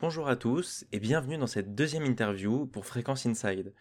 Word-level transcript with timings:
Bonjour 0.00 0.28
à 0.28 0.36
tous 0.36 0.84
et 0.92 1.00
bienvenue 1.00 1.38
dans 1.38 1.48
cette 1.48 1.74
deuxième 1.74 2.04
interview 2.04 2.66
pour 2.66 2.86
Fréquence 2.86 3.26
Inside. 3.26 3.72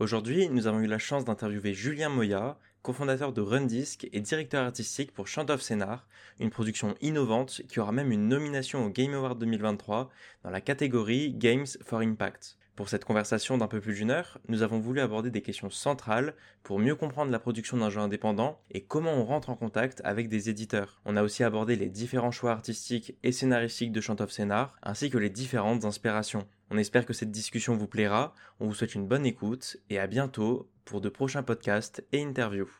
Aujourd'hui, 0.00 0.48
nous 0.48 0.66
avons 0.66 0.80
eu 0.80 0.88
la 0.88 0.98
chance 0.98 1.24
d'interviewer 1.24 1.74
Julien 1.74 2.08
Moya, 2.08 2.58
cofondateur 2.82 3.32
de 3.32 3.40
Rundisk 3.40 4.08
et 4.12 4.18
directeur 4.18 4.64
artistique 4.64 5.12
pour 5.12 5.28
Chant 5.28 5.48
of 5.48 5.62
Scénar, 5.62 6.08
une 6.40 6.50
production 6.50 6.96
innovante 7.00 7.62
qui 7.68 7.78
aura 7.78 7.92
même 7.92 8.10
une 8.10 8.26
nomination 8.26 8.84
au 8.84 8.90
Game 8.90 9.14
Award 9.14 9.38
2023 9.38 10.10
dans 10.42 10.50
la 10.50 10.60
catégorie 10.60 11.34
Games 11.34 11.68
for 11.84 12.00
Impact. 12.00 12.56
Pour 12.76 12.88
cette 12.88 13.04
conversation 13.04 13.58
d'un 13.58 13.66
peu 13.66 13.80
plus 13.80 13.94
d'une 13.94 14.10
heure, 14.10 14.38
nous 14.48 14.62
avons 14.62 14.78
voulu 14.78 15.00
aborder 15.00 15.30
des 15.30 15.42
questions 15.42 15.70
centrales 15.70 16.34
pour 16.62 16.78
mieux 16.78 16.94
comprendre 16.94 17.30
la 17.30 17.38
production 17.38 17.76
d'un 17.76 17.90
jeu 17.90 18.00
indépendant 18.00 18.60
et 18.70 18.82
comment 18.82 19.12
on 19.12 19.24
rentre 19.24 19.50
en 19.50 19.56
contact 19.56 20.00
avec 20.04 20.28
des 20.28 20.48
éditeurs. 20.48 21.00
On 21.04 21.16
a 21.16 21.22
aussi 21.22 21.44
abordé 21.44 21.76
les 21.76 21.88
différents 21.88 22.30
choix 22.30 22.52
artistiques 22.52 23.16
et 23.22 23.32
scénaristiques 23.32 23.92
de 23.92 24.00
Chant 24.00 24.20
of 24.20 24.30
Scénar, 24.30 24.76
ainsi 24.82 25.10
que 25.10 25.18
les 25.18 25.30
différentes 25.30 25.84
inspirations. 25.84 26.46
On 26.70 26.78
espère 26.78 27.04
que 27.04 27.12
cette 27.12 27.32
discussion 27.32 27.76
vous 27.76 27.88
plaira, 27.88 28.34
on 28.60 28.66
vous 28.66 28.74
souhaite 28.74 28.94
une 28.94 29.06
bonne 29.06 29.26
écoute 29.26 29.76
et 29.90 29.98
à 29.98 30.06
bientôt 30.06 30.70
pour 30.84 31.00
de 31.00 31.08
prochains 31.08 31.42
podcasts 31.42 32.04
et 32.12 32.22
interviews. 32.22 32.79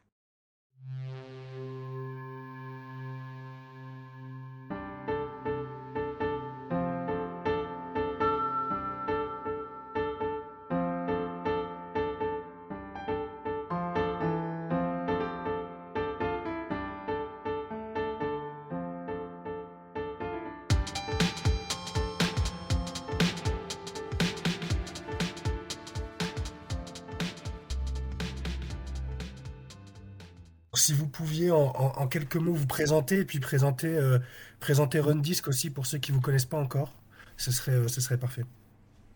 En, 32.00 32.06
quelques 32.06 32.36
mots 32.36 32.52
vous 32.52 32.66
présenter 32.66 33.20
et 33.20 33.24
puis 33.24 33.40
présenter, 33.40 33.88
euh, 33.88 34.18
présenter 34.58 35.00
Rundisk 35.00 35.48
aussi 35.48 35.70
pour 35.70 35.86
ceux 35.86 35.98
qui 35.98 36.12
vous 36.12 36.20
connaissent 36.20 36.46
pas 36.46 36.60
encore, 36.60 36.92
ce 37.36 37.52
serait, 37.52 37.72
euh, 37.72 37.88
ce 37.88 38.00
serait 38.00 38.18
parfait. 38.18 38.44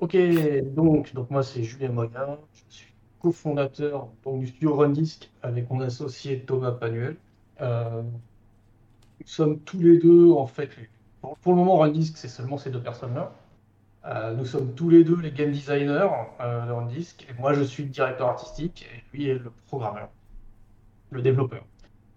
Ok, 0.00 0.16
donc, 0.74 1.14
donc 1.14 1.30
moi 1.30 1.42
c'est 1.42 1.62
Julien 1.62 1.90
Moya, 1.90 2.38
je 2.52 2.74
suis 2.74 2.94
cofondateur 3.24 4.08
donc, 4.22 4.40
du 4.40 4.48
studio 4.48 4.76
Rundisk 4.76 5.30
avec 5.42 5.70
mon 5.70 5.80
associé 5.80 6.40
Thomas 6.40 6.72
Panuel. 6.72 7.16
Euh, 7.62 8.02
nous 8.02 9.26
sommes 9.26 9.60
tous 9.60 9.78
les 9.78 9.98
deux 9.98 10.30
en 10.32 10.46
fait, 10.46 10.68
pour, 11.22 11.38
le 11.46 11.54
moment 11.54 11.78
Rundisk 11.78 12.18
c'est 12.18 12.28
seulement 12.28 12.58
ces 12.58 12.70
deux 12.70 12.82
personnes-là. 12.82 13.32
Euh, 14.04 14.34
nous 14.34 14.44
sommes 14.44 14.74
tous 14.74 14.90
les 14.90 15.04
deux 15.04 15.18
les 15.18 15.30
game 15.30 15.52
designers 15.52 16.10
euh, 16.40 16.74
Rundisk 16.74 17.26
et 17.30 17.40
moi 17.40 17.54
je 17.54 17.62
suis 17.62 17.84
le 17.84 17.88
directeur 17.88 18.28
artistique 18.28 18.86
et 18.92 19.16
lui 19.16 19.28
est 19.30 19.38
le 19.38 19.50
programmeur, 19.66 20.10
le 21.10 21.22
développeur. 21.22 21.64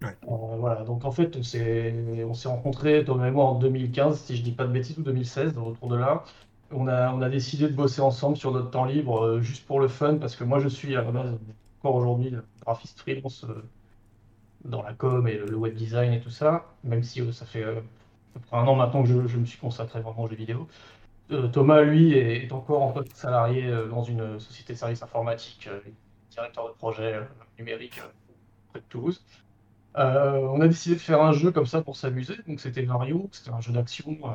Euh, 0.04 0.08
voilà, 0.22 0.84
donc 0.84 1.04
en 1.04 1.10
fait 1.10 1.36
on 1.36 1.42
s'est 1.42 1.92
on 2.24 2.34
s'est 2.34 2.48
rencontrés 2.48 3.04
Thomas 3.04 3.26
et 3.26 3.30
moi 3.32 3.46
en 3.46 3.58
2015 3.58 4.20
si 4.20 4.36
je 4.36 4.42
dis 4.42 4.52
pas 4.52 4.64
de 4.64 4.72
bêtises 4.72 4.98
ou 4.98 5.02
2016 5.02 5.58
autour 5.58 5.88
de 5.88 5.96
là. 5.96 6.24
On 6.70 6.86
a, 6.86 7.28
décidé 7.30 7.66
de 7.66 7.72
bosser 7.74 8.02
ensemble 8.02 8.36
sur 8.36 8.52
notre 8.52 8.70
temps 8.70 8.84
libre, 8.84 9.24
euh, 9.24 9.40
juste 9.40 9.66
pour 9.66 9.80
le 9.80 9.88
fun, 9.88 10.16
parce 10.18 10.36
que 10.36 10.44
moi 10.44 10.58
je 10.60 10.68
suis 10.68 10.94
à 10.96 11.02
la 11.02 11.10
base, 11.10 11.38
encore 11.80 11.94
aujourd'hui, 11.94 12.34
graphiste 12.60 13.00
freelance 13.00 13.44
euh, 13.44 13.64
dans 14.66 14.82
la 14.82 14.92
com 14.92 15.26
et 15.26 15.38
le, 15.38 15.56
web 15.56 15.74
design 15.74 16.12
et 16.12 16.20
tout 16.20 16.28
ça, 16.30 16.66
même 16.84 17.02
si 17.02 17.22
ça 17.32 17.46
fait 17.46 17.64
un 18.52 18.66
an 18.66 18.74
maintenant 18.74 19.02
que 19.02 19.08
je, 19.08 19.38
me 19.38 19.46
suis 19.46 19.58
consacré 19.58 20.02
vraiment 20.02 20.24
aux 20.24 20.28
jeux 20.28 20.36
vidéo. 20.36 20.68
Thomas, 21.52 21.80
lui, 21.80 22.12
est, 22.12 22.52
encore 22.52 22.82
en 22.82 22.92
poste 22.92 23.16
salarié 23.16 23.70
dans 23.88 24.02
une 24.02 24.38
société 24.38 24.74
de 24.74 24.78
services 24.78 25.02
informatiques, 25.02 25.70
directeur 26.30 26.68
de 26.68 26.74
projet 26.74 27.20
numérique 27.58 28.02
près 28.68 28.80
de 28.80 28.84
Toulouse. 28.90 29.24
Euh, 29.96 30.38
on 30.52 30.60
a 30.60 30.68
décidé 30.68 30.96
de 30.96 31.00
faire 31.00 31.22
un 31.22 31.32
jeu 31.32 31.50
comme 31.50 31.66
ça 31.66 31.82
pour 31.82 31.96
s'amuser, 31.96 32.36
donc 32.46 32.60
c'était 32.60 32.82
Mario, 32.82 33.28
c'était 33.32 33.50
un 33.50 33.60
jeu 33.60 33.72
d'action. 33.72 34.16
euh, 34.24 34.28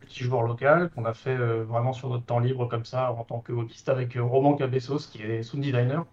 multijoueur 0.00 0.42
local 0.42 0.90
qu'on 0.90 1.04
a 1.04 1.14
fait 1.14 1.36
euh, 1.36 1.64
vraiment 1.64 1.92
sur 1.92 2.08
notre 2.10 2.24
temps 2.24 2.40
libre 2.40 2.66
comme 2.66 2.84
ça 2.84 3.12
en 3.12 3.24
tant 3.24 3.40
que 3.40 3.52
hobbyiste 3.52 3.88
avec 3.88 4.14
Roman 4.16 4.54
Cabessos 4.54 5.08
qui 5.10 5.22
est 5.22 5.42
sound 5.42 5.62
designer 5.62 6.04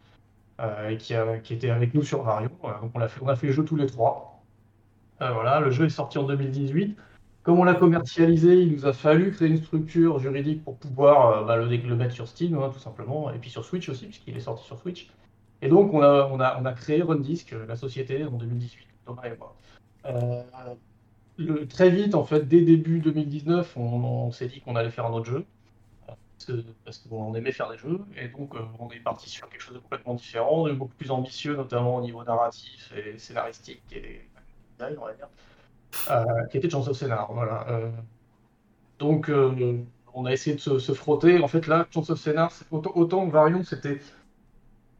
et 0.89 0.97
qui, 0.97 1.13
était 1.53 1.69
avec 1.69 1.93
nous 1.93 2.03
sur 2.03 2.23
Vario. 2.23 2.49
Donc 2.81 2.91
on 2.93 2.99
a 2.99 3.07
fait, 3.07 3.47
le 3.47 3.53
jeu 3.53 3.63
tous 3.63 3.77
les 3.77 3.85
trois. 3.87 4.43
Voilà, 5.19 5.61
le 5.61 5.71
jeu 5.71 5.85
est 5.85 5.89
sorti 5.89 6.17
en 6.17 6.23
2018. 6.23 6.97
Comme 7.43 7.59
on 7.59 7.63
l'a 7.63 7.75
commercialisé, 7.75 8.61
il 8.61 8.73
nous 8.73 8.85
a 8.85 8.93
fallu 8.93 9.31
créer 9.31 9.47
une 9.47 9.63
structure 9.63 10.19
juridique 10.19 10.63
pour 10.63 10.77
pouvoir 10.77 11.45
bah, 11.45 11.55
le, 11.55 11.67
le 11.67 11.95
mettre 11.95 12.13
sur 12.13 12.27
Steam, 12.27 12.57
hein, 12.57 12.69
tout 12.73 12.79
simplement, 12.79 13.31
et 13.31 13.39
puis 13.39 13.49
sur 13.49 13.63
Switch 13.63 13.87
aussi, 13.89 14.05
puisqu'il 14.07 14.35
est 14.35 14.41
sorti 14.41 14.65
sur 14.65 14.77
Switch. 14.77 15.09
Et 15.61 15.67
donc 15.67 15.93
on 15.93 16.01
a, 16.01 16.29
on 16.31 16.39
a, 16.39 16.61
on 16.61 16.73
créé 16.73 17.01
Rundisk, 17.01 17.53
euh, 17.53 17.65
la 17.65 17.75
société, 17.75 18.23
en 18.23 18.31
2018, 18.31 18.87
Thomas 19.05 19.23
et 19.25 19.37
moi. 19.37 19.55
Euh, 20.05 21.65
très 21.65 21.89
vite, 21.89 22.15
en 22.15 22.23
fait, 22.23 22.47
dès 22.47 22.61
début 22.61 22.99
2019, 22.99 23.75
on, 23.77 24.31
s'est 24.31 24.47
dit 24.47 24.61
qu'on 24.61 24.75
allait 24.75 24.89
faire 24.89 25.05
un 25.05 25.13
autre 25.13 25.29
jeu. 25.29 25.45
Parce 26.85 26.99
qu'on 26.99 27.35
aimait 27.35 27.51
faire 27.51 27.69
des 27.69 27.77
jeux. 27.77 27.99
Et 28.17 28.29
donc, 28.29 28.55
euh, 28.55 28.59
on 28.79 28.89
est 28.91 28.99
parti 29.01 29.29
sur 29.29 29.49
quelque 29.49 29.61
chose 29.61 29.75
de 29.75 29.79
complètement 29.79 30.13
différent, 30.13 30.67
de 30.67 30.73
beaucoup 30.73 30.95
plus 30.95 31.11
ambitieux, 31.11 31.55
notamment 31.55 31.97
au 31.97 32.01
niveau 32.01 32.23
narratif 32.23 32.93
et 32.95 33.17
scénaristique 33.19 33.83
et 33.91 34.21
design, 34.77 34.97
on 34.99 35.05
va 35.05 35.13
dire. 35.13 36.47
Qui 36.49 36.57
était 36.57 36.69
Chance 36.69 36.87
of 36.87 36.95
Scénar. 36.97 37.29
Donc, 38.99 39.29
on 40.13 40.25
a 40.25 40.31
essayé 40.31 40.55
de 40.55 40.61
se, 40.61 40.93
frotter. 40.93 41.39
En 41.43 41.47
fait, 41.49 41.67
là, 41.67 41.85
Chance 41.93 42.09
of 42.09 42.19
Scénar, 42.19 42.51
autant, 42.71 42.91
autant 42.95 43.27
Varion, 43.27 43.63
c'était 43.63 43.99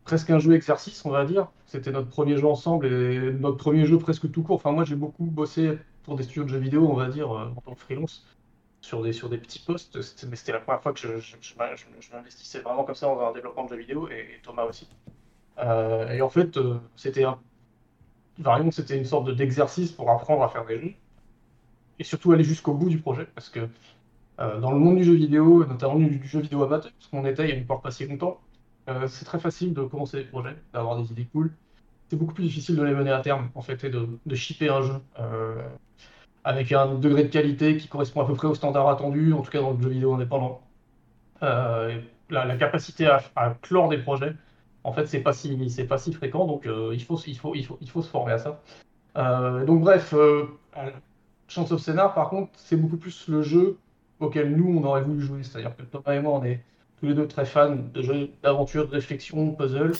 presque 0.09 0.31
un 0.31 0.39
jeu 0.39 0.53
exercice, 0.55 1.05
on 1.05 1.11
va 1.11 1.23
dire. 1.25 1.51
C'était 1.67 1.91
notre 1.91 2.09
premier 2.09 2.35
jeu 2.35 2.47
ensemble 2.47 2.87
et 2.87 3.31
notre 3.33 3.57
premier 3.57 3.85
jeu 3.85 3.99
presque 3.99 4.31
tout 4.31 4.41
court. 4.41 4.55
Enfin, 4.55 4.71
moi, 4.71 4.83
j'ai 4.83 4.95
beaucoup 4.95 5.25
bossé 5.25 5.77
pour 6.03 6.15
des 6.15 6.23
studios 6.23 6.45
de 6.45 6.49
jeux 6.49 6.57
vidéo, 6.57 6.87
on 6.89 6.95
va 6.95 7.09
dire, 7.09 7.31
euh, 7.31 7.49
en 7.55 7.61
tant 7.61 7.75
que 7.75 7.79
freelance, 7.79 8.25
sur 8.81 9.03
des, 9.03 9.13
sur 9.13 9.29
des 9.29 9.37
petits 9.37 9.59
postes. 9.59 9.97
Mais 10.27 10.35
c'était 10.35 10.53
la 10.53 10.61
première 10.61 10.81
fois 10.81 10.93
que 10.93 10.99
je, 10.99 11.19
je, 11.19 11.35
je 11.41 11.53
je- 11.53 12.11
m'investissais 12.15 12.61
vraiment 12.61 12.83
comme 12.85 12.95
ça 12.95 13.05
dans 13.07 13.21
un 13.21 13.33
développement 13.33 13.65
de 13.65 13.69
jeux 13.69 13.77
vidéo 13.81 14.09
et, 14.09 14.39
Thomas 14.43 14.63
aussi. 14.65 14.87
Euh, 15.59 16.09
et 16.13 16.21
en 16.21 16.29
fait, 16.29 16.57
euh, 16.57 16.79
c'était 16.95 17.25
un... 17.25 17.39
Varion, 18.39 18.71
c'était 18.71 18.97
une 18.97 19.05
sorte 19.05 19.27
de- 19.27 19.33
d'exercice 19.33 19.91
pour 19.91 20.09
apprendre 20.11 20.43
à 20.43 20.49
faire 20.49 20.65
des 20.65 20.79
jeux 20.79 20.93
et 21.99 22.03
surtout 22.03 22.31
aller 22.31 22.43
jusqu'au 22.43 22.73
bout 22.73 22.89
du 22.89 22.99
projet 22.99 23.25
parce 23.35 23.49
que 23.49 23.69
dans 24.37 24.71
le 24.71 24.79
monde 24.79 24.97
du 24.97 25.03
jeu 25.03 25.13
vidéo, 25.13 25.65
notamment 25.65 25.95
du, 25.95 26.21
jeu 26.25 26.39
vidéo 26.41 26.63
amateur, 26.63 26.91
parce 26.93 27.07
qu'on 27.11 27.25
était 27.25 27.49
il 27.49 27.59
y 27.59 27.61
a 27.71 27.75
pas 27.77 27.91
si 27.91 28.07
longtemps, 28.07 28.39
euh, 28.89 29.07
c'est 29.07 29.25
très 29.25 29.39
facile 29.39 29.73
de 29.73 29.83
commencer 29.83 30.17
des 30.17 30.23
projets, 30.23 30.55
d'avoir 30.73 30.97
des 31.01 31.11
idées 31.11 31.27
cool. 31.31 31.51
C'est 32.09 32.15
beaucoup 32.15 32.33
plus 32.33 32.45
difficile 32.45 32.75
de 32.75 32.83
les 32.83 32.93
mener 32.93 33.11
à 33.11 33.19
terme, 33.21 33.49
en 33.55 33.61
fait, 33.61 33.83
et 33.83 33.89
de, 33.89 34.07
de 34.25 34.35
shipper 34.35 34.69
un 34.69 34.81
jeu 34.81 34.95
euh, 35.19 35.61
avec 36.43 36.71
un 36.71 36.95
degré 36.95 37.23
de 37.23 37.29
qualité 37.29 37.77
qui 37.77 37.87
correspond 37.87 38.21
à 38.21 38.25
peu 38.25 38.33
près 38.33 38.47
aux 38.47 38.55
standards 38.55 38.89
attendus, 38.89 39.33
en 39.33 39.41
tout 39.41 39.51
cas 39.51 39.61
dans 39.61 39.73
le 39.73 39.81
jeu 39.81 39.89
vidéo 39.89 40.13
indépendant. 40.15 40.61
Euh, 41.43 41.99
la, 42.29 42.57
capacité 42.57 43.07
à, 43.07 43.55
clore 43.61 43.89
des 43.89 43.99
projets, 43.99 44.33
en 44.83 44.93
fait, 44.93 45.05
c'est 45.05 45.21
pas 45.21 45.33
si, 45.33 45.69
c'est 45.69 45.85
pas 45.85 45.97
si 45.97 46.13
fréquent, 46.13 46.45
donc 46.45 46.65
il 46.65 47.03
faut, 47.03 47.19
il 47.25 47.37
faut, 47.37 47.55
il 47.55 47.65
faut, 47.65 47.77
il 47.81 47.89
faut 47.89 48.01
se 48.01 48.09
former 48.09 48.33
à 48.33 48.37
ça. 48.37 48.61
Donc 49.65 49.81
bref, 49.81 50.13
Chance 51.47 51.71
of 51.71 51.81
Scénar, 51.81 52.13
par 52.13 52.29
contre, 52.29 52.51
c'est 52.55 52.75
beaucoup 52.75 52.97
plus 52.97 53.27
le 53.27 53.41
jeu 53.41 53.77
auquel 54.19 54.55
nous, 54.55 54.79
on 54.79 54.83
aurait 54.83 55.01
voulu 55.01 55.21
jouer. 55.21 55.43
C'est-à-dire 55.43 55.75
que 55.75 55.83
Thomas 55.83 56.15
et 56.15 56.21
moi, 56.21 56.39
on 56.39 56.43
est 56.43 56.63
tous 56.99 57.05
les 57.05 57.13
deux 57.13 57.27
très 57.27 57.45
fans 57.45 57.75
de 57.75 58.01
jeux 58.01 58.29
d'aventure, 58.43 58.87
de 58.87 58.93
réflexion, 58.93 59.53
puzzle. 59.53 59.93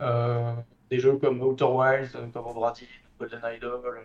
Euh, 0.00 0.52
des 0.90 0.98
jeux 0.98 1.16
comme 1.16 1.40
Outer 1.40 1.64
Wilds, 1.64 2.14
euh, 2.16 2.26
comme 2.32 2.46
Obrati, 2.46 2.86
Golden 3.18 3.40
Idol, 3.56 4.00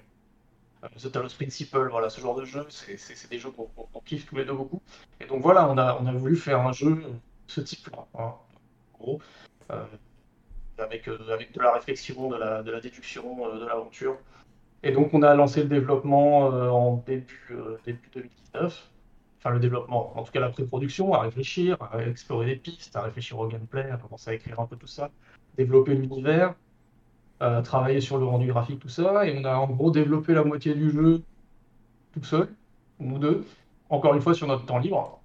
euh, 0.84 0.88
The 0.98 1.12
Talos 1.12 1.34
Principle, 1.36 1.90
voilà, 1.90 2.10
ce 2.10 2.22
genre 2.22 2.36
de 2.36 2.46
jeux, 2.46 2.66
c'est 2.70 3.30
des 3.30 3.40
jeux 3.40 3.52
qu'on 3.52 4.00
kiffe 4.06 4.26
tous 4.28 4.38
les 4.38 4.46
deux 4.46 4.54
beaucoup. 4.54 4.82
Et 5.20 5.26
donc 5.26 5.42
voilà, 5.42 5.70
on 5.70 5.78
a, 5.78 6.12
voulu 6.14 6.36
faire 6.36 6.62
un 6.62 6.72
jeu 6.72 6.96
de 6.96 7.12
ce 7.48 7.62
type-là, 7.62 8.06
hein, 8.16 8.34
en 8.94 8.98
gros, 8.98 9.22
avec, 10.78 11.10
de 11.10 11.60
la 11.62 11.74
réflexion, 11.74 12.30
de 12.30 12.38
la, 12.38 12.64
de 12.64 12.80
déduction, 12.80 13.54
de 13.56 13.66
l'aventure. 13.66 14.18
Et 14.84 14.92
donc 14.92 15.14
on 15.14 15.22
a 15.24 15.36
lancé 15.36 15.64
le 15.64 15.70
développement 15.70 16.46
en 16.46 17.04
début 17.06 17.58
2019. 17.86 18.90
Enfin 19.40 19.52
le 19.52 19.60
développement, 19.60 20.18
en 20.18 20.24
tout 20.24 20.32
cas 20.34 20.42
la 20.42 20.50
pré-production, 20.50 21.14
à 21.14 21.22
réfléchir, 21.22 21.78
à 21.80 22.02
explorer 22.04 22.46
des 22.48 22.56
pistes, 22.58 22.96
à 22.96 23.02
réfléchir 23.04 23.40
au 23.40 23.48
gameplay, 23.48 23.90
à 23.90 23.98
commencer 23.98 24.32
à 24.32 24.34
écrire 24.34 24.60
un 24.60 24.66
peu 24.66 24.76
tout 24.76 24.88
ça, 24.88 25.10
développer 25.58 25.96
l'univers, 25.96 26.56
euh, 27.42 27.62
travailler 27.62 28.02
sur 28.02 28.18
le 28.18 28.26
rendu 28.26 28.48
graphique, 28.48 28.80
tout 28.80 28.90
ça. 28.90 29.26
Et 29.26 29.38
on 29.40 29.46
a 29.46 29.56
en 29.56 29.68
gros 29.68 29.92
développé 29.92 30.34
la 30.34 30.44
moitié 30.44 30.76
du 30.76 30.92
jeu 30.92 31.22
tout 32.14 32.24
seul, 32.24 32.50
nous 33.00 33.18
deux, 33.18 33.46
encore 33.90 34.14
une 34.14 34.22
fois 34.22 34.34
sur 34.34 34.46
notre 34.48 34.66
temps 34.66 34.80
libre, 34.80 35.22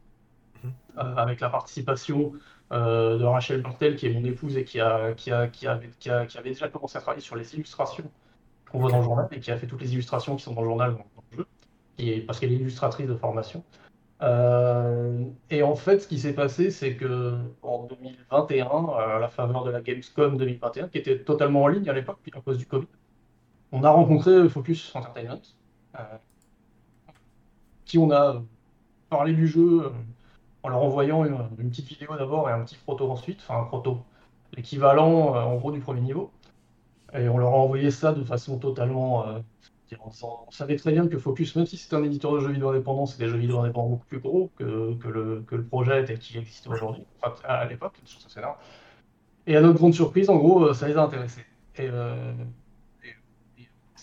Mhm. 0.62 0.72
euh, 0.98 1.16
avec 1.16 1.40
la 1.40 1.50
participation 1.50 2.32
euh, 2.72 3.18
de 3.18 3.24
Rachel 3.24 3.62
Martel, 3.62 3.96
qui 3.96 4.06
est 4.06 4.12
mon 4.12 4.24
épouse 4.24 4.56
et 4.56 4.64
qui 4.64 4.80
a, 4.80 5.12
qui 5.14 5.32
a, 5.32 5.48
qui 5.48 5.66
avait, 5.66 5.90
qui 5.98 6.08
a- 6.08 6.24
qui 6.26 6.38
avait 6.38 6.50
déjà 6.50 6.68
commencé 6.68 6.96
à 6.96 7.00
travailler 7.00 7.20
sur 7.22 7.36
les 7.36 7.54
illustrations 7.54 8.10
qu'on 8.70 8.78
voit 8.78 8.90
dans 8.90 8.98
le 8.98 9.04
journal 9.04 9.28
et 9.32 9.40
qui 9.40 9.50
a 9.50 9.56
fait 9.56 9.66
toutes 9.66 9.82
les 9.82 9.92
illustrations 9.92 10.36
qui 10.36 10.44
sont 10.44 10.54
dans 10.54 10.62
le 10.62 10.68
journal 10.68 10.92
dans, 10.92 10.98
dans 10.98 11.24
le 11.32 11.36
jeu, 11.38 11.46
qui 11.96 12.10
est, 12.10 12.20
parce 12.20 12.38
qu'elle 12.38 12.52
est 12.52 12.56
illustratrice 12.56 13.06
de 13.06 13.14
formation. 13.16 13.64
Euh, 14.24 15.24
et 15.50 15.62
en 15.62 15.76
fait, 15.76 16.00
ce 16.00 16.08
qui 16.08 16.18
s'est 16.18 16.32
passé, 16.34 16.70
c'est 16.70 16.96
que 16.96 17.36
en 17.62 17.84
2021, 17.84 18.86
à 18.96 19.18
la 19.18 19.28
faveur 19.28 19.64
de 19.64 19.70
la 19.70 19.82
Gamescom 19.82 20.38
2021, 20.38 20.88
qui 20.88 20.98
était 20.98 21.18
totalement 21.20 21.64
en 21.64 21.68
ligne 21.68 21.88
à 21.90 21.92
l'époque, 21.92 22.18
à 22.34 22.40
cause 22.40 22.56
du 22.58 22.66
Covid, 22.66 22.86
on 23.72 23.84
a 23.84 23.90
rencontré 23.90 24.48
Focus 24.48 24.94
Entertainment, 24.96 25.42
euh, 25.98 26.18
qui 27.84 27.98
on 27.98 28.10
a 28.12 28.42
parlé 29.10 29.34
du 29.34 29.46
jeu 29.46 29.84
euh, 29.84 29.90
en 30.62 30.68
leur 30.70 30.82
envoyant 30.82 31.24
une, 31.24 31.36
petite 31.70 31.86
vidéo 31.86 32.16
d'abord 32.16 32.48
et 32.48 32.52
un 32.52 32.64
petit 32.64 32.76
proto 32.76 33.10
ensuite, 33.10 33.40
enfin 33.42 33.60
un 33.60 33.64
proto, 33.64 33.98
l'équivalent 34.54 35.36
euh, 35.36 35.40
en 35.42 35.56
gros 35.56 35.72
du 35.72 35.80
premier 35.80 36.00
niveau. 36.00 36.32
Et 37.12 37.28
on 37.28 37.38
leur 37.38 37.50
a 37.52 37.56
envoyé 37.56 37.90
ça 37.90 38.12
de 38.12 38.24
façon 38.24 38.58
totalement 38.58 39.24
on, 40.00 40.50
savait 40.50 40.76
très 40.76 40.92
bien 40.92 41.06
que 41.08 41.18
Focus, 41.18 41.56
même 41.56 41.66
si 41.66 41.76
c'était 41.76 41.96
un 41.96 42.04
éditeur 42.04 42.32
de 42.32 42.40
jeux 42.40 42.52
vidéo 42.52 42.70
indépendant, 42.70 43.06
c'était 43.06 43.24
des 43.24 43.30
jeux 43.30 43.38
vidéo 43.38 43.60
indépendants 43.60 43.90
beaucoup 43.90 44.06
plus 44.06 44.18
gros 44.18 44.50
que, 44.56 44.64
le, 44.64 45.44
que 45.46 45.54
le, 45.54 45.64
projet 45.64 46.04
tel 46.04 46.18
qu'il 46.18 46.38
existait 46.38 46.68
aujourd'hui, 46.68 47.04
enfin, 47.22 47.34
à, 47.44 47.66
l'époque, 47.66 47.94
Et 49.46 49.56
à 49.56 49.60
notre 49.60 49.78
grande 49.78 49.94
surprise, 49.94 50.30
en 50.30 50.36
gros, 50.36 50.72
ça 50.72 50.88
les 50.88 50.96
a 50.96 51.02
intéressés. 51.02 51.44
Et, 51.76 51.88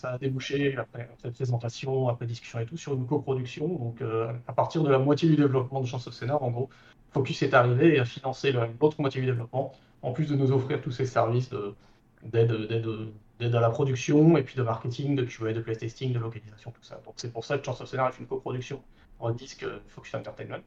ça 0.02 0.14
a 0.14 0.18
débouché 0.18 0.76
après 0.76 1.08
cette 1.22 1.34
présentation, 1.34 2.08
après 2.08 2.26
discussion 2.26 2.58
et 2.58 2.66
tout, 2.66 2.76
sur 2.76 2.94
une 2.94 3.06
coproduction. 3.06 3.68
Donc, 3.68 4.02
euh, 4.02 4.32
à 4.48 4.52
partir 4.52 4.82
de 4.82 4.90
la 4.90 4.98
moitié 4.98 5.28
du 5.28 5.36
développement 5.36 5.80
de 5.80 5.86
Chance 5.86 6.08
of 6.08 6.14
Scénar, 6.14 6.42
en 6.42 6.50
gros, 6.50 6.70
Focus 7.12 7.42
est 7.42 7.54
arrivé 7.54 7.94
et 7.94 8.00
a 8.00 8.04
financé 8.04 8.50
l'autre 8.50 9.00
moitié 9.00 9.20
du 9.20 9.28
développement, 9.28 9.72
en 10.02 10.12
plus 10.12 10.26
de 10.26 10.34
nous 10.34 10.50
offrir 10.50 10.82
tous 10.82 10.90
ces 10.90 11.06
services 11.06 11.50
d'aide 12.24 12.50
à 13.44 13.60
la 13.60 13.70
production 13.70 14.36
et 14.36 14.42
puis 14.42 14.56
de 14.56 14.62
marketing, 14.62 15.16
de 15.16 15.24
QA, 15.24 15.52
de 15.52 15.60
playtesting, 15.60 16.12
de 16.12 16.18
localisation, 16.18 16.70
tout 16.70 16.82
ça. 16.82 17.00
Donc, 17.04 17.14
c'est 17.16 17.32
pour 17.32 17.44
ça 17.44 17.58
que 17.58 17.64
Chance 17.64 17.80
of 17.80 17.88
Scénar 17.88 18.08
est 18.08 18.18
une 18.18 18.26
coproduction 18.26 18.82
Rundisk 19.20 19.64
Focus 19.88 20.14
Entertainment. 20.14 20.62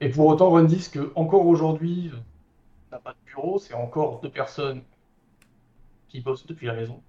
Et 0.00 0.08
pour 0.08 0.26
autant, 0.26 0.50
Rundisk, 0.50 0.98
encore 1.14 1.46
aujourd'hui, 1.46 2.10
n'a 2.90 2.98
pas 2.98 3.12
de 3.12 3.18
bureau, 3.26 3.58
c'est 3.58 3.74
encore 3.74 4.20
deux 4.20 4.30
personnes 4.30 4.82
qui 6.08 6.20
bossent 6.20 6.46
depuis 6.46 6.66
la 6.66 6.74
maison 6.74 7.00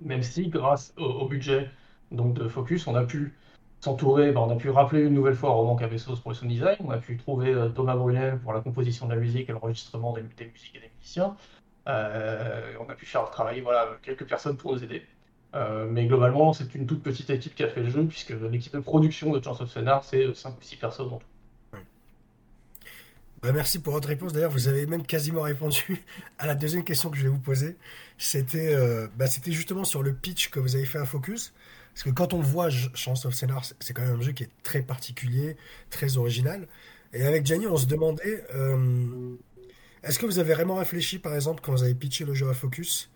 même 0.00 0.22
si 0.22 0.48
grâce 0.48 0.94
au, 0.96 1.26
budget 1.26 1.70
donc, 2.10 2.34
de 2.34 2.48
Focus, 2.48 2.86
on 2.86 2.94
a 2.94 3.04
pu 3.04 3.34
s'entourer, 3.80 4.32
bah, 4.32 4.40
on 4.40 4.50
a 4.50 4.56
pu 4.56 4.70
rappeler 4.70 5.02
une 5.02 5.14
nouvelle 5.14 5.34
fois 5.34 5.50
Roman 5.50 5.76
Cabezos 5.76 6.16
pour 6.16 6.30
le 6.30 6.36
sound 6.36 6.50
design, 6.50 6.76
on 6.80 6.90
a 6.90 6.98
pu 6.98 7.16
trouver 7.16 7.52
euh, 7.52 7.68
Thomas 7.68 7.96
Brunet 7.96 8.36
pour 8.42 8.52
la 8.52 8.60
composition 8.60 9.06
de 9.06 9.14
la 9.14 9.20
musique 9.20 9.48
et 9.48 9.52
l'enregistrement 9.52 10.12
des, 10.12 10.22
musiques 10.22 10.74
et 10.74 10.80
des 10.80 10.90
musiciens. 10.96 11.36
Euh, 11.86 12.72
on 12.80 12.88
a 12.88 12.94
pu 12.94 13.06
faire 13.06 13.28
travailler 13.30 13.60
voilà, 13.60 13.88
quelques 14.02 14.26
personnes 14.26 14.56
pour 14.56 14.74
nous 14.74 14.82
aider. 14.82 15.02
Euh, 15.54 15.86
mais 15.88 16.06
globalement, 16.06 16.52
c'est 16.52 16.74
une 16.74 16.86
toute 16.86 17.02
petite 17.02 17.30
équipe 17.30 17.54
qui 17.54 17.62
a 17.62 17.68
fait 17.68 17.82
le 17.82 17.90
jeu, 17.90 18.04
puisque 18.04 18.34
l'équipe 18.50 18.74
de 18.74 18.80
production 18.80 19.32
de 19.32 19.42
Chance 19.42 19.60
of 19.60 19.70
Scénar, 19.70 20.02
c'est 20.04 20.34
5 20.34 20.50
ou 20.58 20.62
6 20.62 20.76
personnes. 20.76 21.10
Bah, 23.44 23.52
merci 23.52 23.78
pour 23.78 23.92
votre 23.92 24.08
réponse. 24.08 24.32
D'ailleurs, 24.32 24.50
vous 24.50 24.68
avez 24.68 24.86
même 24.86 25.04
quasiment 25.04 25.42
répondu 25.42 26.02
à 26.38 26.46
la 26.46 26.54
deuxième 26.54 26.82
question 26.82 27.10
que 27.10 27.18
je 27.18 27.24
vais 27.24 27.28
vous 27.28 27.38
poser. 27.38 27.76
C'était 28.16 28.74
euh, 28.74 29.06
bah, 29.16 29.26
justement 29.46 29.84
sur 29.84 30.02
le 30.02 30.14
pitch 30.14 30.48
que 30.48 30.58
vous 30.58 30.76
avez 30.76 30.86
fait 30.86 30.98
à 30.98 31.04
Focus. 31.04 31.52
Parce 31.92 32.04
que 32.04 32.10
quand 32.10 32.32
on 32.32 32.40
voit 32.40 32.70
Chance 32.70 33.26
of 33.26 33.34
Scénar, 33.34 33.62
c'est 33.78 33.92
quand 33.92 34.02
même 34.02 34.18
un 34.18 34.22
jeu 34.22 34.32
qui 34.32 34.44
est 34.44 34.50
très 34.62 34.80
particulier, 34.80 35.56
très 35.90 36.16
original. 36.16 36.66
Et 37.12 37.24
avec 37.24 37.44
Gianni, 37.46 37.66
on 37.66 37.76
se 37.76 37.86
demandait 37.86 38.44
euh, 38.54 39.36
est-ce 40.04 40.18
que 40.18 40.26
vous 40.26 40.38
avez 40.38 40.54
vraiment 40.54 40.76
réfléchi, 40.76 41.18
par 41.18 41.34
exemple, 41.34 41.60
quand 41.62 41.72
vous 41.72 41.82
avez 41.82 41.94
pitché 41.94 42.24
le 42.24 42.34
jeu 42.34 42.48
à 42.48 42.54
Focus, 42.54 43.10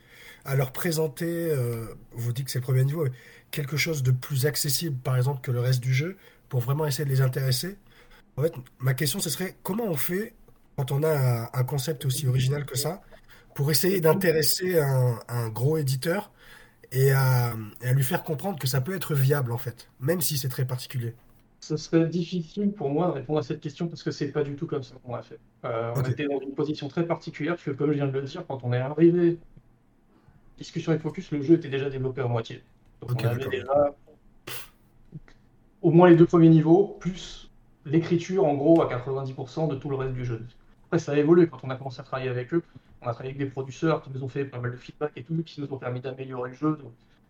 à 0.45 0.57
leur 0.57 0.73
présenter, 0.73 1.27
euh, 1.27 1.87
vous 2.13 2.33
dites 2.33 2.47
que 2.47 2.51
c'est 2.51 2.59
le 2.61 2.65
premier 2.65 2.85
niveau, 2.85 3.07
quelque 3.51 3.77
chose 3.77 4.03
de 4.03 4.11
plus 4.11 4.47
accessible, 4.47 4.97
par 4.99 5.17
exemple, 5.17 5.41
que 5.43 5.51
le 5.51 5.61
reste 5.61 5.81
du 5.81 5.93
jeu, 5.93 6.17
pour 6.49 6.61
vraiment 6.61 6.87
essayer 6.87 7.05
de 7.05 7.11
les 7.11 7.21
intéresser? 7.21 7.77
En 8.37 8.43
fait, 8.43 8.53
ma 8.79 8.95
question, 8.95 9.21
ce 9.21 9.31
serait 9.31 9.57
comment 9.63 9.85
on 9.85 9.97
fait 9.97 10.35
quand 10.77 10.93
on 10.93 11.03
a 11.03 11.51
un, 11.53 11.65
concept 11.65 12.05
aussi 12.07 12.27
original 12.29 12.65
que 12.65 12.79
ça 12.79 13.03
pour 13.55 13.71
essayer 13.73 14.01
d'intéresser 14.01 14.79
un, 14.79 15.49
gros 15.49 15.77
éditeur 15.77 16.31
et 16.93 17.11
à, 17.11 17.55
lui 17.93 18.05
faire 18.05 18.23
comprendre 18.23 18.59
que 18.59 18.69
ça 18.69 18.81
peut 18.81 18.95
être 18.95 19.15
viable 19.15 19.51
en 19.51 19.59
fait, 19.59 19.89
même 20.01 20.21
si 20.21 20.39
c'est 20.39 20.49
très 20.49 20.65
particulier? 20.65 21.15
Ce 21.61 21.77
serait 21.77 22.07
difficile 22.07 22.73
pour 22.73 22.89
moi 22.89 23.09
de 23.09 23.13
répondre 23.13 23.41
à 23.41 23.43
cette 23.43 23.61
question 23.61 23.89
parce 23.89 24.03
que 24.03 24.11
c'est 24.11 24.31
pas 24.31 24.45
du 24.45 24.55
tout 24.55 24.67
comme 24.67 24.83
ça 24.83 24.95
qu'on 25.05 25.15
a 25.15 25.23
fait. 25.23 25.41
Euh, 25.65 25.93
on 25.97 26.03
était 26.03 26.27
dans 26.27 26.41
une 26.41 26.55
position 26.55 26.89
très 26.89 27.05
particulière 27.05 27.55
parce 27.55 27.65
que, 27.65 27.73
comme 27.73 27.89
je 27.91 27.97
viens 27.97 28.07
de 28.07 28.13
le 28.13 28.23
dire, 28.23 28.45
quand 28.47 28.61
on 28.63 28.73
est 28.73 28.79
arrivé, 28.79 29.39
discussion 30.57 30.93
et 30.93 30.99
focus, 30.99 31.31
le 31.33 31.43
jeu 31.43 31.55
était 31.55 31.69
déjà 31.69 31.91
développé 31.91 32.21
à 32.21 32.27
moitié. 32.27 32.63
Donc 33.01 33.13
on 33.23 33.27
avait 33.27 33.49
déjà 33.49 33.95
au 35.83 35.91
moins 35.91 36.09
les 36.09 36.17
deux 36.17 36.27
premiers 36.27 36.49
niveaux, 36.49 36.97
plus 37.01 37.51
l'écriture, 37.87 38.45
en 38.45 38.55
gros, 38.55 38.83
à 38.83 38.89
90% 38.89 39.69
de 39.69 39.77
tout 39.77 39.89
le 39.89 39.97
reste 39.97 40.15
du 40.15 40.25
jeu. 40.25 40.45
Après, 40.87 40.99
ça 40.99 41.13
a 41.13 41.17
évolué 41.17 41.49
quand 41.49 41.59
on 41.63 41.71
a 41.71 41.77
commencé 41.77 42.01
à 42.01 42.03
travailler 42.03 42.29
avec 42.29 42.53
eux. 42.53 42.63
On 43.03 43.07
a 43.07 43.13
travaillé 43.13 43.35
avec 43.35 43.47
des 43.47 43.51
producteurs 43.51 44.03
qui 44.03 44.11
nous 44.11 44.25
ont 44.25 44.29
fait 44.29 44.45
pas 44.45 44.59
mal 44.59 44.73
de 44.73 44.77
feedback 44.77 45.13
et 45.17 45.23
tout, 45.23 45.43
qui 45.45 45.61
nous 45.61 45.73
ont 45.73 45.79
permis 45.79 46.01
d'améliorer 46.01 46.51
le 46.51 46.57
jeu, 46.57 46.79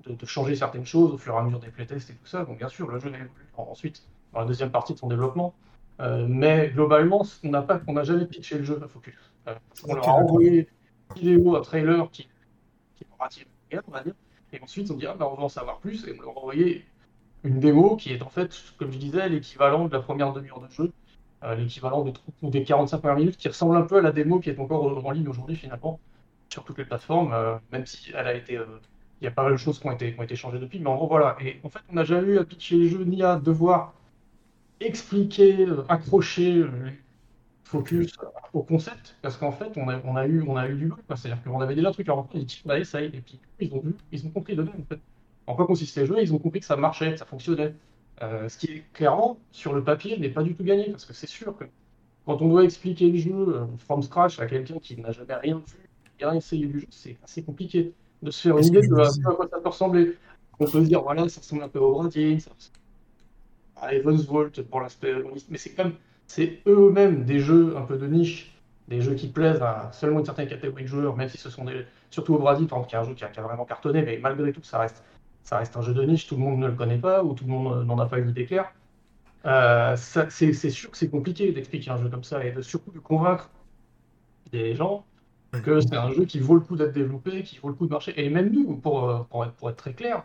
de, 0.07 0.27
changer 0.27 0.57
certaines 0.57 0.87
choses 0.87 1.13
au 1.13 1.19
fur 1.19 1.35
et 1.35 1.37
à 1.37 1.43
mesure 1.43 1.61
des 1.61 1.69
playtests 1.69 2.11
et 2.11 2.15
tout 2.15 2.27
ça. 2.27 2.45
Donc, 2.45 2.59
bien 2.59 2.69
sûr, 2.69 2.89
le 2.89 2.99
jeu 2.99 3.09
a 3.09 3.17
évolué 3.17 3.31
ensuite 3.57 4.03
dans 4.39 4.45
la 4.45 4.49
deuxième 4.49 4.71
partie 4.71 4.95
de 4.95 4.99
son 4.99 5.09
développement. 5.09 5.53
Euh, 6.01 6.27
mais 6.29 6.71
globalement, 6.71 7.27
on 7.43 7.49
n'a 7.49 7.63
pas, 7.63 7.81
on 7.89 7.95
n'a 7.95 8.05
jamais 8.05 8.25
pitché 8.25 8.57
le 8.57 8.63
jeu 8.65 8.81
à 8.83 8.87
Focus. 8.87 9.17
Euh, 9.49 9.55
on 9.89 9.95
leur 9.95 10.09
a 10.09 10.13
envoyé 10.13 10.69
une 11.17 11.17
vidéo, 11.17 11.57
un 11.57 11.61
trailer 11.61 12.09
qui, 12.13 12.29
qui 12.95 13.05
on 13.11 13.91
va 13.91 14.03
dire. 14.03 14.15
Et 14.53 14.63
ensuite, 14.63 14.91
on 14.93 14.95
dit, 14.95 15.07
ah, 15.07 15.17
ben, 15.19 15.27
on 15.27 15.35
veut 15.35 15.43
en 15.43 15.49
savoir 15.49 15.79
plus, 15.79 16.07
et 16.07 16.15
on 16.17 16.23
leur 16.23 16.37
a 16.37 16.39
envoyé 16.39 16.87
une 17.43 17.59
démo 17.59 17.97
qui 17.97 18.13
est 18.13 18.23
en 18.23 18.29
fait, 18.29 18.57
comme 18.79 18.93
je 18.93 18.99
disais, 18.99 19.29
l'équivalent 19.29 19.87
de 19.87 19.93
la 19.93 20.01
première 20.01 20.33
demi-heure 20.33 20.61
de 20.61 20.71
jeu, 20.71 20.93
euh, 21.43 21.57
l'équivalent 21.57 22.05
des, 22.05 22.13
des 22.43 22.63
45 22.63 22.99
premières 22.99 23.17
minutes, 23.17 23.37
qui 23.37 23.49
ressemble 23.49 23.77
un 23.77 23.83
peu 23.83 23.99
à 23.99 24.03
la 24.03 24.13
démo 24.13 24.39
qui 24.39 24.51
est 24.51 24.59
encore 24.59 25.05
en 25.05 25.11
ligne 25.11 25.29
aujourd'hui 25.29 25.57
finalement, 25.57 25.99
sur 26.49 26.65
toutes 26.65 26.79
les 26.79 26.85
plateformes, 26.85 27.35
même 27.73 27.87
si 27.87 28.13
elle 28.15 28.27
a 28.27 28.35
été. 28.35 28.59
Il 29.21 29.25
y 29.25 29.27
a 29.27 29.33
pas 29.33 29.43
mal 29.43 29.53
de 29.53 29.57
choses 29.57 29.81
qui 29.81 29.87
ont 29.89 29.91
été, 29.91 30.15
qui 30.15 30.21
ont 30.21 30.23
été 30.23 30.37
changées 30.37 30.61
depuis, 30.61 30.79
mais 30.79 30.89
en 30.89 30.95
gros, 30.95 31.09
voilà. 31.09 31.37
Et 31.41 31.61
en 31.65 31.69
fait, 31.69 31.81
on 31.91 31.95
n'a 31.95 32.05
jamais 32.05 32.35
eu 32.35 32.39
à 32.39 32.45
pitcher 32.45 32.77
les 32.77 32.89
jeux 32.89 33.03
ni 33.03 33.23
à 33.25 33.37
devoir 33.37 33.95
expliquer, 34.81 35.67
accrocher 35.89 36.65
focus 37.69 38.17
au 38.55 38.63
concept, 38.63 39.17
parce 39.23 39.37
qu'en 39.37 39.53
fait, 39.53 39.73
on 39.77 39.89
a, 39.89 40.01
on 40.05 40.17
a, 40.17 40.27
eu, 40.27 40.43
on 40.47 40.57
a 40.57 40.69
eu 40.69 40.75
du 40.75 40.87
mal. 40.87 40.99
C'est-à-dire 41.17 41.43
qu'on 41.43 41.61
avait 41.61 41.75
déjà 41.75 41.89
un 41.89 41.93
truc 41.93 42.09
à 42.09 42.13
rentrer, 42.13 42.45
bah, 42.65 42.83
ça 42.85 43.03
y 43.03 43.05
est, 43.05 43.09
et 43.09 43.21
puis 43.21 43.39
ils 43.61 43.73
ont 43.75 43.81
vu, 43.81 43.95
ils 44.11 44.27
ont 44.27 44.31
compris 44.31 44.59
en 44.59 44.65
fait 44.65 45.01
en 45.47 45.55
quoi 45.55 45.67
consistait 45.67 46.01
le 46.01 46.07
jeu, 46.07 46.17
ils 46.21 46.33
ont 46.35 46.39
compris 46.39 46.61
que 46.61 46.67
ça 46.67 46.77
marchait, 46.77 47.13
que 47.13 47.19
ça 47.19 47.25
fonctionnait. 47.25 47.75
Euh, 48.23 48.49
ce 48.49 48.59
qui 48.59 48.67
est 48.67 48.85
clairement, 48.93 49.39
sur 49.53 49.73
le 49.73 49.83
papier, 49.85 50.19
n'est 50.19 50.29
pas 50.29 50.43
du 50.43 50.55
tout 50.55 50.65
gagné, 50.65 50.91
parce 50.91 51.05
que 51.05 51.13
c'est 51.13 51.29
sûr 51.29 51.57
que 51.57 51.65
quand 52.27 52.43
on 52.43 52.49
doit 52.49 52.65
expliquer 52.65 53.11
le 53.11 53.19
jeu 53.19 53.33
euh, 53.33 53.67
from 53.79 54.03
scratch 54.03 54.39
à 54.41 54.47
quelqu'un 54.47 54.79
qui 54.79 55.01
n'a 55.01 55.13
jamais 55.13 55.35
rien 55.35 55.57
vu, 55.59 55.89
rien 56.21 56.35
essayé 56.35 56.67
du 56.67 56.81
jeu, 56.81 56.87
c'est 56.91 57.17
assez 57.23 57.43
compliqué 57.43 57.93
de 58.23 58.31
se 58.31 58.49
faire 58.49 58.59
une 58.59 58.67
idée 58.67 58.81
de 58.81 58.95
à 58.95 59.35
quoi 59.35 59.49
ça 59.49 59.61
peut 59.61 59.69
ressembler. 59.69 60.17
On 60.59 60.65
peut 60.65 60.83
se 60.83 60.89
dire, 60.89 61.03
voilà, 61.03 61.29
ça 61.29 61.41
ressemble 61.41 61.63
un 61.63 61.69
peu 61.69 61.79
au 61.79 61.93
Bradine, 61.93 62.41
ça 62.41 62.51
ressemble 62.51 62.78
à 63.83 63.95
Evans 63.95 64.17
Vault 64.17 64.63
pour 64.71 64.81
l'aspect 64.81 65.15
mais 65.49 65.59
c'est 65.59 65.75
comme, 65.75 65.93
c'est 66.27 66.61
eux-mêmes 66.67 67.25
des 67.25 67.41
jeux 67.41 67.77
un 67.77 67.83
peu 67.83 67.97
de 67.97 68.07
niche, 68.07 68.53
des 68.89 69.01
jeux 69.01 69.15
qui 69.15 69.29
plaisent 69.29 69.63
à 69.63 69.91
seulement 69.93 70.21
une 70.21 70.25
certaine 70.25 70.49
catégorie 70.49 70.85
de 70.85 70.89
joueurs, 70.89 71.17
même 71.17 71.29
si 71.29 71.39
ce 71.39 71.51
sont 71.51 71.65
des, 71.65 71.85
surtout 72.11 72.35
au 72.35 72.39
par 72.39 72.53
exemple, 72.55 72.87
qui 72.89 72.95
est 72.95 72.99
un 72.99 73.05
jeu 73.05 73.15
qui 73.15 73.25
a, 73.25 73.29
qui 73.29 73.41
a 73.41 73.43
vraiment 73.43 73.65
cartonné, 73.65 74.03
mais 74.03 74.19
malgré 74.21 74.53
tout, 74.53 74.63
ça 74.63 74.79
reste 74.79 75.03
ça 75.49 75.57
reste 75.57 75.77
un 75.79 75.81
jeu 75.81 75.95
de 75.95 76.03
niche, 76.03 76.27
tout 76.27 76.37
le 76.37 76.43
monde 76.43 76.61
ne 76.61 76.67
le 76.67 76.75
connaît 76.75 76.99
pas 76.99 77.25
ou 77.25 77.33
tout 77.33 77.45
le 77.45 77.51
monde 77.51 77.87
n'en 77.87 77.99
a 77.99 78.05
pas 78.05 78.19
une 78.19 78.29
idée 78.29 78.45
claire. 78.45 78.71
Euh, 79.47 79.97
c'est 79.97 80.53
sûr 80.71 80.91
que 80.91 80.97
c'est 80.99 81.09
compliqué 81.09 81.53
d'expliquer 81.53 81.91
un 81.91 81.97
jeu 81.97 82.11
comme 82.11 82.25
ça 82.25 82.45
et 82.45 82.53
de 82.53 82.61
surtout 82.61 82.91
de 82.91 82.99
convaincre 82.99 83.49
des 84.53 84.75
gens 84.75 85.07
que 85.53 85.81
c'est 85.81 85.97
un 85.97 86.11
jeu 86.11 86.27
qui 86.27 86.39
vaut 86.39 86.55
le 86.55 86.61
coup 86.61 86.77
d'être 86.77 86.93
développé, 86.93 87.43
qui 87.45 87.59
vaut 87.59 87.69
le 87.69 87.75
coup 87.75 87.87
de 87.87 87.91
marcher. 87.93 88.13
Et 88.23 88.29
même 88.29 88.53
nous, 88.53 88.77
pour, 88.77 89.09
euh, 89.09 89.21
pour, 89.31 89.47
être, 89.71 89.77
très 89.77 89.95
clair, 89.95 90.23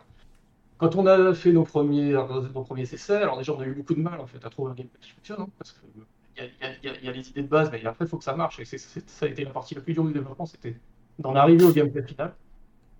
quand 0.78 0.96
on 0.96 1.06
a 1.06 1.34
fait 1.34 1.52
nos 1.52 1.64
premiers, 1.64 2.12
nos 2.12 2.64
premiers 2.64 2.82
essais, 2.82 3.16
alors 3.16 3.38
déjà 3.38 3.52
on 3.52 3.60
a 3.60 3.66
eu 3.66 3.74
beaucoup 3.74 3.94
de 3.94 4.00
mal 4.00 4.20
en 4.20 4.26
fait 4.26 4.44
à 4.44 4.50
trouver 4.50 4.72
un 4.72 4.74
gameplay 4.74 4.98
qui 5.00 5.10
fonctionne, 5.10 5.40
hein, 5.40 5.48
parce 5.58 5.72
qu'il 5.72 6.44
y, 6.82 7.04
y, 7.04 7.08
a 7.08 7.12
les 7.12 7.28
idées 7.28 7.42
de 7.42 7.48
base, 7.48 7.70
mais 7.70 7.84
après 7.84 8.04
il 8.04 8.08
faut 8.08 8.18
que 8.18 8.24
ça 8.24 8.34
marche. 8.34 8.58
Et 8.60 8.64
ça 8.64 9.26
a 9.26 9.28
été 9.28 9.44
la 9.44 9.50
partie 9.50 9.74
la 9.74 9.80
plus 9.80 9.92
dure 9.94 10.04
du 10.04 10.12
développement, 10.12 10.46
c'était 10.46 10.76
d'en 11.18 11.34
arriver 11.34 11.64
au 11.64 11.72
gameplay 11.72 12.02
final. 12.02 12.34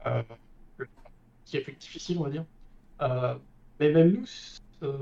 Euh, 0.07 0.23
qui 1.45 1.57
est 1.57 1.61
plus 1.61 1.75
difficile, 1.75 2.19
on 2.19 2.25
va 2.25 2.31
dire. 2.31 2.45
Euh, 3.03 3.35
mais 3.81 3.93
même 3.93 4.13
nous, 4.13 4.25
euh, 4.83 4.99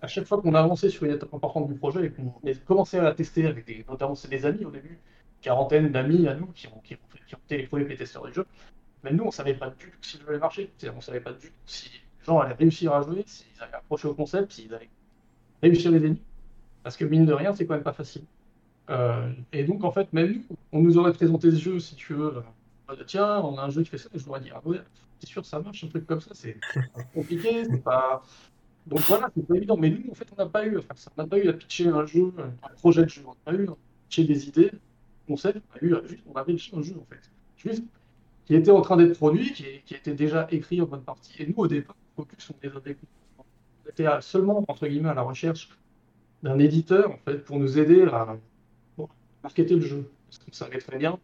à 0.00 0.06
chaque 0.06 0.24
fois 0.24 0.40
qu'on 0.40 0.54
a 0.54 0.60
avancé 0.60 0.88
sur 0.88 1.04
une 1.04 1.12
étape 1.12 1.32
importante 1.34 1.68
du 1.68 1.74
projet 1.74 2.06
et 2.06 2.10
qu'on 2.10 2.28
a 2.28 2.54
commencé 2.66 2.98
à 2.98 3.02
la 3.02 3.12
tester 3.12 3.46
avec 3.46 3.66
des, 3.66 3.84
notamment 3.88 4.14
des 4.28 4.46
amis 4.46 4.64
au 4.64 4.70
début, 4.70 4.98
quarantaine 5.40 5.90
d'amis 5.90 6.26
à 6.26 6.34
nous 6.34 6.46
qui 6.48 6.66
ont, 6.68 6.80
qui, 6.82 6.94
été 6.94 7.58
les 7.58 7.66
premiers 7.66 7.84
du 7.84 7.96
jeu, 8.32 8.46
même 9.04 9.16
nous, 9.16 9.24
on 9.24 9.30
savait 9.30 9.54
pas 9.54 9.70
du 9.70 9.90
tout 9.90 9.98
si 10.02 10.18
le 10.18 10.24
jeu 10.24 10.28
allait 10.30 10.38
marcher. 10.38 10.70
On 10.96 11.00
savait 11.00 11.20
pas 11.20 11.32
du 11.32 11.48
tout 11.48 11.54
si 11.66 11.90
les 11.90 12.24
gens 12.24 12.38
allaient 12.38 12.54
réussir 12.54 12.92
à 12.92 13.02
jouer, 13.02 13.24
s'ils 13.26 13.62
allaient 13.62 13.74
approcher 13.74 14.08
au 14.08 14.14
concept, 14.14 14.52
s'ils 14.52 14.74
allaient 14.74 14.90
réussir 15.62 15.90
les 15.90 15.98
ennemis. 15.98 16.22
Parce 16.82 16.96
que 16.96 17.04
mine 17.04 17.26
de 17.26 17.32
rien, 17.32 17.52
c'est 17.52 17.66
quand 17.66 17.74
même 17.74 17.82
pas 17.82 17.92
facile. 17.92 18.24
Euh, 18.90 19.30
et 19.52 19.64
donc, 19.64 19.84
en 19.84 19.90
fait, 19.90 20.12
même 20.12 20.32
nous, 20.32 20.56
on 20.72 20.80
nous 20.80 20.98
aurait 20.98 21.12
présenté 21.12 21.50
ce 21.50 21.56
jeu, 21.56 21.80
si 21.80 21.94
tu 21.94 22.14
veux, 22.14 22.42
tiens, 23.06 23.40
on 23.40 23.58
a 23.58 23.62
un 23.62 23.70
jeu 23.70 23.82
qui 23.82 23.90
fait 23.90 23.98
ça, 23.98 24.08
et 24.14 24.18
je 24.18 24.26
leur 24.26 24.40
dit, 24.40 24.50
ah 24.54 24.60
ouais, 24.64 24.80
c'est 25.20 25.28
sûr, 25.28 25.44
ça 25.44 25.60
marche, 25.60 25.84
un 25.84 25.88
truc 25.88 26.06
comme 26.06 26.20
ça, 26.20 26.30
c'est 26.32 26.56
compliqué, 27.14 27.64
donc 28.88 29.00
voilà, 29.00 29.30
c'est 29.34 29.46
pas 29.46 29.54
évident. 29.56 29.76
Mais 29.76 29.90
nous, 29.90 30.10
en 30.10 30.14
fait, 30.14 30.26
on 30.32 30.36
n'a 30.36 30.48
pas 30.48 30.64
eu 30.64 30.78
à 30.78 30.82
ça. 30.94 31.10
On 31.16 31.22
n'a 31.22 31.28
pas 31.28 31.38
eu 31.38 31.48
à 31.48 31.52
pitcher 31.52 31.88
un 31.88 32.06
jeu, 32.06 32.32
un 32.38 32.68
projet 32.76 33.04
de 33.04 33.08
jeu. 33.08 33.22
On 33.26 33.30
n'a 33.30 33.36
pas 33.44 33.52
eu 33.52 33.68
à 33.68 33.76
pitcher 34.08 34.24
des 34.24 34.48
idées, 34.48 34.72
concepts. 35.26 35.62
On 35.70 35.76
a 35.76 35.78
eu 35.86 36.08
juste, 36.08 36.22
on 36.26 36.34
avait 36.34 36.54
un 36.54 36.82
jeu, 36.82 36.96
en 36.98 37.04
fait. 37.04 37.30
Qui 38.48 38.54
était 38.54 38.70
en 38.70 38.80
train 38.80 38.96
d'être 38.96 39.18
produit, 39.18 39.52
qui, 39.52 39.94
était 39.94 40.14
déjà 40.14 40.48
écrit 40.50 40.80
en 40.80 40.86
bonne 40.86 41.02
partie. 41.02 41.34
Et 41.42 41.46
nous, 41.46 41.54
au 41.58 41.66
départ, 41.66 41.94
Focus, 42.16 42.50
on, 42.50 42.54
on 42.64 43.90
était 43.90 44.06
seulement, 44.22 44.64
entre 44.66 44.86
guillemets, 44.86 45.10
à 45.10 45.14
la 45.14 45.20
recherche 45.20 45.68
d'un 46.42 46.58
éditeur, 46.58 47.10
en 47.10 47.18
fait, 47.18 47.44
pour 47.44 47.58
nous 47.58 47.78
aider 47.78 48.04
à 48.04 48.38
marketer 49.42 49.74
le 49.74 49.82
jeu. 49.82 50.10
Parce 50.26 50.38
qu'on 50.38 50.52
savait 50.52 50.78
très 50.78 50.96
bien, 50.96 51.18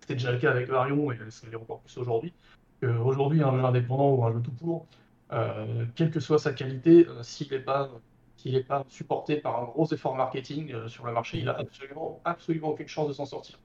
c'était 0.00 0.12
déjà 0.12 0.30
le 0.30 0.38
cas 0.38 0.50
avec 0.50 0.68
Varion, 0.68 1.10
et 1.10 1.16
ça 1.30 1.46
l'est 1.50 1.56
encore 1.56 1.80
plus 1.80 1.96
aujourd'hui, 1.96 2.34
qu'aujourd'hui, 2.82 3.42
un 3.42 3.52
jeu 3.56 3.64
indépendant 3.64 4.10
ou 4.10 4.22
un 4.26 4.34
jeu 4.34 4.42
tout 4.42 4.52
pour, 4.52 4.86
euh, 5.32 5.86
quelle 5.94 6.10
que 6.10 6.20
soit 6.20 6.38
sa 6.38 6.52
qualité, 6.52 7.06
euh, 7.08 7.22
s'il 7.22 7.50
n'est 7.50 7.60
pas, 7.60 7.90
s'il 8.36 8.62
pas 8.66 8.84
supporté 8.90 9.36
par 9.36 9.62
un 9.62 9.64
gros 9.64 9.86
effort 9.90 10.14
marketing 10.14 10.74
euh, 10.74 10.88
sur 10.88 11.06
le 11.06 11.12
marché, 11.12 11.38
il 11.38 11.48
a 11.48 11.56
absolument, 11.58 12.20
absolument 12.26 12.68
aucune 12.68 12.88
chance 12.88 13.08
de 13.08 13.14
s'en 13.14 13.24
sortir. 13.24 13.58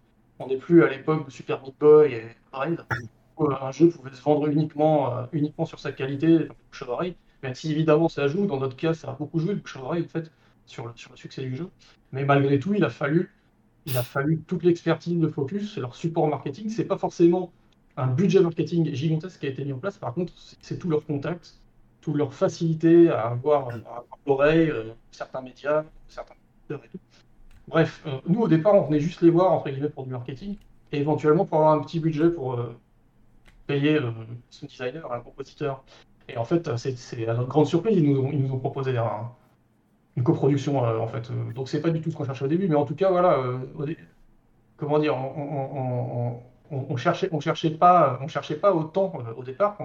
On 0.43 0.47
n'est 0.47 0.57
plus 0.57 0.83
à 0.83 0.89
l'époque 0.89 1.25
de 1.25 1.31
Super 1.31 1.61
Meat 1.61 1.75
Boy 1.79 2.13
et 2.13 2.23
Raid, 2.51 2.83
où 3.37 3.51
un 3.51 3.71
jeu 3.71 3.89
pouvait 3.89 4.11
se 4.11 4.21
vendre 4.21 4.47
uniquement, 4.47 5.27
uniquement 5.31 5.65
sur 5.65 5.79
sa 5.79 5.91
qualité, 5.91 6.47
bouche 6.69 6.83
d'oreille, 6.85 7.15
même 7.43 7.53
si 7.53 7.71
évidemment 7.71 8.09
ça 8.09 8.27
joue, 8.27 8.47
dans 8.47 8.59
notre 8.59 8.75
cas 8.75 8.93
ça 8.93 9.11
a 9.11 9.13
beaucoup 9.13 9.39
joué, 9.39 9.53
bouche 9.55 9.77
d'oreille 9.77 10.03
en 10.03 10.07
fait, 10.07 10.31
sur 10.65 10.87
le, 10.87 10.93
sur 10.95 11.11
le 11.11 11.17
succès 11.17 11.43
du 11.43 11.55
jeu. 11.55 11.69
Mais 12.11 12.25
malgré 12.25 12.59
tout, 12.59 12.73
il 12.73 12.83
a 12.83 12.89
fallu, 12.89 13.31
il 13.85 13.95
a 13.97 14.03
fallu 14.03 14.41
toute 14.41 14.63
l'expertise 14.63 15.19
de 15.19 15.27
Focus, 15.27 15.77
leur 15.77 15.95
support 15.95 16.27
marketing, 16.27 16.69
c'est 16.69 16.85
pas 16.85 16.97
forcément 16.97 17.51
un 17.97 18.07
budget 18.07 18.41
marketing 18.41 18.93
gigantesque 18.93 19.39
qui 19.39 19.45
a 19.45 19.49
été 19.49 19.63
mis 19.63 19.73
en 19.73 19.79
place. 19.79 19.97
Par 19.97 20.13
contre, 20.13 20.33
c'est 20.61 20.79
tout 20.79 20.89
leur 20.89 21.05
contact, 21.05 21.59
toute 22.01 22.15
leur 22.15 22.33
facilité 22.33 23.09
à 23.09 23.27
avoir, 23.27 23.69
l'oreille, 24.25 24.71
euh, 24.71 24.93
certains 25.11 25.41
médias, 25.41 25.83
certains 26.07 26.33
et 26.69 26.87
tout. 26.89 26.99
Bref, 27.71 28.03
euh, 28.05 28.19
nous 28.27 28.41
au 28.41 28.47
départ, 28.47 28.75
on 28.75 28.83
venait 28.83 28.99
juste 28.99 29.21
les 29.21 29.29
voir 29.29 29.51
entre 29.51 29.69
guillemets 29.69 29.89
pour 29.89 30.03
du 30.03 30.11
marketing 30.11 30.57
et 30.91 30.99
éventuellement 30.99 31.45
pour 31.45 31.57
avoir 31.57 31.73
un 31.73 31.79
petit 31.79 31.99
budget 31.99 32.29
pour 32.29 32.53
euh, 32.53 32.75
payer 33.65 33.99
son 34.49 34.65
designer, 34.67 35.11
un 35.11 35.21
compositeur. 35.21 35.83
Et 36.29 36.37
en 36.37 36.45
fait, 36.45 36.75
c'est 36.77 37.27
à 37.27 37.33
notre 37.33 37.47
grande 37.47 37.65
surprise, 37.65 37.97
ils 37.97 38.13
nous 38.13 38.53
ont, 38.53 38.59
proposé 38.59 38.93
une 40.17 40.23
coproduction 40.23 40.79
en 40.79 41.07
fait. 41.07 41.29
donc 41.55 41.67
c'est 41.67 41.81
pas 41.81 41.89
du 41.89 42.01
tout 42.01 42.11
ce 42.11 42.15
qu'on 42.15 42.25
cherchait 42.25 42.45
au 42.45 42.49
début, 42.49 42.67
mais 42.67 42.75
en 42.75 42.85
tout 42.85 42.95
cas, 42.95 43.09
voilà, 43.09 43.37
comment 44.77 44.99
dire, 44.99 45.15
on, 46.71 46.97
cherchait, 46.97 47.29
pas, 47.71 48.19
cherchait 48.27 48.55
pas 48.55 48.73
autant 48.73 49.13
euh, 49.19 49.33
au 49.35 49.43
départ. 49.43 49.77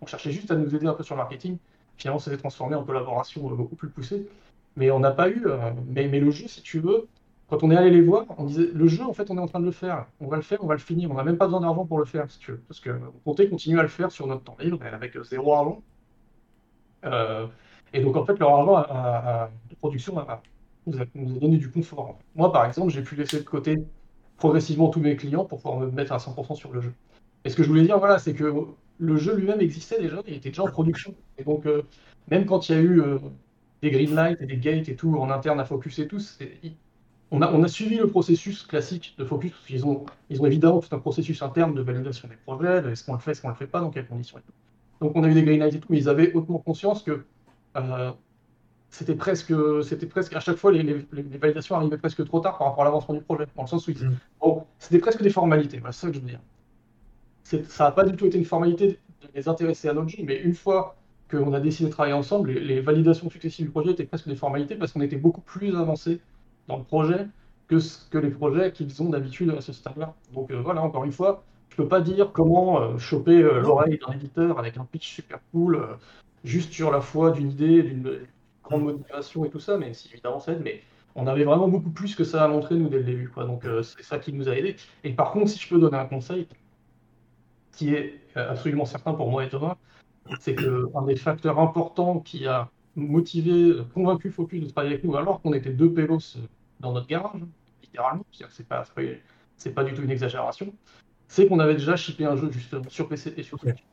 On, 0.00 0.06
cherchait 0.06 0.30
juste 0.30 0.50
à 0.50 0.54
nous 0.54 0.74
aider 0.74 0.86
un 0.86 0.94
peu 0.94 1.02
sur 1.02 1.14
le 1.14 1.20
marketing. 1.20 1.58
Finalement, 1.96 2.18
ça 2.18 2.30
s'est 2.30 2.38
transformé 2.38 2.74
en 2.74 2.84
collaboration 2.84 3.50
euh, 3.50 3.54
beaucoup 3.54 3.76
plus 3.76 3.90
poussée. 3.90 4.28
Mais 4.76 4.90
on 4.90 5.00
n'a 5.00 5.10
pas 5.10 5.28
eu. 5.28 5.46
Euh, 5.46 5.72
mais, 5.88 6.08
mais, 6.08 6.20
le 6.20 6.30
jeu, 6.30 6.46
si 6.48 6.62
tu 6.62 6.80
veux, 6.80 7.08
quand 7.48 7.62
on 7.62 7.70
est 7.70 7.76
allé 7.76 7.90
les 7.90 8.02
voir, 8.02 8.26
on 8.38 8.44
disait 8.44 8.68
le 8.72 8.86
jeu, 8.88 9.04
en 9.04 9.12
fait, 9.12 9.30
on 9.30 9.36
est 9.36 9.40
en 9.40 9.46
train 9.46 9.60
de 9.60 9.64
le 9.64 9.72
faire. 9.72 10.06
On 10.20 10.28
va 10.28 10.36
le 10.36 10.42
faire, 10.42 10.62
on 10.62 10.66
va 10.66 10.74
le 10.74 10.80
finir. 10.80 11.10
On 11.10 11.14
n'a 11.14 11.24
même 11.24 11.38
pas 11.38 11.46
besoin 11.46 11.60
d'argent 11.60 11.84
pour 11.86 11.98
le 11.98 12.04
faire, 12.04 12.30
si 12.30 12.38
tu 12.38 12.52
veux, 12.52 12.62
parce 12.68 12.80
qu'on 12.80 13.12
comptait 13.24 13.48
continuer 13.48 13.78
à 13.80 13.82
le 13.82 13.88
faire 13.88 14.10
sur 14.10 14.26
notre 14.26 14.44
temps 14.44 14.56
libre 14.60 14.80
avec 14.92 15.20
zéro 15.22 15.54
argent. 15.54 15.82
et 17.92 18.00
donc, 18.00 18.16
en 18.16 18.24
fait, 18.24 18.38
leur 18.38 18.50
argent 18.54 18.76
à, 18.76 19.50
production 19.78 20.14
nous, 20.86 21.00
a, 21.00 21.04
donné 21.14 21.56
du 21.58 21.70
confort. 21.70 22.18
Moi, 22.34 22.52
par 22.52 22.66
exemple, 22.66 22.90
j'ai 22.90 23.02
pu 23.02 23.16
laisser 23.16 23.38
de 23.38 23.44
côté 23.44 23.76
progressivement 24.36 24.88
tous 24.88 25.00
mes 25.00 25.16
clients 25.16 25.44
pour 25.44 25.60
pouvoir 25.60 25.80
me 25.80 25.90
mettre 25.90 26.12
à 26.12 26.18
100% 26.18 26.54
sur 26.54 26.72
le 26.72 26.80
jeu. 26.80 26.92
Et 27.44 27.50
ce 27.50 27.56
que 27.56 27.62
je 27.62 27.68
voulais 27.68 27.82
dire, 27.82 27.98
voilà, 27.98 28.18
c'est 28.18 28.34
que 28.34 28.66
le 28.98 29.16
jeu 29.16 29.34
lui-même 29.34 29.60
existait 29.60 30.00
déjà, 30.00 30.22
il 30.26 30.34
était 30.34 30.50
déjà 30.50 30.62
en 30.62 30.70
production. 30.70 31.14
Et 31.38 31.44
donc, 31.44 31.66
euh, 31.66 31.82
même 32.30 32.44
quand 32.44 32.68
il 32.68 32.74
y 32.74 32.78
a 32.78 32.80
eu 32.80 33.00
euh, 33.00 33.18
des 33.82 33.90
green 33.90 34.14
lights 34.14 34.40
et 34.40 34.46
des 34.46 34.56
gates 34.56 34.88
et 34.88 34.96
tout 34.96 35.16
en 35.16 35.30
interne 35.30 35.60
à 35.60 35.64
Focus 35.64 35.98
et 35.98 36.06
tout, 36.06 36.20
on 37.30 37.42
a, 37.42 37.52
on 37.52 37.62
a 37.62 37.68
suivi 37.68 37.96
le 37.96 38.08
processus 38.08 38.64
classique 38.64 39.14
de 39.18 39.24
Focus, 39.24 39.52
parce 39.52 39.66
qu'ils 39.66 39.86
ont, 39.86 40.04
ils 40.28 40.42
ont 40.42 40.46
évidemment 40.46 40.80
tout 40.80 40.94
un 40.94 40.98
processus 40.98 41.42
interne 41.42 41.74
de 41.74 41.82
validation 41.82 42.28
des 42.28 42.36
projets, 42.36 42.82
de 42.82 42.90
est-ce 42.90 43.04
qu'on 43.04 43.14
le 43.14 43.20
fait, 43.20 43.32
est-ce 43.32 43.42
qu'on 43.42 43.48
le 43.48 43.54
fait 43.54 43.66
pas, 43.66 43.80
dans 43.80 43.90
quelles 43.90 44.06
conditions 44.06 44.38
et 44.38 44.42
tout. 44.42 44.52
Donc 45.00 45.12
on 45.14 45.24
a 45.24 45.28
eu 45.28 45.34
des 45.34 45.42
green 45.42 45.60
lights 45.60 45.74
et 45.74 45.80
tout, 45.80 45.88
mais 45.90 45.98
ils 45.98 46.08
avaient 46.08 46.32
hautement 46.32 46.58
conscience 46.58 47.02
que 47.02 47.24
euh, 47.76 48.12
c'était 48.90 49.14
presque, 49.14 49.54
c'était 49.84 50.06
presque 50.06 50.34
à 50.34 50.40
chaque 50.40 50.56
fois 50.56 50.72
les, 50.72 51.06
validations 51.12 51.76
arrivaient 51.76 51.98
presque 51.98 52.24
trop 52.24 52.40
tard 52.40 52.58
par 52.58 52.68
rapport 52.68 52.82
à 52.82 52.84
l'avancement 52.86 53.14
du 53.14 53.22
projet, 53.22 53.46
dans 53.56 53.62
le 53.62 53.68
sens 53.68 53.86
où 53.86 53.92
mm. 53.92 54.16
bon, 54.40 54.64
c'était 54.78 54.98
presque 54.98 55.22
des 55.22 55.30
formalités. 55.30 55.78
Voilà, 55.78 55.92
c'est 55.92 56.00
ça 56.00 56.08
que 56.08 56.14
je 56.14 56.20
veux 56.20 56.26
dire. 56.26 56.40
Ça 57.44 57.84
n'a 57.84 57.92
pas 57.92 58.04
du 58.04 58.16
tout 58.16 58.26
été 58.26 58.38
une 58.38 58.44
formalité 58.44 58.88
de 58.88 59.28
les 59.34 59.48
intéresser 59.48 59.88
à 59.88 59.92
notre 59.92 60.08
jeu, 60.08 60.18
mais 60.24 60.40
une 60.40 60.54
fois 60.54 60.96
qu'on 61.30 61.52
a 61.52 61.60
décidé 61.60 61.88
de 61.88 61.92
travailler 61.92 62.14
ensemble, 62.14 62.50
les, 62.50 62.80
validations 62.80 63.30
successives 63.30 63.66
du 63.66 63.70
projet 63.70 63.92
étaient 63.92 64.04
presque 64.04 64.28
des 64.28 64.36
formalités 64.36 64.74
parce 64.74 64.92
qu'on 64.92 65.00
était 65.00 65.16
beaucoup 65.16 65.40
plus 65.40 65.76
avancé 65.76 66.20
dans 66.68 66.76
le 66.76 66.84
projet 66.84 67.26
que, 67.68 67.78
que 68.10 68.18
les 68.18 68.30
projets 68.30 68.72
qu'ils 68.72 69.02
ont 69.02 69.10
d'habitude 69.10 69.50
à 69.50 69.60
ce 69.60 69.72
stade-là. 69.72 70.14
Donc 70.32 70.50
euh, 70.50 70.60
voilà, 70.60 70.82
encore 70.82 71.04
une 71.04 71.12
fois, 71.12 71.44
je 71.68 71.76
peux 71.76 71.88
pas 71.88 72.00
dire 72.00 72.32
comment 72.32 72.80
euh, 72.80 72.98
choper 72.98 73.42
euh, 73.42 73.60
l'oreille 73.60 73.98
d'un 73.98 74.12
éditeur 74.12 74.58
avec 74.58 74.76
un 74.76 74.84
pitch 74.84 75.14
super 75.14 75.38
cool, 75.52 75.86
juste 76.44 76.72
sur 76.72 76.90
la 76.90 77.00
foi 77.00 77.30
d'une 77.30 77.50
idée, 77.50 77.82
d'une 77.82 78.20
grande 78.64 78.84
motivation 78.84 79.44
et 79.44 79.50
tout 79.50 79.60
ça, 79.60 79.78
mais 79.78 79.94
si 79.94 80.10
évidemment 80.12 80.40
ça 80.40 80.52
aide, 80.52 80.62
mais 80.62 80.82
on 81.14 81.26
avait 81.26 81.44
vraiment 81.44 81.68
beaucoup 81.68 81.90
plus 81.90 82.14
que 82.14 82.24
ça 82.24 82.44
à 82.44 82.48
montrer 82.48 82.76
nous 82.76 82.88
dès 82.88 82.98
le 82.98 83.04
début, 83.04 83.28
quoi. 83.28 83.44
Donc 83.44 83.64
c'est 83.82 84.02
ça 84.04 84.18
qui 84.18 84.32
nous 84.32 84.48
a 84.48 84.56
aidé. 84.56 84.76
Et 85.02 85.12
par 85.12 85.32
contre, 85.32 85.48
si 85.48 85.58
je 85.58 85.68
peux 85.68 85.80
donner 85.80 85.98
un 85.98 86.06
conseil, 86.06 86.46
qui 87.72 87.94
est 87.94 88.20
absolument 88.36 88.84
certain 88.84 89.14
pour 89.14 89.28
moi 89.30 89.44
et 89.44 89.48
Thomas, 89.48 89.76
c'est 90.38 90.54
que 90.54 90.88
un 90.94 91.02
des 91.02 91.16
facteurs 91.16 91.58
importants 91.58 92.20
qui 92.20 92.46
a 92.46 92.70
motivé, 92.96 93.76
convaincu 93.94 94.30
Focus 94.30 94.62
de 94.62 94.70
travailler 94.70 94.94
avec 94.94 95.04
nous, 95.04 95.16
alors 95.16 95.40
qu'on 95.40 95.52
était 95.52 95.70
deux 95.70 95.92
pélos 95.92 96.38
dans 96.80 96.92
notre 96.92 97.06
garage, 97.06 97.40
littéralement, 97.82 98.24
c'est 98.50 98.66
pas, 98.66 98.84
c'est 99.56 99.70
pas 99.70 99.84
du 99.84 99.94
tout 99.94 100.02
une 100.02 100.10
exagération, 100.10 100.72
c'est 101.28 101.46
qu'on 101.46 101.60
avait 101.60 101.74
déjà 101.74 101.96
shippé 101.96 102.24
un 102.24 102.36
jeu 102.36 102.50
justement 102.50 102.88
sur 102.88 103.08
PC 103.08 103.34
et 103.36 103.42
sur 103.42 103.58
Switch. 103.58 103.84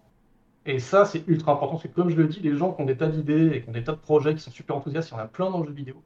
Et 0.65 0.79
ça, 0.79 1.05
c'est 1.05 1.25
ultra 1.27 1.53
important, 1.53 1.75
parce 1.75 1.83
que 1.83 1.93
comme 1.93 2.09
je 2.09 2.15
le 2.15 2.27
dis, 2.27 2.41
les 2.41 2.55
gens 2.55 2.73
qui 2.73 2.81
ont 2.81 2.85
des 2.85 2.97
tas 2.97 3.07
d'idées 3.07 3.51
et 3.53 3.61
qui 3.61 3.69
ont 3.69 3.71
des 3.71 3.83
tas 3.83 3.93
de 3.93 3.99
projets, 3.99 4.35
qui 4.35 4.41
sont 4.41 4.51
super 4.51 4.75
enthousiastes, 4.75 5.09
il 5.09 5.13
y 5.13 5.15
en 5.15 5.19
a 5.19 5.27
plein 5.27 5.49
dans 5.49 5.61
le 5.61 5.67
jeu 5.67 5.73
vidéo. 5.73 6.03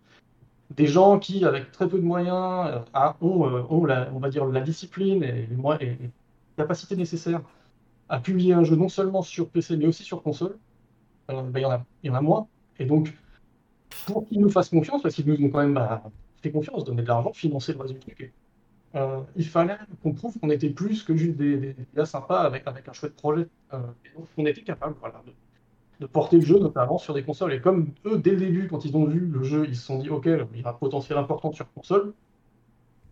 Des 0.70 0.86
gens 0.86 1.18
qui, 1.18 1.44
avec 1.46 1.72
très 1.72 1.90
peu 1.90 1.98
de 1.98 2.04
moyens, 2.04 2.84
euh, 2.96 3.12
ont, 3.22 3.48
euh, 3.48 3.88
la, 3.88 4.10
on 4.14 4.20
va 4.20 4.30
dire, 4.30 4.46
la 4.46 4.62
discipline 4.62 5.24
et, 5.24 5.48
les, 5.48 5.86
et, 5.86 5.98
capacité 6.58 6.96
nécessaire 6.96 7.42
à 8.12 8.20
publier 8.20 8.54
un 8.54 8.66
jeu 8.66 8.76
non 8.76 8.90
seulement 8.90 9.22
sur 9.22 9.50
PC, 9.50 9.78
mais 9.78 9.88
aussi 9.88 10.04
sur 10.04 10.22
console, 10.22 10.58
ben, 11.30 11.50
il, 11.56 11.62
y 11.62 11.66
en 11.66 11.72
a, 11.72 11.86
y 12.04 12.10
moins. 12.10 12.46
Et 12.78 12.86
donc, 12.86 13.18
pour 14.06 14.28
qu'ils 14.28 14.42
nous 14.42 14.50
fassent 14.50 14.70
confiance, 14.70 15.02
parce 15.02 15.16
qu'ils 15.16 15.26
nous 15.26 15.46
ont 15.46 15.50
quand 15.50 15.62
même 15.62 15.74
bah, 15.74 16.04
fait 16.42 16.52
confiance, 16.52 16.84
donner 16.84 17.04
de 17.04 17.08
l'argent, 17.08 17.32
financer 17.32 17.72
le 17.72 17.80
reste 17.80 17.94
du 17.94 18.34
euh, 18.94 19.22
il 19.38 19.48
fallait 19.48 19.78
qu'on 20.04 20.12
prouve 20.12 20.38
qu'on 20.38 20.50
était 20.50 20.70
plus 20.70 21.04
que 21.04 21.16
juste 21.16 21.38
des, 21.38 21.74
gars 21.96 22.06
sympas 22.06 22.42
avec, 22.42 22.68
avec 22.68 22.90
un 22.90 22.92
chouette 22.92 23.16
projet. 23.16 23.48
Euh, 23.74 23.78
et 24.04 24.18
donc, 24.18 24.28
on 24.36 24.46
était 24.46 24.64
capable 24.64 24.96
voilà, 25.00 25.24
de, 26.02 26.06
porter 26.06 26.36
le 26.36 26.46
jeu, 26.46 26.60
notamment 26.60 26.98
sur 26.98 27.14
des 27.14 27.24
consoles. 27.24 27.54
Et 27.54 27.62
comme 27.62 27.94
eux, 28.06 28.18
dès 28.18 28.32
le 28.32 28.38
début, 28.38 28.68
quand 28.68 28.84
ils 28.84 28.98
ont 28.98 29.06
vu 29.06 29.22
le 29.22 29.44
jeu, 29.44 29.66
ils 29.70 29.78
se 29.78 29.86
sont 29.86 30.00
dit, 30.00 30.10
OK, 30.10 30.26
il 30.26 30.66
a 30.66 30.70
un 30.70 30.74
potentiel 30.74 31.18
important 31.18 31.54
sur 31.54 31.72
console. 31.72 32.14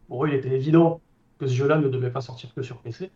Pour 0.10 0.26
eux, 0.26 0.28
il 0.28 0.36
était 0.36 0.54
évident 0.54 1.00
que 1.38 1.48
ce 1.48 1.54
jeu-là 1.54 1.78
ne 1.78 1.88
devait 1.88 2.12
pas 2.12 2.20
sortir 2.20 2.54
que 2.54 2.62
sur 2.62 2.80
PC. 2.80 3.10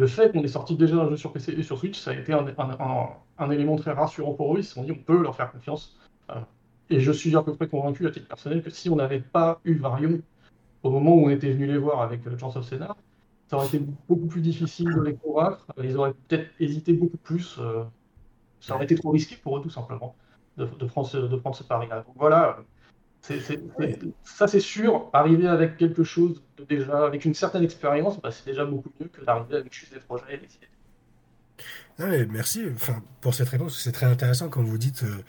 Le 0.00 0.06
fait 0.06 0.32
qu'on 0.32 0.42
ait 0.42 0.48
sorti 0.48 0.76
déjà 0.76 0.96
un 0.96 1.10
jeu 1.10 1.18
sur 1.18 1.30
PC 1.30 1.52
et 1.52 1.62
sur 1.62 1.78
Switch, 1.78 1.98
ça 1.98 2.12
a 2.12 2.14
été 2.14 2.32
un, 2.32 3.50
élément 3.50 3.76
très 3.76 3.92
rassurant 3.92 4.32
pour 4.32 4.54
eux. 4.54 4.60
Ils 4.60 4.64
se 4.64 4.72
sont 4.72 4.82
dit, 4.82 4.92
on 4.92 4.94
peut 4.94 5.20
leur 5.20 5.36
faire 5.36 5.52
confiance. 5.52 5.94
Euh, 6.30 6.40
et 6.88 7.00
je 7.00 7.12
suis 7.12 7.36
à 7.36 7.42
peu 7.42 7.54
près 7.54 7.68
convaincu, 7.68 8.06
à 8.06 8.10
titre 8.10 8.26
personnel, 8.26 8.62
que 8.62 8.70
si 8.70 8.88
on 8.88 8.96
n'avait 8.96 9.20
pas 9.20 9.60
eu 9.66 9.74
Varium 9.74 10.22
au 10.82 10.90
moment 10.90 11.14
où 11.16 11.26
on 11.26 11.28
était 11.28 11.52
venu 11.52 11.66
les 11.66 11.76
voir 11.76 12.00
avec 12.00 12.26
euh, 12.26 12.38
Chance 12.38 12.56
of 12.56 12.64
Scénar, 12.64 12.96
ça 13.48 13.58
aurait 13.58 13.66
été 13.66 13.78
beaucoup 14.08 14.26
plus 14.26 14.40
difficile 14.40 14.86
de 14.86 15.02
les 15.02 15.16
convaincre. 15.16 15.66
Ils 15.76 15.98
auraient 15.98 16.14
peut-être 16.28 16.48
hésité 16.58 16.94
beaucoup 16.94 17.18
plus. 17.18 17.58
Euh, 17.58 17.84
ça 18.58 18.76
aurait 18.76 18.84
été 18.84 18.94
trop 18.94 19.10
risqué 19.10 19.36
pour 19.36 19.58
eux, 19.58 19.60
tout 19.60 19.68
simplement, 19.68 20.16
de, 20.56 20.64
prendre, 20.64 21.08
ce, 21.08 21.18
de 21.18 21.36
prendre 21.36 21.56
ce 21.56 21.64
pari-là. 21.64 22.04
Donc 22.06 22.14
voilà, 22.16 22.56
ça 23.22 24.48
c'est 24.48 24.60
sûr. 24.60 25.10
Arriver 25.12 25.46
avec 25.46 25.76
quelque 25.76 26.04
chose 26.04 26.42
de 26.56 26.64
déjà, 26.64 27.06
avec 27.06 27.24
une 27.24 27.34
certaine 27.34 27.62
expérience, 27.62 28.20
bah, 28.20 28.30
c'est 28.30 28.46
déjà 28.46 28.64
beaucoup 28.64 28.90
mieux 29.00 29.08
que 29.08 29.24
d'arriver 29.24 29.56
avec 29.56 29.72
juste 29.72 29.92
des 29.92 30.00
projets 30.00 30.34
et 30.34 30.38
des 30.38 30.48
idées. 32.06 32.26
merci 32.30 32.64
enfin, 32.74 33.02
pour 33.20 33.34
cette 33.34 33.48
réponse. 33.48 33.78
C'est 33.78 33.92
très 33.92 34.06
intéressant 34.06 34.48
quand 34.48 34.62
vous 34.62 34.78
dites 34.78 35.02
euh, 35.02 35.22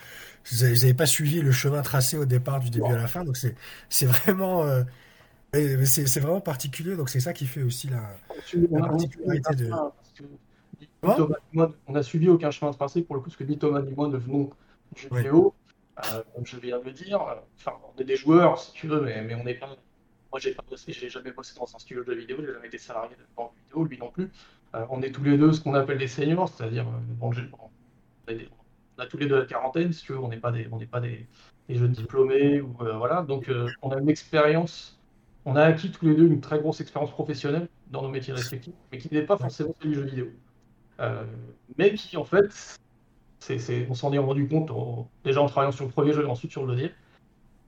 vous 0.52 0.66
n'avez 0.66 0.94
pas 0.94 1.06
suivi 1.06 1.42
le 1.42 1.52
chemin 1.52 1.82
tracé 1.82 2.18
au 2.18 2.26
départ 2.26 2.60
du 2.60 2.70
début 2.70 2.92
à 2.92 2.98
la 2.98 3.08
fin. 3.08 3.24
Donc 3.24 3.38
c'est 3.38 4.06
vraiment 4.06 4.66
c'est 5.54 6.20
vraiment 6.20 6.42
particulier, 6.42 6.96
donc 6.96 7.10
c'est 7.10 7.20
ça 7.20 7.34
qui 7.34 7.46
fait 7.46 7.62
aussi 7.62 7.90
la, 7.90 8.18
particularité 8.80 9.56
de. 9.56 9.72
on 11.04 11.92
n'a 11.92 12.04
suivi 12.04 12.30
aucun 12.30 12.52
chemin 12.52 12.72
tracé 12.72 13.02
pour 13.02 13.16
le 13.16 13.22
coup, 13.22 13.28
parce 13.28 13.38
que 13.38 13.44
ni 13.44 13.58
Thomas 13.58 13.82
ni 13.82 13.92
moi 13.92 14.08
ne 14.08 14.18
venons 14.18 14.50
du 14.96 15.02
jeu 15.02 15.10
vidéo. 15.14 15.54
Euh, 16.00 16.24
comme 16.34 16.46
je 16.46 16.58
viens 16.58 16.80
de 16.80 16.86
le 16.86 16.92
dire, 16.92 17.22
enfin, 17.58 17.74
on 17.96 18.00
est 18.00 18.06
des 18.06 18.16
joueurs 18.16 18.60
si 18.60 18.72
tu 18.74 18.88
veux, 18.88 19.02
mais, 19.02 19.36
on 19.36 19.44
n'est 19.44 19.56
pas. 19.56 19.68
Moi, 20.32 20.40
j'ai 20.40 20.54
pas 20.54 20.64
j'ai 20.88 21.10
jamais 21.10 21.32
bossé 21.32 21.54
dans 21.60 21.76
un 21.76 21.80
studio 21.80 22.04
de 22.06 22.14
vidéo, 22.14 22.38
j'ai 22.40 22.54
jamais 22.54 22.68
été 22.68 22.78
salarié 22.78 23.16
de 23.16 23.22
vidéo, 23.22 23.84
lui 23.84 23.98
non 23.98 24.10
plus. 24.10 24.30
Euh, 24.74 24.86
on 24.90 25.02
est 25.02 25.12
tous 25.12 25.24
les 25.24 25.38
deux 25.38 25.52
ce 25.52 25.62
qu'on 25.62 25.74
appelle 25.74 25.98
des 25.98 26.08
seniors, 26.08 26.48
c'est-à-dire, 26.48 26.88
euh, 26.88 27.20
on 27.22 27.32
a 28.98 29.06
tous 29.08 29.18
les 29.18 29.26
deux 29.26 29.40
la 29.40 29.46
quarantaine, 29.46 29.92
si 29.92 30.06
tu 30.06 30.14
veux, 30.14 30.20
on 30.20 30.30
n'est 30.30 30.38
pas 30.38 30.52
des, 30.52 30.70
on 30.72 30.80
pas 30.80 31.02
des, 31.02 31.28
jeunes 31.70 31.92
diplômés 31.92 32.62
ou 32.62 32.74
voilà. 32.98 33.24
Donc 33.24 33.50
on 33.82 33.92
a 33.92 34.00
une 34.00 34.10
expérience, 34.10 35.00
on 35.46 35.56
a 35.56 35.64
acquis 35.64 35.92
tous 35.92 36.06
les 36.06 36.16
deux 36.16 36.28
une 36.28 36.42
très 36.42 36.60
grosse 36.60 36.82
expérience 36.82 37.12
professionnelle 37.12 37.68
dans 37.88 38.02
nos 38.02 38.10
métiers 38.10 38.34
respectifs, 38.34 38.74
mais 38.92 38.98
qui 38.98 39.14
n'est 39.14 39.24
pas 39.24 39.38
forcément 39.38 39.74
celui 39.80 39.96
du 39.96 40.02
jeu 40.02 40.06
vidéo, 40.06 40.28
mais 41.78 41.94
qui 41.94 42.18
en 42.18 42.26
fait, 42.26 42.80
on 43.90 43.94
s'en 43.94 44.14
est 44.14 44.18
rendu 44.18 44.48
compte 44.48 44.72
déjà 45.24 45.42
en 45.42 45.48
travaillant 45.48 45.72
sur 45.72 45.86
le 45.86 45.92
premier 45.92 46.14
jeu 46.14 46.24
et 46.24 46.28
ensuite 46.28 46.52
sur 46.52 46.66
le 46.66 46.74
deuxième, 46.74 46.92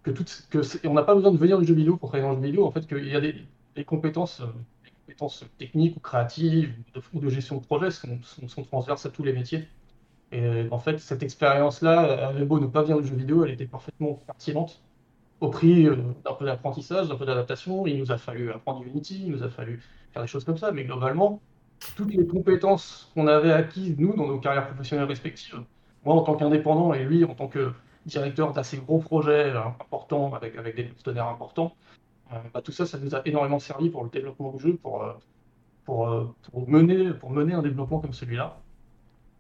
que 0.04 0.88
on 0.88 0.94
n'a 0.94 1.04
pas 1.04 1.16
besoin 1.16 1.32
de 1.32 1.38
venir 1.38 1.60
du 1.60 1.66
jeu 1.66 1.74
vidéo 1.74 1.98
pour 1.98 2.10
travailler 2.10 2.30
dans 2.30 2.36
le 2.36 2.42
jeu 2.42 2.48
vidéo. 2.48 2.66
En 2.66 2.72
fait, 2.72 2.86
qu'il 2.86 3.08
y 3.08 3.16
a 3.16 3.22
des, 3.22 3.36
des 3.76 3.84
compétences 3.86 4.42
techniques 5.58 5.98
ou 5.98 6.00
créatives 6.00 6.74
ou 7.14 7.20
de, 7.20 7.30
gestion 7.30 7.58
de 7.58 7.66
projet 7.66 7.92
sont, 7.92 8.20
sont, 8.48 8.64
transverses 8.64 9.06
à 9.06 9.10
tous 9.10 9.24
les 9.24 9.34
métiers. 9.34 9.68
Et 10.32 10.68
en 10.72 10.80
fait, 10.80 11.00
cette 11.00 11.24
expérience-là, 11.24 12.28
avait 12.28 12.46
beau 12.46 12.60
ne 12.60 12.68
pas 12.68 12.82
venir 12.82 13.00
du 13.00 13.08
jeu 13.08 13.16
vidéo, 13.16 13.46
elle 13.46 13.52
était 13.52 13.68
parfaitement 13.68 14.14
pertinente 14.26 14.82
au 15.42 15.50
prix 15.50 15.88
euh, 15.88 15.98
d'un 16.24 16.34
peu 16.34 16.46
d'apprentissage, 16.46 17.10
d'un 17.10 17.16
peu 17.16 17.26
d'adaptation. 17.26 17.86
Il 17.86 18.00
nous 18.00 18.12
a 18.12 18.18
fallu 18.18 18.52
apprendre 18.52 18.84
Unity, 18.84 19.24
il 19.26 19.32
nous 19.32 19.44
a 19.44 19.50
fallu 19.50 19.82
faire 20.12 20.22
des 20.22 20.28
choses 20.28 20.44
comme 20.44 20.58
ça, 20.58 20.72
mais 20.72 20.86
globalement, 20.86 21.42
toutes 21.96 22.14
les 22.14 22.26
compétences 22.26 23.12
qu'on 23.14 23.28
avait 23.28 23.52
acquises, 23.52 23.96
nous, 23.98 24.16
dans 24.16 24.28
nos 24.28 24.40
carrières 24.40 24.68
professionnelles 24.68 25.08
respectives, 25.08 25.64
moi 26.06 26.16
en 26.16 26.22
tant 26.22 26.36
qu'indépendant 26.36 26.94
et 26.94 27.04
lui 27.04 27.24
en 27.24 27.36
tant 27.36 27.48
que 27.48 27.72
directeur 28.06 28.54
d'assez 28.54 28.78
gros 28.78 29.00
projets 29.00 29.52
euh, 29.52 29.66
importants, 29.66 30.34
avec, 30.34 30.58
avec 30.58 30.76
des 30.76 30.84
partenaires 30.84 31.28
importants, 31.28 31.76
euh, 32.32 32.38
bah, 32.54 32.62
tout 32.62 32.72
ça, 32.72 32.86
ça 32.86 32.98
nous 32.98 33.16
a 33.16 33.22
énormément 33.26 33.60
servi 33.60 33.90
pour 33.90 34.04
le 34.04 34.10
développement 34.10 34.52
du 34.52 34.60
jeu, 34.60 34.80
pour, 34.82 35.04
euh, 35.04 35.14
pour, 35.86 36.34
pour, 36.52 36.70
mener, 36.70 37.14
pour 37.14 37.32
mener 37.32 37.54
un 37.54 37.62
développement 37.62 38.00
comme 38.00 38.14
celui-là, 38.14 38.58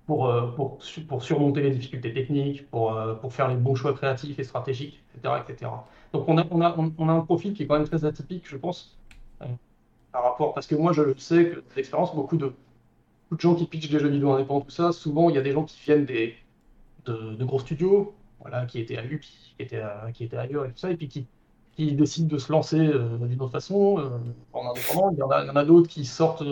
pour, 0.05 0.29
pour, 0.55 0.79
pour, 1.07 1.23
surmonter 1.23 1.61
les 1.61 1.71
difficultés 1.71 2.13
techniques, 2.13 2.69
pour, 2.69 2.99
pour 3.21 3.33
faire 3.33 3.47
les 3.47 3.55
bons 3.55 3.75
choix 3.75 3.93
créatifs 3.93 4.37
et 4.37 4.43
stratégiques, 4.43 5.01
etc. 5.15 5.35
etc. 5.47 5.71
Donc 6.11 6.27
on 6.27 6.37
a, 6.37 6.45
on, 6.51 6.61
a, 6.61 6.75
on 6.97 7.07
a 7.07 7.13
un 7.13 7.21
profil 7.21 7.53
qui 7.53 7.63
est 7.63 7.67
quand 7.67 7.77
même 7.77 7.87
très 7.87 8.03
atypique, 8.03 8.47
je 8.49 8.57
pense, 8.57 8.97
par 10.13 10.23
rapport, 10.23 10.53
parce 10.53 10.67
que 10.67 10.75
moi 10.75 10.93
je 10.93 11.01
sais 11.17 11.49
que 11.49 11.63
d'expérience, 11.75 12.15
beaucoup 12.15 12.37
de, 12.37 12.53
gens 13.39 13.55
qui 13.55 13.65
pitchent 13.65 13.89
des 13.89 13.99
jeux 13.99 14.09
vidéo 14.09 14.31
indépendants, 14.31 14.61
tout 14.61 14.71
ça, 14.71 14.93
souvent 14.93 15.29
il 15.29 15.35
y 15.35 15.39
a 15.39 15.41
des 15.41 15.51
gens 15.51 15.65
qui 15.65 15.77
viennent 15.83 16.05
des, 16.05 16.35
de, 17.05 17.43
gros 17.43 17.59
studios, 17.59 18.13
voilà, 18.39 18.65
qui 18.65 18.79
étaient 18.79 18.97
à 18.97 19.01
Luc, 19.01 19.23
qui 19.23 19.55
étaient, 19.59 19.83
qui 20.13 20.23
étaient 20.23 20.37
ailleurs 20.37 20.65
et 20.65 20.69
tout 20.69 20.77
ça, 20.77 20.91
et 20.91 20.95
puis 20.95 21.09
qui, 21.09 21.25
qui 21.75 21.93
décident 21.93 22.27
de 22.27 22.37
se 22.37 22.51
lancer 22.51 22.79
euh, 22.79 23.17
d'une 23.17 23.41
autre 23.41 23.51
façon 23.51 23.97
euh, 23.99 24.09
en 24.53 24.69
indépendant. 24.69 25.11
Il 25.11 25.17
y 25.17 25.23
en 25.23 25.55
a, 25.55 25.65
d'autres 25.65 25.89
qui 25.89 26.05
sortent, 26.05 26.43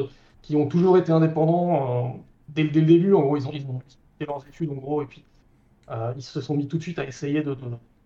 qui 0.42 0.56
ont 0.56 0.68
toujours 0.68 0.98
été 0.98 1.12
indépendants 1.12 2.06
euh, 2.06 2.20
dès, 2.50 2.64
le 2.64 2.70
début. 2.70 3.14
En 3.14 3.22
gros, 3.22 3.38
ils 3.38 3.48
ont, 3.48 3.52
ils 3.54 3.66
ont 3.68 3.80
fait 4.20 4.26
leurs 4.26 4.46
études, 4.48 4.72
en 4.72 4.76
gros, 4.76 5.02
et 5.02 5.06
puis 5.06 5.24
ils 6.16 6.24
se 6.24 6.40
sont 6.40 6.56
mis 6.56 6.68
tout 6.68 6.78
de 6.78 6.84
suite 6.84 7.00
à 7.00 7.06
essayer 7.06 7.44
de, 7.44 7.56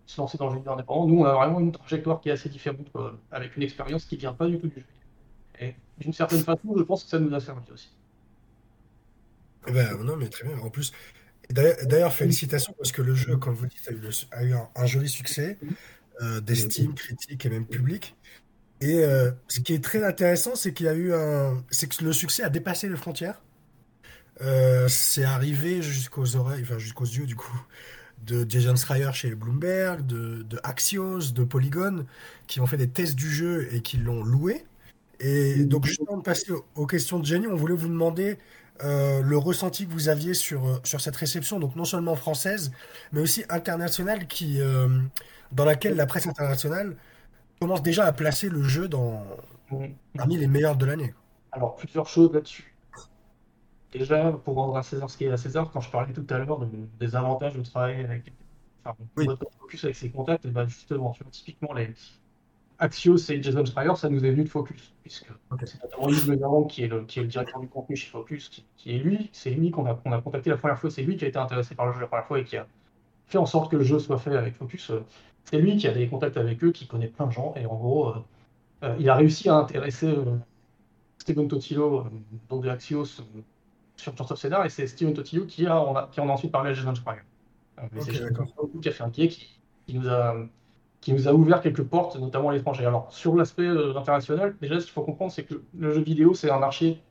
se 0.07 0.19
lancer 0.19 0.37
dans 0.37 0.49
le 0.49 0.55
jeu 0.55 0.69
indépendant. 0.69 1.07
Nous, 1.07 1.19
on 1.19 1.25
a 1.25 1.33
vraiment 1.33 1.59
une 1.59 1.71
trajectoire 1.71 2.19
qui 2.19 2.29
est 2.29 2.31
assez 2.31 2.49
différente, 2.49 2.87
avec 3.31 3.55
une 3.55 3.63
expérience 3.63 4.05
qui 4.05 4.17
vient 4.17 4.33
pas 4.33 4.47
du 4.47 4.59
tout 4.59 4.67
du 4.67 4.79
jeu 4.79 4.85
Et 5.59 5.75
d'une 5.99 6.13
certaine 6.13 6.43
façon, 6.43 6.75
je 6.77 6.83
pense 6.83 7.03
que 7.03 7.09
ça 7.09 7.19
nous 7.19 7.33
a 7.33 7.39
servi 7.39 7.71
aussi. 7.71 7.91
Eh 9.67 9.71
ben, 9.71 9.97
non, 10.03 10.15
mais 10.15 10.29
très 10.29 10.47
bien. 10.47 10.57
En 10.59 10.69
plus, 10.69 10.91
d'ailleurs, 11.49 12.13
félicitations 12.13 12.73
parce 12.77 12.91
que 12.91 13.01
le 13.01 13.15
jeu, 13.15 13.37
comme 13.37 13.53
vous 13.53 13.65
dites, 13.65 13.89
a 14.31 14.43
eu, 14.43 14.53
un, 14.53 14.85
joli 14.85 15.09
succès. 15.09 15.57
Euh, 16.21 16.39
d'estime 16.39 16.93
critique 16.93 17.45
et 17.45 17.49
même 17.49 17.65
public. 17.65 18.15
Et 18.79 19.03
euh, 19.03 19.31
ce 19.49 19.59
qui 19.59 19.73
est 19.73 19.83
très 19.83 20.01
intéressant, 20.01 20.55
c'est 20.55 20.73
qu'il 20.73 20.87
a 20.87 20.93
eu 20.93 21.13
un, 21.13 21.61
c'est 21.69 21.87
que 21.87 22.03
le 22.03 22.13
succès 22.13 22.43
a 22.43 22.49
dépassé 22.49 22.87
les 22.87 22.95
frontières. 22.95 23.41
Euh, 24.41 24.87
c'est 24.87 25.25
arrivé 25.25 25.81
jusqu'aux 25.81 26.37
oreilles, 26.37 26.61
enfin 26.63 26.77
jusqu'aux 26.77 27.05
yeux 27.05 27.25
du 27.25 27.35
coup, 27.35 27.57
de 28.25 28.45
Jason 28.49 28.75
Schreier 28.75 29.11
chez 29.13 29.35
Bloomberg, 29.35 30.05
de, 30.05 30.43
de, 30.43 30.59
Axios, 30.63 31.31
de 31.31 31.43
Polygon, 31.43 32.05
qui 32.47 32.61
ont 32.61 32.65
fait 32.65 32.77
des 32.77 32.89
tests 32.89 33.15
du 33.15 33.29
jeu 33.29 33.67
et 33.73 33.81
qui 33.81 33.97
l'ont 33.97 34.23
loué. 34.23 34.65
Et 35.19 35.65
donc, 35.65 35.85
juste 35.85 36.01
avant 36.07 36.17
de 36.17 36.23
passer 36.23 36.51
aux 36.75 36.85
questions 36.85 37.19
de 37.19 37.25
Jenny, 37.25 37.47
on 37.47 37.55
voulait 37.55 37.75
vous 37.75 37.87
demander 37.87 38.37
le 38.81 39.35
ressenti 39.35 39.87
que 39.87 39.91
vous 39.91 40.09
aviez 40.09 40.33
sur, 40.33 40.81
sur 40.83 40.99
cette 40.99 41.15
réception, 41.15 41.59
donc 41.59 41.75
non 41.75 41.85
seulement 41.85 42.15
française, 42.15 42.71
mais 43.11 43.21
aussi 43.21 43.43
internationale, 43.49 44.27
qui, 44.27 44.59
dans 45.51 45.65
laquelle 45.65 45.95
la 45.95 46.05
presse 46.05 46.27
internationale 46.27 46.95
commence 47.59 47.81
déjà 47.81 48.05
à 48.05 48.11
placer 48.11 48.49
le 48.49 48.63
jeu 48.63 48.89
dans, 48.89 49.23
parmi 50.15 50.37
les 50.37 50.47
meilleurs 50.47 50.75
de 50.75 50.85
l'année. 50.85 51.13
Alors, 51.53 51.75
plusieurs 51.77 52.07
choses 52.07 52.33
là-dessus. 52.33 52.75
Déjà, 53.93 54.33
pour 54.43 54.55
rendre 54.55 54.75
à 54.75 54.83
César 54.83 55.09
ce 55.09 55.17
qui 55.17 55.23
est 55.23 55.31
à 55.31 55.37
César, 55.37 55.71
quand 55.71 55.79
je 55.79 55.89
parlais 55.89 56.11
tout 56.11 56.25
à 56.29 56.37
l'heure 56.37 56.67
des 56.99 57.15
avantages 57.15 57.55
de 57.55 57.63
travailler 57.63 58.03
avec, 58.03 58.33
enfin, 58.83 58.97
focus 59.61 59.85
avec 59.85 59.95
ses 59.95 60.09
contacts, 60.09 60.43
et 60.43 60.49
ben 60.49 60.67
justement, 60.67 61.13
tu 61.13 61.23
vois, 61.23 61.31
typiquement 61.31 61.71
les 61.71 61.93
Axios 62.79 63.29
et 63.29 63.41
Jason 63.41 63.63
Schreier, 63.65 63.95
ça 63.95 64.09
nous 64.09 64.23
est 64.25 64.31
venu 64.31 64.43
de 64.43 64.49
Focus, 64.49 64.93
puisque 65.01 65.27
c'est 65.65 65.81
notamment 65.81 66.09
Yves 66.09 66.67
qui 66.67 66.83
est, 66.83 66.87
le, 66.87 67.03
qui 67.03 67.19
est 67.19 67.23
le 67.23 67.27
directeur 67.29 67.59
du 67.59 67.67
contenu 67.67 67.95
chez 67.95 68.09
Focus, 68.09 68.49
qui, 68.75 68.95
est 68.95 68.97
lui, 68.97 69.29
c'est 69.31 69.51
lui 69.51 69.71
qu'on 69.71 69.85
a, 69.85 69.91
a 69.91 70.21
contacté 70.21 70.49
la 70.49 70.57
première 70.57 70.77
fois, 70.77 70.89
c'est 70.89 71.03
lui 71.03 71.15
qui 71.15 71.25
a 71.25 71.27
été 71.27 71.37
intéressé 71.37 71.75
par 71.75 71.85
le 71.85 71.93
jeu 71.93 72.01
la 72.01 72.07
première 72.07 72.25
fois 72.25 72.39
et 72.39 72.43
qui 72.43 72.57
a 72.57 72.67
fait 73.27 73.37
en 73.37 73.45
sorte 73.45 73.71
que 73.71 73.77
le 73.77 73.83
jeu 73.83 73.99
soit 73.99 74.17
fait 74.17 74.35
avec 74.35 74.55
Focus. 74.55 74.91
C'est 75.45 75.59
lui 75.59 75.77
qui 75.77 75.87
a 75.87 75.91
des 75.91 76.07
contacts 76.07 76.37
avec 76.37 76.63
eux, 76.63 76.71
qui 76.71 76.87
connaît 76.87 77.07
plein 77.07 77.27
de 77.27 77.31
gens, 77.31 77.53
et 77.55 77.65
en 77.65 77.75
gros, 77.75 78.09
euh, 78.09 78.13
euh, 78.83 78.95
il 78.99 79.09
a 79.09 79.15
réussi 79.15 79.47
à 79.47 79.55
intéresser 79.55 80.07
euh, 80.07 80.37
Steven 81.19 81.47
Totilo, 81.47 82.05
donc 82.49 82.63
de 82.63 82.69
Axios, 82.69 83.21
sur 83.95 84.17
Chance 84.17 84.31
of 84.31 84.39
Cedar, 84.39 84.65
et 84.65 84.69
c'est 84.69 84.87
Steven 84.87 85.13
Totilo 85.13 85.45
qui, 85.45 85.65
a, 85.65 85.77
a, 85.77 86.09
qui 86.11 86.19
en 86.19 86.29
a 86.29 86.33
ensuite 86.33 86.51
parlé 86.51 86.71
à 86.71 86.73
Jason 86.73 86.93
Schreier. 86.95 87.21
c'est 87.99 88.11
qui 88.81 88.89
a 88.89 88.91
fait 88.91 89.03
un 89.03 89.09
pied, 89.09 89.27
qui, 89.29 89.59
nous 89.93 90.09
a, 90.09 90.35
qui 91.01 91.13
nous 91.13 91.27
a 91.27 91.33
ouvert 91.33 91.61
quelques 91.61 91.83
portes, 91.83 92.17
notamment 92.17 92.49
à 92.49 92.53
l'étranger. 92.53 92.85
Alors, 92.85 93.11
sur 93.11 93.35
l'aspect 93.35 93.67
international, 93.67 94.55
déjà, 94.59 94.79
ce 94.79 94.85
qu'il 94.85 94.93
faut 94.93 95.03
comprendre, 95.03 95.31
c'est 95.31 95.43
que 95.43 95.61
le 95.77 95.93
jeu 95.93 96.01
vidéo, 96.01 96.33
c'est 96.33 96.49
un 96.49 96.59
marché 96.59 97.01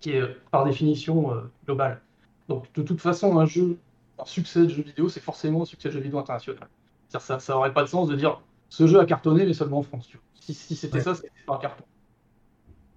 qui 0.00 0.10
est 0.10 0.22
par 0.50 0.64
définition 0.64 1.32
global. 1.64 2.00
Donc, 2.48 2.66
de 2.74 2.82
toute 2.82 3.00
façon, 3.00 3.38
un 3.38 3.46
jeu, 3.46 3.78
un 4.18 4.24
succès 4.24 4.62
de 4.62 4.68
jeu 4.68 4.82
vidéo, 4.82 5.08
c'est 5.08 5.20
forcément 5.20 5.62
un 5.62 5.64
succès 5.64 5.88
de 5.88 5.94
jeu 5.94 6.00
vidéo 6.00 6.18
international. 6.18 6.68
Ça, 7.08 7.38
ça 7.38 7.56
aurait 7.56 7.72
pas 7.72 7.82
de 7.82 7.88
sens 7.88 8.08
de 8.08 8.16
dire 8.16 8.40
ce 8.68 8.86
jeu 8.86 8.98
a 8.98 9.06
cartonné, 9.06 9.46
mais 9.46 9.54
seulement 9.54 9.78
en 9.78 9.82
France. 9.82 10.10
Si, 10.40 10.54
c'était 10.54 11.00
ça, 11.00 11.14
c'était 11.14 11.30
pas 11.46 11.54
un 11.54 11.58
carton. 11.58 11.84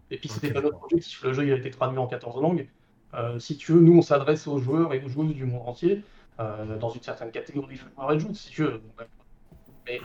Et 0.09 0.17
puis 0.17 0.29
c'était 0.29 0.51
pas 0.51 0.61
notre 0.61 0.79
projet, 0.79 1.01
si 1.01 1.15
le 1.23 1.33
jeu 1.33 1.45
il 1.45 1.53
a 1.53 1.57
été 1.57 1.69
traduit 1.69 1.97
en 1.97 2.07
14 2.07 2.41
langues. 2.41 2.67
Euh, 3.13 3.39
si 3.39 3.57
tu 3.57 3.73
veux, 3.73 3.79
nous 3.79 3.97
on 3.97 4.01
s'adresse 4.01 4.47
aux 4.47 4.57
joueurs 4.57 4.93
et 4.93 5.03
aux 5.03 5.07
joueuses 5.07 5.35
du 5.35 5.45
monde 5.45 5.67
entier, 5.67 6.03
euh, 6.39 6.77
dans 6.77 6.89
une 6.89 7.01
certaine 7.01 7.31
catégorie 7.31 7.75
de 7.75 7.81
joueurs 7.81 8.11
et 8.11 8.17
de 8.17 8.33
si 8.33 8.49
tu 8.49 8.63
veux. 8.63 8.81
Mais 9.87 9.99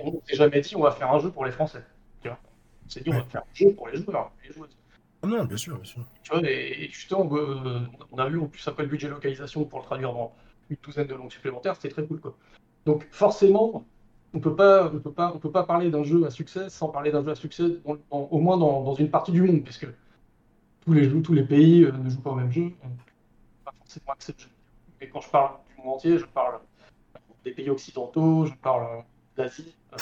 on 0.00 0.20
s'est 0.26 0.36
jamais 0.36 0.60
dit 0.60 0.76
on 0.76 0.82
va 0.82 0.90
faire 0.90 1.12
un 1.12 1.20
jeu 1.20 1.30
pour 1.30 1.44
les 1.44 1.52
Français. 1.52 1.84
Tu 2.20 2.28
vois 2.28 2.38
on 2.84 2.88
s'est 2.88 3.00
dit 3.00 3.10
on 3.10 3.18
va 3.18 3.24
faire 3.24 3.42
un 3.42 3.54
jeu 3.54 3.72
pour 3.72 3.88
les 3.88 4.02
joueurs 4.02 4.32
les 4.44 4.52
joueuses. 4.52 4.76
Ah 5.22 5.26
non, 5.26 5.44
bien 5.44 5.56
sûr, 5.56 5.76
bien 5.76 5.84
sûr. 5.84 6.02
Tu 6.22 6.32
vois, 6.32 6.40
et, 6.50 6.88
justement, 6.90 7.28
euh, 7.36 7.80
on 8.10 8.18
a 8.18 8.28
vu 8.28 8.38
en 8.38 8.46
plus 8.46 8.66
après 8.66 8.84
le 8.84 8.88
budget 8.88 9.08
localisation 9.08 9.64
pour 9.64 9.80
le 9.80 9.84
traduire 9.84 10.12
dans 10.12 10.32
une 10.70 10.76
douzaine 10.82 11.06
de 11.06 11.14
langues 11.14 11.30
supplémentaires, 11.30 11.76
c'était 11.76 11.90
très 11.90 12.06
cool 12.06 12.20
quoi. 12.20 12.36
Donc 12.86 13.06
forcément, 13.10 13.84
on 14.32 14.38
ne 14.38 14.42
peut 14.42 14.54
pas, 14.54 14.86
on 14.86 14.98
peut 14.98 15.12
pas, 15.12 15.32
on 15.34 15.38
peut 15.38 15.50
pas 15.50 15.64
parler 15.64 15.90
d'un 15.90 16.04
jeu 16.04 16.24
à 16.24 16.30
succès 16.30 16.70
sans 16.70 16.88
parler 16.88 17.10
d'un 17.10 17.22
jeu 17.22 17.30
à 17.30 17.34
succès, 17.34 17.64
au 18.10 18.38
moins 18.38 18.56
dans, 18.56 18.94
une 18.94 19.10
partie 19.10 19.32
du 19.32 19.42
monde, 19.42 19.62
puisque 19.62 19.88
tous 20.80 20.92
les 20.92 21.04
jeux, 21.04 21.20
tous 21.20 21.34
les 21.34 21.44
pays 21.44 21.84
euh, 21.84 21.92
ne 21.92 22.08
jouent 22.08 22.22
pas 22.22 22.30
au 22.30 22.36
même 22.36 22.52
jeu, 22.52 22.72
pas 23.64 23.72
forcément 23.78 24.14
jeu. 24.18 24.48
Mais 25.00 25.08
quand 25.08 25.20
je 25.20 25.28
parle 25.28 25.56
du 25.68 25.82
monde 25.82 25.96
entier, 25.96 26.18
je 26.18 26.26
parle 26.26 26.60
des 27.44 27.52
pays 27.52 27.68
occidentaux, 27.68 28.46
je 28.46 28.54
parle 28.54 29.04
d'Asie. 29.42 29.74
Euh, 29.92 29.96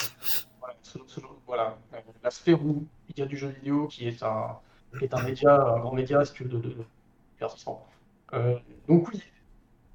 voilà, 1.47 1.79
la 2.23 2.31
sphère 2.31 2.65
où 2.65 2.87
il 3.09 3.19
y 3.19 3.23
a 3.23 3.27
du 3.27 3.37
jeu 3.37 3.49
vidéo 3.49 3.87
qui 3.87 4.09
est 4.09 4.23
un, 4.23 4.59
est 5.01 5.13
un 5.15 5.23
média, 5.23 5.55
un 5.55 5.79
grand 5.81 5.93
média, 5.93 6.25
si 6.25 6.33
tu 6.33 6.45
veux, 6.45 6.51
de, 6.51 6.59
de, 6.59 6.75
euh, 8.35 8.59
donc 8.89 9.09
oui, 9.09 9.23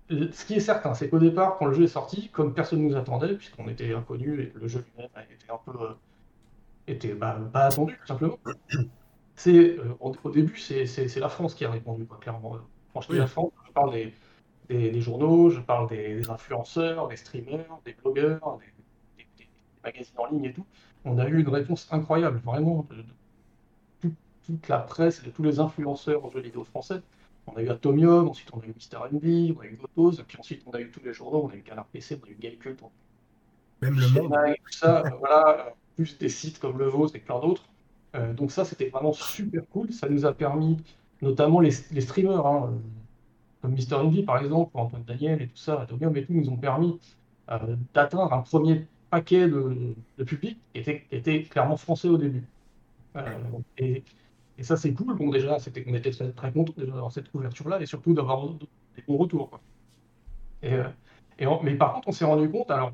ce 0.09 0.45
qui 0.45 0.55
est 0.55 0.59
certain, 0.59 0.93
c'est 0.93 1.09
qu'au 1.09 1.19
départ, 1.19 1.57
quand 1.57 1.65
le 1.65 1.73
jeu 1.73 1.83
est 1.83 1.87
sorti, 1.87 2.29
comme 2.29 2.53
personne 2.53 2.81
ne 2.81 2.89
nous 2.89 2.95
attendait, 2.95 3.35
puisqu'on 3.35 3.67
était 3.67 3.93
inconnus 3.93 4.39
et 4.39 4.53
le 4.55 4.67
jeu 4.67 4.83
lui-même 4.95 5.09
était 5.31 5.51
un 5.51 5.59
peu. 5.65 5.77
Euh, 5.83 5.93
était 6.87 7.13
bah, 7.13 7.39
pas 7.51 7.65
attendu, 7.65 7.97
tout 7.99 8.07
simplement. 8.07 8.37
C'est, 9.35 9.77
euh, 9.77 9.95
au, 9.99 10.29
début, 10.29 10.57
c'est 10.57 11.15
la 11.15 11.29
France 11.29 11.55
qui 11.55 11.65
a 11.65 11.71
répondu, 11.71 12.05
quoi, 12.05 12.17
clairement. 12.19 12.57
Quand 12.93 13.01
je 13.01 13.11
dis 13.13 13.17
la 13.17 13.27
France, 13.27 13.51
je 13.65 13.71
parle 13.71 13.91
des, 13.93 14.13
des, 14.69 15.01
journaux, 15.01 15.49
je 15.49 15.59
parle 15.59 15.89
des, 15.89 16.29
influenceurs, 16.29 17.07
des 17.07 17.15
streamers, 17.15 17.79
des 17.85 17.93
blogueurs, 17.93 18.59
des, 18.59 18.72
magazines 19.83 20.15
en 20.17 20.27
ligne 20.27 20.45
et 20.45 20.53
tout. 20.53 20.65
On 21.05 21.17
a 21.17 21.27
eu 21.27 21.39
une 21.39 21.49
réponse 21.49 21.87
incroyable, 21.91 22.41
vraiment, 22.45 22.87
de, 22.89 24.09
toute 24.45 24.67
la 24.67 24.79
presse, 24.79 25.23
de 25.23 25.29
tous 25.29 25.43
les 25.43 25.59
influenceurs 25.59 26.23
aux 26.25 26.31
jeux 26.31 26.41
vidéo 26.41 26.63
français 26.63 27.01
on 27.47 27.57
a 27.57 27.61
eu 27.61 27.69
Atomium, 27.69 28.27
ensuite 28.27 28.49
on 28.53 28.59
a 28.59 28.65
eu 28.65 28.73
Mister 28.73 28.97
NB, 29.11 29.57
on 29.57 29.61
a 29.61 29.65
eu 29.65 29.77
Gotos, 29.77 30.21
puis 30.27 30.37
ensuite 30.39 30.63
on 30.65 30.71
a 30.71 30.79
eu 30.79 30.89
tous 30.89 31.03
les 31.03 31.13
journaux, 31.13 31.43
on 31.45 31.49
a 31.49 31.55
eu 31.55 31.61
Canard 31.61 31.85
PC, 31.87 32.19
on 32.21 32.27
a 32.27 32.29
eu 32.29 32.37
Gamecult, 32.39 32.79
même 33.81 33.99
le 33.99 34.07
monde. 34.09 34.33
Tout 34.63 34.71
ça, 34.71 35.03
euh, 35.05 35.09
voilà, 35.19 35.73
plus 35.95 36.17
des 36.17 36.29
sites 36.29 36.59
comme 36.59 36.77
le 36.77 36.85
vôtre 36.85 37.15
et 37.15 37.19
plein 37.19 37.39
d'autres. 37.39 37.65
Euh, 38.15 38.33
donc 38.33 38.51
ça, 38.51 38.63
c'était 38.63 38.89
vraiment 38.89 39.13
super 39.13 39.63
cool. 39.69 39.91
Ça 39.91 40.07
nous 40.07 40.25
a 40.25 40.33
permis, 40.33 40.77
notamment 41.21 41.59
les, 41.59 41.71
streamers, 41.71 42.45
hein, 42.45 42.73
comme 43.61 43.73
Mister 43.73 43.95
Envy 43.95 44.23
par 44.23 44.37
exemple, 44.37 44.71
ou 44.75 44.79
Antoine 44.79 45.03
Daniel 45.03 45.41
et 45.41 45.47
tout 45.47 45.57
ça, 45.57 45.81
Atomium 45.81 46.15
et 46.15 46.25
tout, 46.25 46.33
nous 46.33 46.49
ont 46.49 46.57
permis 46.57 46.99
d'atteindre 47.93 48.31
un 48.31 48.41
premier 48.41 48.87
paquet 49.13 49.47
de, 49.47 49.95
public 50.25 50.57
qui 50.73 50.79
était, 51.11 51.43
clairement 51.43 51.77
français 51.77 52.07
au 52.07 52.17
début. 52.17 52.43
et, 53.77 54.03
et, 54.57 54.63
ça, 54.63 54.75
c'est 54.75 54.91
cool. 54.93 55.15
Bon, 55.15 55.29
déjà, 55.29 55.57
on 55.87 55.93
était 55.93 56.09
très, 56.09 56.31
très 56.31 56.51
contents 56.51 56.73
d'avoir 56.77 57.11
cette 57.11 57.31
couverture-là 57.31 57.79
et 57.79 57.85
surtout 57.85 58.15
d'avoir 58.15 58.49
des 58.49 59.03
bons 59.07 59.17
retours. 59.17 59.59
Et 60.63 60.79
mais 61.63 61.75
par 61.75 61.93
contre, 61.93 62.07
on 62.07 62.11
s'est 62.11 62.25
rendu 62.25 62.49
compte, 62.49 62.71
alors, 62.71 62.93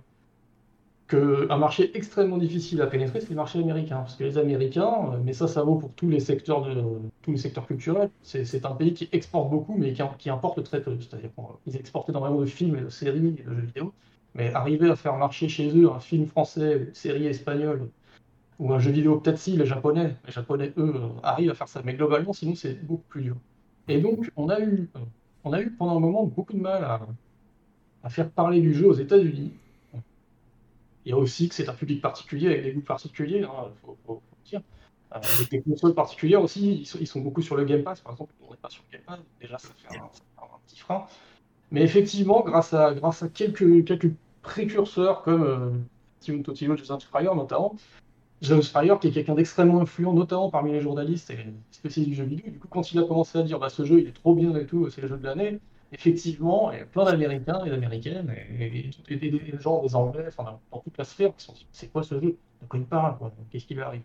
qu'un 1.07 1.57
marché 1.57 1.95
extrêmement 1.95 2.37
difficile 2.37 2.81
à 2.81 2.87
pénétrer, 2.87 3.21
c'est 3.21 3.29
le 3.29 3.35
marché 3.37 3.59
américain. 3.59 3.99
Parce 3.99 4.15
que 4.15 4.25
les 4.25 4.37
Américains, 4.37 5.11
euh, 5.13 5.19
mais 5.23 5.31
ça, 5.31 5.47
ça 5.47 5.63
vaut 5.63 5.75
pour 5.75 5.93
tous 5.93 6.09
les 6.09 6.19
secteurs, 6.19 6.63
de, 6.63 6.83
tous 7.21 7.31
les 7.31 7.37
secteurs 7.37 7.65
culturels, 7.65 8.09
c'est 8.23 8.65
un 8.65 8.75
pays 8.75 8.93
qui 8.93 9.07
exporte 9.13 9.49
beaucoup, 9.49 9.77
mais 9.77 9.93
qui, 9.93 10.03
qui 10.17 10.29
importe 10.29 10.63
très 10.63 10.81
peu. 10.81 10.97
C'est-à-dire 10.99 11.31
qu'ils 11.63 11.77
exportent 11.77 12.09
énormément 12.09 12.41
de 12.41 12.45
films 12.45 12.75
et 12.75 12.81
de 12.81 12.89
séries 12.89 13.37
et 13.39 13.43
de 13.43 13.53
jeux 13.55 13.61
vidéo. 13.61 13.93
Mais 14.35 14.53
arriver 14.53 14.89
à 14.89 14.95
faire 14.95 15.17
marcher 15.17 15.49
chez 15.49 15.75
eux 15.75 15.91
un 15.91 15.99
film 15.99 16.27
français, 16.27 16.77
une 16.87 16.93
série 16.93 17.25
espagnole, 17.27 17.89
ou 18.59 18.73
un 18.73 18.79
jeu 18.79 18.91
vidéo, 18.91 19.19
peut-être 19.19 19.39
si, 19.39 19.57
les 19.57 19.65
Japonais, 19.65 20.15
les 20.25 20.31
Japonais, 20.31 20.73
eux, 20.77 20.95
arrivent 21.23 21.51
à 21.51 21.55
faire 21.55 21.67
ça. 21.67 21.81
Mais 21.83 21.93
globalement, 21.93 22.33
sinon, 22.33 22.55
c'est 22.55 22.85
beaucoup 22.85 23.05
plus 23.09 23.23
dur. 23.23 23.35
Et 23.87 23.99
donc, 23.99 24.31
on 24.35 24.49
a 24.49 24.59
eu, 24.59 24.89
euh, 24.95 24.99
on 25.43 25.53
a 25.53 25.61
eu 25.61 25.71
pendant 25.71 25.97
un 25.97 25.99
moment 25.99 26.25
beaucoup 26.25 26.53
de 26.53 26.59
mal 26.59 26.83
à, 28.03 28.09
faire 28.09 28.29
parler 28.29 28.61
du 28.61 28.73
jeu 28.73 28.87
aux 28.87 28.93
États-Unis 28.93 29.51
il 31.05 31.09
y 31.09 31.13
a 31.13 31.17
aussi 31.17 31.49
que 31.49 31.55
c'est 31.55 31.69
un 31.69 31.73
public 31.73 32.01
particulier 32.01 32.47
avec 32.47 32.63
des 32.63 32.71
goûts 32.71 32.81
particuliers, 32.81 33.39
il 33.39 33.43
hein, 33.45 33.71
faut, 34.05 34.21
dire. 34.45 34.61
Euh, 35.11 35.19
avec 35.19 35.49
des 35.49 35.61
consoles 35.61 35.95
particulières 35.95 36.41
aussi, 36.41 36.87
ils 36.99 37.07
sont, 37.07 37.21
beaucoup 37.21 37.41
sur 37.41 37.55
le 37.55 37.65
Game 37.65 37.83
Pass, 37.83 38.01
par 38.01 38.13
exemple, 38.13 38.33
on 38.47 38.51
n'est 38.51 38.57
pas 38.57 38.69
sur 38.69 38.83
le 38.91 38.97
Game 38.97 39.05
Pass, 39.05 39.19
déjà 39.41 39.57
ça 39.57 39.69
fait 39.75 39.97
un, 39.97 40.07
petit 40.67 40.79
frein. 40.79 41.07
Mais 41.71 41.83
effectivement, 41.83 42.41
grâce 42.41 42.73
à, 42.73 42.95
quelques, 43.33 43.63
précurseurs 44.41 45.21
comme 45.21 45.43
euh, 45.43 45.69
Steven 46.19 46.43
Totilo, 46.43 46.75
Jason 46.75 46.97
Schreier 46.99 47.29
notamment, 47.35 47.75
Jason 48.41 48.61
Schreier 48.61 48.95
qui 48.99 49.07
est 49.07 49.11
quelqu'un 49.11 49.35
d'extrêmement 49.35 49.81
influent, 49.81 50.13
notamment 50.13 50.49
parmi 50.49 50.71
les 50.71 50.79
journalistes 50.81 51.29
et 51.29 51.37
spécialistes 51.71 52.09
du 52.09 52.15
jeu 52.15 52.23
vidéo, 52.23 52.49
du 52.49 52.57
coup 52.57 52.67
quand 52.69 52.91
il 52.91 52.99
a 52.99 53.03
commencé 53.03 53.37
à 53.37 53.43
dire 53.43 53.59
bah, 53.59 53.69
ce 53.69 53.83
jeu 53.83 53.99
il 53.99 54.07
est 54.07 54.13
trop 54.13 54.33
bien 54.33 54.55
et 54.55 54.65
tout, 54.65 54.89
c'est 54.89 55.01
le 55.01 55.07
jeu 55.09 55.17
de 55.17 55.25
l'année, 55.25 55.59
effectivement, 55.91 56.71
il 56.71 56.79
y 56.79 56.81
a 56.81 56.85
plein 56.85 57.05
d'Américains 57.05 57.63
et 57.65 57.69
d'Américaines 57.69 58.33
et, 58.59 59.15
des 59.17 59.53
gens, 59.59 59.81
des 59.81 59.95
Anglais, 59.95 60.25
enfin, 60.27 60.59
dans 60.71 60.79
toute 60.79 60.97
la 60.97 61.03
sphère, 61.03 61.35
qui 61.35 61.45
sont 61.45 61.53
dit 61.53 61.67
c'est 61.71 61.91
quoi 61.91 62.03
ce 62.03 62.19
jeu? 62.19 62.37
De 62.61 62.67
quoi 62.67 62.79
il 62.79 62.85
parle 62.85 63.17
Qu'est-ce 63.49 63.65
qui 63.65 63.73
lui 63.73 63.81
arrive? 63.81 64.01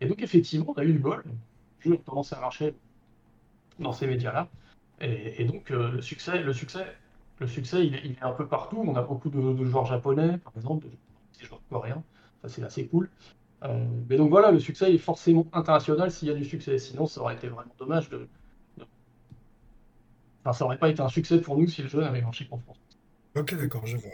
Et 0.00 0.06
donc, 0.06 0.22
effectivement, 0.22 0.72
on 0.76 0.80
a 0.80 0.84
eu 0.84 0.92
le 0.92 0.98
bol. 0.98 1.22
Le 1.84 1.90
jeu 1.90 1.94
a 1.94 2.10
commencé 2.10 2.34
à 2.34 2.40
marcher 2.40 2.74
dans 3.78 3.92
ces 3.92 4.06
médias-là. 4.06 4.48
Et, 5.00 5.44
donc, 5.44 5.70
euh, 5.70 5.92
le 5.92 6.02
succès, 6.02 6.42
le 6.42 6.52
succès, 6.52 6.84
le 7.38 7.46
succès 7.46 7.86
il, 7.86 7.94
est, 7.94 8.22
un 8.22 8.32
peu 8.32 8.46
partout. 8.46 8.82
On 8.84 8.96
a 8.96 9.02
beaucoup 9.02 9.30
de, 9.30 9.64
joueurs 9.64 9.86
japonais, 9.86 10.38
par 10.38 10.52
exemple, 10.56 10.86
des 11.38 11.46
joueurs 11.46 11.62
coréens. 11.70 12.02
Ça, 12.42 12.48
c'est 12.48 12.62
assez 12.64 12.86
cool. 12.86 13.08
Euh, 13.64 13.84
mais 14.08 14.16
donc 14.16 14.30
voilà, 14.30 14.50
le 14.50 14.60
succès 14.60 14.92
est 14.92 14.98
forcément 14.98 15.46
international 15.52 16.10
s'il 16.10 16.28
y 16.28 16.30
a 16.30 16.34
du 16.34 16.44
succès. 16.44 16.78
Sinon, 16.78 17.06
ça 17.06 17.20
aurait 17.20 17.34
été 17.34 17.48
vraiment 17.48 17.74
dommage 17.78 18.08
de, 18.08 18.28
ça 20.52 20.64
n'aurait 20.64 20.78
pas 20.78 20.88
été 20.88 21.00
un 21.00 21.08
succès 21.08 21.40
pour 21.40 21.58
nous 21.58 21.68
si 21.68 21.82
le 21.82 21.88
jeu 21.88 22.00
n'avait 22.00 22.22
marché 22.22 22.46
qu'en 22.46 22.58
France. 22.58 22.78
Ok, 23.36 23.54
d'accord, 23.54 23.86
je 23.86 23.96
vois. 23.96 24.10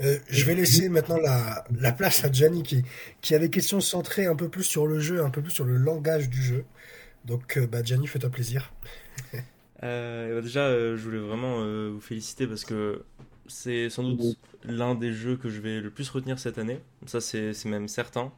Euh, 0.00 0.18
je 0.28 0.44
vais 0.44 0.54
laisser 0.54 0.88
maintenant 0.88 1.16
la, 1.18 1.92
place 1.92 2.24
à 2.24 2.30
Gianni 2.30 2.62
qui, 2.62 2.84
qui 3.22 3.34
a 3.34 3.38
des 3.38 3.48
questions 3.48 3.80
centrées 3.80 4.26
un 4.26 4.36
peu 4.36 4.48
plus 4.48 4.64
sur 4.64 4.86
le 4.86 5.00
jeu, 5.00 5.24
un 5.24 5.30
peu 5.30 5.40
plus 5.40 5.52
sur 5.52 5.64
le 5.64 5.76
langage 5.76 6.28
du 6.28 6.42
jeu. 6.42 6.64
Donc, 7.24 7.56
euh, 7.56 7.66
bah, 7.66 7.82
Gianni, 7.82 8.06
fais-toi 8.06 8.30
plaisir. 8.30 8.72
Euh, 9.82 10.34
bah, 10.34 10.40
déjà, 10.40 10.70
je 10.70 11.02
voulais 11.02 11.18
vraiment 11.18 11.60
vous 11.90 12.00
féliciter 12.00 12.46
parce 12.46 12.64
que 12.64 13.04
c'est 13.46 13.90
sans 13.90 14.04
doute 14.04 14.38
l'un 14.64 14.94
des 14.94 15.12
jeux 15.12 15.36
que 15.36 15.50
je 15.50 15.60
vais 15.60 15.82
le 15.82 15.90
plus 15.90 16.08
retenir 16.08 16.38
cette 16.38 16.56
année. 16.56 16.80
Ça, 17.04 17.20
c'est 17.20 17.52
même 17.66 17.86
certain. 17.86 18.32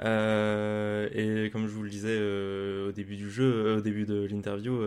Euh, 0.00 1.08
et 1.12 1.50
comme 1.50 1.68
je 1.68 1.72
vous 1.72 1.82
le 1.84 1.90
disais 1.90 2.08
euh, 2.10 2.88
au 2.88 2.92
début 2.92 3.16
du 3.16 3.30
jeu, 3.30 3.44
euh, 3.44 3.78
au 3.78 3.80
début 3.80 4.04
de 4.06 4.24
l'interview, 4.24 4.80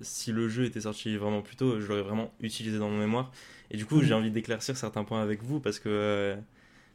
si 0.00 0.32
le 0.32 0.48
jeu 0.48 0.64
était 0.64 0.82
sorti 0.82 1.16
vraiment 1.16 1.42
plus 1.42 1.56
tôt, 1.56 1.80
je 1.80 1.86
l'aurais 1.86 2.02
vraiment 2.02 2.32
utilisé 2.40 2.78
dans 2.78 2.90
mon 2.90 2.98
mémoire. 2.98 3.32
Et 3.70 3.76
du 3.76 3.86
coup, 3.86 4.02
j'ai 4.02 4.14
envie 4.14 4.30
d'éclaircir 4.30 4.76
certains 4.76 5.04
points 5.04 5.22
avec 5.22 5.42
vous 5.42 5.60
parce 5.60 5.78
que 5.78 6.36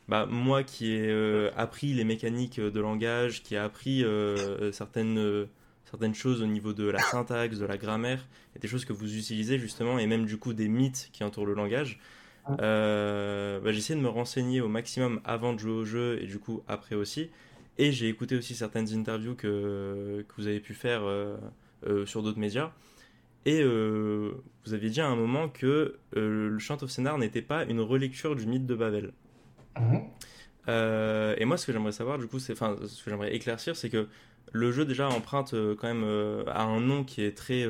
bah, 0.07 0.27
moi 0.27 0.63
qui 0.63 0.91
ai 0.93 1.49
appris 1.55 1.93
les 1.93 2.03
mécaniques 2.03 2.59
de 2.59 2.79
langage, 2.79 3.43
qui 3.43 3.55
ai 3.55 3.57
appris 3.57 4.05
certaines, 4.71 5.47
certaines 5.89 6.15
choses 6.15 6.41
au 6.41 6.47
niveau 6.47 6.73
de 6.73 6.89
la 6.89 6.99
syntaxe, 6.99 7.57
de 7.57 7.65
la 7.65 7.77
grammaire, 7.77 8.27
et 8.55 8.59
des 8.59 8.67
choses 8.67 8.85
que 8.85 8.93
vous 8.93 9.17
utilisez 9.17 9.59
justement, 9.59 9.99
et 9.99 10.07
même 10.07 10.25
du 10.25 10.37
coup 10.37 10.53
des 10.53 10.67
mythes 10.67 11.09
qui 11.13 11.23
entourent 11.23 11.45
le 11.45 11.53
langage. 11.53 11.99
Euh, 12.61 13.59
bah, 13.59 13.71
j'ai 13.71 13.79
essayé 13.79 13.97
de 13.97 14.03
me 14.03 14.09
renseigner 14.09 14.61
au 14.61 14.67
maximum 14.67 15.19
avant 15.23 15.53
de 15.53 15.59
jouer 15.59 15.71
au 15.71 15.85
jeu 15.85 16.19
et 16.21 16.27
du 16.27 16.39
coup 16.39 16.63
après 16.67 16.95
aussi. 16.95 17.29
Et 17.77 17.91
j'ai 17.91 18.07
écouté 18.07 18.35
aussi 18.37 18.55
certaines 18.55 18.93
interviews 18.93 19.35
que, 19.35 20.25
que 20.27 20.33
vous 20.37 20.47
avez 20.47 20.59
pu 20.59 20.73
faire 20.73 21.01
euh, 21.03 21.35
euh, 21.87 22.05
sur 22.05 22.23
d'autres 22.23 22.39
médias. 22.39 22.71
Et 23.47 23.63
vous 23.63 24.73
aviez 24.73 24.89
dit 24.89 25.01
à 25.01 25.07
un 25.07 25.15
moment 25.15 25.49
que 25.49 25.99
le 26.13 26.57
Chant 26.57 26.81
of 26.81 26.89
Scénar 26.89 27.19
n'était 27.19 27.43
pas 27.43 27.63
une 27.65 27.79
relecture 27.79 28.35
du 28.35 28.47
mythe 28.47 28.65
de 28.65 28.73
Babel. 28.73 29.13
Mhm. 29.79 30.01
et 30.67 31.45
moi, 31.45 31.57
ce 31.57 31.67
que 31.67 31.71
j'aimerais 31.71 31.91
savoir, 31.91 32.17
du 32.17 32.25
coup, 32.25 32.39
c'est, 32.39 32.53
enfin, 32.53 32.75
ce 32.87 33.03
que 33.03 33.11
j'aimerais 33.11 33.35
éclaircir, 33.35 33.75
c'est 33.75 33.91
que 33.91 34.07
le 34.51 34.71
jeu 34.71 34.85
déjà 34.85 35.09
emprunte 35.09 35.53
quand 35.79 35.93
même 35.93 36.05
à 36.47 36.63
un 36.63 36.79
nom 36.79 37.03
qui 37.03 37.23
est 37.23 37.35
très 37.35 37.67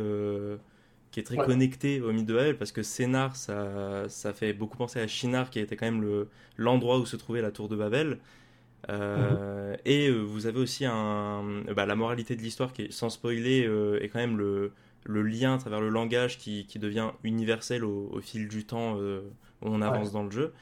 qui 1.15 1.21
est 1.21 1.23
très 1.23 1.37
connecté 1.37 2.01
au 2.01 2.11
mythe 2.11 2.25
de 2.25 2.33
Babel 2.33 2.57
parce 2.57 2.73
que 2.73 2.83
Sénar, 2.83 3.37
ça, 3.37 4.09
ça 4.09 4.33
fait 4.33 4.51
beaucoup 4.51 4.75
penser 4.75 4.99
à 4.99 5.07
Shinar, 5.07 5.49
qui 5.49 5.59
était 5.59 5.77
quand 5.77 5.85
même 5.85 6.01
le, 6.01 6.27
l'endroit 6.57 6.99
où 6.99 7.05
se 7.05 7.15
trouvait 7.15 7.41
la 7.41 7.51
tour 7.51 7.69
de 7.69 7.77
Babel. 7.77 8.19
Euh. 8.89 9.75
Et 9.85 10.09
euh, 10.09 10.19
vous 10.19 10.45
avez 10.45 10.59
aussi 10.59 10.85
un, 10.85 11.63
bah, 11.73 11.85
la 11.85 11.95
moralité 11.95 12.35
de 12.35 12.41
l'histoire 12.41 12.73
qui, 12.73 12.83
est, 12.83 12.91
sans 12.91 13.09
spoiler, 13.09 13.65
euh, 13.65 13.97
est 14.01 14.09
quand 14.09 14.19
même 14.19 14.37
le, 14.37 14.73
le, 15.05 15.23
lien 15.23 15.55
à 15.55 15.57
travers 15.57 15.79
le 15.79 15.87
langage 15.87 16.37
qui, 16.37 16.65
qui 16.65 16.79
devient 16.79 17.11
universel 17.23 17.85
au, 17.85 18.19
fil 18.21 18.49
du 18.49 18.65
temps 18.65 18.97
où 18.97 19.21
on 19.61 19.81
avance 19.81 20.11
dans 20.11 20.23
le 20.23 20.31
jeu. 20.31 20.53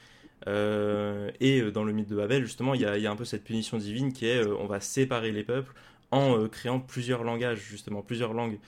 et 0.46 1.70
dans 1.72 1.84
le 1.84 1.92
mythe 1.92 2.08
de 2.08 2.16
Babel, 2.16 2.44
justement, 2.44 2.74
il 2.74 2.80
y 2.80 2.86
a, 2.86 3.10
un 3.10 3.16
peu 3.16 3.24
cette 3.24 3.44
punition 3.44 3.76
divine 3.76 4.12
qui 4.12 4.26
est 4.26 4.46
on 4.46 4.66
va 4.66 4.80
séparer 4.80 5.32
les 5.32 5.42
peuples 5.42 5.74
en 6.14 6.48
créant 6.48 6.80
plusieurs 6.80 7.24
langages, 7.24 7.58
justement, 7.58 8.02
plusieurs 8.02 8.32
langues. 8.32 8.58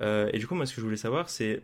Euh, 0.00 0.30
et 0.32 0.38
du 0.38 0.46
coup, 0.46 0.54
moi, 0.54 0.66
ce 0.66 0.74
que 0.74 0.80
je 0.80 0.86
voulais 0.86 0.96
savoir, 0.96 1.30
c'est 1.30 1.62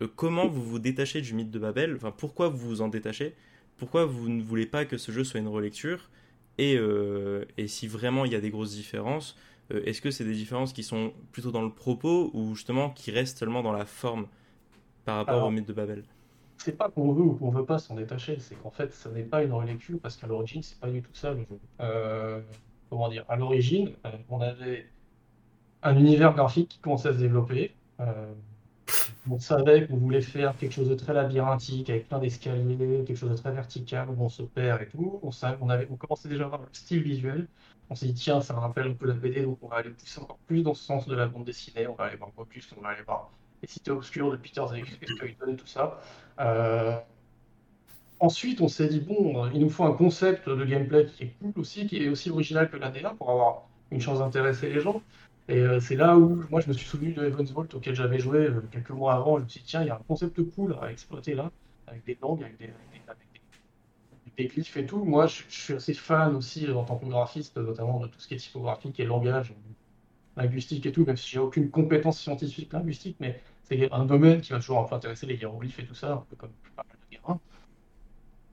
euh, 0.00 0.08
comment 0.16 0.46
vous 0.48 0.62
vous 0.62 0.78
détachez 0.78 1.20
du 1.20 1.34
mythe 1.34 1.50
de 1.50 1.58
Babel? 1.58 1.94
Enfin, 1.96 2.12
pourquoi 2.16 2.48
vous 2.48 2.68
vous 2.68 2.80
en 2.80 2.88
détachez? 2.88 3.34
Pourquoi 3.76 4.04
vous 4.04 4.28
ne 4.28 4.42
voulez 4.42 4.66
pas 4.66 4.84
que 4.84 4.96
ce 4.96 5.12
jeu 5.12 5.24
soit 5.24 5.40
une 5.40 5.48
relecture? 5.48 6.10
Et, 6.58 6.76
euh, 6.76 7.44
et, 7.56 7.66
si 7.66 7.86
vraiment 7.86 8.24
il 8.24 8.32
y 8.32 8.34
a 8.36 8.40
des 8.40 8.50
grosses 8.50 8.72
différences, 8.72 9.36
est-ce 9.70 10.02
que 10.02 10.10
c'est 10.10 10.24
des 10.24 10.34
différences 10.34 10.74
qui 10.74 10.82
sont 10.82 11.14
plutôt 11.32 11.50
dans 11.50 11.62
le 11.62 11.70
propos 11.70 12.30
ou 12.34 12.54
justement 12.54 12.90
qui 12.90 13.10
restent 13.10 13.38
seulement 13.38 13.62
dans 13.62 13.72
la 13.72 13.86
forme 13.86 14.26
par 15.06 15.16
rapport 15.16 15.44
au 15.44 15.50
mythe 15.50 15.66
de 15.66 15.72
Babel? 15.72 16.04
c'est 16.58 16.76
pas 16.76 16.88
qu'on 16.90 17.12
veut 17.12 17.22
ou 17.22 17.34
qu'on 17.34 17.50
veut 17.50 17.64
pas 17.64 17.78
s'en 17.78 17.96
détacher, 17.96 18.38
c'est 18.38 18.54
qu'en 18.54 18.70
fait, 18.70 18.92
ce 18.94 19.08
n'est 19.08 19.24
pas 19.24 19.42
une 19.42 19.52
relecture 19.52 19.98
parce 20.00 20.16
qu'à 20.16 20.28
l'origine, 20.28 20.62
c'est 20.62 20.78
pas 20.78 20.90
du 20.90 21.02
tout 21.02 21.12
ça 21.12 21.32
le 21.32 21.40
jeu. 21.40 21.58
Comment 22.92 23.08
dire 23.08 23.24
À 23.30 23.36
l'origine, 23.36 23.92
on 24.28 24.42
avait 24.42 24.86
un 25.82 25.96
univers 25.96 26.34
graphique 26.34 26.68
qui 26.68 26.78
commençait 26.78 27.08
à 27.08 27.14
se 27.14 27.18
développer. 27.18 27.74
Euh, 28.00 28.34
on 29.30 29.38
savait 29.38 29.86
qu'on 29.86 29.96
voulait 29.96 30.20
faire 30.20 30.54
quelque 30.58 30.72
chose 30.72 30.90
de 30.90 30.94
très 30.94 31.14
labyrinthique, 31.14 31.88
avec 31.88 32.06
plein 32.08 32.18
d'escaliers, 32.18 33.04
quelque 33.06 33.16
chose 33.16 33.30
de 33.30 33.36
très 33.36 33.50
vertical, 33.50 34.10
où 34.10 34.22
on 34.22 34.28
se 34.28 34.42
perd 34.42 34.82
et 34.82 34.88
tout. 34.88 35.20
On, 35.22 35.70
avait, 35.70 35.88
on 35.90 35.96
commençait 35.96 36.28
déjà 36.28 36.42
à 36.42 36.46
avoir 36.46 36.60
le 36.60 36.68
style 36.72 37.02
visuel. 37.02 37.48
On 37.88 37.94
s'est 37.94 38.06
dit, 38.06 38.14
tiens, 38.14 38.42
ça 38.42 38.52
rappelle 38.52 38.88
un 38.88 38.94
peu 38.94 39.06
la 39.06 39.14
BD, 39.14 39.42
donc 39.42 39.58
on 39.62 39.68
va 39.68 39.76
aller 39.76 39.90
pousser 39.90 40.20
encore 40.20 40.38
plus 40.46 40.62
dans 40.62 40.74
ce 40.74 40.84
sens 40.84 41.08
de 41.08 41.16
la 41.16 41.28
bande 41.28 41.46
dessinée. 41.46 41.86
On 41.86 41.94
va 41.94 42.04
aller 42.04 42.16
voir 42.16 42.30
Focus, 42.36 42.74
on 42.76 42.82
va 42.82 42.90
aller 42.90 43.04
voir 43.04 43.30
les 43.62 43.68
cités 43.68 43.90
obscures 43.90 44.30
de 44.32 44.36
Peter 44.36 44.64
Zayton 44.68 45.52
et 45.52 45.56
tout 45.56 45.66
ça. 45.66 45.98
Euh, 46.40 46.98
ensuite, 48.22 48.60
on 48.60 48.68
s'est 48.68 48.88
dit, 48.88 49.00
bon, 49.00 49.50
il 49.52 49.60
nous 49.60 49.68
faut 49.68 49.84
un 49.84 49.92
concept 49.92 50.48
de 50.48 50.64
gameplay 50.64 51.06
qui 51.06 51.24
est 51.24 51.34
cool 51.40 51.52
aussi, 51.56 51.86
qui 51.86 52.02
est 52.02 52.08
aussi 52.08 52.30
original 52.30 52.70
que 52.70 52.76
la 52.76 52.90
D1 52.90 53.16
pour 53.16 53.30
avoir 53.30 53.68
une 53.90 54.00
chance 54.00 54.20
d'intéresser 54.20 54.72
les 54.72 54.80
gens. 54.80 55.02
Et 55.48 55.58
euh, 55.58 55.80
c'est 55.80 55.96
là 55.96 56.16
où 56.16 56.44
moi 56.50 56.60
je 56.60 56.68
me 56.68 56.72
suis 56.72 56.86
souvenu 56.86 57.12
de 57.12 57.24
Heaven's 57.24 57.50
Vault 57.50 57.66
auquel 57.74 57.94
j'avais 57.96 58.20
joué 58.20 58.38
euh, 58.46 58.62
quelques 58.70 58.90
mois 58.90 59.14
avant. 59.14 59.38
Je 59.38 59.44
me 59.44 59.48
suis 59.48 59.60
dit, 59.60 59.66
tiens, 59.66 59.82
il 59.82 59.88
y 59.88 59.90
a 59.90 59.96
un 59.96 60.02
concept 60.06 60.40
cool 60.54 60.76
à 60.80 60.90
exploiter 60.90 61.34
là, 61.34 61.50
avec 61.88 62.04
des 62.04 62.16
langues, 62.22 62.44
avec 62.44 62.58
des, 62.58 64.46
glyphes 64.46 64.76
et 64.76 64.86
tout. 64.86 65.04
Moi 65.04 65.26
je, 65.26 65.42
suis 65.48 65.74
assez 65.74 65.94
fan 65.94 66.36
aussi 66.36 66.66
euh, 66.66 66.76
en 66.76 66.84
tant 66.84 66.96
que 66.96 67.06
graphiste, 67.06 67.56
notamment 67.56 67.98
de 67.98 68.06
tout 68.06 68.20
ce 68.20 68.28
qui 68.28 68.34
est 68.34 68.38
typographique 68.38 68.98
et 69.00 69.04
langage, 69.04 69.52
linguistique 70.36 70.86
et 70.86 70.92
tout, 70.92 71.04
même 71.04 71.16
si 71.16 71.28
j'ai 71.28 71.40
aucune 71.40 71.70
compétence 71.70 72.20
scientifique 72.20 72.72
linguistique, 72.72 73.16
mais 73.18 73.40
c'est 73.64 73.90
un 73.92 74.04
domaine 74.04 74.40
qui 74.40 74.52
m'a 74.52 74.60
toujours 74.60 74.78
un 74.78 74.84
peu 74.84 74.94
intéressé, 74.94 75.26
les 75.26 75.34
hiéroglyphes 75.34 75.80
et 75.80 75.86
tout 75.86 75.94
ça, 75.94 76.12
un 76.12 76.24
peu 76.30 76.36
comme 76.36 76.52
pas 76.76 76.84
mal 76.88 76.96
de 77.10 77.16
gamins. 77.16 77.40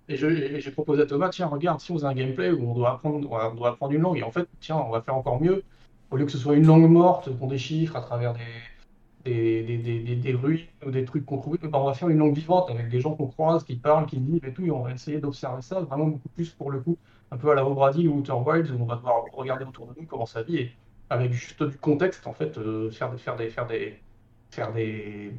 Et 0.09 0.17
j'ai 0.17 0.71
proposé 0.71 1.03
à 1.03 1.05
Thomas, 1.05 1.29
tiens, 1.29 1.47
regarde, 1.47 1.79
si 1.79 1.91
on 1.91 1.95
faisait 1.95 2.07
un 2.07 2.13
gameplay 2.15 2.51
où 2.51 2.69
on 2.71 2.73
doit 2.73 2.91
apprendre, 2.93 3.17
on 3.31 3.53
doit 3.55 3.69
apprendre 3.69 3.93
une 3.93 4.01
langue, 4.01 4.17
et 4.17 4.23
en 4.23 4.31
fait, 4.31 4.47
tiens, 4.59 4.77
on 4.77 4.89
va 4.89 5.01
faire 5.01 5.15
encore 5.15 5.39
mieux 5.41 5.63
au 6.11 6.17
lieu 6.17 6.25
que 6.25 6.31
ce 6.31 6.39
soit 6.39 6.55
une 6.55 6.65
langue 6.65 6.89
morte 6.89 7.29
qu'on 7.37 7.47
déchiffre 7.47 7.95
à 7.95 8.01
travers 8.01 8.33
des, 8.33 9.63
des, 9.63 9.77
des, 9.77 9.99
des, 9.99 10.15
des 10.15 10.33
ruines 10.33 10.65
ou 10.85 10.91
des 10.91 11.05
trucs 11.05 11.25
qu'on 11.25 11.37
trouve, 11.39 11.57
ben, 11.59 11.69
on 11.73 11.85
va 11.85 11.93
faire 11.93 12.09
une 12.09 12.17
langue 12.17 12.35
vivante 12.35 12.69
avec 12.71 12.89
des 12.89 12.99
gens 13.01 13.13
qu'on 13.15 13.27
croise, 13.27 13.63
qui 13.63 13.75
parlent, 13.75 14.07
qui 14.07 14.19
vivent 14.19 14.45
et 14.45 14.53
tout, 14.53 14.65
et 14.65 14.71
on 14.71 14.81
va 14.83 14.91
essayer 14.93 15.19
d'observer 15.19 15.61
ça 15.61 15.81
vraiment 15.81 16.07
beaucoup 16.07 16.29
plus 16.29 16.49
pour 16.51 16.71
le 16.71 16.79
coup, 16.81 16.97
un 17.31 17.37
peu 17.37 17.51
à 17.51 17.55
la 17.55 17.63
Brady 17.63 18.07
ou 18.07 18.15
Outer 18.17 18.33
Wilds, 18.33 18.71
où 18.71 18.81
on 18.81 18.85
va 18.85 18.95
devoir 18.95 19.23
regarder 19.33 19.65
autour 19.65 19.87
de 19.87 19.99
nous 19.99 20.07
comment 20.07 20.25
ça 20.25 20.41
vit, 20.43 20.57
et 20.57 20.71
avec 21.09 21.31
juste 21.33 21.61
du 21.63 21.77
contexte, 21.77 22.25
en 22.27 22.33
fait, 22.33 22.57
euh, 22.57 22.89
faire, 22.91 23.13
faire, 23.19 23.35
des, 23.35 23.49
faire, 23.49 23.67
des, 23.67 24.01
faire 24.49 24.73
des, 24.73 25.33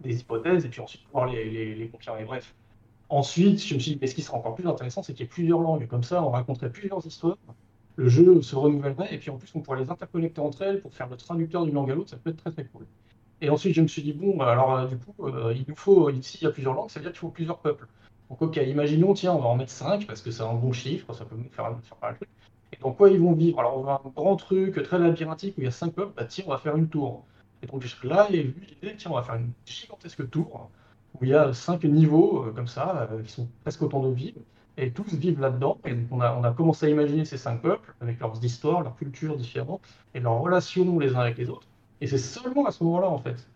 des 0.00 0.20
hypothèses, 0.20 0.64
et 0.64 0.68
puis 0.70 0.80
ensuite 0.80 1.04
pouvoir 1.04 1.26
les, 1.26 1.50
les, 1.50 1.74
les 1.74 1.88
confirmer. 1.90 2.24
Bref. 2.24 2.54
Ensuite, 3.08 3.64
je 3.64 3.74
me 3.74 3.78
suis 3.78 3.92
dit, 3.92 3.98
mais 4.00 4.06
ce 4.08 4.14
qui 4.14 4.22
sera 4.22 4.36
encore 4.38 4.54
plus 4.54 4.66
intéressant, 4.66 5.02
c'est 5.02 5.12
qu'il 5.12 5.24
y 5.24 5.26
ait 5.26 5.28
plusieurs 5.28 5.60
langues. 5.60 5.86
Comme 5.86 6.02
ça, 6.02 6.22
on 6.22 6.30
raconterait 6.30 6.70
plusieurs 6.70 7.06
histoires 7.06 7.36
le 7.96 8.08
jeu 8.08 8.42
se 8.42 8.54
renouvellerait, 8.54 9.12
et 9.12 9.18
puis 9.18 9.30
en 9.30 9.38
plus 9.38 9.50
on 9.54 9.60
pourrait 9.60 9.80
les 9.80 9.90
interconnecter 9.90 10.40
entre 10.40 10.62
elles 10.62 10.80
pour 10.80 10.92
faire 10.92 11.08
le 11.08 11.16
traducteur 11.16 11.64
d'une 11.64 11.74
langue 11.74 11.90
à 11.90 11.94
l'autre, 11.94 12.10
ça 12.10 12.16
peut 12.16 12.30
être 12.30 12.36
très 12.36 12.52
très 12.52 12.64
cool. 12.66 12.86
Et 13.40 13.50
ensuite 13.50 13.74
je 13.74 13.80
me 13.80 13.88
suis 13.88 14.02
dit, 14.02 14.12
bon, 14.12 14.36
bah, 14.36 14.52
alors 14.52 14.74
euh, 14.74 14.86
du 14.86 14.98
coup, 14.98 15.26
euh, 15.26 15.54
il 15.56 15.64
nous 15.66 15.76
faut, 15.76 16.10
ici 16.10 16.38
il 16.40 16.44
y 16.44 16.46
a 16.46 16.50
plusieurs 16.50 16.74
langues, 16.74 16.90
ça 16.90 17.00
veut 17.00 17.04
dire 17.04 17.12
qu'il 17.12 17.20
faut 17.20 17.30
plusieurs 17.30 17.58
peuples. 17.58 17.86
Donc 18.28 18.42
ok, 18.42 18.56
imaginons, 18.56 19.14
tiens, 19.14 19.32
on 19.32 19.40
va 19.40 19.48
en 19.48 19.56
mettre 19.56 19.72
5, 19.72 20.06
parce 20.06 20.20
que 20.20 20.30
c'est 20.30 20.42
un 20.42 20.54
bon 20.54 20.72
chiffre, 20.72 21.12
ça 21.14 21.24
peut 21.24 21.36
nous 21.36 21.48
faire, 21.50 21.74
faire 21.82 21.96
pas 21.96 22.10
le 22.10 22.16
truc. 22.16 22.28
Et 22.72 22.76
dans 22.76 22.92
quoi 22.92 23.10
ils 23.10 23.20
vont 23.20 23.32
vivre 23.32 23.60
Alors 23.60 23.78
on 23.78 23.82
va 23.82 24.02
un 24.04 24.08
grand 24.10 24.36
truc 24.36 24.82
très 24.82 24.98
labyrinthique 24.98 25.56
où 25.56 25.62
il 25.62 25.64
y 25.64 25.68
a 25.68 25.72
5 25.72 25.92
peuples, 25.92 26.12
bah 26.16 26.24
tiens, 26.24 26.44
on 26.46 26.50
va 26.50 26.58
faire 26.58 26.76
une 26.76 26.88
tour. 26.88 27.24
Et 27.62 27.66
donc 27.66 27.82
là, 28.04 28.28
j'ai 28.30 28.42
vu 28.42 28.66
l'idée, 28.68 28.94
tiens, 28.96 29.10
on 29.10 29.14
va 29.14 29.22
faire 29.22 29.36
une 29.36 29.52
gigantesque 29.64 30.28
tour, 30.28 30.70
où 31.20 31.24
il 31.24 31.30
y 31.30 31.34
a 31.34 31.52
5 31.52 31.84
niveaux, 31.84 32.44
euh, 32.46 32.52
comme 32.52 32.66
ça, 32.66 33.08
qui 33.24 33.32
sont 33.32 33.48
presque 33.62 33.82
autant 33.82 34.02
de 34.02 34.12
villes 34.12 34.42
et 34.76 34.90
tous 34.92 35.14
vivent 35.14 35.40
là-dedans. 35.40 35.78
Et 35.86 35.94
on 36.10 36.20
a, 36.20 36.34
on 36.34 36.44
a 36.44 36.52
commencé 36.52 36.86
à 36.86 36.88
imaginer 36.88 37.24
ces 37.24 37.38
cinq 37.38 37.62
peuples, 37.62 37.94
avec 38.00 38.20
leurs 38.20 38.42
histoires, 38.44 38.82
leurs 38.82 38.96
cultures 38.96 39.36
différentes, 39.36 39.82
et 40.14 40.20
leurs 40.20 40.40
relations 40.40 40.98
les 40.98 41.14
uns 41.14 41.20
avec 41.20 41.38
les 41.38 41.48
autres. 41.48 41.66
Et 42.00 42.06
c'est 42.06 42.18
seulement 42.18 42.66
à 42.66 42.70
ce 42.70 42.84
moment-là, 42.84 43.08
en 43.08 43.18
fait, 43.18 43.48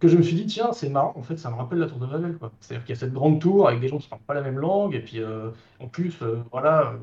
que 0.00 0.08
je 0.08 0.16
me 0.16 0.22
suis 0.22 0.36
dit, 0.36 0.46
tiens, 0.46 0.72
c'est 0.72 0.88
marrant, 0.88 1.14
en 1.16 1.22
fait, 1.22 1.36
ça 1.36 1.50
me 1.50 1.56
rappelle 1.56 1.78
la 1.78 1.86
tour 1.86 1.98
de 1.98 2.06
Babel. 2.06 2.38
C'est-à-dire 2.60 2.84
qu'il 2.84 2.94
y 2.94 2.98
a 2.98 3.00
cette 3.00 3.12
grande 3.12 3.40
tour 3.40 3.68
avec 3.68 3.80
des 3.80 3.88
gens 3.88 3.98
qui 3.98 4.06
ne 4.06 4.10
parlent 4.10 4.22
pas 4.26 4.34
la 4.34 4.42
même 4.42 4.58
langue, 4.58 4.94
et 4.94 5.00
puis 5.00 5.20
euh, 5.20 5.50
en 5.80 5.88
plus, 5.88 6.20
euh, 6.22 6.42
voilà, 6.50 6.94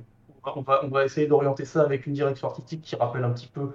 on 0.56 0.62
va, 0.62 0.82
on 0.84 0.90
va 0.90 1.06
essayer 1.06 1.28
d'orienter 1.28 1.66
ça 1.66 1.82
avec 1.82 2.06
une 2.06 2.14
direction 2.14 2.48
artistique 2.50 2.82
qui 2.82 2.96
rappelle 2.96 3.24
un 3.24 3.32
petit 3.32 3.48
peu 3.48 3.72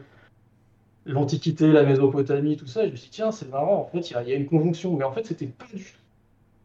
l'Antiquité, 1.08 1.72
la 1.72 1.82
Mésopotamie, 1.82 2.56
tout 2.56 2.66
ça. 2.66 2.86
Je 2.86 2.92
me 2.92 2.96
suis 2.96 3.10
dit, 3.10 3.16
tiens, 3.16 3.32
c'est 3.32 3.48
marrant, 3.50 3.80
en 3.80 3.86
fait, 3.86 4.10
il 4.10 4.12
y, 4.12 4.16
a, 4.16 4.22
il 4.22 4.28
y, 4.28 4.32
a 4.32 4.36
une 4.36 4.46
conjonction. 4.46 4.96
Mais 4.96 5.04
en 5.04 5.12
fait, 5.12 5.26
c'était 5.26 5.46
pas 5.46 5.66
du 5.72 5.82
tout. 5.82 5.90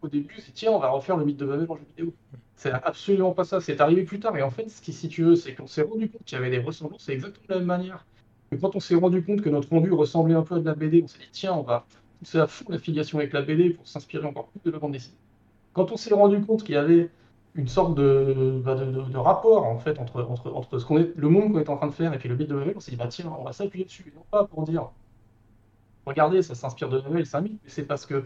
Au 0.01 0.09
début, 0.09 0.35
c'est 0.39 0.51
tiens, 0.51 0.71
on 0.71 0.79
va 0.79 0.89
refaire 0.89 1.15
le 1.15 1.23
mythe 1.23 1.37
de 1.37 1.45
Babel 1.45 1.65
en 1.69 1.77
jeu 1.77 1.83
vidéo. 1.95 2.13
C'est 2.55 2.71
absolument 2.71 3.31
pas 3.31 3.45
ça. 3.45 3.61
C'est 3.61 3.79
arrivé 3.79 4.03
plus 4.03 4.19
tard. 4.19 4.35
Et 4.37 4.41
en 4.41 4.51
fait, 4.51 4.69
ce 4.69 4.81
qui, 4.81 4.91
si 4.91 5.07
tu 5.07 5.23
veux, 5.23 5.35
c'est 5.35 5.55
qu'on 5.55 5.65
s'est 5.65 5.81
rendu 5.81 6.09
compte 6.09 6.23
qu'il 6.25 6.37
y 6.37 6.41
avait 6.41 6.49
des 6.49 6.59
ressemblances. 6.59 7.03
C'est 7.05 7.13
exactement 7.13 7.45
de 7.47 7.53
la 7.53 7.59
même 7.59 7.67
manière. 7.67 8.05
Et 8.51 8.57
quand 8.57 8.75
on 8.75 8.79
s'est 8.79 8.95
rendu 8.95 9.23
compte 9.23 9.41
que 9.41 9.49
notre 9.49 9.69
rendu 9.69 9.91
ressemblait 9.91 10.35
un 10.35 10.43
peu 10.43 10.55
à 10.55 10.59
de 10.59 10.65
la 10.65 10.75
BD, 10.75 11.01
on 11.03 11.07
s'est 11.07 11.19
dit, 11.19 11.29
tiens, 11.31 11.53
on 11.53 11.63
va 11.63 11.85
pousser 12.19 12.39
à 12.39 12.47
fond 12.47 12.65
l'affiliation 12.67 13.19
avec 13.19 13.31
la 13.33 13.41
BD 13.41 13.71
pour 13.71 13.87
s'inspirer 13.87 14.27
encore 14.27 14.47
plus 14.49 14.59
de 14.65 14.71
la 14.71 14.79
bande 14.79 14.91
dessinée. 14.91 15.17
Quand 15.71 15.91
on 15.91 15.97
s'est 15.97 16.13
rendu 16.13 16.41
compte 16.41 16.63
qu'il 16.63 16.75
y 16.75 16.77
avait 16.77 17.09
une 17.55 17.67
sorte 17.67 17.95
de, 17.95 18.61
bah, 18.63 18.75
de, 18.75 19.17
rapport 19.17 19.65
en 19.65 19.77
fait 19.77 19.99
entre, 19.99 20.23
entre, 20.23 20.51
entre 20.53 20.79
ce 20.79 20.85
qu'on 20.85 20.97
est, 20.97 21.11
le 21.15 21.29
monde 21.29 21.53
qu'on 21.53 21.59
est 21.59 21.69
en 21.69 21.77
train 21.77 21.87
de 21.87 21.93
faire 21.93 22.13
et 22.13 22.17
puis 22.17 22.27
le 22.29 22.35
de 22.35 22.55
Babel, 22.55 22.73
on 22.75 22.79
s'est 22.79 22.91
dit 22.91 22.97
bah 22.97 23.07
tiens, 23.07 23.31
on 23.39 23.43
va 23.43 23.53
s'appuyer 23.53 23.85
dessus, 23.85 24.11
non 24.15 24.23
pas 24.31 24.45
pour 24.45 24.63
dire 24.63 24.89
regardez, 26.05 26.41
ça 26.41 26.55
s'inspire 26.55 26.89
de 26.89 26.99
Babel, 26.99 27.25
c'est 27.25 27.37
un 27.37 27.41
mythe, 27.41 27.59
mais 27.63 27.69
c'est 27.69 27.83
parce 27.83 28.05
que 28.05 28.25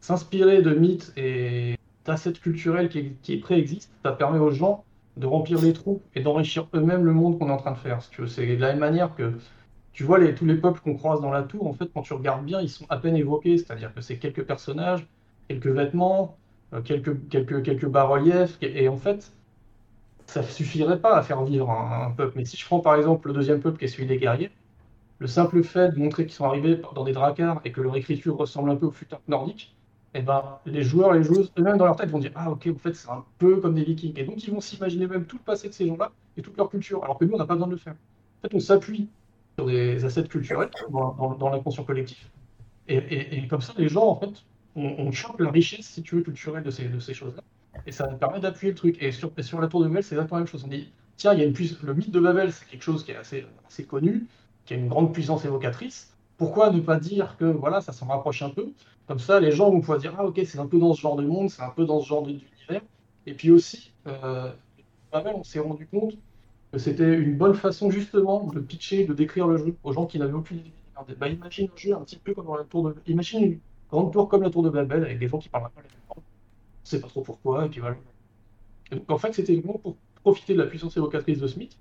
s'inspirer 0.00 0.62
de 0.62 0.74
mythes 0.74 1.12
et 1.16 1.76
d'assets 2.04 2.34
culturels 2.34 2.88
qui, 2.88 3.36
préexistent, 3.38 3.90
ça 4.04 4.12
permet 4.12 4.38
aux 4.38 4.50
gens 4.50 4.84
de 5.16 5.26
remplir 5.26 5.60
les 5.62 5.72
trous 5.72 6.02
et 6.14 6.20
d'enrichir 6.20 6.68
eux-mêmes 6.74 7.04
le 7.04 7.12
monde 7.12 7.38
qu'on 7.38 7.48
est 7.48 7.52
en 7.52 7.56
train 7.56 7.72
de 7.72 7.78
faire. 7.78 8.00
c'est 8.02 8.56
de 8.56 8.60
la 8.60 8.68
même 8.68 8.78
manière 8.78 9.14
que 9.14 9.32
tu 9.94 10.04
vois 10.04 10.18
tous 10.32 10.44
les 10.44 10.56
peuples 10.56 10.80
qu'on 10.80 10.94
croise 10.94 11.22
dans 11.22 11.30
la 11.30 11.42
tour, 11.42 11.66
en 11.66 11.72
fait, 11.72 11.90
quand 11.92 12.02
tu 12.02 12.12
regardes 12.12 12.44
bien, 12.44 12.60
ils 12.60 12.68
sont 12.68 12.84
à 12.90 12.98
peine 12.98 13.16
évoqués, 13.16 13.56
c'est-à-dire 13.56 13.94
que 13.94 14.02
c'est 14.02 14.18
quelques 14.18 14.44
personnages, 14.44 15.06
quelques 15.48 15.68
vêtements, 15.68 16.36
euh, 16.72 16.82
quelques, 16.82 17.28
quelques, 17.28 17.62
quelques 17.62 17.86
bas-reliefs, 17.86 18.58
et 18.62 18.88
en 18.88 18.96
fait, 18.96 19.32
ça 20.26 20.42
suffirait 20.42 21.00
pas 21.00 21.16
à 21.16 21.22
faire 21.22 21.42
vivre 21.44 21.70
un, 21.70 22.10
peuple. 22.10 22.34
Mais 22.36 22.44
si 22.44 22.56
je 22.56 22.64
prends 22.64 22.80
par 22.80 22.96
exemple 22.96 23.28
le 23.28 23.34
deuxième 23.34 23.60
peuple 23.60 23.78
qui 23.78 23.84
est 23.84 23.88
celui 23.88 24.06
des 24.06 24.18
guerriers, 24.18 24.50
le 25.18 25.26
simple 25.26 25.62
fait 25.62 25.90
de 25.90 25.98
montrer 25.98 26.24
qu'ils 26.26 26.34
sont 26.34 26.44
arrivés 26.44 26.80
dans 26.94 27.04
des 27.04 27.12
dracars 27.12 27.60
et 27.64 27.72
que 27.72 27.80
leur 27.80 27.96
écriture 27.96 28.36
ressemble 28.36 28.70
un 28.70 28.76
peu 28.76 28.86
au 28.86 28.90
futur 28.90 29.20
nordique, 29.28 29.74
eh 30.14 30.22
ben, 30.22 30.58
les 30.66 30.82
joueurs 30.82 31.12
les 31.12 31.22
joueuses, 31.22 31.52
eux-mêmes 31.58 31.76
dans 31.76 31.84
leur 31.86 31.96
tête, 31.96 32.10
vont 32.10 32.18
dire 32.18 32.32
Ah, 32.34 32.50
ok, 32.50 32.68
en 32.74 32.78
fait, 32.78 32.94
c'est 32.94 33.10
un 33.10 33.24
peu 33.38 33.60
comme 33.60 33.74
des 33.74 33.84
vikings. 33.84 34.18
Et 34.18 34.24
donc, 34.24 34.42
ils 34.44 34.52
vont 34.52 34.60
s'imaginer 34.60 35.06
même 35.06 35.26
tout 35.26 35.36
le 35.36 35.42
passé 35.42 35.68
de 35.68 35.74
ces 35.74 35.86
gens-là 35.86 36.10
et 36.36 36.42
toute 36.42 36.56
leur 36.56 36.70
culture, 36.70 37.02
alors 37.04 37.18
que 37.18 37.24
nous, 37.24 37.34
on 37.34 37.38
n'a 37.38 37.46
pas 37.46 37.54
besoin 37.54 37.68
de 37.68 37.72
le 37.72 37.78
faire. 37.78 37.94
En 37.94 38.48
fait, 38.48 38.54
on 38.54 38.60
s'appuie 38.60 39.08
sur 39.58 39.66
des 39.66 40.04
assets 40.04 40.24
culturels 40.24 40.70
dans, 40.90 41.34
dans, 41.38 41.50
l'inconscient 41.50 41.84
collectif. 41.84 42.30
Et, 42.88 43.38
et, 43.38 43.48
comme 43.48 43.60
ça, 43.60 43.72
les 43.76 43.88
gens, 43.88 44.06
en 44.06 44.16
fait, 44.16 44.44
on, 44.76 45.08
on 45.08 45.42
la 45.42 45.50
richesse, 45.50 45.86
si 45.86 46.02
tu 46.02 46.16
veux, 46.16 46.22
culturelle 46.22 46.62
de 46.62 46.70
ces, 46.70 46.84
de 46.84 46.98
ces 47.00 47.14
choses-là. 47.14 47.42
Et 47.86 47.92
ça 47.92 48.06
nous 48.06 48.16
permet 48.16 48.40
d'appuyer 48.40 48.72
le 48.72 48.76
truc. 48.76 48.96
Et 49.02 49.10
sur, 49.12 49.32
la 49.60 49.68
tour 49.68 49.80
de 49.80 49.88
Babel, 49.88 50.02
c'est 50.02 50.14
exactement 50.14 50.38
la 50.38 50.44
même 50.44 50.50
chose. 50.50 50.64
On 50.64 50.68
dit 50.68 50.92
Tiens, 51.16 51.34
il 51.34 51.40
y 51.40 51.42
a. 51.42 51.46
Le 51.46 51.94
mythe 51.94 52.10
de 52.10 52.20
Babel, 52.20 52.52
c'est 52.52 52.66
quelque 52.66 52.82
chose 52.82 53.04
qui 53.04 53.10
est 53.10 53.16
assez, 53.16 53.46
assez 53.66 53.84
connu, 53.84 54.26
qui 54.64 54.74
a 54.74 54.76
une 54.76 54.88
grande 54.88 55.12
puissance 55.12 55.44
évocatrice 55.44 56.16
pourquoi 56.36 56.70
ne 56.70 56.80
pas 56.80 56.98
dire 56.98 57.36
que 57.38 57.44
voilà, 57.44 57.80
ça 57.80 57.92
s'en 57.92 58.06
rapproche 58.06 58.42
un 58.42 58.50
peu? 58.50 58.72
Comme 59.06 59.18
ça, 59.18 59.40
les 59.40 59.52
gens 59.52 59.70
vont 59.70 59.80
pouvoir 59.80 59.98
dire 59.98 60.14
Ah, 60.18 60.24
ok, 60.24 60.40
c'est 60.44 60.58
un 60.58 60.66
peu 60.66 60.78
dans 60.78 60.94
ce 60.94 61.00
genre 61.00 61.16
de 61.16 61.24
monde, 61.24 61.50
c'est 61.50 61.62
un 61.62 61.70
peu 61.70 61.84
dans 61.84 62.00
ce 62.00 62.08
genre 62.08 62.22
d'univers. 62.22 62.82
Et 63.26 63.34
puis 63.34 63.50
aussi, 63.50 63.92
euh, 64.06 64.52
on 65.12 65.44
s'est 65.44 65.60
rendu 65.60 65.86
compte 65.86 66.16
que 66.72 66.78
c'était 66.78 67.14
une 67.14 67.36
bonne 67.36 67.54
façon 67.54 67.90
justement 67.90 68.44
de 68.46 68.60
pitcher, 68.60 69.06
de 69.06 69.14
décrire 69.14 69.46
le 69.46 69.56
jeu 69.58 69.76
aux 69.82 69.92
gens 69.92 70.06
qui 70.06 70.18
n'avaient 70.18 70.32
aucune 70.32 70.58
idée. 70.58 70.72
Bah, 71.18 71.28
imagine 71.28 71.68
un 71.72 71.76
jeu 71.76 71.94
un 71.94 72.00
petit 72.00 72.16
peu 72.16 72.34
comme 72.34 72.46
la 72.56 72.64
tour 72.64 72.88
de. 72.88 72.96
Imagine 73.06 73.58
grande 73.90 74.12
tour 74.12 74.28
comme 74.28 74.42
la 74.42 74.50
tour 74.50 74.62
de 74.62 74.70
Babel 74.70 75.04
avec 75.04 75.18
des 75.18 75.28
gens 75.28 75.38
qui 75.38 75.48
parlent 75.48 75.64
pas 75.64 75.82
la 75.82 75.82
même 75.82 75.92
langue. 76.08 76.18
On 76.18 76.84
sait 76.84 77.00
pas 77.00 77.08
trop 77.08 77.22
pourquoi, 77.22 77.66
et 77.66 77.68
puis 77.68 77.80
voilà. 77.80 77.96
donc 78.90 79.10
en 79.10 79.18
fait, 79.18 79.32
c'était 79.32 79.54
vraiment 79.56 79.78
pour 79.78 79.96
profiter 80.22 80.54
de 80.54 80.62
la 80.62 80.66
puissance 80.66 80.96
évocatrice 80.96 81.38
de 81.38 81.46
Smith, 81.46 81.78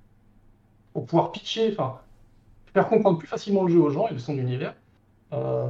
pour 0.93 1.05
pouvoir 1.05 1.31
pitcher, 1.31 1.71
faire 1.71 2.87
comprendre 2.87 3.17
plus 3.17 3.27
facilement 3.27 3.63
le 3.63 3.71
jeu 3.71 3.79
aux 3.79 3.89
gens 3.89 4.07
et 4.07 4.17
son 4.19 4.37
univers. 4.37 4.75
Euh, 5.33 5.69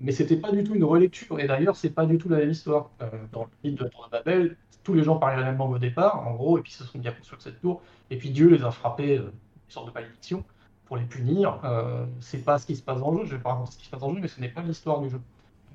mais 0.00 0.12
c'était 0.12 0.36
pas 0.36 0.52
du 0.52 0.64
tout 0.64 0.74
une 0.74 0.84
relecture. 0.84 1.38
Et 1.40 1.46
d'ailleurs, 1.46 1.76
c'est 1.76 1.90
pas 1.90 2.06
du 2.06 2.18
tout 2.18 2.28
la 2.28 2.38
même 2.38 2.50
histoire. 2.50 2.90
Euh, 3.02 3.08
dans 3.32 3.44
le 3.44 3.48
mythe 3.62 3.78
de 3.78 3.84
la 3.84 3.90
tour 3.90 4.06
de 4.06 4.10
Babel, 4.10 4.56
tous 4.82 4.94
les 4.94 5.02
gens 5.02 5.16
parlaient 5.16 5.40
la 5.40 5.46
même 5.46 5.58
langue 5.58 5.72
au 5.72 5.78
départ, 5.78 6.26
en 6.26 6.34
gros, 6.34 6.58
et 6.58 6.62
puis 6.62 6.72
se 6.72 6.84
sont 6.84 6.98
bien 6.98 7.12
construits 7.12 7.38
cette 7.40 7.60
tour. 7.60 7.80
Et 8.10 8.18
puis 8.18 8.30
Dieu 8.30 8.48
les 8.48 8.64
a 8.64 8.70
frappés, 8.70 9.18
euh, 9.18 9.32
une 9.32 9.70
sorte 9.70 9.88
de 9.88 9.92
malédiction, 9.92 10.44
pour 10.84 10.96
les 10.96 11.04
punir. 11.04 11.60
Euh, 11.64 12.06
c'est 12.20 12.44
pas 12.44 12.58
ce 12.58 12.66
qui 12.66 12.76
se 12.76 12.82
passe 12.82 13.00
dans 13.00 13.10
le 13.10 13.20
jeu. 13.20 13.24
Je 13.24 13.36
vais 13.36 13.42
pas 13.42 13.64
ce 13.70 13.78
qui 13.78 13.86
se 13.86 13.90
passe 13.90 14.00
dans 14.00 14.08
le 14.08 14.16
jeu, 14.16 14.20
mais 14.20 14.28
ce 14.28 14.40
n'est 14.40 14.48
pas 14.48 14.62
l'histoire 14.62 15.00
du 15.00 15.10
jeu. 15.10 15.20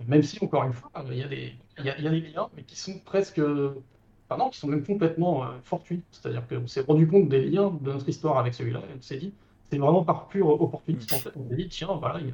Même 0.07 0.23
si, 0.23 0.43
encore 0.43 0.63
une 0.63 0.73
fois, 0.73 0.91
il 1.11 1.17
y, 1.17 1.23
a 1.23 1.27
des, 1.27 1.53
liens, 1.77 2.49
mais 2.55 2.63
qui 2.63 2.77
sont 2.77 2.99
presque. 2.99 3.39
Non, 3.39 4.49
qui 4.49 4.59
sont 4.59 4.67
même 4.67 4.83
complètement 4.83 5.45
fortuits. 5.63 6.01
C'est-à-dire 6.11 6.47
qu'on 6.47 6.67
s'est 6.67 6.81
rendu 6.81 7.07
compte 7.07 7.29
des 7.29 7.41
liens 7.41 7.71
de 7.81 7.91
notre 7.91 8.07
histoire 8.07 8.37
avec 8.37 8.53
celui-là, 8.53 8.81
on 8.95 9.01
s'est 9.01 9.17
dit, 9.17 9.33
c'est 9.69 9.77
vraiment 9.77 10.03
par 10.03 10.27
pure 10.27 10.49
opportunisme. 10.61 11.15
En 11.15 11.19
fait, 11.19 11.31
on 11.35 11.49
s'est 11.49 11.55
dit, 11.55 11.67
tiens, 11.67 11.97
voilà, 11.99 12.19
il 12.19 12.27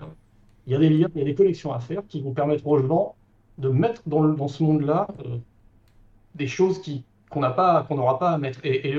y, 0.72 0.76
a, 0.76 0.80
des 0.80 0.90
liens, 0.90 1.08
il 1.16 1.20
y 1.20 1.22
a 1.22 1.26
des 1.26 1.36
collections 1.36 1.74
à 1.74 1.80
faire 1.80 2.02
qui 2.08 2.22
vont 2.22 2.34
permettre 2.34 2.66
aux 2.68 2.80
gens 2.80 3.16
de 3.58 3.70
mettre 3.70 4.02
dans, 4.08 4.48
ce 4.48 4.64
monde-là 4.64 5.08
euh, 5.26 5.38
des 6.36 6.48
choses 6.48 6.82
qui 6.82 7.04
qu'on 7.30 7.42
n'aura 7.42 8.20
pas 8.20 8.32
à 8.32 8.38
mettre. 8.38 8.60
Et, 8.64 8.96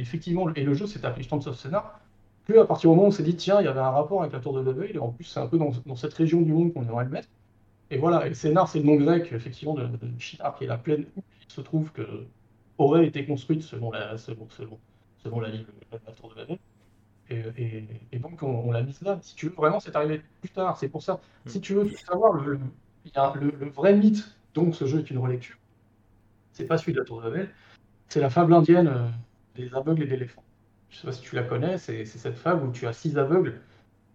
effectivement, 0.00 0.52
et 0.54 0.62
le 0.62 0.74
jeu 0.74 0.86
s'est 0.86 1.04
appelé 1.04 1.24
Stand 1.24 1.46
of 1.46 1.58
Scénar 1.58 1.98
que 2.46 2.58
à 2.58 2.64
partir 2.64 2.90
du 2.90 2.96
moment 2.96 3.06
où 3.06 3.08
on 3.08 3.12
s'est 3.12 3.22
dit, 3.22 3.36
tiens, 3.36 3.60
il 3.60 3.64
y 3.64 3.68
avait 3.68 3.80
un 3.80 3.90
rapport 3.90 4.20
avec 4.22 4.32
la 4.32 4.40
tour 4.40 4.52
de 4.54 4.62
Babel, 4.62 4.94
et 4.94 4.98
en 4.98 5.08
plus, 5.08 5.24
c'est 5.24 5.40
un 5.40 5.46
peu 5.46 5.58
dans, 5.58 5.70
dans, 5.86 5.96
cette 5.96 6.14
région 6.14 6.40
du 6.40 6.52
monde 6.52 6.72
qu'on 6.72 6.82
aimerait 6.82 7.04
le 7.04 7.10
mettre. 7.10 7.28
Et 7.90 7.98
voilà, 7.98 8.26
et 8.26 8.34
Scénar, 8.34 8.68
c'est 8.68 8.78
le 8.78 8.84
nom 8.84 8.94
grec, 8.94 9.32
effectivement, 9.32 9.74
de, 9.74 9.86
de 9.86 10.06
qui 10.18 10.64
est 10.64 10.66
la 10.66 10.78
plaine 10.78 11.06
où 11.16 11.22
il 11.42 11.52
se 11.52 11.60
trouve 11.60 11.90
que 11.92 12.24
aurait 12.78 13.06
été 13.06 13.26
construite 13.26 13.62
selon 13.62 13.90
la, 13.90 14.16
selon, 14.16 14.48
selon, 14.48 14.78
selon 15.22 15.40
la, 15.40 15.48
la 15.48 16.12
tour 16.12 16.30
de 16.30 16.34
Babel. 16.34 16.58
Et, 17.30 18.18
donc, 18.18 18.42
on, 18.42 18.72
l'a 18.72 18.82
mise 18.82 19.00
là. 19.02 19.18
Si 19.22 19.36
tu 19.36 19.46
veux, 19.46 19.54
vraiment, 19.54 19.78
c'est 19.78 19.94
arrivé 19.94 20.22
plus 20.40 20.50
tard. 20.50 20.76
C'est 20.76 20.88
pour 20.88 21.02
ça. 21.02 21.20
Si 21.46 21.58
mm. 21.58 21.60
tu 21.60 21.74
veux 21.74 21.86
tout 21.86 21.96
savoir, 21.96 22.32
le, 22.32 22.58
le, 23.40 23.70
vrai 23.70 23.94
mythe, 23.94 24.36
donc 24.54 24.74
ce 24.74 24.86
jeu 24.86 25.00
est 25.00 25.10
une 25.10 25.18
relecture, 25.18 25.56
c'est 26.52 26.66
pas 26.66 26.78
celui 26.78 26.92
de 26.92 26.98
la 26.98 27.04
Tour 27.04 27.18
de 27.22 27.30
Babel, 27.30 27.50
c'est 28.08 28.20
la 28.20 28.30
fable 28.30 28.52
indienne 28.52 28.88
euh, 28.88 29.08
des 29.54 29.72
aveugles 29.74 30.02
et 30.02 30.06
d'éléphants. 30.06 30.42
Je 30.90 30.98
sais 30.98 31.06
pas 31.06 31.12
si 31.12 31.22
tu 31.22 31.36
la 31.36 31.44
connais, 31.44 31.78
c'est 31.78 32.04
cette 32.04 32.36
fable 32.36 32.66
où 32.66 32.72
tu 32.72 32.86
as 32.86 32.92
six 32.92 33.16
aveugles 33.16 33.60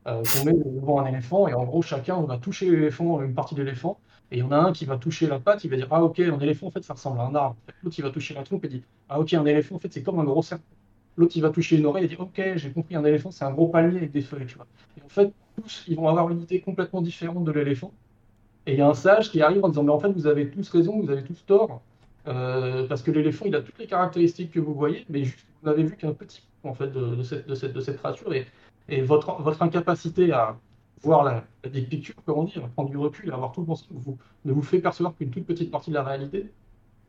euh, 0.08 0.22
qu'on 0.24 0.46
met 0.46 0.54
devant 0.54 1.00
un 1.00 1.06
éléphant, 1.08 1.48
et 1.48 1.54
en 1.54 1.64
gros, 1.64 1.82
chacun 1.82 2.22
va 2.22 2.38
toucher 2.38 2.70
l'éléphant, 2.70 3.22
une 3.22 3.34
partie 3.34 3.56
de 3.56 3.64
l'éléphant, 3.64 4.00
et 4.32 4.38
il 4.38 4.40
y 4.40 4.44
en 4.44 4.52
a 4.52 4.58
un 4.58 4.72
qui 4.72 4.86
va 4.86 4.98
toucher 4.98 5.28
la 5.28 5.40
patte, 5.40 5.64
il 5.64 5.70
va 5.70 5.78
dire 5.78 5.88
Ah, 5.92 6.04
ok, 6.04 6.20
un 6.20 6.40
éléphant, 6.40 6.68
en 6.68 6.72
fait, 6.72 6.84
ça 6.84 6.94
ressemble 6.94 7.20
à 7.20 7.24
un 7.24 7.36
arbre. 7.36 7.56
L'autre, 7.84 7.96
il 7.98 8.02
va 8.02 8.10
toucher 8.10 8.34
la 8.34 8.44
trompe 8.44 8.66
et 8.66 8.68
dit 8.68 8.84
Ah, 9.10 9.20
ok, 9.20 9.34
un 9.34 9.46
éléphant, 9.46 9.76
en 9.76 9.80
fait, 9.80 9.92
c'est 9.94 10.04
comme 10.04 10.20
un 10.20 10.24
gros 10.24 10.42
serpent. 10.42 10.64
L'autre, 11.18 11.34
il 11.36 11.42
va 11.42 11.50
toucher 11.50 11.78
une 11.78 11.86
oreille 11.86 12.06
et 12.06 12.08
dit 12.08 12.18
Ok, 12.18 12.42
j'ai 12.56 12.72
compris, 12.72 12.96
un 12.96 13.06
éléphant, 13.06 13.32
c'est 13.32 13.46
un 13.46 13.52
gros 13.52 13.68
palmier 13.68 13.98
avec 13.98 14.12
des 14.12 14.22
feuilles, 14.22 14.48
tu 14.48 14.56
vois. 14.56 14.68
Et 14.98 15.04
en 15.04 15.10
fait, 15.10 15.32
tous, 15.62 15.86
ils 15.88 15.96
vont 15.96 16.08
avoir 16.08 16.30
une 16.30 16.42
idée 16.42 16.60
complètement 16.62 17.02
différente 17.02 17.44
de 17.44 17.52
l'éléphant. 17.52 17.92
Et 18.66 18.74
il 18.74 18.80
y 18.80 18.82
a 18.82 18.88
un 18.88 18.94
sage 18.96 19.32
qui 19.32 19.42
arrive 19.42 19.64
en 19.64 19.70
disant 19.70 19.84
Mais 19.84 19.92
en 19.92 20.00
fait, 20.00 20.10
vous 20.10 20.28
avez 20.28 20.50
tous 20.50 20.70
raison, 20.70 21.00
vous 21.02 21.12
avez 21.12 21.24
tous 21.24 21.46
tort. 21.46 21.82
Euh, 22.28 22.88
parce 22.88 23.04
que 23.04 23.12
l'éléphant, 23.12 23.46
il 23.46 23.56
a 23.56 23.62
toutes 23.62 23.78
les 23.78 23.86
caractéristiques 23.86 24.52
que 24.52 24.60
vous 24.60 24.74
voyez, 24.74 25.06
mais 25.10 25.24
vous 25.24 25.34
n'avez 25.64 25.84
vu 25.84 25.96
qu'un 25.96 26.14
petit 26.14 26.42
en 26.64 26.74
fait 26.74 26.88
de, 26.88 27.22
cette, 27.22 27.48
de, 27.48 27.54
cette, 27.54 27.74
de 27.74 27.80
cette. 27.80 28.00
Et, 28.32 28.46
et 28.90 29.02
votre, 29.02 29.62
incapacité 29.62 30.32
à, 30.32 30.58
voir 31.02 31.24
la, 31.24 31.44
la 31.64 31.70
big 31.70 31.90
picture, 31.90 32.16
comment 32.26 32.44
dire, 32.44 32.68
prendre 32.70 32.90
du 32.90 32.98
recul, 32.98 33.32
avoir 33.32 33.52
tout 33.52 33.62
le 33.62 33.68
bon 33.68 34.18
ne 34.46 34.54
vous 34.54 34.62
fait 34.62 34.80
percevoir 34.80 35.16
qu'une 35.16 35.30
toute 35.30 35.46
petite 35.46 35.72
partie 35.72 35.90
de 35.90 35.96
la 35.96 36.04
réalité, 36.04 36.52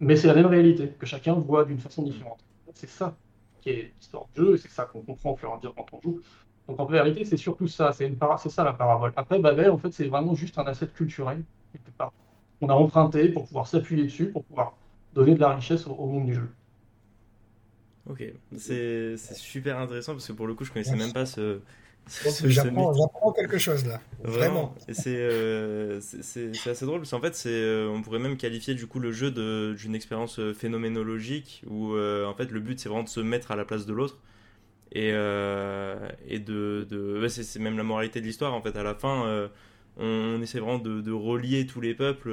mais 0.00 0.16
c'est 0.16 0.28
la 0.28 0.34
même 0.34 0.46
réalité, 0.46 0.88
que 0.98 1.06
chacun 1.06 1.34
voit 1.34 1.64
d'une 1.64 1.78
façon 1.78 2.02
différente. 2.02 2.44
C'est 2.74 2.88
ça 2.88 3.16
qui 3.60 3.70
est 3.70 3.92
l'histoire 3.96 4.26
du 4.34 4.40
jeu, 4.40 4.54
et 4.54 4.58
c'est 4.58 4.68
ça 4.68 4.84
qu'on 4.84 5.00
comprend 5.00 5.32
au 5.32 5.36
fur 5.36 5.48
et 5.48 5.52
à 5.52 5.56
mesure 5.56 5.74
quand 5.74 5.86
on 5.92 6.00
joue. 6.00 6.20
Donc 6.68 6.80
en 6.80 6.86
réalité, 6.86 7.24
c'est 7.24 7.36
surtout 7.36 7.68
ça, 7.68 7.92
c'est 7.92 8.10
ça 8.50 8.64
la 8.64 8.72
parabole. 8.72 9.12
Après, 9.16 9.38
Babel, 9.38 9.70
en 9.70 9.78
fait, 9.78 9.92
c'est 9.92 10.08
vraiment 10.08 10.34
juste 10.34 10.58
un 10.58 10.64
asset 10.64 10.88
culturel, 10.88 11.42
quelque 11.72 11.90
part. 11.96 12.12
On 12.60 12.68
a 12.68 12.74
emprunté 12.74 13.28
pour 13.28 13.46
pouvoir 13.46 13.66
s'appuyer 13.66 14.04
dessus, 14.04 14.30
pour 14.30 14.44
pouvoir 14.44 14.74
donner 15.14 15.34
de 15.34 15.40
la 15.40 15.54
richesse 15.54 15.86
au, 15.86 16.06
monde 16.06 16.26
du 16.26 16.34
jeu. 16.34 16.50
Ok, 18.08 18.24
c'est 18.56 19.16
super 19.16 19.78
intéressant 19.78 20.12
parce 20.12 20.26
que 20.26 20.32
pour 20.32 20.46
le 20.46 20.54
coup, 20.54 20.64
je 20.64 20.72
connaissais 20.72 20.96
même 20.96 21.12
pas 21.12 21.26
ce, 21.26 21.60
J'apprends 22.44 23.32
quelque 23.32 23.58
chose 23.58 23.84
là. 23.84 24.00
Vraiment. 24.22 24.74
Euh, 25.06 26.00
c'est 26.00 26.68
assez 26.68 26.86
drôle 26.86 27.00
parce 27.00 27.10
qu'en 27.10 27.20
fait, 27.20 27.42
euh, 27.46 27.88
on 27.88 28.02
pourrait 28.02 28.20
même 28.20 28.36
qualifier 28.36 28.74
du 28.74 28.86
coup 28.86 29.00
le 29.00 29.10
jeu 29.10 29.30
d'une 29.74 29.94
expérience 29.94 30.38
euh, 30.38 30.54
phénoménologique 30.54 31.62
où 31.68 31.96
en 31.96 32.34
fait 32.34 32.50
le 32.50 32.60
but 32.60 32.78
c'est 32.78 32.88
vraiment 32.88 33.04
de 33.04 33.08
se 33.08 33.20
mettre 33.20 33.50
à 33.50 33.56
la 33.56 33.64
place 33.64 33.86
de 33.86 33.92
l'autre. 33.92 34.18
Et, 34.92 35.08
et 35.08 36.38
de. 36.38 36.86
de 36.88 37.26
c'est 37.28 37.58
même 37.58 37.76
la 37.76 37.82
moralité 37.82 38.20
de 38.20 38.26
l'histoire 38.26 38.54
en 38.54 38.62
fait. 38.62 38.76
À 38.76 38.84
la 38.84 38.94
fin, 38.94 39.50
on, 39.96 40.40
essaie 40.40 40.60
vraiment 40.60 40.78
de, 40.78 41.00
de, 41.00 41.12
relier 41.12 41.66
tous 41.66 41.80
les 41.80 41.94
peuples 41.94 42.30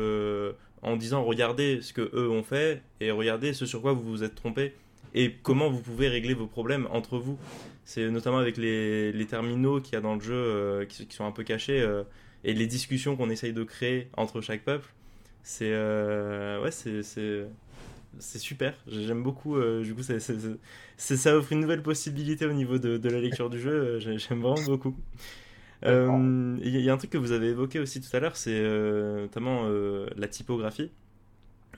en 0.83 0.95
disant 0.95 1.23
regardez 1.23 1.81
ce 1.81 1.93
que 1.93 2.11
eux 2.13 2.29
ont 2.29 2.43
fait 2.43 2.83
et 2.99 3.09
regardez 3.09 3.53
ce 3.53 3.65
sur 3.65 3.81
quoi 3.81 3.93
vous 3.93 4.03
vous 4.03 4.23
êtes 4.23 4.35
trompé 4.35 4.75
et 5.13 5.35
comment 5.43 5.69
vous 5.69 5.81
pouvez 5.81 6.07
régler 6.07 6.33
vos 6.33 6.47
problèmes 6.47 6.87
entre 6.91 7.17
vous? 7.17 7.37
C'est 7.85 8.09
notamment 8.09 8.37
avec 8.37 8.57
les, 8.57 9.11
les 9.11 9.25
terminaux 9.25 9.79
qu'il 9.79 9.93
y 9.93 9.95
a 9.97 10.01
dans 10.01 10.15
le 10.15 10.21
jeu 10.21 10.33
euh, 10.33 10.85
qui, 10.85 11.05
sont 11.09 11.25
un 11.25 11.31
peu 11.31 11.43
cachés 11.43 11.81
euh, 11.81 12.03
et 12.43 12.53
les 12.53 12.65
discussions 12.65 13.15
qu'on 13.15 13.29
essaye 13.29 13.53
de 13.53 13.63
créer 13.63 14.07
entre 14.17 14.41
chaque 14.41 14.63
peuple. 14.63 14.91
C'est 15.43 15.71
euh, 15.71 16.61
ouais, 16.63 16.71
c'est 16.71 18.39
super. 18.39 18.73
J'aime 18.87 19.21
beaucoup. 19.21 19.59
du 19.81 19.93
coup, 19.93 20.01
ça 20.97 21.35
offre 21.35 21.51
une 21.51 21.59
nouvelle 21.59 21.83
possibilité 21.83 22.45
au 22.45 22.53
niveau 22.53 22.77
de, 22.77 22.97
de 22.97 23.09
la 23.09 23.19
lecture 23.19 23.49
du 23.49 23.59
jeu. 23.59 23.99
J'aime 23.99 24.39
vraiment 24.39 24.63
beaucoup. 24.65 24.95
Il 25.85 26.79
y, 26.79 26.89
a 26.89 26.93
un 26.93 26.97
truc 26.97 27.09
que 27.11 27.17
vous 27.17 27.33
avez 27.33 27.49
évoqué 27.49 27.79
aussi 27.79 27.99
tout 27.99 28.15
à 28.15 28.21
l'heure, 28.21 28.37
c'est 28.37 28.61
notamment 28.61 29.67
la 30.15 30.27
typographie. 30.29 30.91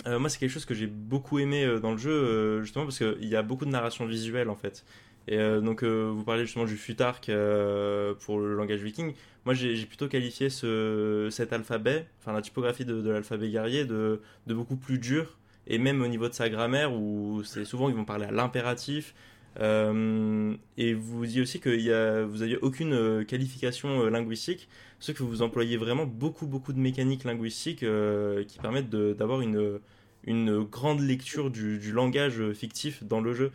Moi, 0.06 0.30
c'est 0.30 0.40
quelque 0.40 0.52
chose 0.52 0.66
que 0.66 0.74
j'ai 0.74 0.88
beaucoup 0.88 1.40
aimé 1.40 1.80
dans 1.82 1.92
le 1.92 1.98
jeu, 1.98 2.62
justement 2.62 2.86
parce 2.86 2.98
qu'il 2.98 3.26
y 3.26 3.36
a 3.36 3.42
beaucoup 3.42 3.66
de 3.66 3.72
narration 3.72 4.06
visuelle 4.06 4.50
en 4.50 4.56
fait. 4.56 4.86
Et 5.28 5.38
euh, 5.38 5.60
donc, 5.60 5.84
euh, 5.84 6.12
vous 6.14 6.24
parlez 6.24 6.46
justement 6.46 6.66
du 6.66 6.78
futark 6.78 7.30
euh, 7.30 8.14
pour 8.26 8.40
le 8.40 8.56
langage 8.56 8.82
viking. 8.82 9.14
Moi, 9.46 9.54
j'ai 9.54 9.86
plutôt 9.86 10.08
qualifié 10.08 10.50
ce, 10.50 11.30
cet 11.32 11.54
alphabet, 11.54 12.08
enfin 12.20 12.34
la 12.34 12.42
typographie 12.42 12.86
de, 12.86 13.10
l'alphabet 13.10 13.50
guerrier, 13.50 13.86
de, 13.86 14.22
de, 14.48 14.54
beaucoup 14.54 14.76
plus 14.76 15.00
dur. 15.00 15.38
Et 15.68 15.78
même 15.80 16.02
au 16.02 16.08
niveau 16.08 16.30
de 16.30 16.34
sa 16.34 16.50
grammaire, 16.50 16.94
où 16.94 17.44
c'est 17.44 17.66
souvent 17.66 17.90
ils 17.90 17.96
vont 17.96 18.06
parler 18.06 18.26
à 18.26 18.32
l'impératif. 18.32 19.16
Et 19.58 20.94
vous 20.94 21.26
dites 21.26 21.42
aussi 21.42 21.60
que 21.60 22.24
vous 22.24 22.38
n'aviez 22.40 22.58
aucune 22.58 23.26
qualification 23.26 24.06
linguistique, 24.10 24.68
ce 25.00 25.12
que 25.12 25.24
vous 25.24 25.42
employez 25.42 25.78
vraiment 25.78 26.06
beaucoup, 26.06 26.48
beaucoup 26.48 26.74
de 26.74 26.80
mécaniques 26.80 27.24
linguistiques 27.24 27.86
qui 28.48 28.60
permettent 28.60 28.90
d'avoir 28.90 29.42
une, 29.42 29.80
une 30.26 30.64
grande 30.64 31.02
lecture 31.02 31.52
du, 31.52 31.80
du, 31.80 31.92
langage 31.92 32.52
fictif 32.54 33.04
dans 33.04 33.22
le 33.22 33.34
jeu. 33.34 33.52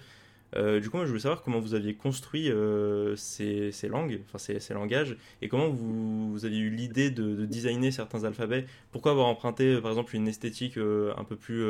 Euh, 0.57 0.81
du 0.81 0.91
coup, 0.91 0.97
moi, 0.97 1.07
je 1.07 1.11
voulais 1.11 1.23
savoir 1.23 1.43
comment 1.43 1.61
vous 1.61 1.75
aviez 1.75 1.95
construit 1.95 2.51
euh, 2.51 3.15
ces, 3.17 3.71
ces, 3.73 3.89
langues, 3.89 4.21
enfin 4.27 4.39
ces, 4.39 4.59
ces, 4.59 4.75
langages, 4.75 5.17
et 5.43 5.49
comment 5.49 5.69
vous, 5.69 6.33
vous 6.33 6.45
aviez 6.45 6.59
eu 6.59 6.71
l'idée 6.71 7.11
de, 7.11 7.37
de, 7.37 7.47
designer 7.47 7.93
certains 7.93 8.25
alphabets. 8.25 8.67
Pourquoi 8.91 9.13
avoir 9.13 9.27
emprunté, 9.27 9.81
par 9.81 9.91
exemple, 9.93 10.17
une 10.17 10.27
esthétique 10.27 10.77
euh, 10.77 11.13
un 11.17 11.25
peu 11.25 11.37
plus, 11.37 11.65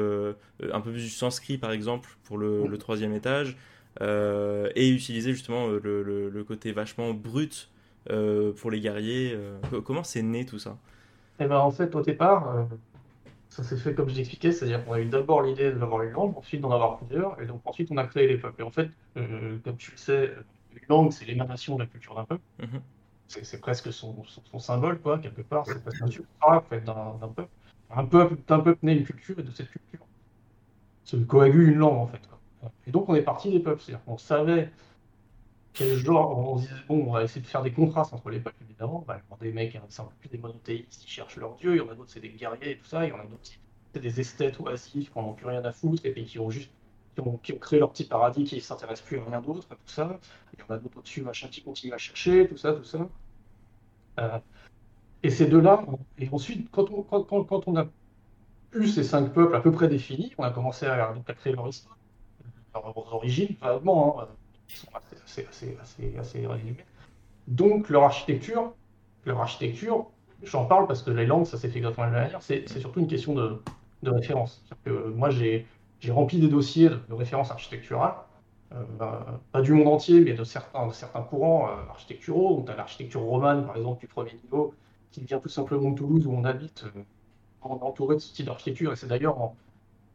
un 0.73 0.81
peu 0.81 0.93
plus 0.93 1.03
du 1.03 1.11
sanskrit, 1.11 1.59
par 1.59 1.73
exemple, 1.73 2.17
pour 2.25 2.39
le, 2.39 2.67
le 2.67 2.79
troisième 2.79 3.13
étage, 3.13 3.57
et 4.01 4.89
utiliser 4.89 5.33
justement 5.33 5.69
le, 5.69 6.03
le, 6.03 6.29
le, 6.29 6.45
côté 6.45 6.73
vachement 6.73 7.13
brut 7.13 7.71
pour 8.07 8.71
les 8.71 8.81
guerriers. 8.81 9.37
comment 9.85 10.05
c'est 10.05 10.23
né 10.23 10.47
tout 10.47 10.59
ça? 10.59 10.77
Eh 11.39 11.47
ben, 11.47 11.59
en 11.59 11.71
fait, 11.71 11.95
au 11.95 12.03
départ, 12.03 12.67
ça 13.51 13.65
s'est 13.65 13.77
fait 13.77 13.95
comme 13.95 14.09
je 14.09 14.15
l'expliquais, 14.15 14.53
c'est-à-dire 14.53 14.85
qu'on 14.85 14.93
a 14.93 15.01
eu 15.01 15.07
d'abord 15.07 15.43
l'idée 15.43 15.73
d'avoir 15.73 16.03
une 16.03 16.13
langue, 16.13 16.39
ensuite 16.39 16.61
d'en 16.61 16.71
avoir 16.71 16.99
plusieurs, 16.99 17.41
et 17.43 17.47
donc 17.47 17.61
ensuite 17.65 17.91
on 17.91 17.97
a 17.97 18.07
créé 18.07 18.29
les 18.29 18.39
peuples. 18.39 18.63
Et 18.63 18.65
en 18.65 18.71
fait, 18.71 18.89
euh, 19.17 19.59
comme 19.65 19.77
tu 19.77 19.91
le 19.91 19.97
sais, 19.97 20.33
une 20.73 20.81
langue, 20.89 21.13
c'est 21.13 21.25
l'émanation 21.25 21.75
de 21.75 21.81
la 21.81 21.87
culture 21.87 22.15
d'un 22.15 22.25
peuple. 22.25 22.43
Mhm. 22.61 22.81
C'est 23.29 23.61
presque 23.61 23.93
son, 23.93 24.25
son, 24.25 24.59
symbole, 24.59 24.99
quoi, 25.01 25.19
quelque 25.19 25.43
part. 25.43 25.65
C'est 25.67 25.83
presque 25.83 26.03
un 26.03 26.57
en 26.57 26.61
fait, 26.63 26.81
d'un 26.81 27.29
peuple. 27.35 27.49
Un 27.91 28.05
peuple, 28.05 28.37
d'un 28.47 28.61
peuple 28.61 28.79
naît 28.83 28.97
une 28.97 29.05
culture, 29.05 29.39
et 29.39 29.43
de 29.43 29.51
cette 29.51 29.71
culture 29.71 30.07
se 31.05 31.17
coagule 31.17 31.71
une 31.71 31.79
langue, 31.79 31.99
en 31.99 32.07
fait. 32.07 32.21
Et 32.87 32.91
donc 32.91 33.09
on 33.09 33.15
est 33.15 33.23
parti 33.23 33.51
des 33.51 33.61
peuples, 33.61 33.81
c'est-à-dire 33.83 34.05
qu'on 34.05 34.19
savait 34.19 34.71
quel 35.73 35.97
genre, 35.97 36.37
on 36.37 36.57
disait, 36.57 36.75
bon, 36.89 37.07
on 37.07 37.13
va 37.13 37.23
essayer 37.23 37.41
de 37.41 37.47
faire 37.47 37.63
des 37.63 37.73
contrastes 37.73 38.13
entre 38.13 38.31
les 38.31 38.41
peuples, 38.41 38.63
évidemment. 38.63 39.05
Bah, 39.07 39.21
des 39.41 39.53
mecs, 39.53 39.79
c'est 39.89 40.03
un 40.03 40.05
peu 40.05 40.15
plus 40.21 40.29
des 40.29 40.39
monothéistes, 40.39 41.03
qui 41.03 41.09
cherchent 41.09 41.37
leur 41.37 41.55
dieu. 41.55 41.75
Il 41.75 41.79
y 41.79 41.81
en 41.81 41.89
a 41.89 41.95
d'autres, 41.95 42.11
c'est 42.11 42.21
des 42.21 42.31
guerriers 42.31 42.73
et 42.73 42.77
tout 42.77 42.87
ça. 42.87 43.07
Il 43.07 43.11
y 43.11 43.13
en 43.13 43.21
a 43.21 43.25
d'autres, 43.25 43.51
c'est 43.93 44.01
des 44.01 44.21
esthètes 44.21 44.59
oisifs 44.61 45.13
qui 45.13 45.19
n'en 45.19 45.29
ont 45.29 45.33
plus 45.35 45.47
rien 45.47 45.65
à 45.65 45.73
foutre 45.73 46.05
et 46.05 46.13
puis 46.13 46.25
qui 46.25 46.39
ont 46.39 46.51
juste 46.51 46.71
qui 47.15 47.21
ont, 47.21 47.37
qui 47.39 47.53
ont 47.53 47.59
créé 47.59 47.79
leur 47.79 47.91
petit 47.93 48.05
paradis, 48.05 48.45
qui 48.45 48.57
ne 48.57 48.61
s'intéressent 48.61 49.07
plus 49.07 49.19
à 49.19 49.25
rien 49.25 49.41
d'autre, 49.41 49.67
tout 49.69 49.77
ça. 49.87 50.19
Il 50.55 50.61
y 50.61 50.63
en 50.63 50.75
a 50.75 50.79
d'autres 50.79 50.99
au-dessus, 50.99 51.23
machin, 51.23 51.49
qui 51.49 51.63
continuent 51.63 51.95
à 51.95 51.99
chercher, 51.99 52.49
tout 52.49 52.57
ça, 52.57 52.73
tout 52.73 52.85
ça. 52.85 53.09
Euh, 54.21 54.39
et 55.23 55.31
ces 55.31 55.47
deux-là, 55.47 55.85
et 56.19 56.29
ensuite, 56.31 56.71
quand 56.71 56.91
on, 56.91 57.03
quand, 57.03 57.69
on 57.69 57.77
a 57.77 57.87
eu 58.75 58.87
ces 58.87 59.05
cinq 59.05 59.33
peuples 59.33 59.55
à 59.55 59.61
peu 59.61 59.73
près 59.73 59.89
définis, 59.89 60.33
on 60.39 60.45
a 60.45 60.51
commencé 60.51 60.87
à 60.87 61.15
créer 61.37 61.53
leur 61.53 61.69
histoire, 61.69 61.97
leurs 62.75 63.15
origines, 63.15 63.57
vaguement, 63.61 64.21
hein, 64.21 64.29
sont 64.69 64.89
assez, 64.95 65.47
assez, 65.47 65.77
assez, 65.81 66.17
assez. 66.17 66.49
Donc 67.49 67.89
leur 67.89 68.05
architecture, 68.05 68.73
leur 69.25 69.41
architecture, 69.41 70.07
j'en 70.43 70.67
parle 70.67 70.87
parce 70.87 71.03
que 71.03 71.11
les 71.11 71.27
langues, 71.27 71.47
ça 71.47 71.59
s'est 71.59 71.69
fait 71.69 71.79
exactement 71.79 72.09
de 72.09 72.13
la 72.13 72.21
manière, 72.23 72.43
c'est 72.43 72.69
surtout 72.69 73.01
une 73.01 73.09
question 73.09 73.35
de, 73.35 73.63
de 74.03 74.11
référence. 74.11 74.65
Moi, 74.87 75.31
j'ai 75.31 75.67
rempli 76.09 76.39
des 76.39 76.49
dossiers 76.49 76.89
de, 76.89 76.99
de 77.09 77.15
références 77.15 77.51
architecturales, 77.51 78.15
euh, 78.73 78.85
bah, 78.99 79.41
pas 79.51 79.63
du 79.63 79.73
monde 79.73 79.89
entier, 79.89 80.21
mais 80.21 80.33
de 80.35 80.45
certains, 80.45 80.91
certains 80.93 81.23
courants 81.23 81.69
euh, 81.69 81.91
architecturaux. 81.91 82.57
Donc, 82.57 82.71
tu 82.71 82.77
l'architecture 82.77 83.21
romane, 83.21 83.67
par 83.67 83.77
exemple, 83.77 84.01
du 84.01 84.07
premier 84.07 84.33
niveau, 84.45 84.75
qui 85.11 85.25
vient 85.25 85.41
tout 85.41 85.49
simplement 85.49 85.91
de 85.91 85.97
Toulouse, 85.97 86.27
où 86.27 86.33
on 86.33 86.45
habite. 86.45 86.85
Euh, 86.85 87.03
on 87.63 87.79
est 87.79 87.83
entouré 87.83 88.15
de 88.15 88.21
ce 88.21 88.33
type 88.33 88.47
d'architecture, 88.47 88.93
et 88.93 88.97
c'est 88.97 89.09
d'ailleurs 89.09 89.39
en, 89.39 89.57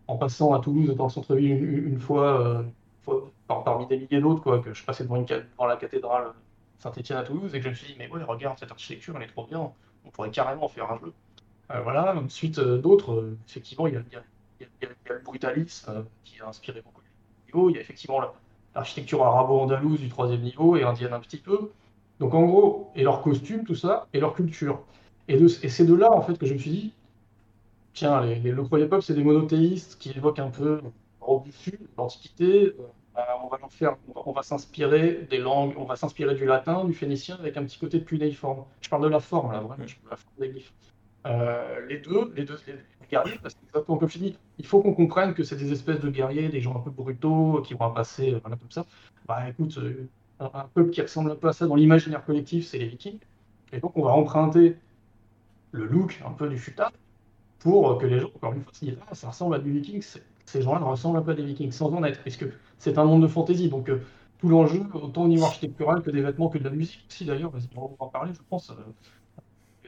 en, 0.07 0.17
passant 0.17 0.53
à 0.53 0.59
Toulouse, 0.59 0.95
dans 0.95 1.05
le 1.05 1.09
centre-ville, 1.09 1.87
une, 1.87 1.99
fois, 1.99 2.63
parmi 3.47 3.87
des 3.87 3.97
milliers 3.97 4.21
d'autres, 4.21 4.41
quoi, 4.41 4.59
que 4.59 4.73
je 4.73 4.83
passais 4.83 5.03
devant, 5.03 5.17
une, 5.17 5.25
la 5.59 5.75
cathédrale 5.77 6.33
Saint-Etienne 6.79 7.17
à 7.17 7.23
Toulouse, 7.23 7.53
et 7.55 7.59
que 7.59 7.65
je 7.65 7.69
me 7.69 7.73
suis 7.73 7.87
dit, 7.87 7.95
mais 7.97 8.09
ouais, 8.09 8.23
regarde, 8.23 8.57
cette 8.59 8.71
architecture, 8.71 9.15
elle 9.17 9.23
est 9.23 9.27
trop 9.27 9.45
bien, 9.45 9.71
on 10.05 10.09
pourrait 10.09 10.31
carrément 10.31 10.67
faire 10.67 10.91
un 10.91 10.99
jeu. 10.99 11.13
Euh, 11.71 11.81
voilà, 11.81 12.15
ensuite 12.15 12.59
euh, 12.59 12.77
d'autres, 12.77 13.13
euh, 13.13 13.37
effectivement, 13.47 13.87
il 13.87 13.93
y, 13.93 13.97
a, 13.97 14.01
le 15.09 15.19
brutalisme 15.23 16.05
qui 16.23 16.39
a 16.39 16.47
inspiré 16.47 16.81
beaucoup 16.81 17.01
de 17.01 17.47
niveau, 17.47 17.69
il 17.69 17.75
y 17.75 17.77
a 17.79 17.81
effectivement 17.81 18.21
l'architecture 18.75 19.23
arabo-andalouse 19.23 19.99
du 19.99 20.09
troisième 20.09 20.41
niveau 20.41 20.75
et 20.75 20.83
indienne 20.83 21.13
un 21.13 21.19
petit 21.19 21.37
peu. 21.37 21.71
Donc 22.19 22.33
en 22.33 22.43
gros, 22.43 22.91
et 22.95 23.03
leur 23.03 23.21
costume, 23.21 23.63
tout 23.63 23.75
ça, 23.75 24.07
et 24.13 24.19
leur 24.19 24.35
culture. 24.35 24.81
Et, 25.27 25.35
et 25.35 25.69
c'est 25.69 25.85
de 25.85 25.95
là, 25.95 26.11
en 26.11 26.21
fait, 26.21 26.37
que 26.37 26.45
je 26.45 26.53
me 26.53 26.59
suis 26.59 26.71
dit, 26.71 26.93
tiens, 27.95 28.23
les, 28.23 28.35
les, 28.35 28.51
le 28.51 28.87
pop, 28.87 29.01
c'est 29.01 29.15
des 29.15 29.23
monothéistes 29.23 29.97
qui 29.97 30.11
évoquent 30.11 30.39
un 30.39 30.51
peu 30.51 30.81
l'Antiquité, 31.97 32.73
bah, 33.15 33.41
on 34.25 34.31
va 34.31 34.43
s'inspirer 34.43 35.25
des 35.29 35.37
langues, 35.37 35.73
on 35.77 35.85
va 35.85 35.95
s'inspirer 35.95 36.35
du 36.35 36.45
latin, 36.45 36.85
du 36.85 36.93
phénicien, 36.93 37.37
avec 37.39 37.57
un 37.57 37.63
petit 37.63 37.79
côté 37.79 37.99
de 37.99 38.03
cunéiforme. 38.03 38.65
Je 38.81 38.89
parle 38.89 39.03
de 39.03 39.07
la 39.07 39.19
forme 39.19 39.51
là, 39.51 39.61
vraiment, 39.61 39.87
je 39.87 39.95
parle 39.95 40.05
de 40.05 40.09
la 40.11 40.17
forme 40.17 40.35
des 40.39 40.49
glyphes. 40.49 40.73
Euh, 41.25 41.85
les 41.87 41.97
deux, 41.99 42.31
les 42.35 42.43
deux, 42.43 42.59
les 42.67 42.75
guerriers, 43.09 43.39
parce 43.41 43.55
que 43.55 43.79
comme 43.79 44.07
je 44.07 44.19
dis, 44.19 44.37
il 44.59 44.65
faut 44.65 44.81
qu'on 44.81 44.93
comprenne 44.93 45.33
que 45.33 45.43
c'est 45.43 45.55
des 45.55 45.71
espèces 45.71 45.99
de 45.99 46.09
guerriers, 46.09 46.49
des 46.49 46.61
gens 46.61 46.75
un 46.75 46.81
peu 46.81 46.91
brutaux, 46.91 47.61
qui 47.65 47.73
vont 47.73 47.91
passer, 47.91 48.33
euh, 48.33 48.39
voilà, 48.41 48.57
comme 48.57 48.69
ça. 48.69 48.85
Bah 49.27 49.49
écoute, 49.49 49.77
euh, 49.77 50.07
un, 50.39 50.69
peuple 50.73 50.91
qui 50.91 51.01
ressemble 51.01 51.31
un 51.31 51.35
peu 51.35 51.47
à 51.47 51.53
ça 51.53 51.65
dans 51.65 51.75
l'imaginaire 51.75 52.23
collectif, 52.23 52.67
c'est 52.67 52.77
les 52.77 52.87
Vikings. 52.87 53.19
Et 53.71 53.79
donc 53.79 53.97
on 53.97 54.03
va 54.03 54.11
emprunter 54.11 54.77
le 55.71 55.85
look 55.85 56.21
un 56.25 56.31
peu 56.31 56.47
du 56.47 56.57
futa 56.57 56.91
pour 57.59 57.97
que 57.97 58.05
les 58.05 58.19
gens, 58.19 58.29
encore 58.35 58.53
une 58.53 58.61
fois, 58.61 58.73
se 58.73 58.85
disent 58.85 58.97
ah, 59.09 59.15
ça 59.15 59.29
ressemble 59.29 59.55
à 59.55 59.59
du 59.59 59.71
Viking, 59.71 60.03
ces 60.45 60.61
gens-là 60.61 60.79
ressemblent 60.79 61.17
un 61.17 61.21
peu 61.21 61.31
à 61.31 61.35
des 61.35 61.43
Vikings, 61.43 61.71
sans 61.71 61.91
en 61.93 62.03
être, 62.03 62.21
puisque 62.21 62.45
c'est 62.77 62.97
un 62.97 63.05
monde 63.05 63.23
de 63.23 63.27
fantaisie. 63.27 63.69
Donc, 63.69 63.89
euh, 63.89 64.01
tout 64.37 64.49
l'enjeu, 64.49 64.83
autant 64.93 65.23
au 65.23 65.27
niveau 65.27 65.45
architectural 65.45 66.01
que 66.01 66.11
des 66.11 66.21
vêtements 66.21 66.49
que 66.49 66.57
de 66.57 66.63
la 66.63 66.69
musique 66.69 67.05
aussi, 67.09 67.25
d'ailleurs, 67.25 67.51
on 67.75 67.87
va 67.87 67.95
en 67.99 68.07
parler, 68.07 68.33
je 68.33 68.41
pense, 68.49 68.69
euh, 68.69 68.73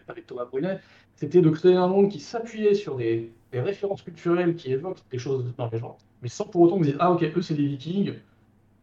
avec 0.08 0.26
Thomas 0.26 0.46
Brunet, 0.46 0.80
c'était 1.16 1.42
de 1.42 1.50
créer 1.50 1.76
un 1.76 1.88
monde 1.88 2.10
qui 2.10 2.20
s'appuyait 2.20 2.74
sur 2.74 2.96
des, 2.96 3.32
références 3.54 4.04
culturelles 4.04 4.56
qui 4.56 4.72
évoquent 4.72 5.02
des 5.10 5.18
choses 5.18 5.54
dans 5.58 5.68
les 5.70 5.80
gens, 5.80 5.98
mais 6.22 6.30
sans 6.30 6.46
pour 6.46 6.62
autant 6.62 6.80
que 6.80 6.86
vous 6.86 6.98
ah 7.00 7.12
ok, 7.12 7.24
eux 7.36 7.42
c'est 7.42 7.56
des 7.56 7.66
Vikings, 7.66 8.14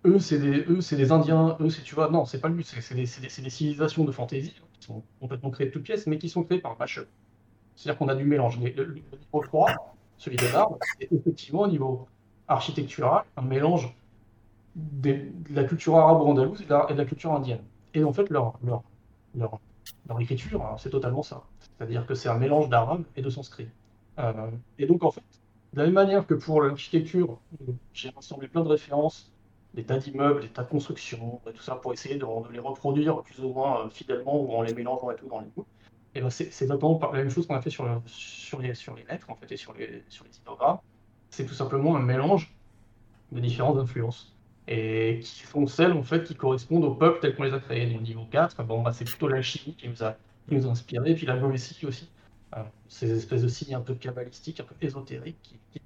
eux 0.04 0.18
c'est 0.18 0.40
des, 0.40 0.64
eux, 0.68 0.80
c'est 0.80 0.96
des 0.96 1.12
Indiens, 1.12 1.56
eux 1.60 1.70
c'est, 1.70 1.82
tu 1.82 1.94
vois, 1.94 2.10
non, 2.10 2.24
c'est 2.24 2.40
pas 2.40 2.48
but, 2.48 2.64
c'est 2.64 2.94
des, 2.94 3.02
des, 3.04 3.50
civilisations 3.50 4.04
de 4.04 4.10
fantaisie 4.10 4.54
sont 4.84 5.02
complètement 5.20 5.50
créés 5.50 5.68
de 5.68 5.72
toutes 5.72 5.84
pièces, 5.84 6.06
mais 6.06 6.18
qui 6.18 6.28
sont 6.28 6.44
créés 6.44 6.60
par 6.60 6.78
mashup. 6.78 7.08
C'est-à-dire 7.74 7.98
qu'on 7.98 8.08
a 8.08 8.14
du 8.14 8.24
mélange. 8.24 8.58
Le, 8.60 8.94
niveau 8.94 9.40
3, 9.42 9.70
celui 10.16 10.36
des 10.36 10.54
arbres, 10.54 10.78
c'est 10.98 11.12
effectivement 11.12 11.62
au 11.62 11.68
niveau 11.68 12.06
architectural 12.48 13.24
un 13.36 13.42
mélange 13.42 13.96
de 14.76 15.30
la 15.50 15.64
culture 15.64 15.96
arabo-andalouse 15.96 16.62
et, 16.62 16.66
de 16.66 16.98
la 16.98 17.04
culture 17.04 17.32
indienne. 17.32 17.62
Et 17.94 18.04
en 18.04 18.12
fait, 18.12 18.28
leur, 18.30 18.58
leur, 18.64 18.82
leur, 19.34 19.60
leur 20.08 20.20
écriture, 20.20 20.64
hein, 20.64 20.76
c'est 20.78 20.90
totalement 20.90 21.22
ça. 21.22 21.44
C'est-à-dire 21.60 22.06
que 22.06 22.14
c'est 22.14 22.28
un 22.28 22.38
mélange 22.38 22.68
d'arabe 22.68 23.04
et 23.16 23.22
de 23.22 23.30
sanskrit. 23.30 23.68
Euh, 24.18 24.50
et 24.78 24.86
donc, 24.86 25.04
en 25.04 25.10
fait, 25.10 25.22
de 25.72 25.78
la 25.78 25.84
même 25.84 25.94
manière 25.94 26.26
que 26.26 26.34
pour 26.34 26.62
l'architecture, 26.62 27.38
j'ai 27.92 28.10
rassemblé 28.10 28.48
plein 28.48 28.62
de 28.62 28.68
références, 28.68 29.32
des 29.74 29.84
tas 29.84 29.98
d'immeubles, 29.98 30.40
des 30.40 30.48
tas 30.48 30.62
de 30.62 30.68
constructions, 30.68 31.40
et 31.48 31.52
tout 31.52 31.62
ça, 31.62 31.74
pour 31.76 31.92
essayer 31.92 32.16
de, 32.16 32.26
les 32.52 32.60
reproduire 32.60 33.22
plus 33.22 33.40
ou 33.44 33.48
moins 33.52 33.84
euh, 33.84 33.90
fidèlement 33.90 34.40
ou 34.40 34.52
en 34.52 34.62
les 34.62 34.72
mélangeant 34.72 35.10
et 35.10 35.16
tout 35.16 35.26
dans 35.26 35.40
les 35.40 35.48
goûts. 35.56 35.66
Et 36.14 36.20
ben 36.20 36.30
c'est 36.30 36.44
exactement 36.44 37.00
la 37.12 37.18
même 37.18 37.30
chose 37.30 37.46
qu'on 37.46 37.56
a 37.56 37.60
fait 37.60 37.70
sur, 37.70 37.84
les, 38.60 38.74
sur 38.74 38.94
les 38.94 39.04
lettres 39.04 39.28
en 39.30 39.34
fait, 39.34 39.50
et 39.50 39.56
sur 39.56 39.74
les, 39.74 40.04
sur 40.08 40.24
les 40.24 40.30
C'est 41.30 41.44
tout 41.44 41.54
simplement 41.54 41.96
un 41.96 42.02
mélange 42.02 42.54
de 43.32 43.40
différentes 43.40 43.78
influences 43.78 44.34
et 44.66 45.20
qui 45.22 45.46
sont 45.46 45.66
celles 45.66 45.92
en 45.92 46.02
fait 46.02 46.24
qui 46.24 46.34
correspondent 46.34 46.84
au 46.84 46.94
peuple 46.94 47.18
tel 47.20 47.34
qu'on 47.34 47.42
les 47.42 47.52
a 47.52 47.58
créés. 47.58 47.86
Donc 47.86 48.02
niveau 48.02 48.26
4, 48.30 48.62
bon, 48.64 48.82
bah, 48.82 48.92
c'est 48.92 49.04
plutôt 49.04 49.28
l'alchimie 49.28 49.74
qui 49.74 49.88
nous 49.88 50.02
a, 50.02 50.16
qui 50.48 50.54
nous 50.54 50.66
a 50.66 50.70
inspiré, 50.70 51.10
et 51.10 51.14
puis 51.14 51.26
la 51.26 51.36
Goétie 51.36 51.86
aussi. 51.86 52.08
Euh, 52.56 52.62
ces 52.88 53.10
espèces 53.10 53.42
de 53.42 53.48
signes 53.48 53.74
un 53.74 53.80
peu 53.80 53.94
cabalistiques, 53.94 54.60
un 54.60 54.64
peu 54.64 54.74
ésotériques, 54.80 55.38
qui, 55.42 55.80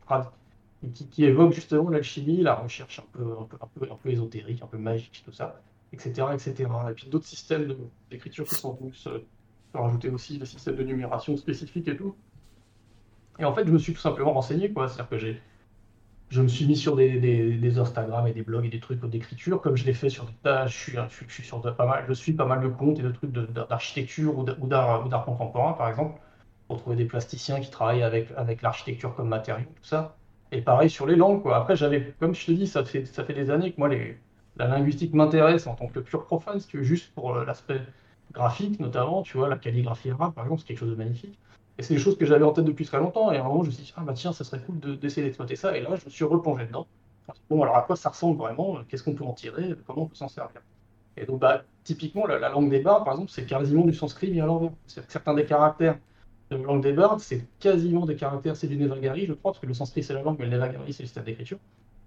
qui, 0.93 1.07
qui, 1.07 1.25
évoquent 1.25 1.55
justement 1.55 1.89
l'alchimie, 1.89 2.43
la 2.43 2.55
recherche 2.55 3.01
un 3.01 3.07
peu, 3.11 3.25
un, 3.41 3.45
peu, 3.45 3.91
un, 3.91 3.97
peu, 3.97 4.11
ésotérique, 4.11 4.63
un 4.63 4.67
peu 4.67 4.77
magique, 4.77 5.23
tout 5.25 5.33
ça, 5.33 5.61
etc. 5.95 6.27
etc. 6.35 6.69
Et 6.91 6.93
puis 6.93 7.09
d'autres 7.09 7.27
systèmes 7.27 7.75
d'écriture 8.11 8.45
qui 8.45 8.55
sont 8.55 8.75
venus 8.75 9.09
se, 9.73 9.79
rajouter 9.79 10.11
aussi, 10.11 10.39
des 10.39 10.47
systèmes 10.47 10.77
de 10.77 10.85
numération 10.85 11.37
spécifiques 11.37 11.89
et 11.89 11.97
tout. 11.97 12.15
Et 13.39 13.45
en 13.45 13.55
fait, 13.55 13.67
je 13.67 13.73
me 13.73 13.79
suis 13.79 13.93
tout 13.93 14.01
simplement 14.01 14.33
renseigné, 14.33 14.73
quoi. 14.73 14.89
C'est-à-dire 14.89 15.09
que 15.09 15.19
j'ai 15.19 15.43
je 16.31 16.43
me 16.43 16.49
suis 16.49 16.67
mis 16.67 16.77
sur 16.77 16.95
des, 16.95 17.19
des, 17.19 17.79
Instagram 17.79 18.27
et 18.27 18.35
des 18.35 18.43
blogs 18.43 18.67
et 18.67 18.69
des 18.69 18.81
trucs 18.81 19.01
d'écriture, 19.07 19.63
comme 19.63 19.79
je 19.79 19.87
l'ai 19.87 19.95
fait 19.95 20.11
sur 20.11 20.27
des 20.27 20.35
tâches. 20.43 20.77
Je 20.77 20.91
suis, 20.91 21.27
je, 21.27 21.33
suis 21.33 21.43
sur 21.43 21.63
pas 21.75 21.87
mal, 21.87 22.05
je 22.07 22.13
suis 22.13 22.35
pas 22.35 22.45
mal 22.45 22.61
de 22.61 22.69
comptes 22.69 22.99
et 22.99 23.03
de 23.03 23.11
trucs 23.11 23.33
d'architecture 23.33 24.37
ou 24.37 24.45
d'art 24.45 25.25
contemporain, 25.25 25.73
par 25.73 25.89
exemple 25.89 26.21
pour 26.69 26.79
trouver 26.79 26.97
des 26.97 27.07
plasticiens 27.07 27.61
qui 27.61 27.71
travaillent 27.71 28.03
avec, 28.03 28.31
avec 28.37 28.63
l'architecture 28.63 29.15
comme 29.15 29.29
matériau, 29.29 29.65
tout 29.65 29.85
ça. 29.85 30.17
Et 30.53 30.61
pareil 30.61 30.91
sur 30.91 31.07
les 31.07 31.17
langues, 31.17 31.43
quoi. 31.43 31.57
Après, 31.57 31.77
j'avais, 31.77 32.15
comme 32.21 32.35
je 32.35 32.47
te 32.47 32.53
dis, 32.53 32.67
ça 32.67 32.85
fait, 32.85 33.07
ça 33.07 33.25
fait 33.25 33.35
des 33.35 33.51
années 33.51 33.73
que 33.73 33.79
moi, 33.79 33.89
les, 33.89 34.19
la 34.57 34.69
linguistique 34.69 35.15
m'intéresse 35.15 35.67
en 35.67 35.75
tant 35.75 35.89
que 35.89 35.99
pur 35.99 36.27
profane, 36.27 36.61
si 36.61 36.69
tu 36.69 36.79
veux, 36.79 36.83
juste 36.85 37.13
pour 37.15 37.35
euh, 37.35 37.45
l'aspect 37.45 37.81
graphique, 38.33 38.81
notamment, 38.81 39.23
tu 39.23 39.37
vois, 39.37 39.49
la 39.49 39.57
calligraphie 39.57 40.11
arabe, 40.11 40.35
par 40.35 40.45
exemple, 40.45 40.61
c'est 40.63 40.69
quelque 40.69 40.79
chose 40.79 40.91
de 40.91 40.97
magnifique. 40.97 41.39
Et 41.79 41.83
c'est 41.83 41.95
des 41.95 42.01
choses 42.01 42.19
que 42.19 42.27
j'avais 42.27 42.45
en 42.45 42.53
tête 42.53 42.65
depuis 42.65 42.85
très 42.85 42.99
longtemps, 42.99 43.31
et 43.33 43.39
à 43.39 43.45
un 43.45 43.49
moment, 43.49 43.63
je 43.63 43.69
me 43.69 43.73
suis 43.73 43.85
dit, 43.85 43.93
ah 43.97 44.03
bah 44.03 44.13
tiens, 44.15 44.33
ça 44.33 44.45
serait 44.45 44.61
cool 44.63 44.99
d'essayer 44.99 45.25
d'exploiter 45.25 45.57
ça, 45.57 45.77
et 45.77 45.81
là, 45.81 45.97
je 45.97 46.05
me 46.05 46.11
suis 46.11 46.25
replongé 46.25 46.67
dedans. 46.67 46.87
Bon, 47.51 47.63
alors 47.63 47.77
à 47.77 47.83
quoi 47.83 47.97
ça 47.97 48.09
ressemble 48.09 48.39
vraiment? 48.39 48.79
Qu'est-ce 48.89 49.03
qu'on 49.03 49.15
peut 49.15 49.25
en 49.25 49.35
tirer? 49.35 49.75
Comment 49.87 50.03
on 50.03 50.07
peut 50.07 50.15
s'en 50.15 50.29
servir? 50.29 50.63
Et 51.17 51.27
donc, 51.27 51.41
bah, 51.41 51.63
typiquement, 51.85 52.27
la, 52.27 52.39
la 52.39 52.49
langue 52.49 52.71
des 52.71 52.81
barres, 52.81 53.05
par 53.05 53.15
exemple, 53.15 53.31
c'est 53.31 53.47
quasiment 53.47 53.85
du 53.85 53.95
sanskrit 53.95 54.31
mis 54.31 54.41
à 54.41 54.47
l'envers. 54.47 54.73
Certains 54.87 55.35
des 55.35 55.45
caractères 55.45 55.99
la 56.51 56.57
langue 56.59 56.83
des 56.83 56.93
bardes, 56.93 57.21
c'est 57.21 57.47
quasiment 57.59 58.07
des 58.07 58.17
caractères, 58.17 58.57
c'est 58.57 58.69
du 58.69 58.77
Nevagari, 58.77 59.27
je 59.27 59.35
crois, 59.35 59.53
parce 59.53 59.61
que 59.61 59.67
le 59.67 59.75
sanskrit 59.75 60.03
c'est 60.03 60.15
la 60.15 60.23
langue, 60.23 60.39
mais 60.39 60.47
le 60.47 60.53
Nevagari 60.53 60.93
c'est 60.93 61.03
le 61.03 61.07
système 61.07 61.25
d'écriture, 61.25 61.59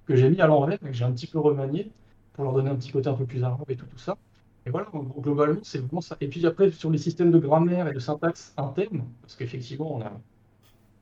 que 0.05 0.15
j'ai 0.15 0.29
mis 0.29 0.41
à 0.41 0.47
l'envers, 0.47 0.79
que 0.79 0.91
j'ai 0.91 1.05
un 1.05 1.11
petit 1.11 1.27
peu 1.27 1.39
remanié, 1.39 1.91
pour 2.33 2.45
leur 2.45 2.53
donner 2.53 2.69
un 2.69 2.75
petit 2.75 2.91
côté 2.91 3.09
un 3.09 3.13
peu 3.13 3.25
plus 3.25 3.43
arabe 3.43 3.69
et 3.69 3.75
tout, 3.75 3.85
tout 3.85 3.97
ça. 3.97 4.17
Et 4.65 4.69
voilà, 4.69 4.87
globalement, 5.17 5.59
c'est 5.63 5.79
vraiment 5.79 6.01
ça. 6.01 6.17
Et 6.21 6.27
puis 6.27 6.45
après, 6.45 6.71
sur 6.71 6.91
les 6.91 6.99
systèmes 6.99 7.31
de 7.31 7.39
grammaire 7.39 7.87
et 7.87 7.93
de 7.93 7.99
syntaxe 7.99 8.53
internes, 8.57 9.03
parce 9.21 9.35
qu'effectivement, 9.35 9.95
on 9.95 10.01
a, 10.01 10.11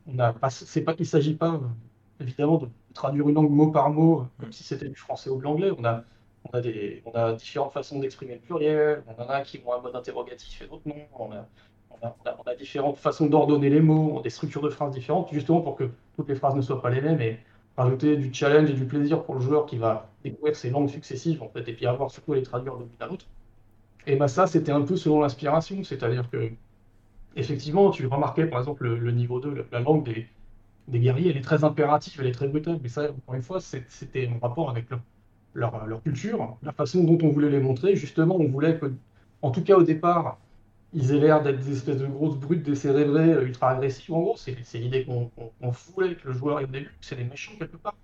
on 0.08 0.20
a 0.20 0.34
pas, 0.34 0.50
c'est 0.50 0.82
pas, 0.84 0.94
il 0.98 1.02
ne 1.02 1.06
s'agit 1.06 1.36
pas, 1.36 1.60
évidemment, 2.20 2.58
de 2.58 2.70
traduire 2.94 3.28
une 3.28 3.36
langue 3.36 3.52
mot 3.52 3.72
par 3.72 3.90
mot, 3.90 4.28
comme 4.40 4.52
si 4.54 4.64
c'était 4.64 4.88
du 4.88 4.96
français 4.96 5.30
ou 5.30 5.38
de 5.38 5.44
l'anglais. 5.44 5.72
On 5.78 5.84
a, 5.84 6.04
on 6.46 6.58
a, 6.58 6.62
on 7.06 7.12
a 7.12 7.34
différentes 7.34 7.74
façons 7.74 8.00
d'exprimer 8.00 8.36
le 8.36 8.40
pluriel, 8.40 9.04
on 9.08 9.22
en 9.22 9.28
a 9.28 9.42
qui 9.42 9.62
ont 9.66 9.74
un 9.74 9.82
mode 9.82 9.96
interrogatif 9.96 10.62
et 10.62 10.68
d'autres 10.68 10.88
non. 10.88 10.96
On 11.20 11.32
a, 11.34 11.46
on 12.02 12.44
a, 12.50 12.56
différentes 12.56 12.98
façons 12.98 13.28
d'ordonner 13.28 13.70
les 13.70 13.82
mots, 13.82 14.22
des 14.22 14.30
structures 14.30 14.62
de 14.62 14.70
phrases 14.70 14.94
différentes, 14.94 15.30
justement 15.34 15.62
pour 15.62 15.76
que 15.76 15.90
toutes 16.16 16.30
les 16.30 16.36
phrases 16.36 16.56
ne 16.56 16.62
soient 16.62 16.82
pas 16.82 16.90
les 16.90 17.02
mêmes 17.02 17.20
et 17.22 17.40
rajouter 17.78 18.16
du 18.16 18.34
challenge 18.34 18.70
et 18.70 18.74
du 18.74 18.86
plaisir 18.86 19.24
pour 19.24 19.36
le 19.36 19.42
joueur 19.42 19.66
qui 19.66 19.78
va 19.78 20.10
découvrir 20.24 20.56
ces 20.56 20.70
langues 20.70 20.90
successives 20.90 21.44
en 21.44 21.50
fait, 21.50 21.68
et 21.68 21.74
puis 21.74 21.86
avoir 21.86 22.10
surtout 22.10 22.34
à 22.34 22.36
les 22.38 22.44
traduire 22.44 22.76
bout 22.76 22.90
à 23.02 23.08
l'autre. 23.08 23.26
Et 24.08 24.16
bah 24.16 24.28
ça, 24.28 24.48
c'était 24.48 24.72
un 24.72 24.82
peu 24.82 24.96
selon 24.96 25.22
l'inspiration, 25.22 25.84
c'est-à-dire 25.84 26.30
que 26.30 26.52
effectivement, 27.36 27.92
tu 27.92 28.08
remarquais 28.08 28.46
par 28.46 28.60
exemple 28.60 28.88
le, 28.88 29.12
niveau 29.12 29.40
2, 29.40 29.66
la 29.72 29.80
langue 29.80 30.04
des, 30.04 30.28
guerriers, 31.00 31.30
elle 31.30 31.38
est 31.38 31.42
très 31.42 31.64
impérative, 31.64 32.20
elle 32.20 32.28
est 32.28 32.32
très 32.32 32.48
brutale, 32.48 32.80
mais 32.82 32.90
ça, 32.90 33.12
encore 33.12 33.36
une 33.36 33.44
fois, 33.44 33.60
c'était 33.62 34.28
en 34.28 34.40
rapport 34.40 34.70
avec 34.70 34.88
leur, 35.54 36.02
culture, 36.04 36.58
la 36.64 36.72
façon 36.72 37.04
dont 37.04 37.18
on 37.22 37.30
voulait 37.30 37.50
les 37.50 37.60
montrer. 37.60 37.96
Justement, 37.96 38.38
on 38.38 38.48
voulait 38.48 38.80
que, 38.80 38.92
en 39.42 39.52
tout 39.52 39.64
cas 39.64 39.76
au 39.76 39.84
départ, 39.84 40.40
ils 40.94 41.12
aient 41.12 41.20
l'air 41.20 41.44
d'être 41.44 41.60
des 41.60 41.74
espèces 41.74 41.98
de 41.98 42.08
grosses 42.08 42.38
brutes 42.38 42.64
décérébrées, 42.64 43.34
euh, 43.34 43.46
ultra 43.46 43.72
agressives. 43.72 44.14
En 44.14 44.22
gros, 44.22 44.36
c'est 44.38 44.56
l'idée 44.80 45.06
qu'on 45.06 45.30
qu 45.30 46.04
avec 46.04 46.24
le 46.24 46.34
joueur 46.34 46.64
au 46.64 46.66
début, 46.66 46.96
c'est 47.02 47.16
des 47.16 47.24
méchants 47.24 47.54
quelque 47.60 47.78
part. 47.78 47.96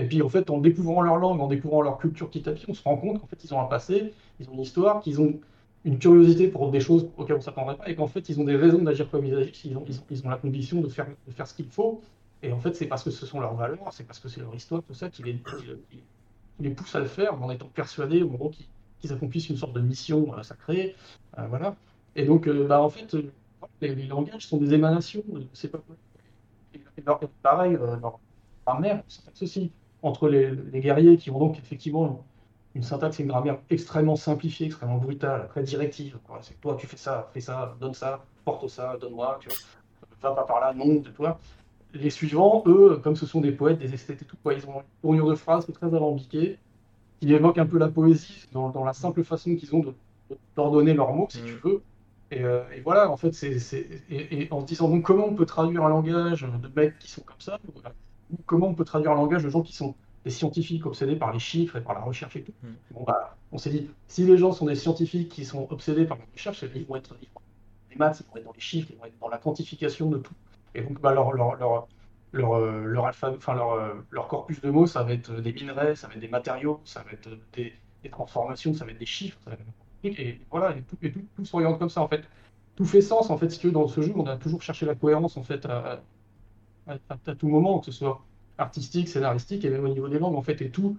Et 0.00 0.06
puis 0.06 0.22
en 0.22 0.30
fait, 0.30 0.48
en 0.48 0.58
découvrant 0.58 1.02
leur 1.02 1.16
langue, 1.16 1.40
en 1.40 1.46
découvrant 1.46 1.82
leur 1.82 1.98
culture 1.98 2.30
petit 2.30 2.48
à 2.48 2.52
petit, 2.52 2.64
on 2.68 2.74
se 2.74 2.82
rend 2.82 2.96
compte 2.96 3.20
qu'en 3.20 3.26
fait, 3.26 3.44
ils 3.44 3.52
ont 3.52 3.60
un 3.60 3.66
passé, 3.66 4.14
ils 4.40 4.48
ont 4.48 4.54
une 4.54 4.60
histoire, 4.60 5.02
qu'ils 5.02 5.20
ont 5.20 5.38
une 5.84 5.98
curiosité 5.98 6.48
pour 6.48 6.70
des 6.70 6.80
choses 6.80 7.10
auxquelles 7.18 7.36
on 7.36 7.38
ne 7.38 7.44
s'attendrait 7.44 7.76
pas, 7.76 7.88
et 7.88 7.94
qu'en 7.94 8.06
fait, 8.06 8.28
ils 8.30 8.40
ont 8.40 8.44
des 8.44 8.56
raisons 8.56 8.78
d'agir 8.82 9.10
comme 9.10 9.26
ils 9.26 9.34
agissent, 9.34 9.64
ils 9.64 9.76
ont, 9.76 9.84
ils 10.10 10.26
ont, 10.26 10.30
la 10.30 10.36
condition 10.36 10.80
de 10.80 10.88
faire, 10.88 11.06
de 11.26 11.32
faire 11.32 11.46
ce 11.46 11.54
qu'il 11.54 11.66
faut. 11.66 12.00
Et 12.42 12.50
en 12.50 12.58
fait, 12.58 12.74
c'est 12.74 12.86
parce 12.86 13.04
que 13.04 13.10
ce 13.10 13.26
sont 13.26 13.40
leurs 13.40 13.54
valeurs, 13.54 13.92
c'est 13.92 14.06
parce 14.06 14.18
que 14.18 14.28
c'est 14.28 14.40
leur 14.40 14.54
histoire, 14.54 14.82
tout 14.82 14.94
ça, 14.94 15.10
qui 15.10 15.22
les, 15.22 15.38
les, 16.60 16.70
pousse 16.70 16.94
à 16.94 17.00
le 17.00 17.06
faire, 17.06 17.34
en 17.42 17.50
étant 17.50 17.68
persuadés, 17.68 18.22
en 18.22 18.26
gros, 18.26 18.50
qu'ils 19.00 19.12
accomplissent 19.12 19.50
une 19.50 19.58
sorte 19.58 19.74
de 19.74 19.80
mission 19.80 20.34
euh, 20.34 20.42
sacrée. 20.42 20.94
Euh, 21.38 21.46
voilà. 21.48 21.76
Et 22.16 22.24
donc, 22.24 22.48
euh, 22.48 22.66
bah, 22.66 22.80
en 22.80 22.88
fait, 22.88 23.14
les, 23.82 24.06
langages 24.06 24.46
sont 24.46 24.56
des 24.56 24.72
émanations, 24.72 25.22
c'est 25.52 25.68
pas 25.68 25.80
et, 26.74 26.80
pareil, 27.42 27.74
euh, 27.74 27.96
leur 27.96 28.80
mère, 28.80 29.02
ceci, 29.34 29.72
entre 30.02 30.28
les, 30.28 30.52
guerriers 30.80 31.16
qui 31.16 31.30
ont 31.30 31.38
donc 31.38 31.58
effectivement 31.58 32.24
une, 32.74 32.82
syntaxe 32.82 33.20
et 33.20 33.22
une 33.22 33.28
grammaire 33.28 33.58
extrêmement 33.68 34.16
simplifiée, 34.16 34.66
extrêmement 34.66 34.98
brutale, 34.98 35.48
très 35.48 35.62
directive. 35.62 36.18
C'est 36.42 36.60
toi, 36.60 36.76
tu 36.78 36.86
fais 36.86 36.96
ça, 36.96 37.28
fais 37.32 37.40
ça, 37.40 37.76
donne 37.80 37.94
ça, 37.94 38.24
porte 38.44 38.68
ça, 38.68 38.96
donne-moi, 39.00 39.38
tu 39.40 39.48
vois, 39.48 39.58
va 40.22 40.34
pas 40.34 40.44
par 40.44 40.60
là, 40.60 40.72
non, 40.74 40.94
de 40.96 41.10
toi. 41.10 41.38
Les 41.92 42.10
suivants, 42.10 42.62
eux, 42.66 43.00
comme 43.02 43.16
ce 43.16 43.26
sont 43.26 43.40
des 43.40 43.52
poètes, 43.52 43.78
des 43.78 43.92
esthètes 43.92 44.22
et 44.22 44.24
tout, 44.24 44.36
quoi, 44.42 44.54
ils 44.54 44.64
ont 44.66 44.80
une 44.80 44.84
tournure 45.02 45.28
de 45.30 45.34
phrase 45.34 45.64
qui 45.64 45.72
est 45.72 45.74
très 45.74 45.88
alambiquée, 45.88 46.58
qui 47.20 47.32
évoque 47.32 47.58
un 47.58 47.66
peu 47.66 47.78
la 47.78 47.88
poésie 47.88 48.46
dans, 48.52 48.84
la 48.84 48.92
simple 48.92 49.24
façon 49.24 49.56
qu'ils 49.56 49.74
ont 49.74 49.84
d'ordonner 50.56 50.94
leurs 50.94 51.12
mots, 51.12 51.26
si 51.30 51.42
mm. 51.42 51.44
tu 51.44 51.54
veux. 51.64 51.82
Euh, 52.32 52.62
et, 52.70 52.80
voilà, 52.80 53.10
en 53.10 53.16
fait, 53.16 53.32
c'est, 53.32 53.56
et, 54.08 54.48
en 54.52 54.60
se 54.60 54.66
disant 54.66 54.88
donc 54.88 55.02
comment 55.02 55.26
on 55.26 55.34
peut 55.34 55.46
traduire 55.46 55.84
un 55.84 55.88
langage 55.88 56.42
de 56.42 56.70
mecs 56.80 56.98
qui 56.98 57.10
sont 57.10 57.22
comme 57.22 57.40
ça, 57.40 57.58
ou 57.66 57.80
comment 58.46 58.68
on 58.68 58.74
peut 58.74 58.84
traduire 58.84 59.12
un 59.12 59.16
langage 59.16 59.44
de 59.44 59.48
gens 59.48 59.62
qui 59.62 59.74
sont 59.74 59.94
des 60.24 60.30
scientifiques 60.30 60.84
obsédés 60.86 61.16
par 61.16 61.32
les 61.32 61.38
chiffres 61.38 61.76
et 61.76 61.80
par 61.80 61.94
la 61.94 62.00
recherche 62.00 62.36
et 62.36 62.42
tout. 62.42 62.52
Hmm. 62.62 62.74
Bon, 62.92 63.04
bah, 63.04 63.36
on 63.52 63.58
s'est 63.58 63.70
dit, 63.70 63.90
si 64.06 64.24
les 64.24 64.36
gens 64.36 64.52
sont 64.52 64.66
des 64.66 64.74
scientifiques 64.74 65.30
qui 65.30 65.44
sont 65.44 65.66
obsédés 65.70 66.04
par 66.04 66.18
la 66.18 66.24
recherche, 66.32 66.64
ils 66.74 66.86
vont 66.86 66.96
être 66.96 67.16
les 67.90 67.96
maths, 67.96 68.20
ils 68.20 68.30
vont 68.30 68.36
être 68.36 68.44
dans 68.44 68.52
les 68.52 68.60
chiffres, 68.60 68.88
ils 68.90 68.98
vont 68.98 69.06
être 69.06 69.18
dans 69.18 69.28
la 69.28 69.38
quantification 69.38 70.10
de 70.10 70.18
tout. 70.18 70.34
Et 70.74 70.82
donc, 70.82 71.00
bah, 71.00 71.14
leur, 71.14 71.32
leur, 71.32 71.56
leur, 71.56 71.88
leur, 72.32 72.52
euh, 72.54 72.84
leur, 72.84 73.06
alpha, 73.06 73.32
enfin, 73.34 73.54
leur, 73.54 73.72
euh, 73.72 73.94
leur 74.10 74.28
corpus 74.28 74.60
de 74.60 74.70
mots, 74.70 74.86
ça 74.86 75.02
va 75.02 75.12
être 75.12 75.32
des 75.40 75.52
minerais, 75.52 75.96
ça 75.96 76.06
va 76.06 76.14
être 76.14 76.20
des 76.20 76.28
matériaux, 76.28 76.80
ça 76.84 77.02
va 77.02 77.12
être 77.12 77.30
des, 77.54 77.72
des 78.02 78.10
transformations, 78.10 78.74
ça 78.74 78.84
va 78.84 78.92
être 78.92 78.98
des 78.98 79.06
chiffres, 79.06 79.38
ça 79.44 79.50
va 79.50 79.56
être 79.56 79.62
et 80.02 80.40
voilà, 80.50 80.76
et 80.76 80.82
tout, 80.82 80.96
et 81.02 81.12
tout, 81.12 81.44
s'oriente 81.44 81.78
comme 81.78 81.90
ça 81.90 82.00
en 82.00 82.08
fait. 82.08 82.24
Tout 82.76 82.84
fait 82.84 83.00
sens 83.00 83.30
en 83.30 83.36
fait, 83.36 83.50
si 83.50 83.58
tu 83.58 83.66
veux, 83.66 83.72
dans 83.72 83.88
ce 83.88 84.00
jeu, 84.00 84.12
on 84.16 84.26
a 84.26 84.36
toujours 84.36 84.62
cherché 84.62 84.86
la 84.86 84.94
cohérence 84.94 85.36
en 85.36 85.42
fait 85.42 85.66
à, 85.66 86.02
à, 87.08 87.34
tout 87.34 87.48
moment, 87.48 87.78
que 87.78 87.86
ce 87.86 87.92
soit 87.92 88.20
artistique, 88.58 89.08
scénaristique 89.08 89.64
et 89.64 89.70
même 89.70 89.84
au 89.84 89.88
niveau 89.88 90.08
des 90.08 90.18
langues 90.18 90.36
en 90.36 90.42
fait, 90.42 90.60
et 90.62 90.70
tout 90.70 90.96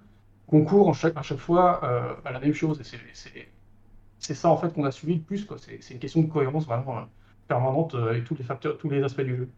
concourt 0.47 0.87
en 0.87 0.93
chaque, 0.93 1.15
à 1.15 1.21
chaque 1.21 1.37
fois 1.37 1.81
euh, 1.83 2.13
à 2.25 2.31
la 2.31 2.39
même 2.39 2.53
chose. 2.53 2.81
C'est 4.19 4.33
ça 4.33 4.49
en 4.49 4.57
fait 4.57 4.73
qu'on 4.73 4.85
a 4.85 4.91
suivi 4.91 5.15
le 5.15 5.21
plus. 5.21 5.47
C'est 5.57 5.93
une 5.93 5.99
question 5.99 6.21
de 6.21 6.27
cohérence 6.27 6.65
vraiment 6.65 6.97
euh, 6.97 7.01
permanente 7.47 7.95
euh, 7.95 8.09
avec 8.09 8.23
tous 8.25 8.35
les 8.35 8.43
facteurs, 8.43 8.77
tous 8.77 8.89
les 8.89 9.03
aspects 9.03 9.21
du 9.21 9.35
jeu. 9.35 9.49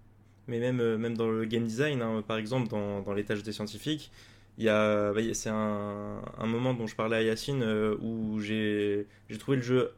Mais 0.48 0.60
même, 0.60 0.98
même 0.98 1.16
dans 1.16 1.30
le 1.30 1.46
game 1.46 1.64
design, 1.64 2.02
hein, 2.02 2.22
par 2.28 2.38
exemple, 2.38 2.68
dans, 2.68 3.02
dans 3.02 3.14
l'étage 3.14 3.44
des 3.44 3.54
scientifiques, 3.54 4.12
bah, 4.58 5.14
c'est 5.34 5.50
un, 5.50 6.22
un, 6.38 6.46
moment 6.46 6.74
dont 6.74 6.88
je 6.88 6.96
parlais 6.96 7.18
à 7.18 7.24
Yacine 7.24 7.64
euh, 7.64 7.98
où 8.02 8.40
j'ai 8.40 9.08
trouvé 9.40 9.58
le 9.58 9.64
jeu 9.64 9.92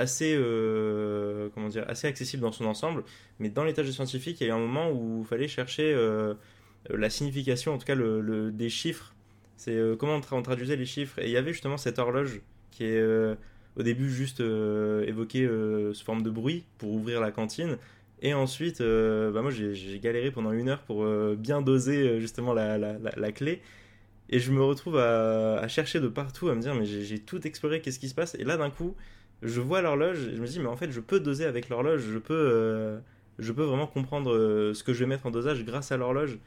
assez, 0.00 0.34
euh, 0.34 1.48
comment 1.54 1.68
dire, 1.68 1.84
assez 1.88 2.06
accessible 2.06 2.42
dans 2.42 2.52
son 2.52 2.64
ensemble, 2.64 3.04
mais 3.38 3.50
dans 3.50 3.64
les 3.64 3.74
tâches 3.74 3.90
scientifiques, 3.90 4.40
il 4.40 4.46
y 4.46 4.50
a 4.50 4.54
eu 4.54 4.56
un 4.56 4.58
moment 4.58 4.90
où 4.90 5.20
il 5.20 5.26
fallait 5.26 5.48
chercher 5.48 5.92
euh, 5.92 6.34
la 6.88 7.10
signification, 7.10 7.74
en 7.74 7.78
tout 7.78 7.86
cas 7.86 7.94
le, 7.94 8.50
des 8.50 8.70
chiffres. 8.70 9.14
C'est 9.56 9.78
comment 9.98 10.18
on, 10.32 10.42
traduisait 10.42 10.76
les 10.76 10.86
chiffres. 10.86 11.18
Et 11.18 11.26
il 11.26 11.32
y 11.32 11.36
avait 11.36 11.52
justement 11.52 11.76
cette 11.76 11.98
horloge 11.98 12.40
qui 12.70 12.84
est 12.84 13.02
au 13.76 13.82
début 13.82 14.10
juste 14.10 14.40
évoquer 14.40 15.46
sous 15.92 16.02
forme 16.02 16.22
de 16.22 16.30
bruit 16.30 16.64
pour 16.78 16.90
ouvrir 16.92 17.20
la 17.20 17.30
cantine. 17.30 17.76
Et 18.22 18.32
ensuite, 18.32 18.80
bah 18.80 19.42
moi 19.42 19.50
j'ai 19.50 20.00
galéré 20.02 20.30
pendant 20.30 20.52
une 20.52 20.70
heure 20.70 20.80
pour 20.80 21.04
bien 21.36 21.60
doser 21.60 22.20
justement 22.20 22.54
la, 22.54 22.78
la, 22.78 22.96
la, 22.98 23.32
clé. 23.32 23.60
Et 24.30 24.38
je 24.38 24.50
me 24.50 24.62
retrouve 24.62 24.96
à, 24.96 25.58
à, 25.58 25.68
chercher 25.68 26.00
de 26.00 26.08
partout, 26.08 26.48
à 26.48 26.54
me 26.54 26.62
dire 26.62 26.74
mais 26.74 26.86
j'ai 26.86 27.18
tout 27.18 27.46
exploré, 27.46 27.82
qu'est-ce 27.82 27.98
qui 27.98 28.08
se 28.08 28.14
passe? 28.14 28.34
Et 28.36 28.44
là 28.44 28.56
d'un 28.56 28.70
coup, 28.70 28.96
je 29.42 29.60
vois 29.60 29.80
l'horloge 29.80 30.30
je 30.34 30.40
me 30.40 30.46
dis 30.46 30.60
mais 30.60 30.68
en 30.68 30.76
fait 30.76 30.90
je 30.90 31.00
peux 31.00 31.20
doser 31.20 31.44
avec 31.44 31.68
l'horloge, 31.68 32.02
je 32.02 32.18
peux 32.18 33.00
je 33.40 33.52
peux 33.52 33.64
vraiment 33.64 33.86
comprendre 33.86 34.32
euh, 34.32 34.74
ce 34.74 34.84
que 34.84 34.92
je 34.92 35.00
vais 35.00 35.06
mettre 35.06 35.26
en 35.26 35.30
dosage 35.30 35.64
grâce 35.64 35.90
à 35.92 35.96
l'horloge. 35.96 36.38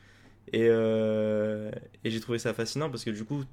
Et, 0.51 0.67
euh, 0.69 1.71
et 2.03 2.11
j'ai 2.11 2.19
trouvé 2.19 2.37
ça 2.37 2.53
fascinant 2.53 2.89
parce 2.89 3.03
que 3.03 3.09
du 3.09 3.25
coup, 3.25 3.43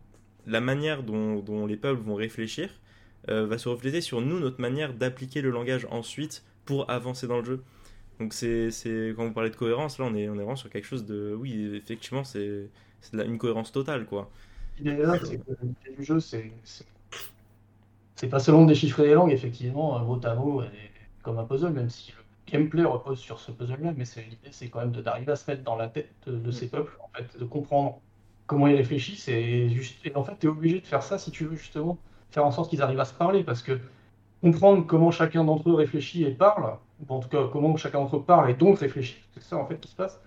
la 0.47 0.61
manière 0.61 1.03
dont, 1.03 1.67
les 1.67 1.77
peuples 1.77 2.03
vont 2.03 2.15
réfléchir 2.15 2.69
euh, 3.29 3.47
va 3.47 3.59
se 3.59 3.69
refléter 3.69 4.01
sur 4.01 4.21
nous, 4.21 4.39
notre 4.39 4.61
manière 4.61 4.93
d'appliquer 4.95 5.41
le 5.41 5.51
langage 5.51 5.87
ensuite 5.91 6.45
pour 6.65 6.91
avancer 6.91 7.27
dans 7.27 7.39
le 7.39 7.45
jeu. 7.45 7.63
Donc 8.19 8.35
c'est, 8.35 8.71
quand 9.17 9.25
vous 9.25 9.33
parlez 9.33 9.51
de 9.51 9.57
cohérence, 9.57 9.99
là 9.99 10.05
on 10.05 10.15
est, 10.15 10.29
on 10.29 10.35
est 10.35 10.39
vraiment 10.39 10.57
sur 10.57 10.69
quelque 10.69 10.87
chose 10.87 11.07
de... 11.07 11.35
Oui, 11.39 11.75
effectivement, 11.75 12.25
c'est, 12.25 12.69
une 13.15 13.39
cohérence 13.39 13.73
totale, 13.73 14.05
quoi. 14.05 14.31
Du 14.79 14.95
jeu, 16.01 16.21
c'est, 16.21 16.51
c'est, 18.21 18.29
pas 18.29 18.39
seulement 18.39 18.65
déchiffrer 18.65 19.07
les 19.07 19.15
langues, 19.15 19.33
effectivement, 19.33 19.99
mot 20.01 20.21
à 20.25 20.35
mot, 20.35 20.63
comme 21.23 21.39
un 21.39 21.45
puzzle, 21.45 21.73
même 21.73 21.91
si 21.91 22.13
gameplay 22.47 22.85
repose 22.85 23.19
sur 23.19 23.41
ce 23.41 23.53
puzzle-là, 23.53 23.93
mais 23.97 24.05
l'idée, 24.17 24.49
c'est 24.51 24.69
quand 24.69 24.81
même 24.81 24.93
d'arriver 24.93 25.33
à 25.33 25.37
se 25.37 25.51
mettre 25.51 25.63
dans 25.63 25.77
la 25.77 25.89
tête 25.89 26.11
de, 26.27 26.51
ces 26.51 26.67
mm. 26.67 26.71
peuples, 26.71 26.99
en 27.01 27.09
fait, 27.17 27.39
de 27.39 27.45
comprendre 27.45 28.01
comment 28.47 28.67
ils 28.67 28.77
réfléchissent. 28.77 29.29
Et, 29.29 29.69
juste, 29.71 30.05
et 30.05 30.15
en 30.17 30.25
fait, 30.25 30.37
tu 30.39 30.47
es 30.47 30.51
obligé 30.51 30.81
de 30.81 30.87
faire 30.87 31.03
ça 31.03 31.19
si 31.19 31.31
tu 31.31 31.45
veux 31.45 31.57
justement 31.57 31.99
faire 32.31 32.45
en 32.45 32.51
sorte 32.51 32.71
qu'ils 32.71 32.83
arrivent 32.83 33.01
à 33.01 33.05
se 33.05 33.15
parler, 33.15 33.45
parce 33.45 33.63
que 33.63 33.79
comprendre 34.43 34.87
comment 34.87 35.11
chacun 35.11 35.45
d'entre 35.45 35.71
eux 35.71 35.75
réfléchit 35.75 36.25
et 36.25 36.31
parle, 36.31 36.77
ou 37.01 37.15
en 37.15 37.21
tout 37.21 37.29
cas 37.29 37.49
comment 37.51 37.77
chacun 37.77 38.01
d'entre 38.01 38.17
eux 38.17 38.23
parle 38.23 38.51
et 38.51 38.55
donc 38.55 38.79
réfléchit, 38.79 39.19
c'est 39.35 39.43
ça 39.43 39.57
en 39.57 39.67
fait 39.67 39.79
qui 39.81 39.91
se 39.91 39.97
passe. 39.97 40.21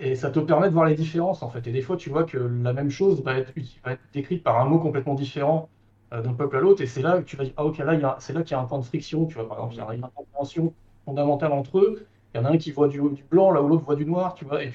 Et 0.00 0.14
ça 0.14 0.30
te 0.30 0.38
permet 0.38 0.68
de 0.68 0.74
voir 0.74 0.86
les 0.86 0.94
différences 0.94 1.42
en 1.42 1.50
fait. 1.50 1.66
Et 1.66 1.72
des 1.72 1.82
fois, 1.82 1.96
tu 1.96 2.08
vois 2.08 2.24
que 2.24 2.38
la 2.38 2.72
même 2.72 2.90
chose 2.90 3.22
va 3.22 3.36
être, 3.36 3.52
va 3.84 3.92
être 3.92 4.02
décrite 4.12 4.44
par 4.44 4.60
un 4.60 4.64
mot 4.64 4.78
complètement 4.78 5.14
différent 5.14 5.68
d'un 6.10 6.32
peuple 6.34 6.56
à 6.56 6.60
l'autre, 6.60 6.82
et 6.82 6.86
c'est 6.86 7.02
là 7.02 7.18
que 7.18 7.24
tu 7.24 7.36
vas 7.36 7.44
dire, 7.44 7.52
ah 7.56 7.64
ok, 7.64 7.78
là, 7.78 8.16
c'est 8.18 8.32
là 8.32 8.42
qu'il 8.42 8.52
y 8.52 8.54
a 8.54 8.60
un 8.60 8.64
point 8.64 8.78
de 8.78 8.84
friction, 8.84 9.26
tu 9.26 9.34
vois, 9.34 9.48
par 9.48 9.58
exemple, 9.58 9.74
il 9.74 9.78
y 9.78 9.80
a 9.80 9.94
une 9.94 10.04
incompréhension 10.04 10.72
fondamentale 11.04 11.52
entre 11.52 11.78
eux. 11.78 12.06
Il 12.34 12.38
y 12.38 12.40
en 12.40 12.46
a 12.46 12.50
un 12.50 12.58
qui 12.58 12.72
voit 12.72 12.88
du, 12.88 13.00
du 13.10 13.24
blanc, 13.24 13.50
là 13.52 13.62
où 13.62 13.68
l'autre 13.68 13.84
voit 13.84 13.96
du 13.96 14.04
noir, 14.04 14.34
tu 14.34 14.44
vois. 14.44 14.62
Et 14.62 14.72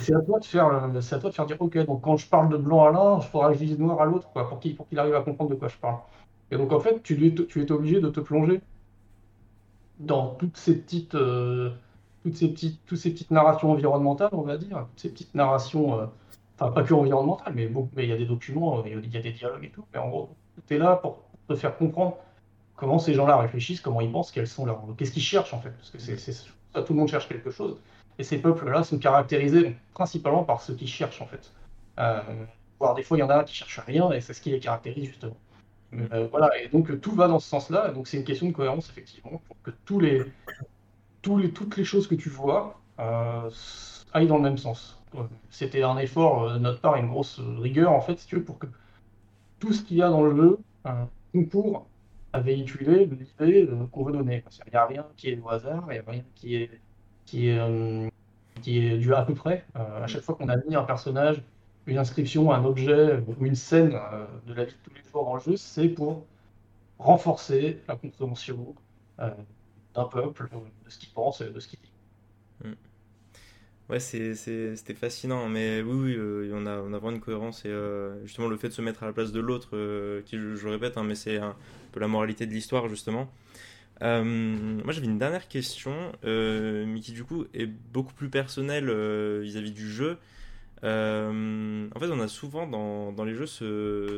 c'est 0.00 0.14
à 0.14 0.20
toi 0.20 0.38
de 0.38 0.44
faire, 0.44 0.90
c'est 1.00 1.14
à 1.14 1.18
toi 1.18 1.30
de 1.30 1.34
faire 1.34 1.46
dire, 1.46 1.56
ok, 1.60 1.78
donc 1.86 2.02
quand 2.02 2.16
je 2.16 2.28
parle 2.28 2.48
de 2.50 2.56
blanc 2.56 2.84
à 2.84 2.92
l'un, 2.92 3.18
il 3.18 3.22
faudra 3.24 3.48
que 3.52 3.54
je 3.58 3.64
dise 3.64 3.78
noir 3.78 4.00
à 4.00 4.04
l'autre, 4.04 4.28
quoi, 4.32 4.48
pour 4.48 4.58
qu'il, 4.60 4.76
pour 4.76 4.88
qu'il 4.88 4.98
arrive 4.98 5.14
à 5.14 5.22
comprendre 5.22 5.50
de 5.50 5.54
quoi 5.56 5.68
je 5.68 5.76
parle. 5.78 5.98
Et 6.50 6.56
donc 6.56 6.72
en 6.72 6.80
fait, 6.80 7.02
tu, 7.02 7.34
tu 7.48 7.62
es 7.62 7.72
obligé 7.72 8.00
de 8.00 8.08
te 8.10 8.20
plonger 8.20 8.60
dans 9.98 10.34
toutes 10.34 10.56
ces 10.56 10.78
petites, 10.80 11.14
euh, 11.14 11.70
toutes 12.22 12.36
ces 12.36 12.48
petites, 12.48 12.84
toutes 12.86 12.98
ces 12.98 13.10
petites 13.12 13.30
narrations 13.30 13.70
environnementales, 13.70 14.30
on 14.32 14.42
va 14.42 14.56
dire, 14.58 14.86
toutes 14.90 15.00
ces 15.00 15.10
petites 15.10 15.34
narrations, 15.34 16.00
euh, 16.00 16.06
enfin 16.58 16.72
pas 16.72 16.82
que 16.82 16.94
environnementales, 16.94 17.54
mais 17.54 17.66
bon, 17.66 17.90
mais 17.94 18.04
il 18.04 18.10
y 18.10 18.12
a 18.12 18.16
des 18.16 18.26
documents, 18.26 18.84
il 18.84 18.92
y 18.92 19.16
a 19.16 19.20
des 19.20 19.32
dialogues 19.32 19.64
et 19.64 19.70
tout. 19.70 19.84
Mais 19.92 19.98
en 20.00 20.08
gros, 20.08 20.36
tu 20.66 20.74
es 20.74 20.78
là 20.78 20.96
pour 20.96 21.22
te 21.48 21.54
faire 21.54 21.76
comprendre 21.76 22.16
comment 22.76 22.98
ces 22.98 23.14
gens-là 23.14 23.36
réfléchissent, 23.36 23.80
comment 23.80 24.00
ils 24.00 24.10
pensent, 24.10 24.30
quels 24.30 24.46
sont 24.46 24.66
leurs, 24.66 24.82
qu'est-ce 24.96 25.12
qu'ils 25.12 25.22
cherchent 25.22 25.54
en 25.54 25.60
fait, 25.60 25.70
parce 25.70 25.90
que 25.90 25.98
c'est, 25.98 26.18
ça, 26.18 26.82
tout 26.82 26.92
le 26.92 26.98
monde 26.98 27.08
cherche 27.08 27.28
quelque 27.28 27.50
chose. 27.50 27.78
Et 28.18 28.24
ces 28.24 28.38
peuples-là 28.38 28.84
sont 28.84 28.98
caractérisés 28.98 29.76
principalement 29.92 30.44
par 30.44 30.60
ce 30.60 30.72
qu'ils 30.72 30.88
cherchent 30.88 31.20
en 31.20 31.26
fait. 31.26 31.52
Euh, 31.98 32.20
voire 32.78 32.94
des 32.94 33.02
fois, 33.02 33.16
il 33.16 33.20
y 33.20 33.22
en 33.24 33.30
a 33.30 33.44
qui 33.44 33.54
cherchent 33.54 33.80
rien 33.80 34.10
et 34.12 34.20
c'est 34.20 34.34
ce 34.34 34.40
qui 34.40 34.50
les 34.50 34.60
caractérise 34.60 35.06
justement. 35.06 35.36
Euh, 36.12 36.26
voilà, 36.30 36.50
et 36.60 36.68
donc 36.68 37.00
tout 37.00 37.12
va 37.12 37.28
dans 37.28 37.38
ce 37.38 37.48
sens-là. 37.48 37.90
Donc 37.90 38.08
c'est 38.08 38.16
une 38.16 38.24
question 38.24 38.46
de 38.46 38.52
cohérence 38.52 38.88
effectivement, 38.88 39.40
pour 39.46 39.56
que 39.62 39.70
tous 39.84 40.00
les, 40.00 40.22
tous 41.22 41.38
les, 41.38 41.50
toutes 41.50 41.76
les 41.76 41.84
choses 41.84 42.08
que 42.08 42.14
tu 42.14 42.28
vois 42.28 42.80
euh, 42.98 43.50
aillent 44.12 44.26
dans 44.26 44.36
le 44.36 44.42
même 44.42 44.58
sens. 44.58 45.00
C'était 45.50 45.84
un 45.84 45.96
effort 45.98 46.52
de 46.54 46.58
notre 46.58 46.80
part, 46.80 46.96
une 46.96 47.08
grosse 47.08 47.40
rigueur 47.60 47.92
en 47.92 48.00
fait, 48.00 48.18
si 48.18 48.26
tu 48.26 48.36
veux, 48.36 48.42
pour 48.42 48.58
que 48.58 48.66
tout 49.64 49.72
ce 49.72 49.82
qu'il 49.82 49.96
y 49.96 50.02
a 50.02 50.10
dans 50.10 50.22
le 50.22 50.36
jeu 50.36 50.58
concourt 51.32 51.86
à 52.32 52.40
véhiculer 52.40 53.06
l'idée 53.06 53.68
euh, 53.68 53.86
qu'on 53.92 54.04
veut 54.04 54.12
donner. 54.12 54.44
Il 54.66 54.70
n'y 54.70 54.76
a 54.76 54.86
rien 54.86 55.06
qui 55.16 55.30
est 55.30 55.40
au 55.40 55.48
hasard, 55.48 55.84
il 55.88 55.92
n'y 55.92 55.98
a 55.98 56.10
rien 56.10 56.24
qui 56.34 56.56
est, 56.56 56.70
qui 57.26 57.48
est, 57.48 57.58
euh, 57.58 58.08
qui 58.60 58.78
est 58.78 58.98
dû 58.98 59.14
à 59.14 59.22
peu 59.22 59.34
près. 59.34 59.64
Euh, 59.76 60.02
à 60.02 60.06
chaque 60.06 60.22
fois 60.22 60.34
qu'on 60.34 60.48
a 60.48 60.56
mis 60.56 60.74
un 60.74 60.82
personnage, 60.82 61.42
une 61.86 61.98
inscription, 61.98 62.52
un 62.52 62.64
objet 62.64 63.22
ou 63.26 63.44
une 63.44 63.54
scène 63.54 63.96
de 64.46 64.54
la 64.54 64.64
vie 64.64 64.72
de 64.72 64.78
tous 64.84 64.94
les 64.94 65.10
jours 65.10 65.24
dans 65.24 65.34
le 65.34 65.40
jeu, 65.40 65.56
c'est 65.56 65.88
pour 65.88 66.24
renforcer 66.98 67.80
la 67.88 67.96
compréhension 67.96 68.74
d'un 69.18 70.04
peuple, 70.04 70.48
de 70.84 70.90
ce 70.90 70.98
qu'il 70.98 71.10
pense 71.10 71.40
et 71.40 71.50
de 71.50 71.60
ce 71.60 71.68
qu'il 71.68 71.78
dit. 71.80 72.68
Mm. 72.68 72.72
Ouais, 73.90 74.00
c'était 74.00 74.94
fascinant, 74.94 75.48
mais 75.48 75.82
oui, 75.82 76.16
oui 76.16 76.50
on, 76.54 76.64
a, 76.64 76.78
on 76.78 76.92
a 76.94 76.98
vraiment 76.98 77.16
une 77.16 77.20
cohérence 77.20 77.64
et 77.66 77.72
justement 78.24 78.48
le 78.48 78.56
fait 78.56 78.68
de 78.68 78.72
se 78.72 78.80
mettre 78.80 79.02
à 79.02 79.06
la 79.06 79.12
place 79.12 79.30
de 79.30 79.40
l'autre, 79.40 79.68
qui 80.22 80.38
je, 80.38 80.56
je, 80.56 80.68
répète, 80.68 80.96
hein, 80.96 81.04
mais 81.04 81.14
c'est 81.14 81.36
un, 81.36 81.54
la 82.00 82.08
moralité 82.08 82.46
de 82.46 82.52
l'histoire 82.52 82.88
justement. 82.88 83.30
Euh, 84.02 84.24
moi 84.24 84.92
j'avais 84.92 85.06
une 85.06 85.18
dernière 85.18 85.48
question, 85.48 86.12
euh, 86.24 86.84
mais 86.86 87.00
qui 87.00 87.12
du 87.12 87.24
coup 87.24 87.44
est 87.54 87.66
beaucoup 87.66 88.12
plus 88.12 88.28
personnelle 88.28 88.88
euh, 88.88 89.40
vis-à-vis 89.42 89.72
du 89.72 89.88
jeu. 89.90 90.18
en 90.82 91.98
fait, 91.98 92.10
on 92.10 92.20
a 92.20 92.28
souvent 92.28 92.66
dans, 92.66 93.12
dans 93.12 93.24
les 93.24 93.34
jeux 93.34 93.46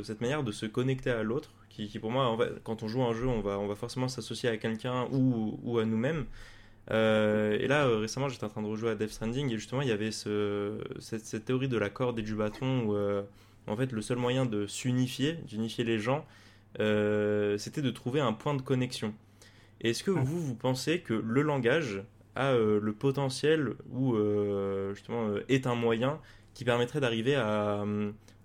cette 0.03 0.21
manière 0.21 0.43
de 0.43 0.53
se 0.53 0.67
connecter 0.67 1.11
à 1.11 1.23
l'autre, 1.23 1.51
qui, 1.69 1.99
pour 1.99 2.11
moi, 2.11 2.37
quand 2.65 2.83
on 2.83 2.89
joue 2.89 3.03
un 3.03 3.13
jeu, 3.13 3.27
on 3.27 3.41
va, 3.41 3.59
on 3.59 3.67
va 3.67 3.75
forcément 3.75 4.09
s'associer 4.09 4.49
à 4.49 4.57
quelqu'un 4.57 5.07
ou, 5.13 5.61
ou, 5.63 5.79
à 5.79 5.85
nous-mêmes. 5.85 6.25
Et 6.91 7.67
là, 7.67 7.89
récemment, 7.99 8.29
j'étais 8.29 8.45
en 8.45 8.49
train 8.49 8.63
de 8.63 8.69
rejouer 8.69 8.91
à 8.91 8.95
Death 8.95 9.11
Stranding 9.11 9.51
et 9.53 9.57
justement, 9.57 9.83
il 9.83 9.89
y 9.89 9.93
avait 9.93 10.13
ce, 10.13 10.79
cette, 11.01 11.25
cette, 11.25 11.45
théorie 11.45 11.69
de 11.69 11.79
la 11.79 11.91
corde 11.91 12.19
et 12.19 12.23
du 12.23 12.35
bâton 12.35 12.85
où, 12.87 12.97
en 13.67 13.77
fait, 13.77 13.93
le 13.93 14.03
seul 14.03 14.19
moyen 14.19 14.47
de 14.47 14.67
s'unifier, 14.67 15.35
d'unifier 15.49 15.85
les 15.85 15.99
gens, 15.99 16.25
euh, 16.81 17.57
c'était 17.59 17.83
de 17.83 17.91
trouver 17.91 18.21
un 18.21 18.33
point 18.33 18.55
de 18.55 18.63
connexion. 18.63 19.15
Est-ce 19.81 20.03
que 20.05 20.11
vous, 20.11 20.41
vous 20.41 20.55
pensez 20.55 21.01
que 21.01 21.15
le 21.15 21.43
langage 21.43 22.03
a 22.35 22.53
euh, 22.53 22.81
le 22.81 22.93
potentiel 22.93 23.75
ou 23.91 24.15
euh, 24.15 24.95
justement 24.95 25.31
est 25.49 25.67
un 25.67 25.75
moyen 25.75 26.21
qui 26.55 26.65
permettrait 26.65 27.01
d'arriver 27.01 27.35
à 27.35 27.85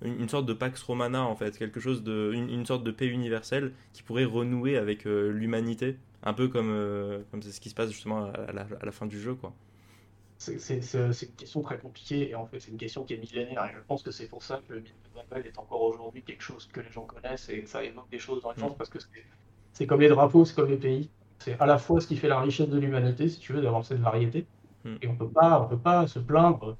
une, 0.03 0.29
sorte 0.29 0.45
de 0.45 0.53
Pax 0.53 0.81
Romana 0.83 1.23
en 1.23 1.35
fait, 1.35 1.57
quelque 1.57 1.79
chose 1.79 2.03
de, 2.03 2.31
une, 2.33 2.65
sorte 2.65 2.83
de 2.83 2.91
paix 2.91 3.07
universelle 3.07 3.71
qui 3.93 4.03
pourrait 4.03 4.25
renouer 4.25 4.77
avec 4.77 5.05
l'humanité, 5.05 5.95
un 6.23 6.33
peu 6.33 6.47
comme 6.47 7.23
comme 7.31 7.41
c'est 7.41 7.51
ce 7.51 7.61
qui 7.61 7.69
se 7.69 7.75
passe 7.75 7.89
justement 7.89 8.25
à 8.25 8.51
la, 8.51 8.67
à 8.79 8.85
la 8.85 8.91
fin 8.91 9.05
du 9.05 9.19
jeu 9.19 9.35
quoi. 9.35 9.53
C'est 10.37 10.55
une 10.73 11.35
question 11.37 11.61
très 11.61 11.77
compliquée 11.77 12.31
et 12.31 12.35
en 12.35 12.47
fait 12.47 12.59
c'est 12.59 12.71
une 12.71 12.77
question 12.77 13.03
qui 13.03 13.13
est 13.13 13.17
millénaire 13.17 13.63
et 13.65 13.73
je 13.75 13.79
pense 13.87 14.01
que 14.01 14.09
c'est 14.09 14.27
pour 14.27 14.41
ça 14.41 14.59
que 14.67 14.73
le 14.73 14.79
mythe 14.79 14.95
de 15.03 15.15
Babel 15.15 15.45
est 15.45 15.59
encore 15.59 15.83
aujourd'hui 15.83 16.23
quelque 16.23 16.41
chose 16.41 16.67
que 16.73 16.81
les 16.81 16.91
gens 16.91 17.05
connaissent 17.05 17.47
et 17.49 17.61
que 17.61 17.69
ça 17.69 17.83
évoque 17.83 18.09
des 18.09 18.17
choses 18.17 18.41
dans 18.41 18.51
les 18.51 18.59
gens 18.59 18.71
mm. 18.71 18.75
parce 18.75 18.89
que 18.89 18.97
c'est 19.73 19.85
comme 19.85 20.01
les 20.01 20.09
drapeaux, 20.09 20.45
c'est 20.45 20.55
comme 20.55 20.69
les 20.69 20.77
pays. 20.77 21.09
C'est 21.39 21.59
à 21.59 21.65
la 21.65 21.77
fois 21.77 22.01
ce 22.01 22.07
qui 22.07 22.17
fait 22.17 22.27
la 22.27 22.39
richesse 22.39 22.69
de 22.69 22.77
l'humanité, 22.77 23.29
si 23.29 23.39
tu 23.39 23.53
veux, 23.53 23.61
d'avoir 23.61 23.85
cette 23.85 23.99
variété. 23.99 24.45
Mm. 24.83 24.95
Et 25.01 25.07
on 25.07 25.15
peut 25.15 25.29
pas, 25.29 25.61
on 25.61 25.69
peut 25.69 25.77
pas 25.77 26.07
se 26.07 26.19
plaindre 26.19 26.77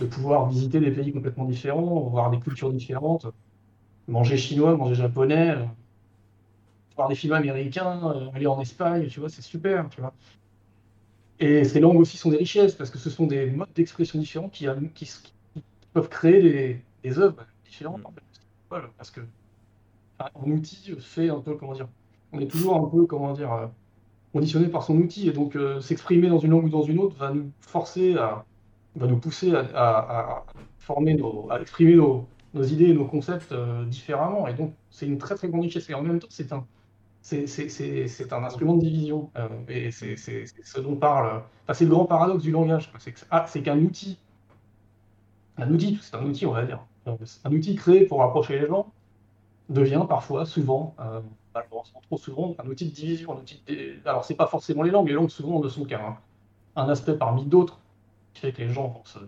de 0.00 0.06
pouvoir 0.06 0.48
visiter 0.48 0.80
des 0.80 0.90
pays 0.90 1.12
complètement 1.12 1.44
différents, 1.44 2.00
voir 2.08 2.30
des 2.30 2.40
cultures 2.40 2.72
différentes, 2.72 3.26
manger 4.08 4.36
chinois, 4.36 4.76
manger 4.76 4.94
japonais, 4.94 5.56
voir 6.96 7.08
des 7.08 7.14
films 7.14 7.32
américains, 7.34 8.00
euh, 8.04 8.30
aller 8.34 8.46
en 8.46 8.60
Espagne, 8.60 9.06
tu 9.08 9.20
vois, 9.20 9.28
c'est 9.28 9.42
super, 9.42 9.88
tu 9.90 10.00
vois. 10.00 10.14
Et 11.38 11.64
ces 11.64 11.80
langues 11.80 11.98
aussi 11.98 12.16
sont 12.16 12.30
des 12.30 12.36
richesses, 12.36 12.74
parce 12.74 12.90
que 12.90 12.98
ce 12.98 13.10
sont 13.10 13.26
des 13.26 13.50
modes 13.50 13.72
d'expression 13.74 14.18
différents 14.18 14.48
qui, 14.48 14.66
peuvent 15.92 16.08
créer 16.08 16.80
des, 17.02 17.18
œuvres 17.18 17.44
différentes. 17.64 18.02
parce 18.68 19.10
que 19.10 19.20
un 20.20 20.50
outil 20.50 20.94
fait 21.00 21.30
un 21.30 21.40
peu, 21.40 21.56
comment 21.56 21.72
dire, 21.72 21.88
on 22.32 22.38
est 22.38 22.46
toujours 22.46 22.76
un 22.76 22.88
peu, 22.88 23.06
comment 23.06 23.32
dire, 23.32 23.52
euh, 23.52 23.66
conditionné 24.32 24.68
par 24.68 24.82
son 24.84 24.96
outil, 24.96 25.28
et 25.28 25.32
donc 25.32 25.56
euh, 25.56 25.80
s'exprimer 25.80 26.28
dans 26.28 26.38
une 26.38 26.50
langue 26.50 26.64
ou 26.66 26.68
dans 26.68 26.82
une 26.82 26.98
autre 26.98 27.16
va 27.16 27.32
nous 27.32 27.50
forcer 27.60 28.16
à, 28.16 28.44
va 28.96 29.06
nous 29.06 29.18
pousser 29.18 29.52
à, 29.54 30.44
former 30.78 31.14
nos, 31.14 31.50
à 31.50 31.60
exprimer 31.60 31.96
nos, 31.96 32.26
idées 32.54 32.90
et 32.90 32.94
nos 32.94 33.06
concepts 33.06 33.52
euh, 33.52 33.84
différemment. 33.86 34.46
Et 34.46 34.54
donc, 34.54 34.74
c'est 34.90 35.06
une 35.06 35.18
très 35.18 35.34
très 35.34 35.48
grande 35.48 35.62
richesse. 35.62 35.88
Et 35.90 35.94
en 35.94 36.02
même 36.02 36.18
temps, 36.18 36.28
c'est 36.30 36.52
un, 36.52 36.66
c'est 37.22 38.32
un 38.32 38.44
instrument 38.44 38.74
de 38.74 38.80
division. 38.80 39.30
Euh, 39.36 39.48
et 39.68 39.90
c'est 39.90 40.16
ce 40.16 40.80
dont 40.80 40.96
parle. 40.96 41.42
Enfin, 41.64 41.74
c'est 41.74 41.84
le 41.84 41.90
grand 41.90 42.04
paradoxe 42.04 42.42
du 42.42 42.50
langage. 42.50 42.92
Ah, 43.30 43.46
c'est 43.48 43.62
qu'un 43.62 43.78
outil, 43.78 44.18
un 45.56 45.70
outil, 45.70 45.98
c'est 46.02 46.16
un 46.16 46.24
outil, 46.24 46.46
on 46.46 46.52
va 46.52 46.64
dire, 46.64 46.84
un 47.06 47.52
outil 47.52 47.74
créé 47.74 48.06
pour 48.06 48.20
rapprocher 48.20 48.58
les 48.58 48.66
gens 48.66 48.92
devient 49.68 50.04
parfois, 50.08 50.44
souvent, 50.44 50.94
euh, 51.00 51.20
malheureusement 51.54 52.00
trop 52.02 52.18
souvent, 52.18 52.54
un 52.58 52.68
outil 52.68 52.86
de 52.86 52.94
division. 52.94 53.32
Un 53.32 53.40
outil 53.40 53.62
Alors, 54.04 54.24
c'est 54.24 54.34
pas 54.34 54.46
forcément 54.46 54.82
les 54.82 54.90
langues. 54.90 55.08
Les 55.08 55.14
langues, 55.14 55.30
souvent, 55.30 55.60
ne 55.60 55.68
sont 55.68 55.84
qu'un 55.84 56.18
un 56.74 56.88
aspect 56.88 57.14
parmi 57.14 57.44
d'autres 57.44 57.78
qui 58.34 58.40
fait 58.40 58.52
que 58.52 58.62
les 58.62 58.68
gens 58.68 58.88
vont 58.88 59.04
se, 59.04 59.18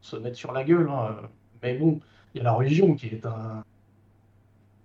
se 0.00 0.16
mettre 0.16 0.36
sur 0.36 0.52
la 0.52 0.64
gueule. 0.64 0.88
Hein. 0.88 1.16
Mais 1.62 1.76
bon, 1.76 2.00
il 2.34 2.38
y 2.38 2.40
a 2.40 2.44
la 2.44 2.52
religion 2.52 2.94
qui 2.94 3.08
est 3.08 3.26
un 3.26 3.64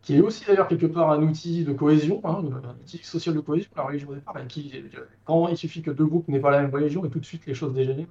qui 0.01 0.15
est 0.15 0.21
aussi 0.21 0.45
d'ailleurs 0.45 0.67
quelque 0.67 0.87
part 0.87 1.11
un 1.11 1.21
outil 1.21 1.63
de 1.63 1.73
cohésion, 1.73 2.21
hein, 2.23 2.43
un 2.63 2.81
outil 2.81 2.99
social 3.03 3.35
de 3.35 3.39
cohésion, 3.39 3.69
la 3.75 3.83
religion 3.83 4.09
au 4.09 4.15
départ, 4.15 4.35
qui, 4.47 4.73
quand 5.25 5.47
il 5.47 5.57
suffit 5.57 5.81
que 5.81 5.91
deux 5.91 6.05
groupes 6.05 6.27
n'aient 6.27 6.39
pas 6.39 6.51
la 6.51 6.61
même 6.61 6.71
religion, 6.71 7.05
et 7.05 7.09
tout 7.09 7.19
de 7.19 7.25
suite 7.25 7.45
les 7.45 7.53
choses 7.53 7.73
dégénèrent. 7.73 8.07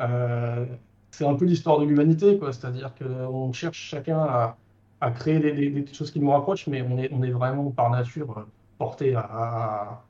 Euh, 0.00 0.64
c'est 1.10 1.26
un 1.26 1.34
peu 1.34 1.44
l'histoire 1.44 1.78
de 1.78 1.84
l'humanité. 1.84 2.38
C'est-à-dire 2.40 2.94
qu'on 2.94 3.52
cherche 3.52 3.78
chacun 3.78 4.18
à, 5.00 5.10
créer 5.12 5.38
des, 5.40 5.86
choses 5.92 6.10
qui 6.10 6.20
nous 6.20 6.30
rapprochent, 6.30 6.66
mais 6.66 6.82
on 6.82 6.98
est, 6.98 7.30
vraiment 7.30 7.70
par 7.70 7.90
nature 7.90 8.46
porté 8.78 9.14
à, 9.14 10.02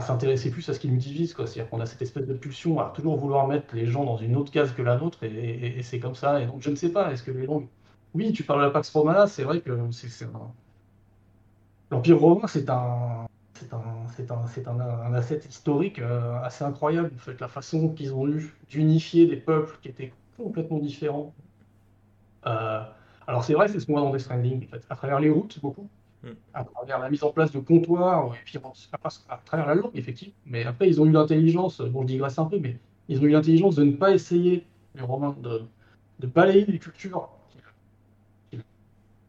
s'intéresser 0.00 0.50
plus 0.50 0.68
à 0.68 0.74
ce 0.74 0.78
qui 0.80 0.88
nous 0.88 0.98
divise. 0.98 1.34
C'est-à-dire 1.34 1.68
qu'on 1.70 1.80
a 1.80 1.86
cette 1.86 2.02
espèce 2.02 2.26
de 2.26 2.34
pulsion 2.34 2.78
à 2.78 2.92
toujours 2.94 3.16
vouloir 3.16 3.48
mettre 3.48 3.74
les 3.74 3.86
gens 3.86 4.04
dans 4.04 4.16
une 4.16 4.36
autre 4.36 4.52
case 4.52 4.72
que 4.72 4.82
la 4.82 4.96
nôtre, 4.96 5.24
et 5.24 5.82
c'est 5.82 5.98
comme 5.98 6.14
ça. 6.14 6.40
Et 6.40 6.46
donc 6.46 6.62
je 6.62 6.70
ne 6.70 6.76
sais 6.76 6.90
pas, 6.90 7.12
est-ce 7.12 7.22
que 7.24 7.32
les 7.32 7.46
langues 7.46 7.66
oui, 8.16 8.32
tu 8.32 8.42
parles 8.42 8.60
de 8.60 8.64
la 8.66 8.70
Pax 8.70 8.90
Romana, 8.90 9.26
c'est 9.26 9.44
vrai 9.44 9.60
que 9.60 9.70
c'est 9.90 10.24
un... 10.24 10.50
l'Empire 11.90 12.18
romain, 12.18 12.46
c'est 12.46 12.70
un, 12.70 13.26
c'est 13.52 13.72
un, 13.74 13.82
c'est 14.16 14.30
un, 14.30 14.46
c'est 14.46 14.68
un, 14.68 14.80
un, 14.80 15.14
asset 15.14 15.40
historique 15.48 15.98
euh, 15.98 16.40
assez 16.42 16.64
incroyable. 16.64 17.12
En 17.14 17.18
fait, 17.18 17.38
la 17.40 17.48
façon 17.48 17.90
qu'ils 17.90 18.14
ont 18.14 18.26
eu 18.26 18.54
d'unifier 18.70 19.26
des 19.26 19.36
peuples 19.36 19.76
qui 19.82 19.88
étaient 19.88 20.12
complètement 20.36 20.78
différents. 20.78 21.34
Euh, 22.46 22.82
alors 23.26 23.44
c'est 23.44 23.54
vrai, 23.54 23.68
c'est 23.68 23.80
ce 23.80 23.86
qu'on 23.86 23.92
voit 23.92 24.02
dans 24.02 24.12
Death 24.12 24.20
Stranding, 24.20 24.64
en 24.66 24.68
fait, 24.68 24.82
à 24.88 24.96
travers 24.96 25.20
les 25.20 25.30
routes, 25.30 25.60
beaucoup, 25.60 25.88
mm. 26.22 26.28
à 26.54 26.64
travers 26.64 26.98
la 26.98 27.10
mise 27.10 27.22
en 27.22 27.30
place 27.30 27.52
de 27.52 27.58
comptoirs, 27.58 28.34
et 28.34 28.38
puis 28.44 28.58
à, 29.28 29.40
travers 29.44 29.66
la 29.66 29.74
langue, 29.74 29.90
effectivement. 29.94 30.34
Mais 30.46 30.64
après, 30.64 30.88
ils 30.88 31.00
ont 31.00 31.06
eu 31.06 31.12
l'intelligence, 31.12 31.82
bon, 31.82 32.02
je 32.02 32.06
digresse 32.06 32.38
un 32.38 32.46
peu, 32.46 32.58
mais 32.58 32.78
ils 33.08 33.20
ont 33.20 33.24
eu 33.24 33.30
l'intelligence 33.30 33.76
de 33.76 33.84
ne 33.84 33.92
pas 33.92 34.12
essayer, 34.12 34.64
les 34.94 35.02
Romains, 35.02 35.36
de, 35.42 35.62
de 36.20 36.26
balayer 36.26 36.64
les 36.66 36.78
cultures 36.78 37.28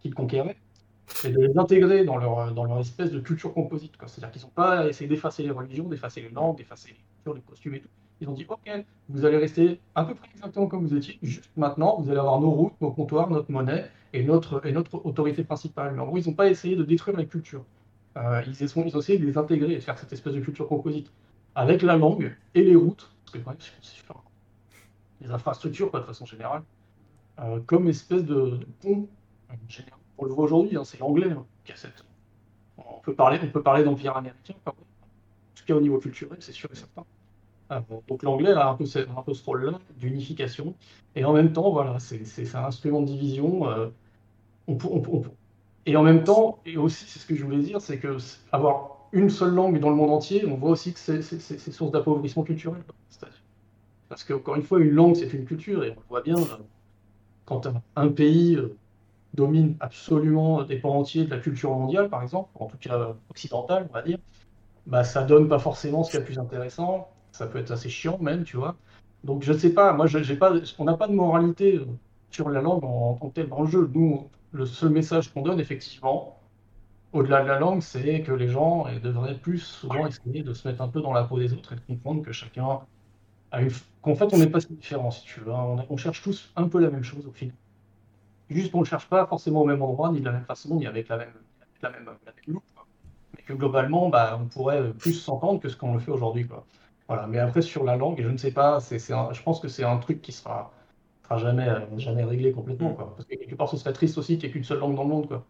qu'ils 0.07 0.15
conquéraient, 0.15 0.57
et 1.23 1.29
de 1.29 1.39
les 1.39 1.57
intégrer 1.57 2.03
dans 2.03 2.17
leur, 2.17 2.53
dans 2.53 2.65
leur 2.65 2.79
espèce 2.79 3.11
de 3.11 3.19
culture 3.19 3.53
composite. 3.53 3.93
C'est-à-dire 4.05 4.31
qu'ils 4.31 4.41
n'ont 4.41 4.49
pas 4.49 4.87
essayé 4.87 5.07
d'effacer 5.07 5.43
les 5.43 5.51
religions, 5.51 5.85
d'effacer 5.85 6.21
les 6.21 6.29
langues, 6.29 6.57
d'effacer 6.57 6.89
les 6.89 6.95
cultures, 6.95 7.33
les 7.33 7.41
costumes 7.41 7.75
et 7.75 7.81
tout. 7.81 7.89
Ils 8.19 8.29
ont 8.29 8.33
dit, 8.33 8.45
OK, 8.49 8.69
vous 9.09 9.25
allez 9.25 9.37
rester 9.37 9.79
à 9.93 10.03
peu 10.03 10.15
près 10.15 10.27
exactement 10.33 10.67
comme 10.67 10.85
vous 10.85 10.95
étiez, 10.95 11.19
juste 11.21 11.51
maintenant, 11.55 12.01
vous 12.01 12.09
allez 12.09 12.19
avoir 12.19 12.41
nos 12.41 12.49
routes, 12.49 12.73
nos 12.81 12.91
comptoirs, 12.91 13.29
notre 13.29 13.51
monnaie 13.51 13.89
et 14.13 14.23
notre, 14.23 14.65
et 14.65 14.71
notre 14.71 15.05
autorité 15.05 15.43
principale. 15.43 15.93
Mais 15.93 16.01
en 16.01 16.07
gros, 16.07 16.17
ils 16.17 16.27
n'ont 16.27 16.33
pas 16.33 16.49
essayé 16.49 16.75
de 16.75 16.83
détruire 16.83 17.15
les 17.15 17.27
cultures. 17.27 17.63
Euh, 18.17 18.41
ils, 18.47 18.59
ils, 18.59 18.79
ont 18.79 18.99
essayé 18.99 19.19
de 19.19 19.25
les 19.25 19.37
intégrer 19.37 19.73
et 19.73 19.75
de 19.75 19.81
faire 19.81 19.99
cette 19.99 20.11
espèce 20.11 20.33
de 20.33 20.39
culture 20.39 20.67
composite 20.67 21.11
avec 21.53 21.83
la 21.83 21.95
langue 21.95 22.35
et 22.55 22.63
les 22.63 22.75
routes, 22.75 23.11
parce 23.25 23.33
que 23.33 23.37
les 25.21 25.31
infrastructures, 25.31 25.91
pas 25.91 25.99
de 25.99 26.05
façon 26.05 26.25
générale, 26.25 26.63
euh, 27.39 27.59
comme 27.65 27.87
espèce 27.87 28.23
de, 28.23 28.59
pont 28.81 29.07
on 30.17 30.25
le 30.25 30.33
voit 30.33 30.45
aujourd'hui, 30.45 30.77
hein, 30.77 30.83
c'est 30.83 30.99
l'anglais 30.99 31.31
hein, 31.31 31.45
qui 31.65 31.71
a 31.71 31.75
cette. 31.75 32.05
On 32.77 32.99
peut 33.01 33.15
parler, 33.15 33.39
on 33.41 33.47
peut 33.49 33.63
parler 33.63 33.83
d'empire 33.83 34.15
américain, 34.15 34.53
en 34.65 34.71
tout 34.71 35.65
cas 35.65 35.75
au 35.75 35.81
niveau 35.81 35.97
culturel, 35.99 36.37
c'est 36.41 36.51
sûr 36.51 36.69
et 36.71 36.75
certain. 36.75 37.03
Ah, 37.69 37.83
donc 38.07 38.23
l'anglais 38.23 38.51
a 38.51 38.69
un 38.69 38.75
peu, 38.75 38.85
ce, 38.85 38.99
un 38.99 39.21
peu 39.25 39.33
ce 39.33 39.43
rôle-là 39.43 39.79
d'unification, 39.97 40.73
et 41.15 41.25
en 41.25 41.33
même 41.33 41.51
temps, 41.51 41.71
voilà, 41.71 41.99
c'est 41.99 42.55
un 42.55 42.65
instrument 42.65 43.01
de 43.01 43.07
division. 43.07 43.69
Euh, 43.69 43.89
on, 44.67 44.77
on, 44.89 45.23
et 45.85 45.95
en 45.95 46.03
même 46.03 46.23
temps, 46.23 46.59
et 46.65 46.77
aussi, 46.77 47.05
c'est 47.05 47.19
ce 47.19 47.25
que 47.25 47.35
je 47.35 47.43
voulais 47.43 47.61
dire, 47.61 47.81
c'est 47.81 47.97
que 47.97 48.17
avoir 48.51 49.09
une 49.11 49.29
seule 49.29 49.53
langue 49.53 49.79
dans 49.79 49.89
le 49.89 49.95
monde 49.95 50.11
entier, 50.11 50.45
on 50.45 50.55
voit 50.55 50.71
aussi 50.71 50.93
que 50.93 50.99
c'est 50.99 51.71
source 51.71 51.91
d'appauvrissement 51.91 52.43
culturel. 52.43 52.83
Parce 54.09 54.23
qu'encore 54.23 54.55
une 54.55 54.63
fois, 54.63 54.79
une 54.79 54.91
langue, 54.91 55.15
c'est 55.15 55.33
une 55.33 55.45
culture, 55.45 55.83
et 55.83 55.91
on 55.91 55.99
le 55.99 56.07
voit 56.09 56.21
bien, 56.21 56.37
euh, 56.37 56.57
quand 57.45 57.67
un 57.95 58.09
pays 58.09 58.55
euh, 58.55 58.77
domine 59.37 59.77
absolument 59.79 60.63
des 60.63 60.77
pans 60.77 60.97
entiers 60.97 61.23
de 61.23 61.29
la 61.29 61.37
culture 61.37 61.71
mondiale, 61.71 62.09
par 62.09 62.23
exemple, 62.23 62.49
en 62.55 62.65
tout 62.65 62.77
cas 62.77 63.15
occidentale, 63.29 63.87
on 63.89 63.93
va 63.93 64.01
dire, 64.01 64.17
bah, 64.87 65.03
ça 65.03 65.23
donne 65.23 65.47
pas 65.47 65.59
forcément 65.59 66.03
ce 66.03 66.11
qui 66.11 66.17
est 66.17 66.19
le 66.19 66.25
plus 66.25 66.39
intéressant. 66.39 67.09
Ça 67.31 67.45
peut 67.45 67.59
être 67.59 67.71
assez 67.71 67.89
chiant 67.89 68.17
même, 68.19 68.43
tu 68.43 68.57
vois. 68.57 68.75
Donc 69.23 69.43
je 69.43 69.53
ne 69.53 69.57
sais 69.57 69.73
pas, 69.73 69.93
moi 69.93 70.07
j'ai 70.07 70.35
pas, 70.35 70.53
on 70.79 70.85
n'a 70.85 70.97
pas 70.97 71.07
de 71.07 71.13
moralité 71.13 71.75
euh, 71.75 71.85
sur 72.31 72.49
la 72.49 72.61
langue 72.61 72.83
en, 72.83 73.13
tant 73.15 73.29
que 73.29 73.33
telle 73.35 73.49
dans 73.49 73.65
jeu. 73.65 73.89
Nous, 73.93 74.29
le 74.51 74.65
seul 74.65 74.89
message 74.89 75.33
qu'on 75.33 75.41
donne 75.41 75.59
effectivement, 75.59 76.39
au-delà 77.13 77.43
de 77.43 77.47
la 77.47 77.59
langue, 77.59 77.81
c'est 77.81 78.21
que 78.21 78.31
les 78.31 78.47
gens 78.47 78.85
devraient 79.03 79.37
plus 79.37 79.59
souvent 79.59 80.07
essayer 80.07 80.43
de 80.43 80.53
se 80.53 80.67
mettre 80.67 80.81
un 80.81 80.87
peu 80.87 81.01
dans 81.01 81.13
la 81.13 81.23
peau 81.23 81.37
des 81.37 81.53
autres 81.53 81.73
et 81.73 81.75
de 81.75 81.81
comprendre 81.81 82.23
que 82.23 82.31
chacun 82.31 82.79
a 83.51 83.61
une, 83.61 83.71
qu'en 84.01 84.15
fait 84.15 84.33
on 84.33 84.37
n'est 84.37 84.49
pas 84.49 84.61
si 84.61 84.73
différent 84.73 85.11
si 85.11 85.23
tu 85.23 85.41
veux. 85.41 85.53
Hein. 85.53 85.85
On, 85.89 85.93
on, 85.93 85.97
cherche 85.97 86.21
tous 86.21 86.51
un 86.55 86.67
peu 86.67 86.79
la 86.79 86.89
même 86.89 87.03
chose 87.03 87.25
au 87.27 87.31
final. 87.31 87.55
Juste 88.49 88.73
on 88.73 88.79
ne 88.79 88.85
cherche 88.85 89.07
pas 89.07 89.25
forcément 89.25 89.61
au 89.61 89.65
même 89.65 89.81
endroit, 89.81 90.11
ni 90.11 90.19
de 90.19 90.25
la 90.25 90.31
même 90.31 90.45
façon, 90.45 90.75
ni 90.75 90.87
avec 90.87 91.09
la 91.09 91.17
même, 91.17 91.33
la 91.81 91.91
loupe. 92.47 92.63
Mais 93.35 93.43
que 93.43 93.53
globalement, 93.53 94.09
bah, 94.09 94.39
on 94.41 94.45
pourrait 94.45 94.93
plus 94.93 95.13
s'entendre 95.13 95.59
que 95.59 95.69
ce 95.69 95.75
qu'on 95.75 95.93
le 95.93 95.99
fait 95.99 96.11
aujourd'hui. 96.11 96.47
Voilà. 97.07 97.27
Mais 97.27 97.39
après, 97.39 97.61
sur 97.61 97.83
la 97.83 97.97
langue, 97.97 98.21
je 98.21 98.29
ne 98.29 98.37
sais 98.37 98.51
pas, 98.51 98.79
c'est, 98.79 98.99
je 98.99 99.43
pense 99.43 99.59
que 99.59 99.67
c'est 99.67 99.83
un 99.83 99.97
truc 99.97 100.21
qui 100.21 100.31
sera, 100.31 100.71
sera 101.23 101.37
jamais, 101.37 101.67
jamais 101.97 102.23
réglé 102.23 102.51
complètement. 102.51 102.93
Quoi. 102.93 103.13
Parce 103.15 103.27
que 103.27 103.35
quelque 103.35 103.55
part, 103.55 103.69
ce 103.69 103.77
serait 103.77 103.93
triste 103.93 104.17
aussi 104.17 104.37
qu'il 104.37 104.47
n'y 104.47 104.49
ait 104.49 104.53
qu'une 104.53 104.63
seule 104.63 104.79
langue 104.79 104.95
dans 104.95 105.03
le 105.03 105.09
monde. 105.09 105.27
Quoi. 105.27 105.45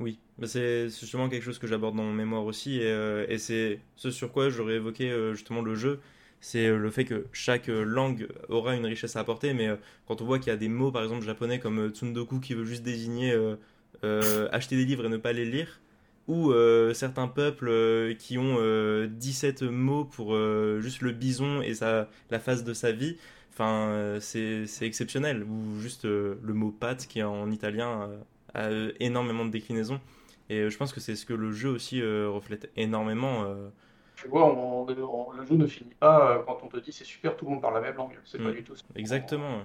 Oui, 0.00 0.18
mais 0.38 0.46
c'est 0.46 0.88
justement 0.88 1.28
quelque 1.28 1.42
chose 1.42 1.58
que 1.58 1.66
j'aborde 1.66 1.94
dans 1.94 2.02
mon 2.02 2.14
mémoire 2.14 2.44
aussi, 2.46 2.78
et, 2.78 2.90
euh, 2.90 3.26
et 3.28 3.36
c'est 3.36 3.80
ce 3.96 4.10
sur 4.10 4.32
quoi 4.32 4.48
j'aurais 4.48 4.76
évoqué 4.76 5.10
euh, 5.10 5.34
justement 5.34 5.60
le 5.60 5.74
jeu 5.74 6.00
c'est 6.40 6.66
euh, 6.66 6.78
le 6.78 6.90
fait 6.90 7.04
que 7.04 7.26
chaque 7.32 7.68
euh, 7.68 7.84
langue 7.84 8.28
aura 8.48 8.74
une 8.74 8.86
richesse 8.86 9.16
à 9.16 9.20
apporter, 9.20 9.52
mais 9.54 9.68
euh, 9.68 9.76
quand 10.06 10.22
on 10.22 10.24
voit 10.24 10.38
qu'il 10.38 10.48
y 10.48 10.54
a 10.54 10.56
des 10.56 10.68
mots, 10.68 10.90
par 10.90 11.02
exemple 11.02 11.24
japonais 11.24 11.58
comme 11.58 11.90
tsundoku 11.90 12.40
qui 12.40 12.54
veut 12.54 12.64
juste 12.64 12.82
désigner 12.82 13.36
acheter 14.02 14.76
des 14.76 14.84
livres 14.84 15.04
et 15.04 15.08
ne 15.08 15.18
pas 15.18 15.32
les 15.32 15.44
lire, 15.44 15.80
ou 16.28 16.52
certains 16.94 17.28
peuples 17.28 18.14
qui 18.18 18.38
ont 18.38 18.56
17 19.06 19.62
mots 19.62 20.04
pour 20.04 20.34
juste 20.80 21.02
le 21.02 21.12
bison 21.12 21.60
et 21.60 21.74
sa, 21.74 22.08
la 22.30 22.38
phase 22.38 22.64
de 22.64 22.72
sa 22.72 22.92
vie, 22.92 23.16
enfin 23.52 24.16
c'est 24.20 24.64
exceptionnel, 24.80 25.42
ou 25.44 25.78
juste 25.80 26.04
le 26.04 26.54
mot 26.54 26.70
pâte 26.70 27.06
qui 27.08 27.22
en 27.22 27.50
italien 27.50 28.08
a 28.54 28.70
énormément 29.00 29.44
de 29.44 29.50
déclinaisons. 29.50 30.00
Et 30.48 30.70
je 30.70 30.76
pense 30.76 30.92
que 30.92 31.00
c'est 31.00 31.16
ce 31.16 31.26
que 31.26 31.34
le 31.34 31.52
jeu 31.52 31.68
aussi 31.68 32.02
reflète 32.02 32.70
énormément 32.76 33.44
tu 34.20 34.28
vois, 34.28 34.86
le 34.86 35.46
jeu 35.46 35.56
ne 35.56 35.66
finit 35.66 35.94
pas 35.94 36.30
euh, 36.30 36.42
quand 36.46 36.58
on 36.62 36.68
te 36.68 36.76
dit 36.76 36.92
c'est 36.92 37.04
super, 37.04 37.36
tout 37.36 37.46
le 37.46 37.52
monde 37.52 37.62
parle 37.62 37.74
la 37.74 37.80
même 37.80 37.96
langue. 37.96 38.18
C'est 38.24 38.38
pas 38.38 38.50
mm. 38.50 38.54
du 38.54 38.64
tout 38.64 38.76
ça. 38.76 38.84
Exactement. 38.94 39.62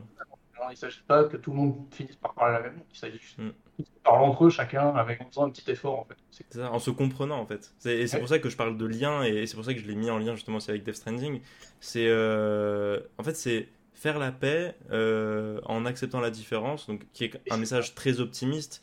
il 0.67 0.69
ne 0.69 0.75
s'agit 0.75 1.01
pas 1.05 1.25
que 1.25 1.35
tout 1.35 1.51
le 1.51 1.57
monde 1.57 1.75
finisse 1.91 2.15
par 2.15 2.33
parler 2.33 2.53
la 2.53 2.61
même 2.61 2.73
langue. 2.73 2.85
Il 2.93 2.97
s'agit 2.97 3.19
juste 3.19 3.37
mm. 3.37 3.51
qu'ils 3.75 3.85
parlent 4.03 4.23
entre 4.23 4.45
eux, 4.45 4.49
chacun 4.49 4.95
avec 4.95 5.21
en 5.21 5.25
faisant 5.25 5.47
un 5.47 5.49
petit 5.49 5.69
effort 5.69 5.99
en 5.99 6.05
fait. 6.05 6.15
C'est 6.31 6.53
ça, 6.53 6.71
en 6.71 6.79
se 6.79 6.89
comprenant 6.89 7.39
en 7.39 7.45
fait. 7.45 7.73
Et 7.85 8.07
c'est 8.07 8.19
pour 8.19 8.29
ça 8.29 8.39
que 8.39 8.49
je 8.49 8.55
parle 8.55 8.77
de 8.77 8.85
lien 8.85 9.23
et 9.23 9.45
c'est 9.45 9.55
pour 9.55 9.65
ça 9.65 9.73
que 9.73 9.79
je 9.79 9.87
l'ai 9.87 9.95
mis 9.95 10.09
en 10.09 10.19
lien 10.19 10.35
justement 10.35 10.57
aussi 10.57 10.69
avec 10.69 10.83
Death 10.83 10.95
Stranding. 10.95 11.41
C'est 11.81 12.07
euh, 12.07 13.01
en 13.17 13.23
fait 13.23 13.35
c'est 13.35 13.67
faire 13.93 14.19
la 14.19 14.31
paix 14.31 14.75
euh, 14.91 15.59
en 15.65 15.85
acceptant 15.85 16.21
la 16.21 16.31
différence, 16.31 16.87
donc 16.87 17.01
qui 17.11 17.25
est 17.25 17.41
un 17.51 17.57
message 17.57 17.93
très 17.93 18.21
optimiste. 18.21 18.81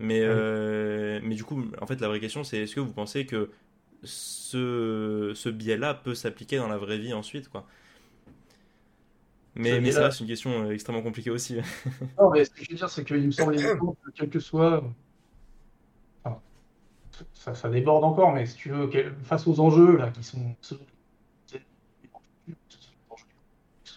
Mais, 0.00 0.20
mais 1.22 1.36
du 1.36 1.44
coup, 1.44 1.64
en 1.80 1.86
fait, 1.86 2.00
la 2.00 2.08
vraie 2.08 2.18
question, 2.18 2.42
c'est 2.42 2.58
est-ce 2.58 2.74
que 2.74 2.80
vous 2.80 2.92
pensez 2.92 3.26
que 3.26 3.50
ce, 4.04 5.32
ce 5.34 5.48
biais-là 5.48 5.94
peut 5.94 6.14
s'appliquer 6.14 6.58
dans 6.58 6.68
la 6.68 6.78
vraie 6.78 6.98
vie 6.98 7.12
ensuite, 7.12 7.48
quoi. 7.48 7.66
Mais, 9.56 9.80
mais 9.80 9.92
ça 9.92 10.10
c'est 10.10 10.20
une 10.20 10.26
question 10.26 10.64
euh, 10.64 10.72
extrêmement 10.72 11.02
compliquée 11.02 11.30
aussi. 11.30 11.56
non, 12.18 12.30
mais 12.30 12.44
ce 12.44 12.50
que 12.50 12.64
je 12.64 12.70
veux 12.70 12.76
dire, 12.76 12.90
c'est 12.90 13.04
qu'il 13.04 13.26
me 13.26 13.30
semble 13.30 13.56
que 13.56 14.10
quel 14.14 14.28
que 14.28 14.40
soit. 14.40 14.82
ça, 17.32 17.54
ça, 17.54 17.68
déborde 17.68 18.02
encore, 18.02 18.32
mais 18.32 18.46
si 18.46 18.56
tu 18.56 18.70
veux, 18.70 18.90
face 19.22 19.46
aux 19.46 19.60
enjeux 19.60 19.96
là, 19.96 20.10
qui 20.10 20.24
sont 20.24 20.56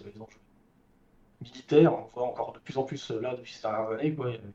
les 0.05 0.21
enjeux 0.21 0.37
militaires, 1.41 1.93
on 1.93 2.05
voit 2.13 2.27
encore 2.27 2.53
de 2.53 2.59
plus 2.59 2.77
en 2.77 2.83
plus 2.83 3.09
là 3.11 3.35
depuis 3.35 3.53
ces 3.53 3.61
dernières 3.61 3.89
années, 3.91 4.13
quoi. 4.13 4.29
Il 4.29 4.33
y 4.33 4.37
a 4.37 4.41
une 4.41 4.53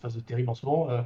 phase 0.00 0.14
de 0.16 0.20
terrible 0.20 0.50
en 0.50 0.54
ce 0.54 0.66
moment. 0.66 0.90
Euh, 0.90 1.02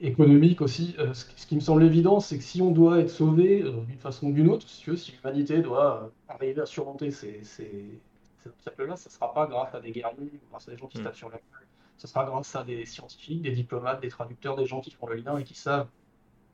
économique 0.00 0.60
aussi. 0.60 0.94
Euh, 0.98 1.12
ce, 1.14 1.46
qui 1.46 1.54
me 1.54 1.60
semble 1.60 1.82
évident, 1.82 2.20
c'est 2.20 2.38
que 2.38 2.44
si 2.44 2.62
on 2.62 2.70
doit 2.70 3.00
être 3.00 3.10
sauvé 3.10 3.62
euh, 3.62 3.72
d'une 3.86 3.98
façon 3.98 4.28
ou 4.28 4.32
d'une 4.32 4.48
autre, 4.48 4.68
si, 4.68 4.82
tu 4.82 4.90
veux, 4.90 4.96
si 4.96 5.12
l'humanité 5.12 5.60
doit 5.60 6.04
euh, 6.04 6.08
arriver 6.28 6.60
à 6.60 6.66
surmonter 6.66 7.10
ces, 7.10 7.40
ces, 7.44 8.00
obstacles-là, 8.46 8.96
ce 8.96 9.08
ne 9.08 9.12
sera 9.12 9.34
pas 9.34 9.46
grâce 9.46 9.74
à 9.74 9.80
des 9.80 9.90
guerriers, 9.90 10.32
grâce 10.50 10.68
à 10.68 10.72
des 10.72 10.78
gens 10.78 10.86
qui 10.86 10.96
se 10.96 11.02
mm. 11.02 11.04
tapent 11.04 11.16
sur 11.16 11.28
la 11.28 11.36
gueule. 11.36 11.66
Ce 11.98 12.06
sera 12.06 12.24
grâce 12.24 12.56
à 12.56 12.64
des 12.64 12.86
scientifiques, 12.86 13.42
des 13.42 13.50
diplomates, 13.50 14.00
des 14.00 14.08
traducteurs, 14.08 14.56
des 14.56 14.64
gens 14.64 14.80
qui 14.80 14.90
font 14.90 15.06
le 15.06 15.16
lien 15.16 15.36
et 15.36 15.44
qui 15.44 15.54
savent 15.54 15.88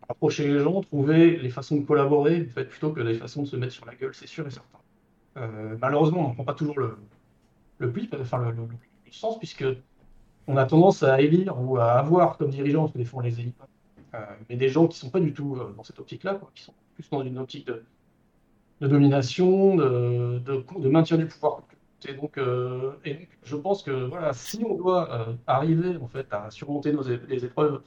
approcher 0.09 0.49
les 0.49 0.59
gens, 0.59 0.81
trouver 0.81 1.37
les 1.37 1.51
façons 1.51 1.77
de 1.77 1.85
collaborer, 1.85 2.47
en 2.49 2.53
fait, 2.53 2.65
plutôt 2.65 2.91
que 2.91 3.01
des 3.01 3.15
façons 3.15 3.43
de 3.43 3.47
se 3.47 3.57
mettre 3.57 3.73
sur 3.73 3.87
la 3.87 3.95
gueule, 3.95 4.15
c'est 4.15 4.27
sûr 4.27 4.47
et 4.47 4.51
certain. 4.51 4.79
malheureusement, 5.81 6.27
on 6.27 6.29
ne 6.31 6.35
prend 6.35 6.45
pas 6.45 6.55
toujours 6.55 6.79
le, 6.79 6.97
le 7.79 7.93
pli, 7.93 8.09
enfin 8.21 8.39
le, 8.39 8.51
le, 8.51 8.63
le 8.63 9.13
sens, 9.13 9.39
puisque 9.39 9.65
on 10.47 10.57
a 10.57 10.67
tendance 10.67 11.03
à 11.03 11.21
élire 11.21 11.61
ou 11.61 11.79
à 11.79 11.93
avoir 11.93 12.39
comme 12.39 12.51
dirigeants, 12.51 12.83
parce 12.83 12.93
que 12.93 12.99
des 12.99 13.05
fois 13.05 13.21
on 13.21 13.23
les 13.23 13.41
élit 13.41 13.53
pas, 13.53 13.69
euh, 14.15 14.25
mais 14.49 14.57
des 14.57 14.69
gens 14.69 14.87
qui 14.87 14.99
sont 14.99 15.11
pas 15.11 15.21
du 15.21 15.33
tout 15.33 15.57
euh, 15.57 15.73
dans 15.77 15.83
cette 15.83 15.99
optique-là, 15.99 16.41
qui 16.55 16.63
sont 16.63 16.75
plus 16.95 17.09
dans 17.11 17.23
une 17.23 17.39
optique 17.39 17.67
de, 17.67 17.83
domination, 18.81 19.77
de, 19.77 20.89
maintien 20.89 21.17
du 21.17 21.27
pouvoir 21.27 21.63
Et 22.09 22.15
donc, 22.15 22.39
euh, 22.39 22.93
et 23.05 23.29
je 23.43 23.57
pense 23.57 23.83
que 23.83 23.91
voilà, 23.91 24.33
si 24.33 24.65
on 24.65 24.77
doit 24.77 25.37
arriver 25.47 25.97
en 25.97 26.09
fait 26.09 26.27
à 26.33 26.51
surmonter 26.51 26.93
nos 26.93 27.03
les 27.03 27.45
épreuves 27.45 27.83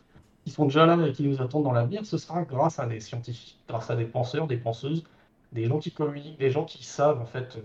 qui 0.45 0.51
sont 0.51 0.66
déjà 0.66 0.86
là 0.86 1.07
et 1.07 1.12
qui 1.12 1.24
nous 1.24 1.41
attendent 1.41 1.64
dans 1.64 1.72
l'avenir, 1.72 2.05
ce 2.05 2.18
sera 2.18 2.43
grâce 2.43 2.80
à 2.80 2.86
des 2.86 2.99
scientifiques, 2.99 3.60
grâce 3.68 3.89
à 3.89 3.95
des 3.95 4.05
penseurs, 4.05 4.47
des 4.47 4.57
penseuses, 4.57 5.03
des 5.51 5.66
gens 5.66 5.80
qui 5.80 5.91
communiquent, 5.91 6.39
des 6.39 6.51
gens 6.51 6.66
qui 6.66 6.84
savent 6.84 7.22
en 7.22 7.26
fait, 7.26 7.57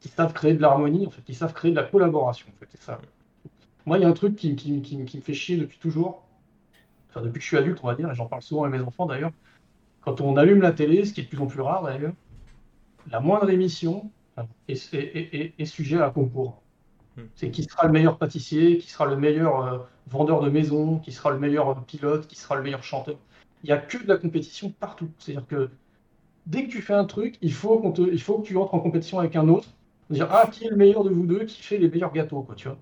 qui 0.00 0.08
savent 0.08 0.32
créer 0.32 0.54
de 0.54 0.60
l'harmonie, 0.60 1.08
qui 1.24 1.34
savent 1.34 1.54
créer 1.54 1.70
de 1.70 1.76
la 1.76 1.84
collaboration. 1.84 2.48
En 2.48 2.58
fait, 2.58 2.68
ça. 2.78 3.00
Moi, 3.86 3.98
il 3.98 4.02
y 4.02 4.04
a 4.04 4.08
un 4.08 4.12
truc 4.12 4.36
qui, 4.36 4.56
qui- 4.56 4.82
qui- 4.82 5.04
qui 5.04 5.16
me 5.16 5.22
fait 5.22 5.34
chier 5.34 5.56
depuis 5.56 5.78
toujours, 5.78 6.24
enfin 7.08 7.22
depuis 7.22 7.38
que 7.38 7.42
je 7.42 7.48
suis 7.48 7.56
adulte, 7.56 7.78
on 7.82 7.86
va 7.86 7.94
dire, 7.94 8.10
et 8.10 8.14
j'en 8.14 8.26
parle 8.26 8.42
souvent 8.42 8.64
avec 8.64 8.78
mes 8.80 8.86
enfants 8.86 9.06
d'ailleurs. 9.06 9.32
Quand 10.02 10.20
on 10.20 10.36
allume 10.36 10.60
la 10.62 10.72
télé, 10.72 11.04
ce 11.04 11.12
qui 11.12 11.20
est 11.20 11.24
de 11.24 11.28
plus 11.28 11.38
en 11.40 11.46
plus 11.46 11.60
rare 11.60 11.82
d'ailleurs, 11.82 12.14
la 13.10 13.20
moindre 13.20 13.50
émission 13.50 14.10
est, 14.68 14.94
est- 14.94 14.96
est- 15.16 15.34
est- 15.34 15.54
est 15.58 15.64
sujet 15.64 16.00
à 16.00 16.10
concours. 16.10 16.62
Hmm. 17.16 17.22
C'est 17.34 17.50
qui 17.50 17.64
sera 17.64 17.86
le 17.86 17.92
meilleur 17.92 18.16
pâtissier, 18.18 18.78
qui 18.78 18.90
sera 18.90 19.06
le 19.06 19.16
meilleur 19.16 19.64
euh, 19.64 19.78
vendeur 20.06 20.40
de 20.40 20.48
maison, 20.50 20.98
qui 20.98 21.12
sera 21.12 21.30
le 21.30 21.38
meilleur 21.38 21.70
euh, 21.70 21.74
pilote, 21.86 22.26
qui 22.26 22.36
sera 22.36 22.56
le 22.56 22.62
meilleur 22.62 22.82
chanteur. 22.84 23.16
Il 23.62 23.66
n'y 23.66 23.72
a 23.72 23.78
que 23.78 23.98
de 23.98 24.06
la 24.08 24.16
compétition 24.16 24.70
partout. 24.70 25.10
C'est-à-dire 25.18 25.46
que 25.46 25.70
dès 26.46 26.64
que 26.66 26.70
tu 26.70 26.80
fais 26.82 26.94
un 26.94 27.04
truc, 27.04 27.36
il 27.42 27.52
faut, 27.52 27.78
qu'on 27.78 27.92
te, 27.92 28.02
il 28.02 28.20
faut 28.22 28.38
que 28.38 28.46
tu 28.46 28.56
entres 28.56 28.74
en 28.74 28.80
compétition 28.80 29.18
avec 29.18 29.36
un 29.36 29.48
autre. 29.48 29.68
Dire, 30.08 30.28
ah, 30.30 30.48
qui 30.50 30.64
est 30.66 30.70
le 30.70 30.76
meilleur 30.76 31.04
de 31.04 31.10
vous 31.10 31.26
deux, 31.26 31.44
qui 31.44 31.62
fait 31.62 31.78
les 31.78 31.88
meilleurs 31.88 32.12
gâteaux, 32.12 32.42
quoi, 32.42 32.54
tu 32.54 32.68
vois. 32.68 32.78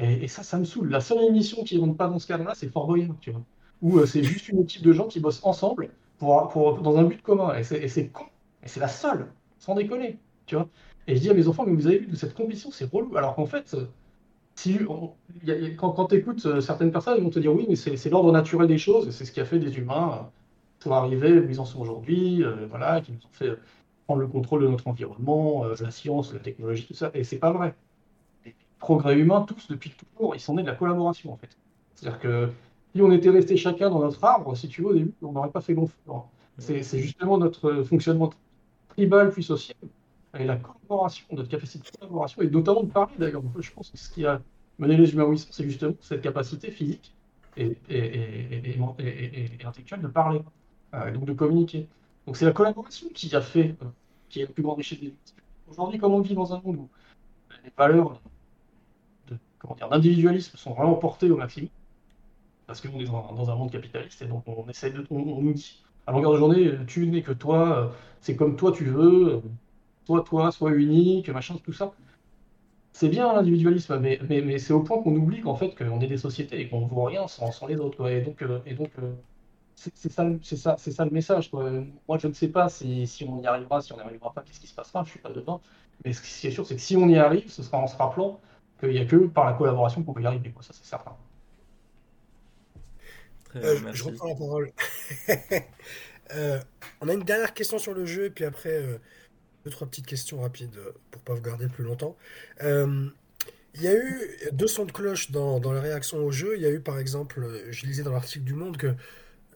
Et, 0.00 0.28
ça, 0.28 0.42
ça 0.42 0.58
me 0.58 0.64
saoule. 0.64 0.88
La 0.88 1.00
seule 1.00 1.22
émission 1.24 1.62
qui 1.62 1.76
ne 1.76 1.82
rentre 1.82 1.96
pas 1.96 2.08
dans 2.08 2.18
ce 2.18 2.26
cadre-là, 2.26 2.52
c'est 2.54 2.68
Fort 2.68 2.86
Boyard, 2.86 3.14
tu 3.20 3.30
vois. 3.30 3.42
Où 3.82 3.98
euh, 3.98 4.06
c'est 4.06 4.22
juste 4.22 4.48
une 4.48 4.60
équipe 4.60 4.82
de 4.82 4.92
gens 4.92 5.06
qui 5.06 5.20
bossent 5.20 5.44
ensemble 5.44 5.90
pour, 6.18 6.80
dans 6.82 6.96
un 6.96 7.04
but 7.04 7.22
commun. 7.22 7.54
Et 7.56 7.62
c'est 7.62 8.08
con. 8.08 8.24
Et 8.62 8.68
c'est 8.68 8.80
la 8.80 8.88
seule, 8.88 9.32
sans 9.58 9.74
déconner, 9.74 10.18
tu 10.46 10.56
vois. 10.56 10.68
Et 11.06 11.16
je 11.16 11.20
dis 11.20 11.30
à 11.30 11.34
mes 11.34 11.48
enfants, 11.48 11.64
mais 11.66 11.74
vous 11.74 11.86
avez 11.86 11.98
vu, 11.98 12.16
cette 12.16 12.34
compétition, 12.34 12.70
c'est 12.70 12.90
relou. 12.90 13.16
Alors 13.16 13.34
qu'en 13.34 13.46
fait, 13.46 13.74
euh, 13.74 13.86
quand, 15.78 15.92
quand 15.92 16.06
tu 16.06 16.16
écoutes 16.16 16.60
certaines 16.60 16.92
personnes, 16.92 17.14
ils 17.18 17.24
vont 17.24 17.30
te 17.30 17.38
dire, 17.38 17.54
oui, 17.54 17.66
mais 17.68 17.76
c'est 17.76 18.10
l'ordre 18.10 18.32
naturel 18.32 18.68
des 18.68 18.78
choses, 18.78 19.10
c'est 19.10 19.24
ce 19.24 19.32
qui 19.32 19.40
a 19.40 19.44
fait 19.44 19.58
des 19.58 19.76
humains 19.78 20.12
euh, 20.12 20.22
pour 20.80 20.94
arriver 20.94 21.38
où 21.38 21.48
ils 21.48 21.60
en 21.60 21.64
sont 21.64 21.80
aujourd'hui, 21.80 22.42
euh, 22.42 22.66
voilà, 22.68 23.00
qui 23.00 23.12
nous 23.12 23.18
ont 23.18 23.32
fait 23.32 23.48
euh, 23.48 23.60
prendre 24.06 24.20
le 24.20 24.26
contrôle 24.26 24.62
de 24.62 24.68
notre 24.68 24.88
environnement, 24.88 25.64
euh, 25.64 25.74
la 25.80 25.90
science, 25.90 26.32
la 26.32 26.40
technologie, 26.40 26.86
tout 26.86 26.94
ça. 26.94 27.10
Et 27.14 27.22
c'est 27.24 27.38
pas 27.38 27.52
vrai. 27.52 27.74
Progrès 28.80 29.16
humains, 29.16 29.42
tous, 29.42 29.68
depuis 29.68 29.90
toujours, 29.90 30.34
ils 30.34 30.40
sont 30.40 30.54
nés 30.54 30.62
de 30.62 30.68
la 30.68 30.74
collaboration, 30.74 31.32
en 31.32 31.36
fait. 31.36 31.56
C'est-à-dire 31.94 32.18
que 32.18 32.50
si 32.94 33.02
on 33.02 33.12
était 33.12 33.30
resté 33.30 33.56
chacun 33.56 33.90
dans 33.90 34.00
notre 34.00 34.22
arbre, 34.24 34.56
si 34.56 34.68
tu 34.68 34.82
veux, 34.82 34.88
au 34.88 34.94
début, 34.94 35.14
on 35.22 35.32
n'aurait 35.32 35.50
pas 35.50 35.60
fait 35.60 35.74
long. 35.74 35.88
C'est 36.58 36.82
justement 36.98 37.38
notre 37.38 37.82
fonctionnement 37.82 38.30
tribal 38.90 39.30
puis 39.30 39.42
social 39.42 39.76
et 40.38 40.44
la 40.44 40.56
collaboration, 40.56 41.24
notre 41.32 41.48
capacité 41.48 41.90
de 41.90 41.96
collaboration, 41.96 42.42
et 42.42 42.50
notamment 42.50 42.82
de 42.82 42.90
parler 42.90 43.14
d'ailleurs. 43.18 43.42
Je 43.58 43.70
pense 43.72 43.90
que 43.90 43.98
ce 43.98 44.10
qui 44.10 44.24
a 44.26 44.40
mené 44.78 44.96
les 44.96 45.12
humains 45.12 45.32
c'est 45.50 45.64
justement 45.64 45.94
cette 46.00 46.22
capacité 46.22 46.70
physique 46.70 47.14
et, 47.56 47.76
intellectuelle 49.64 50.02
de 50.02 50.08
parler, 50.08 50.40
euh, 50.94 51.08
et 51.08 51.12
donc 51.12 51.24
de 51.24 51.32
communiquer. 51.32 51.88
Donc 52.26 52.36
c'est 52.36 52.44
la 52.44 52.52
collaboration 52.52 53.08
qui 53.12 53.34
a 53.34 53.40
fait, 53.40 53.74
euh, 53.82 53.86
qui 54.28 54.40
est 54.40 54.46
la 54.46 54.52
plus 54.52 54.62
grande 54.62 54.78
richesse 54.78 55.00
des. 55.00 55.14
Aujourd'hui, 55.68 55.98
comme 55.98 56.12
on 56.12 56.20
vit 56.20 56.34
dans 56.34 56.54
un 56.54 56.60
monde 56.60 56.76
où 56.76 56.88
les 57.64 57.72
valeurs 57.76 58.20
comment 59.60 59.74
dire, 59.76 59.88
d'individualisme 59.88 60.56
sont 60.56 60.72
vraiment 60.72 60.94
portées 60.94 61.30
au 61.30 61.36
maximum, 61.36 61.70
parce 62.66 62.80
qu'on 62.80 62.98
est 62.98 63.04
dans, 63.04 63.50
un 63.50 63.54
monde 63.54 63.70
capitaliste, 63.70 64.22
et 64.22 64.26
donc 64.26 64.42
on 64.46 64.68
essaie 64.68 64.90
de, 64.90 65.06
on, 65.10 65.18
nous 65.20 65.52
dit 65.52 65.84
à 66.06 66.12
longueur 66.12 66.32
de 66.32 66.38
journée, 66.38 66.66
euh, 66.66 66.84
tu 66.86 67.06
n'es 67.06 67.22
que 67.22 67.32
toi, 67.32 67.78
euh, 67.78 67.88
c'est 68.20 68.36
comme 68.36 68.56
toi 68.56 68.72
tu 68.72 68.84
veux, 68.84 69.34
euh, 69.34 69.40
toi, 70.06 70.24
toi, 70.26 70.50
sois 70.50 70.72
unique, 70.72 71.28
machin, 71.28 71.56
tout 71.62 71.72
ça. 71.72 71.92
C'est 72.92 73.08
bien 73.08 73.32
l'individualisme, 73.32 73.98
mais, 74.00 74.18
mais, 74.28 74.58
c'est 74.58 74.72
au 74.72 74.82
point 74.82 75.00
qu'on 75.02 75.14
oublie 75.14 75.40
qu'en 75.40 75.54
fait, 75.54 75.74
qu'on 75.76 76.00
est 76.00 76.08
des 76.08 76.16
sociétés 76.16 76.60
et 76.60 76.68
qu'on 76.68 76.80
ne 76.82 76.88
vaut 76.88 77.04
rien 77.04 77.28
sans, 77.28 77.52
sans 77.52 77.66
les 77.68 77.76
autres. 77.76 77.96
quoi. 77.96 78.10
Et 78.12 78.20
donc, 78.22 78.42
et 78.66 78.74
donc 78.74 78.90
c'est 79.76 80.12
ça, 80.12 80.26
ça, 80.42 80.76
ça 80.76 81.04
le 81.04 81.10
message. 81.10 81.50
Moi, 81.52 82.18
je 82.18 82.26
ne 82.26 82.32
sais 82.32 82.48
pas 82.48 82.68
si, 82.68 83.06
si 83.06 83.24
on 83.24 83.40
y 83.40 83.46
arrivera, 83.46 83.80
si 83.80 83.92
on 83.92 83.96
n'y 83.96 84.02
arrivera 84.02 84.32
pas, 84.32 84.42
qu'est-ce 84.42 84.60
qui 84.60 84.66
se 84.66 84.74
passera, 84.74 85.04
je 85.04 85.10
suis 85.10 85.20
pas 85.20 85.30
dedans. 85.30 85.60
Mais 86.04 86.12
ce 86.12 86.20
qui 86.22 86.46
est 86.46 86.50
sûr, 86.50 86.66
c'est 86.66 86.76
que 86.76 86.80
si 86.80 86.96
on 86.96 87.08
y 87.08 87.16
arrive, 87.16 87.50
ce 87.50 87.62
sera 87.62 87.78
en 87.78 87.86
se 87.86 87.96
rappelant 87.96 88.40
qu'il 88.80 88.90
n'y 88.90 88.98
a 89.00 89.06
que 89.06 89.16
par 89.28 89.46
la 89.46 89.54
collaboration 89.54 90.02
qu'on 90.04 90.14
peut 90.14 90.22
y 90.22 90.26
arriver. 90.26 90.52
Quoi. 90.52 90.62
Ça, 90.62 90.72
c'est 90.74 90.84
certain. 90.86 91.16
Très 93.44 93.64
Euh, 93.64 93.74
bien, 93.80 93.92
je 93.92 94.04
reprends 94.04 94.28
la 94.28 94.34
parole. 94.36 94.72
Euh, 96.34 96.60
on 97.00 97.08
a 97.08 97.14
une 97.14 97.24
dernière 97.24 97.54
question 97.54 97.78
sur 97.78 97.92
le 97.92 98.06
jeu, 98.06 98.26
et 98.26 98.30
puis 98.30 98.44
après, 98.44 98.70
euh, 98.70 98.98
deux, 99.64 99.70
trois 99.70 99.88
petites 99.88 100.06
questions 100.06 100.40
rapides 100.42 100.78
pour 101.10 101.22
pas 101.22 101.34
vous 101.34 101.42
garder 101.42 101.68
plus 101.68 101.84
longtemps. 101.84 102.16
Euh, 102.62 103.08
il 103.74 103.82
y 103.82 103.88
a 103.88 103.94
eu 103.96 104.38
deux 104.52 104.68
sons 104.68 104.86
de 104.86 104.92
cloche 104.92 105.30
dans, 105.32 105.60
dans 105.60 105.72
la 105.72 105.80
réaction 105.80 106.18
au 106.18 106.32
jeu. 106.32 106.54
Il 106.56 106.62
y 106.62 106.66
a 106.66 106.70
eu, 106.70 106.80
par 106.80 106.98
exemple, 106.98 107.46
je 107.70 107.86
lisais 107.86 108.02
dans 108.04 108.12
l'article 108.12 108.44
du 108.44 108.54
Monde 108.54 108.76
que 108.78 108.94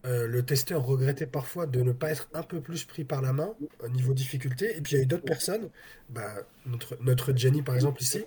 euh, 0.06 0.26
le 0.28 0.44
testeur 0.44 0.84
regrettait 0.84 1.26
parfois 1.26 1.66
de 1.66 1.80
ne 1.82 1.92
pas 1.92 2.10
être 2.10 2.28
un 2.34 2.42
peu 2.42 2.60
plus 2.60 2.84
pris 2.84 3.04
par 3.04 3.22
la 3.22 3.32
main 3.32 3.54
au 3.80 3.88
niveau 3.88 4.14
difficulté. 4.14 4.76
Et 4.76 4.82
puis 4.82 4.94
il 4.94 4.98
y 4.98 5.00
a 5.00 5.04
eu 5.04 5.06
d'autres 5.06 5.24
personnes, 5.24 5.70
bah, 6.10 6.34
notre, 6.66 6.96
notre 7.02 7.34
Jenny 7.36 7.62
par 7.62 7.74
exemple 7.74 8.02
ici, 8.02 8.24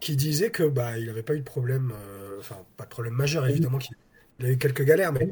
qui 0.00 0.16
disait 0.16 0.50
que 0.50 0.62
bah, 0.64 0.98
il 0.98 1.06
n'avait 1.06 1.22
pas 1.22 1.34
eu 1.34 1.40
de 1.40 1.44
problème, 1.44 1.92
euh, 1.94 2.38
enfin 2.40 2.66
pas 2.76 2.84
de 2.84 2.90
problème 2.90 3.14
majeur 3.14 3.46
évidemment, 3.46 3.78
qu'il 3.78 3.96
il 4.40 4.46
a 4.46 4.50
eu 4.52 4.58
quelques 4.58 4.82
galères, 4.84 5.12
mais 5.12 5.28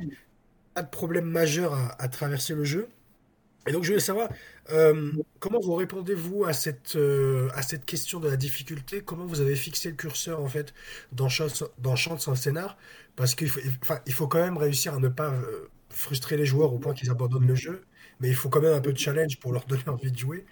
pas 0.74 0.82
de 0.82 0.90
problème 0.90 1.26
majeur 1.26 1.74
à, 1.74 2.00
à 2.02 2.08
traverser 2.08 2.54
le 2.54 2.64
jeu. 2.64 2.88
Et 3.66 3.72
donc 3.72 3.82
je 3.84 3.88
voulais 3.88 4.00
savoir 4.00 4.28
euh, 4.70 5.12
comment 5.40 5.60
vous 5.60 5.74
répondez-vous 5.74 6.44
à 6.44 6.52
cette, 6.52 6.96
euh, 6.96 7.48
à 7.54 7.62
cette 7.62 7.86
question 7.86 8.20
de 8.20 8.28
la 8.28 8.36
difficulté, 8.36 9.02
comment 9.02 9.26
vous 9.26 9.40
avez 9.40 9.56
fixé 9.56 9.88
le 9.90 9.96
curseur 9.96 10.40
en 10.42 10.48
fait 10.48 10.74
dans 11.12 11.28
Chance, 11.30 11.64
dans 11.78 11.96
Chance 11.96 12.24
sans 12.24 12.34
scénar, 12.34 12.76
parce 13.16 13.34
qu'il 13.34 13.48
faut, 13.48 13.60
enfin, 13.82 14.00
il 14.06 14.12
faut 14.12 14.28
quand 14.28 14.40
même 14.40 14.58
réussir 14.58 14.94
à 14.94 14.98
ne 14.98 15.08
pas 15.08 15.30
euh, 15.32 15.68
frustrer 15.90 16.36
les 16.36 16.46
joueurs 16.46 16.72
au 16.74 16.78
point 16.78 16.94
qu'ils 16.94 17.10
abandonnent 17.10 17.46
le 17.46 17.54
jeu, 17.54 17.84
mais 18.20 18.28
il 18.28 18.34
faut 18.34 18.50
quand 18.50 18.60
même 18.60 18.74
un 18.74 18.80
peu 18.82 18.92
de 18.92 18.98
challenge 18.98 19.38
pour 19.40 19.52
leur 19.52 19.64
donner 19.66 19.88
envie 19.88 20.12
de 20.12 20.18
jouer. 20.18 20.44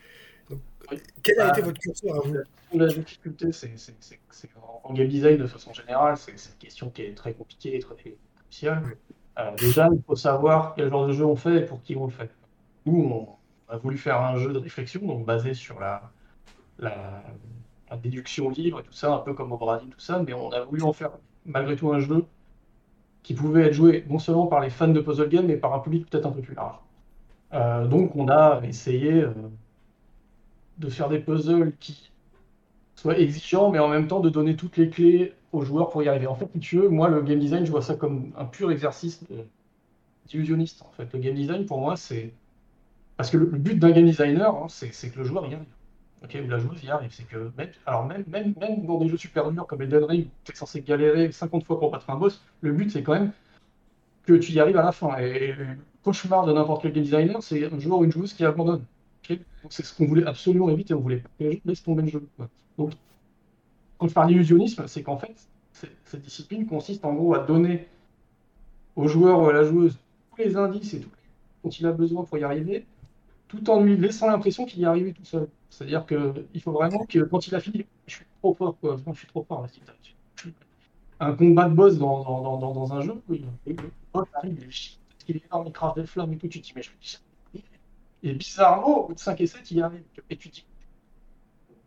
Quel 1.22 1.40
a 1.40 1.46
Ah. 1.46 1.50
été 1.50 1.62
votre 1.62 1.80
curseur 1.80 2.16
à 2.16 2.20
vous? 2.20 2.34
La 2.74 2.86
difficulté, 2.86 3.52
c'est 3.52 3.70
en 4.84 4.92
game 4.94 5.08
design 5.08 5.36
de 5.38 5.46
façon 5.46 5.72
générale, 5.74 6.16
c'est 6.16 6.32
une 6.32 6.38
question 6.58 6.90
qui 6.90 7.02
est 7.02 7.14
très 7.14 7.34
compliquée, 7.34 7.78
très 7.78 7.94
cruciale. 8.48 8.82
Oui. 8.86 8.92
Euh, 9.38 9.50
déjà, 9.56 9.88
il 9.92 10.02
faut 10.02 10.16
savoir 10.16 10.74
quel 10.74 10.90
genre 10.90 11.06
de 11.06 11.12
jeu 11.12 11.24
on 11.24 11.36
fait 11.36 11.58
et 11.58 11.64
pour 11.66 11.82
qui 11.82 11.96
on 11.96 12.04
le 12.06 12.10
fait. 12.12 12.30
Nous, 12.86 13.02
on 13.02 13.72
a 13.72 13.76
voulu 13.76 13.96
faire 13.98 14.20
un 14.20 14.36
jeu 14.36 14.52
de 14.52 14.58
réflexion, 14.58 15.00
donc 15.06 15.24
basé 15.24 15.54
sur 15.54 15.80
la, 15.80 16.10
la, 16.78 17.22
la 17.90 17.96
déduction 17.96 18.50
libre 18.50 18.80
et 18.80 18.82
tout 18.82 18.92
ça, 18.92 19.12
un 19.14 19.18
peu 19.18 19.34
comme 19.34 19.52
au 19.52 19.56
Brasil, 19.58 19.88
tout 19.90 20.00
ça, 20.00 20.22
mais 20.26 20.32
on 20.34 20.50
a 20.50 20.60
voulu 20.64 20.82
en 20.82 20.92
faire 20.92 21.10
malgré 21.46 21.76
tout 21.76 21.92
un 21.92 21.98
jeu 22.00 22.24
qui 23.22 23.34
pouvait 23.34 23.66
être 23.66 23.72
joué 23.74 24.04
non 24.08 24.18
seulement 24.18 24.46
par 24.46 24.60
les 24.60 24.70
fans 24.70 24.88
de 24.88 25.00
puzzle 25.00 25.28
game, 25.28 25.46
mais 25.46 25.56
par 25.56 25.74
un 25.74 25.78
public 25.78 26.08
peut-être 26.10 26.26
un 26.26 26.32
peu 26.32 26.40
plus 26.42 26.54
large. 26.54 26.76
Euh, 27.54 27.86
donc, 27.86 28.16
on 28.16 28.28
a 28.28 28.60
essayé 28.64 29.12
euh, 29.22 29.32
de 30.78 30.88
faire 30.88 31.08
des 31.08 31.18
puzzles 31.18 31.72
qui 31.80 32.10
soient 32.96 33.18
exigeants, 33.18 33.70
mais 33.70 33.78
en 33.78 33.88
même 33.88 34.06
temps 34.06 34.20
de 34.20 34.30
donner 34.30 34.56
toutes 34.56 34.76
les 34.76 34.88
clés 34.88 35.34
aux 35.52 35.64
joueurs 35.64 35.90
pour 35.90 36.02
y 36.02 36.08
arriver. 36.08 36.26
En 36.26 36.34
fait, 36.34 36.48
si 36.52 36.60
tu 36.60 36.76
veux, 36.78 36.88
moi, 36.88 37.08
le 37.08 37.22
game 37.22 37.38
design, 37.38 37.64
je 37.64 37.70
vois 37.70 37.82
ça 37.82 37.94
comme 37.94 38.32
un 38.36 38.44
pur 38.44 38.70
exercice 38.70 39.24
d'illusionniste. 40.26 40.82
En 40.82 40.90
fait, 40.92 41.12
le 41.12 41.18
game 41.18 41.34
design, 41.34 41.66
pour 41.66 41.80
moi, 41.80 41.96
c'est. 41.96 42.32
Parce 43.16 43.30
que 43.30 43.36
le, 43.36 43.46
but 43.46 43.78
d'un 43.78 43.90
game 43.90 44.06
designer, 44.06 44.54
hein, 44.54 44.66
c'est 44.68 45.10
que 45.10 45.18
le 45.18 45.24
joueur 45.24 45.46
y 45.46 45.54
arrive. 45.54 45.66
Ou 46.22 46.48
la 46.48 46.58
joueuse 46.58 46.82
y 46.84 46.90
arrive. 46.90 47.12
C'est 47.12 47.26
que 47.26 47.50
même, 47.58 47.70
alors 47.84 48.06
même, 48.06 48.24
même, 48.28 48.54
même 48.60 48.86
dans 48.86 48.98
des 48.98 49.08
jeux 49.08 49.16
super 49.16 49.50
durs 49.50 49.66
comme 49.66 49.82
Elden 49.82 50.04
Ring, 50.04 50.28
tu 50.44 50.52
es 50.52 50.54
censé 50.54 50.80
galérer 50.80 51.30
50 51.32 51.64
fois 51.64 51.78
pour 51.78 51.90
battre 51.90 52.08
un 52.10 52.16
boss, 52.16 52.42
le 52.60 52.72
but, 52.72 52.90
c'est 52.90 53.02
quand 53.02 53.14
même 53.14 53.32
que 54.24 54.34
tu 54.34 54.52
y 54.52 54.60
arrives 54.60 54.76
à 54.76 54.84
la 54.84 54.92
fin. 54.92 55.16
Et 55.18 55.52
le 55.52 55.66
cauchemar 56.04 56.46
de 56.46 56.52
n'importe 56.52 56.82
quel 56.82 56.92
game 56.92 57.02
designer, 57.02 57.42
c'est 57.42 57.72
un 57.72 57.78
joueur 57.78 57.98
ou 57.98 58.04
une 58.04 58.12
joueuse 58.12 58.32
qui 58.32 58.44
abandonne. 58.44 58.84
C'est 59.70 59.84
ce 59.84 59.94
qu'on 59.94 60.06
voulait 60.06 60.26
absolument 60.26 60.68
éviter. 60.70 60.94
On 60.94 61.00
voulait 61.00 61.18
pas 61.18 61.28
que 61.38 61.44
les 61.44 61.62
gens 61.74 61.82
tomber 61.84 62.02
le 62.02 62.08
jeu. 62.08 62.28
Donc, 62.78 62.92
quand 63.98 64.08
je 64.08 64.14
parle 64.14 64.28
d'illusionnisme, 64.28 64.86
c'est 64.86 65.02
qu'en 65.02 65.16
fait, 65.18 65.34
cette 66.04 66.22
discipline 66.22 66.66
consiste 66.66 67.04
en 67.04 67.14
gros 67.14 67.34
à 67.34 67.40
donner 67.40 67.88
au 68.96 69.08
joueur 69.08 69.40
ou 69.42 69.46
à 69.48 69.52
la 69.52 69.64
joueuse 69.64 69.98
tous 70.30 70.42
les 70.42 70.56
indices 70.56 70.94
et 70.94 71.00
tout 71.00 71.10
dont 71.64 71.70
il 71.70 71.86
a 71.86 71.92
besoin 71.92 72.24
pour 72.24 72.38
y 72.38 72.44
arriver, 72.44 72.86
tout 73.48 73.70
en 73.70 73.82
lui 73.82 73.96
laissant 73.96 74.28
l'impression 74.28 74.66
qu'il 74.66 74.80
y 74.80 74.84
est 74.84 75.12
tout 75.14 75.24
seul. 75.24 75.48
C'est-à-dire 75.70 76.06
qu'il 76.06 76.62
faut 76.62 76.72
vraiment 76.72 77.06
que 77.06 77.20
quand 77.24 77.46
il 77.48 77.54
a 77.54 77.60
fini, 77.60 77.86
je 78.06 78.16
suis 78.16 78.26
trop 78.40 78.54
fort, 78.54 78.78
quoi. 78.80 78.98
Je 79.12 79.18
suis 79.18 79.28
trop 79.28 79.44
fort. 79.44 79.66
Un 81.20 81.32
combat 81.34 81.70
de 81.70 81.74
boss 81.74 81.96
dans, 81.96 82.22
dans, 82.22 82.58
dans, 82.58 82.74
dans- 82.74 82.92
un 82.92 83.00
jeu, 83.00 83.14
boss 84.12 84.28
arrive, 84.34 84.68
il 85.28 85.36
est 85.36 85.44
énorme, 85.46 85.66
il 85.68 85.72
crache 85.72 85.94
des 85.94 86.06
flammes 86.06 86.32
et 86.32 86.36
tout, 86.38 86.48
tu 86.48 86.60
te 86.60 86.66
dis, 86.66 86.72
mais 86.76 86.82
je 86.82 86.90
Et 88.22 88.32
bizarrement, 88.34 89.04
au 89.04 89.08
bout 89.08 89.14
de 89.14 89.18
5 89.18 89.40
et 89.40 89.46
7, 89.46 89.70
il 89.70 89.78
y 89.78 89.82
arrive. 89.82 90.02
Et 90.30 90.36
tu 90.36 90.48
dis, 90.48 90.64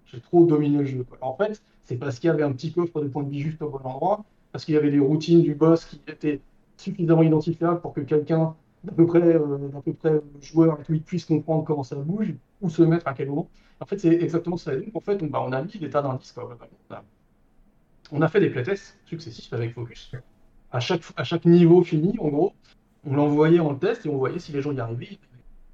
j'ai 0.06 0.20
trop 0.20 0.46
dominé 0.46 0.80
le 0.80 0.86
jeu. 0.86 1.06
En 1.22 1.36
fait, 1.36 1.62
c'est 1.84 1.98
parce 1.98 2.20
qu'il 2.20 2.28
y 2.28 2.32
avait 2.32 2.44
un 2.44 2.52
petit 2.52 2.72
coffre 2.74 3.02
de 3.02 3.08
points 3.08 3.24
de 3.24 3.30
vie 3.30 3.42
juste 3.42 3.62
au 3.62 3.70
bon 3.70 3.80
endroit, 3.84 4.24
parce 4.52 4.66
qu'il 4.66 4.74
y 4.74 4.78
avait 4.78 4.92
des 4.92 5.00
routines 5.00 5.42
du 5.42 5.56
boss 5.56 5.86
qui 5.86 6.02
étaient 6.08 6.42
suffisamment 6.78 7.24
identifiables 7.24 7.82
pour 7.82 7.94
que 7.94 8.02
quelqu'un 8.02 8.56
d'à 8.84 8.92
peu 8.92 9.06
près, 9.06 9.22
euh, 9.22 9.70
d'à 9.70 9.82
peu 9.82 9.94
près 9.94 10.22
joueurs 10.42 10.80
et 10.80 10.84
tout, 10.84 10.94
ils 10.94 11.02
puissent 11.02 11.26
comprendre 11.26 11.64
comment 11.64 11.84
ça 11.84 11.96
bouge, 11.96 12.34
où 12.62 12.70
se 12.70 12.82
mettre 12.84 13.08
à 13.08 13.14
quel 13.14 13.30
moment. 13.30 13.50
En 13.80 13.86
fait, 13.86 14.00
c'est 14.00 14.14
exactement 14.14 14.58
ça. 14.58 14.76
Donc, 14.76 14.96
en 14.96 15.00
fait, 15.00 15.22
on, 15.22 15.28
bah, 15.28 15.44
on 15.46 15.52
a 15.52 15.62
mis 15.62 15.78
des 15.78 15.90
tas 15.90 16.02
d'indices. 16.02 16.36
a, 16.90 17.04
on 18.12 18.22
a 18.22 18.28
fait 18.28 18.40
des 18.40 18.50
playtests 18.50 18.98
successifs 19.06 19.52
avec 19.54 19.74
Focus. 19.74 20.12
À 20.72 20.80
chaque, 20.80 21.02
à 21.16 21.24
chaque 21.24 21.46
niveau 21.46 21.84
fini, 21.84 22.18
en 22.20 22.28
gros, 22.28 22.54
on 23.06 23.16
l'envoyait 23.16 23.60
en 23.60 23.76
test 23.76 24.06
et 24.06 24.10
on 24.10 24.18
voyait 24.18 24.40
si 24.40 24.52
les 24.52 24.62
gens 24.62 24.72
y 24.74 24.80
arrivaient. 24.80 25.18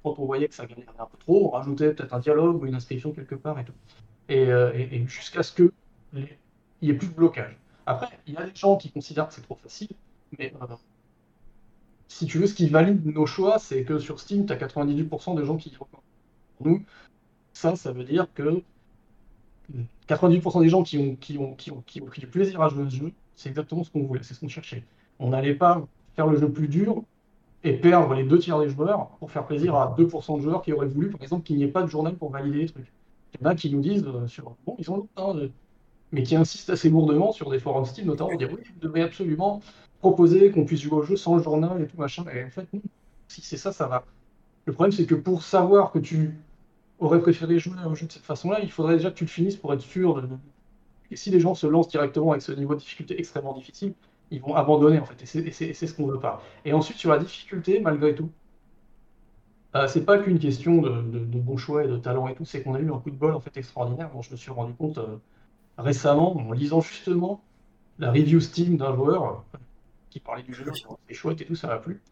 Quand 0.02 0.18
on 0.18 0.26
voyait 0.26 0.48
que 0.48 0.54
ça 0.54 0.66
galérait 0.66 0.88
un 0.98 1.06
peu 1.06 1.18
trop, 1.18 1.46
on 1.48 1.50
rajoutait 1.50 1.94
peut-être 1.94 2.12
un 2.14 2.18
dialogue 2.20 2.62
ou 2.62 2.66
une 2.66 2.74
inscription 2.74 3.12
quelque 3.12 3.34
part 3.36 3.58
et 3.58 3.64
tout. 3.64 3.72
Et, 4.28 4.46
euh, 4.46 5.06
jusqu'à 5.06 5.42
ce 5.42 5.52
que 5.52 5.72
les- 6.12 6.38
n'y 6.82 6.90
ait 6.90 6.94
plus 6.94 7.08
de 7.08 7.14
blocage. 7.14 7.56
Après, 7.86 8.08
il 8.26 8.34
y 8.34 8.36
a 8.36 8.44
des 8.46 8.54
gens 8.54 8.76
qui 8.76 8.90
considèrent 8.90 9.28
que 9.28 9.34
c'est 9.34 9.42
trop 9.42 9.56
facile, 9.56 9.90
mais 10.38 10.52
euh, 10.62 10.66
si 12.08 12.26
tu 12.26 12.38
veux, 12.38 12.46
ce 12.46 12.54
qui 12.54 12.68
valide 12.68 13.04
nos 13.06 13.26
choix, 13.26 13.58
c'est 13.58 13.84
que 13.84 13.98
sur 13.98 14.20
Steam, 14.20 14.46
tu 14.46 14.52
as 14.52 14.56
98% 14.56 15.34
de 15.34 15.44
gens 15.44 15.56
qui 15.56 15.70
y 15.70 15.74
vont. 15.76 15.86
Pour 16.58 16.66
nous, 16.66 16.84
ça, 17.52 17.76
ça 17.76 17.92
veut 17.92 18.04
dire 18.04 18.28
que 18.34 18.62
98% 20.06 20.60
des 20.60 20.68
gens 20.68 20.82
qui 20.82 20.98
ont, 20.98 21.16
qui, 21.16 21.38
ont, 21.38 21.54
qui, 21.54 21.70
ont, 21.70 21.82
qui 21.82 22.02
ont 22.02 22.06
pris 22.06 22.20
du 22.20 22.26
plaisir 22.26 22.60
à 22.60 22.68
jouer 22.68 22.84
à 22.86 22.90
ce 22.90 22.96
jeu, 22.96 23.12
c'est 23.36 23.48
exactement 23.48 23.84
ce 23.84 23.90
qu'on 23.90 24.02
voulait, 24.04 24.22
c'est 24.22 24.34
ce 24.34 24.40
qu'on 24.40 24.48
cherchait. 24.48 24.84
On 25.18 25.30
n'allait 25.30 25.54
pas 25.54 25.86
faire 26.16 26.26
le 26.26 26.38
jeu 26.38 26.50
plus 26.50 26.68
dur 26.68 27.02
et 27.64 27.74
perdre 27.74 28.14
les 28.14 28.24
deux 28.24 28.38
tiers 28.38 28.58
des 28.58 28.68
joueurs 28.68 29.08
pour 29.18 29.30
faire 29.30 29.46
plaisir 29.46 29.74
à 29.76 29.94
2% 29.96 30.38
de 30.38 30.42
joueurs 30.42 30.62
qui 30.62 30.72
auraient 30.72 30.86
voulu, 30.86 31.10
par 31.10 31.22
exemple, 31.22 31.44
qu'il 31.44 31.56
n'y 31.56 31.64
ait 31.64 31.68
pas 31.68 31.82
de 31.82 31.86
journal 31.86 32.14
pour 32.14 32.30
valider 32.30 32.58
les 32.58 32.66
trucs. 32.66 32.92
Il 33.34 33.44
y 33.44 33.46
en 33.46 33.50
a 33.50 33.54
qui 33.54 33.70
nous 33.70 33.80
disent 33.80 34.04
euh, 34.06 34.26
sur 34.26 34.54
bon, 34.66 34.76
ils 34.78 34.84
sont 34.84 34.96
là, 34.96 35.02
hein, 35.16 35.36
euh, 35.36 35.48
mais 36.10 36.22
qui 36.22 36.36
insistent 36.36 36.70
assez 36.70 36.90
lourdement 36.90 37.32
sur 37.32 37.50
des 37.50 37.58
forums 37.58 37.86
Steam, 37.86 38.06
notamment, 38.06 38.30
pour 38.30 38.38
dire 38.38 38.50
oui, 38.52 38.60
vous 38.74 38.88
devez 38.88 39.02
absolument 39.02 39.60
proposer 40.00 40.50
qu'on 40.50 40.64
puisse 40.64 40.80
jouer 40.82 40.98
au 40.98 41.02
jeu 41.02 41.16
sans 41.16 41.36
le 41.36 41.42
journal 41.42 41.80
et 41.80 41.86
tout 41.86 41.96
machin. 41.96 42.24
Et 42.34 42.44
en 42.44 42.50
fait, 42.50 42.66
non. 42.72 42.82
Si 43.28 43.40
c'est 43.40 43.56
ça, 43.56 43.72
ça 43.72 43.86
va. 43.86 44.04
Le 44.66 44.72
problème, 44.72 44.92
c'est 44.92 45.06
que 45.06 45.14
pour 45.14 45.42
savoir 45.42 45.92
que 45.92 45.98
tu 45.98 46.34
aurais 46.98 47.20
préféré 47.20 47.58
jouer 47.58 47.78
un 47.78 47.94
jeu 47.94 48.06
de 48.06 48.12
cette 48.12 48.24
façon-là, 48.24 48.60
il 48.60 48.70
faudrait 48.70 48.96
déjà 48.96 49.10
que 49.10 49.16
tu 49.16 49.24
le 49.24 49.30
finisses 49.30 49.56
pour 49.56 49.72
être 49.72 49.80
sûr. 49.80 50.22
Et 51.10 51.16
si 51.16 51.30
les 51.30 51.40
gens 51.40 51.54
se 51.54 51.66
lancent 51.66 51.88
directement 51.88 52.32
avec 52.32 52.42
ce 52.42 52.52
niveau 52.52 52.74
de 52.74 52.80
difficulté 52.80 53.18
extrêmement 53.18 53.54
difficile, 53.54 53.94
ils 54.32 54.40
vont 54.40 54.54
abandonner 54.56 54.98
en 54.98 55.04
fait. 55.04 55.22
Et 55.22 55.52
c'est- 55.52 55.72
ce 55.74 55.94
qu'on 55.94 56.06
veut 56.06 56.18
pas. 56.18 56.42
Et 56.64 56.72
ensuite, 56.72 56.96
sur 56.98 57.10
la 57.10 57.18
difficulté, 57.18 57.80
malgré 57.80 58.14
tout, 58.14 58.30
euh, 59.74 59.86
c'est 59.86 60.04
pas 60.04 60.18
qu'une 60.18 60.38
question 60.38 60.82
de, 60.82 61.38
bon 61.38 61.56
choix 61.56 61.84
et 61.84 61.88
de 61.88 61.96
talent 61.96 62.28
et 62.28 62.34
tout, 62.34 62.44
c'est 62.44 62.62
qu'on 62.62 62.74
a 62.74 62.80
eu 62.80 62.90
un 62.92 62.98
coup 62.98 63.10
de 63.10 63.16
bol 63.16 63.34
en 63.34 63.40
fait 63.40 63.56
extraordinaire 63.56 64.10
dont 64.12 64.22
je 64.22 64.32
me 64.32 64.36
suis 64.36 64.50
rendu 64.50 64.74
compte 64.74 64.98
euh, 64.98 65.16
récemment 65.78 66.36
en 66.36 66.52
lisant 66.52 66.80
justement 66.80 67.42
la 67.98 68.10
review 68.10 68.40
Steam 68.40 68.76
d'un 68.76 68.94
joueur 68.94 69.24
euh, 69.24 69.58
qui 70.10 70.20
parlait 70.20 70.42
du 70.42 70.54
jeu, 70.54 70.66
c'est 71.08 71.14
chouette 71.14 71.40
et 71.40 71.46
tout, 71.46 71.54
ça 71.54 71.68
m'a 71.68 71.78
plu. 71.78 72.02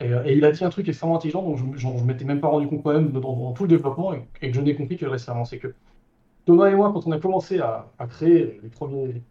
Et, 0.00 0.10
il 0.36 0.44
a 0.44 0.52
dit 0.52 0.64
un 0.64 0.70
truc 0.70 0.88
extrêmement 0.88 1.16
intelligent 1.16 1.42
dont 1.42 1.56
je, 1.56 1.64
je 1.76 2.04
m'étais 2.04 2.24
même 2.24 2.40
pas 2.40 2.48
rendu 2.48 2.68
compte 2.68 2.84
moi-même 2.84 3.10
dans, 3.10 3.20
dans 3.20 3.52
tout 3.52 3.64
le 3.64 3.68
développement 3.68 4.14
et, 4.14 4.50
que 4.50 4.52
je 4.52 4.60
n'ai 4.60 4.76
compris 4.76 4.96
que 4.96 5.06
récemment. 5.06 5.44
C'est 5.44 5.58
que 5.58 5.74
Thomas 6.44 6.68
et 6.70 6.74
moi, 6.74 6.92
quand 6.92 7.06
on 7.06 7.12
a 7.12 7.18
commencé 7.18 7.58
à, 7.60 7.90
créer 8.08 8.60
les 8.62 8.68
premiers 8.68 9.22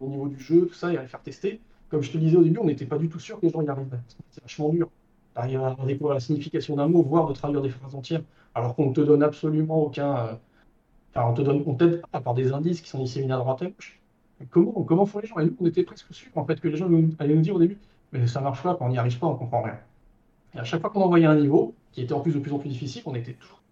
niveaux 0.00 0.28
du 0.28 0.38
jeu, 0.40 0.66
tout 0.66 0.74
ça, 0.74 0.92
et 0.92 0.98
à 0.98 1.02
les 1.02 1.08
faire 1.08 1.22
tester, 1.22 1.60
comme 1.88 2.02
je 2.02 2.10
te 2.12 2.18
disais 2.18 2.36
au 2.36 2.42
début, 2.44 2.58
on 2.58 2.64
n'était 2.64 2.86
pas 2.86 2.98
du 2.98 3.08
tout 3.08 3.18
sûr 3.20 3.40
que 3.40 3.46
les 3.46 3.52
gens 3.52 3.62
y 3.62 3.68
arriveraient. 3.68 4.00
C'est 4.30 4.42
vachement 4.42 4.68
dur 4.70 4.90
d'arriver 5.34 5.56
à 5.64 5.76
découvrir 5.86 6.14
la 6.14 6.20
signification 6.20 6.76
d'un 6.76 6.88
mot, 6.88 7.02
voire 7.02 7.28
de 7.28 7.34
traduire 7.34 7.62
des 7.62 7.70
phrases 7.70 7.94
entières, 7.94 8.22
alors 8.54 8.74
qu'on 8.74 8.88
ne 8.90 8.94
te 8.94 9.00
donne 9.00 9.22
absolument 9.22 9.82
aucun. 9.84 10.16
euh, 10.28 10.34
Enfin, 11.14 11.28
on 11.30 11.34
te 11.34 11.42
donne, 11.42 11.62
on 11.66 11.74
t'aide 11.74 12.02
pas 12.12 12.20
par 12.20 12.34
des 12.34 12.52
indices 12.52 12.80
qui 12.82 12.88
sont 12.90 13.00
disséminés 13.02 13.32
à 13.34 13.38
droite 13.38 13.62
et 13.62 13.66
à 13.66 13.70
gauche. 13.70 14.00
Comment, 14.50 15.06
font 15.06 15.18
les 15.20 15.26
gens? 15.26 15.38
Et 15.38 15.46
nous, 15.46 15.56
on 15.60 15.66
était 15.66 15.82
presque 15.84 16.12
sûrs 16.14 16.30
en 16.36 16.44
fait 16.44 16.60
que 16.60 16.68
les 16.68 16.76
gens 16.76 16.88
allaient 17.18 17.34
nous 17.34 17.40
dire 17.42 17.54
au 17.56 17.58
début, 17.58 17.78
mais 18.12 18.26
ça 18.26 18.40
marche 18.40 18.62
pas, 18.62 18.76
on 18.80 18.88
n'y 18.90 18.98
arrive 18.98 19.18
pas, 19.18 19.26
on 19.26 19.36
comprend 19.36 19.62
rien. 19.62 19.78
Et 20.54 20.58
à 20.60 20.64
chaque 20.64 20.80
fois 20.82 20.90
qu'on 20.90 21.02
envoyait 21.02 21.26
un 21.26 21.36
niveau, 21.36 21.74
qui 21.92 22.02
était 22.02 22.14
en 22.14 22.20
plus 22.20 22.34
de 22.34 22.40
plus 22.40 22.52
en 22.52 22.58
plus 22.58 22.70
difficile, 22.70 23.02
on 23.06 23.14
était 23.14 23.34
toujours 23.34 23.62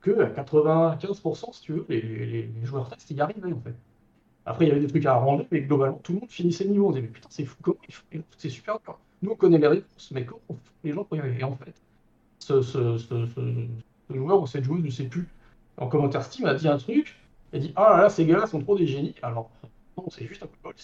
que 0.00 0.22
à 0.22 0.30
95%, 0.30 1.52
si 1.52 1.62
tu 1.62 1.72
veux, 1.72 1.86
les, 1.88 2.00
les- 2.02 2.46
les 2.46 2.64
joueurs 2.64 2.90
y 3.10 3.20
arrivaient 3.20 3.52
en 3.52 3.60
fait. 3.60 3.74
Après, 4.46 4.66
il 4.66 4.68
y 4.68 4.70
avait 4.72 4.80
des 4.80 4.86
trucs 4.86 5.06
à 5.06 5.14
arranger, 5.14 5.46
mais 5.50 5.62
globalement, 5.62 6.00
tout 6.02 6.12
le 6.12 6.20
monde 6.20 6.30
finissait 6.30 6.64
le 6.64 6.70
niveau. 6.70 6.88
On 6.88 6.90
disait, 6.90 7.02
mais 7.02 7.08
putain, 7.08 7.28
c'est 7.30 7.44
fou, 7.44 7.56
comment 7.62 7.78
ils 7.88 7.94
font? 7.94 8.04
C'est 8.36 8.50
super. 8.50 8.78
Nous, 9.22 9.30
on 9.30 9.36
connaît 9.36 9.58
les 9.58 9.68
réponses, 9.68 10.10
mais 10.12 10.24
comment 10.24 10.40
font 10.48 10.58
les 10.82 10.92
gens 10.92 11.04
pour 11.04 11.16
y 11.16 11.20
arriver 11.20 11.40
Et 11.40 11.44
en 11.44 11.56
fait, 11.56 11.74
ce, 12.38 12.60
joueur 14.10 14.42
ou 14.42 14.46
cette 14.46 14.64
joueuse, 14.64 14.84
je 14.84 14.90
sais 14.90 15.04
plus, 15.04 15.26
en 15.78 15.88
commentaire 15.88 16.22
Steam, 16.22 16.46
a 16.46 16.54
dit 16.54 16.68
un 16.68 16.76
truc, 16.76 17.16
a 17.52 17.58
dit, 17.58 17.72
ah 17.76 17.96
là 17.96 18.02
là, 18.02 18.08
ces 18.10 18.26
gars-là 18.26 18.46
sont 18.46 18.60
trop 18.60 18.76
des 18.76 18.86
génies. 18.86 19.14
Alors, 19.22 19.50
non, 19.96 20.04
c'est 20.10 20.26
juste 20.26 20.42
un 20.42 20.46
coup 20.46 20.56
de 20.56 20.62
bol. 20.62 20.74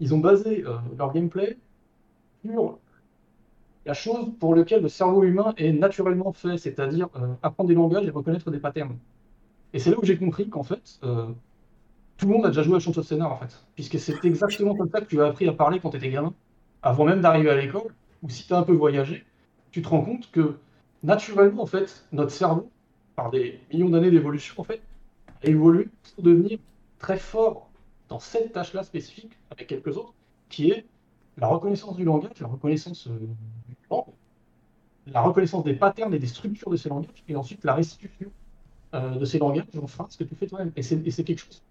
Ils 0.00 0.14
ont 0.14 0.18
basé 0.18 0.64
euh, 0.64 0.78
leur 0.98 1.12
gameplay 1.12 1.58
sur 2.44 2.78
la 3.86 3.94
chose 3.94 4.32
pour 4.40 4.54
laquelle 4.54 4.82
le 4.82 4.88
cerveau 4.88 5.24
humain 5.24 5.54
est 5.56 5.72
naturellement 5.72 6.32
fait, 6.32 6.56
c'est-à-dire 6.56 7.08
euh, 7.16 7.34
apprendre 7.42 7.68
des 7.68 7.74
langages 7.74 8.06
et 8.06 8.10
reconnaître 8.10 8.50
des 8.50 8.58
patterns. 8.58 8.96
Et 9.72 9.78
c'est 9.78 9.90
là 9.90 9.98
où 9.98 10.04
j'ai 10.04 10.16
compris 10.16 10.48
qu'en 10.48 10.62
fait, 10.62 10.98
euh, 11.02 11.26
tout 12.16 12.26
le 12.26 12.32
monde 12.32 12.46
a 12.46 12.48
déjà 12.48 12.62
joué 12.62 12.76
à 12.76 12.78
Chant 12.78 12.96
of 12.96 13.06
Scénar, 13.06 13.32
en 13.32 13.36
fait. 13.36 13.64
Puisque 13.74 13.98
c'est 13.98 14.24
exactement 14.24 14.74
comme 14.74 14.90
ça 14.90 15.00
que 15.00 15.06
tu 15.06 15.20
as 15.20 15.26
appris 15.26 15.48
à 15.48 15.52
parler 15.52 15.80
quand 15.80 15.90
tu 15.90 15.96
étais 15.96 16.10
gamin, 16.10 16.32
avant 16.82 17.04
même 17.04 17.20
d'arriver 17.20 17.50
à 17.50 17.56
l'école, 17.56 17.94
ou 18.22 18.28
si 18.28 18.46
tu 18.46 18.52
as 18.54 18.58
un 18.58 18.62
peu 18.62 18.72
voyagé, 18.72 19.24
tu 19.70 19.82
te 19.82 19.88
rends 19.88 20.02
compte 20.02 20.30
que 20.30 20.56
naturellement, 21.02 21.62
en 21.62 21.66
fait, 21.66 22.06
notre 22.12 22.30
cerveau, 22.30 22.70
par 23.16 23.30
des 23.30 23.60
millions 23.72 23.90
d'années 23.90 24.10
d'évolution, 24.10 24.54
en 24.58 24.64
fait, 24.64 24.80
a 25.42 25.48
évolué 25.48 25.88
pour 26.14 26.24
devenir 26.24 26.58
très 26.98 27.18
fort 27.18 27.70
dans 28.08 28.18
cette 28.18 28.52
tâche-là 28.52 28.82
spécifique, 28.82 29.32
avec 29.50 29.66
quelques 29.68 29.96
autres, 29.96 30.14
qui 30.48 30.70
est 30.70 30.84
la 31.36 31.48
reconnaissance 31.48 31.96
du 31.96 32.04
langage, 32.04 32.38
la 32.40 32.48
reconnaissance 32.48 33.08
euh, 33.08 33.18
du 33.18 33.76
langue, 33.90 34.04
la 35.06 35.20
reconnaissance 35.20 35.64
des 35.64 35.74
patterns 35.74 36.14
et 36.14 36.18
des 36.18 36.26
structures 36.26 36.70
de 36.70 36.76
ces 36.76 36.88
langages, 36.88 37.24
et 37.28 37.36
ensuite 37.36 37.64
la 37.64 37.74
restitution 37.74 38.30
euh, 38.94 39.16
de 39.16 39.24
ces 39.24 39.38
langages 39.38 39.64
en 39.80 39.86
phrases 39.86 40.16
que 40.16 40.24
tu 40.24 40.34
fais 40.34 40.46
toi-même. 40.46 40.72
Et 40.76 40.82
c'est 40.82 41.24
quelque 41.24 41.40
chose 41.40 41.62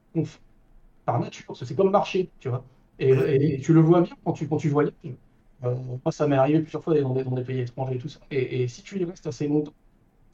par 1.05 1.19
nature, 1.19 1.55
c'est 1.57 1.75
comme 1.75 1.91
marcher, 1.91 2.29
tu 2.39 2.49
vois. 2.49 2.63
Et, 2.99 3.09
et- 3.09 3.55
et 3.55 3.59
tu 3.61 3.73
le 3.73 3.81
vois 3.81 4.01
bien 4.01 4.15
quand 4.23 4.33
tu, 4.33 4.47
quand 4.47 4.57
tu 4.57 4.69
voyages. 4.69 4.93
Euh, 5.63 5.75
moi, 6.05 6.11
ça 6.11 6.27
m'est 6.27 6.35
arrivé 6.37 6.59
plusieurs 6.61 6.83
fois 6.83 6.99
dans 7.01 7.13
des, 7.13 7.23
dans 7.23 7.31
des 7.31 7.43
pays 7.43 7.59
étrangers 7.61 7.95
et 7.95 7.97
tout 7.99 8.09
ça. 8.09 8.19
Et, 8.31 8.63
et 8.63 8.67
si 8.67 8.83
tu 8.83 8.99
y 8.99 9.05
restes 9.05 9.27
assez 9.27 9.47
longtemps, 9.47 9.73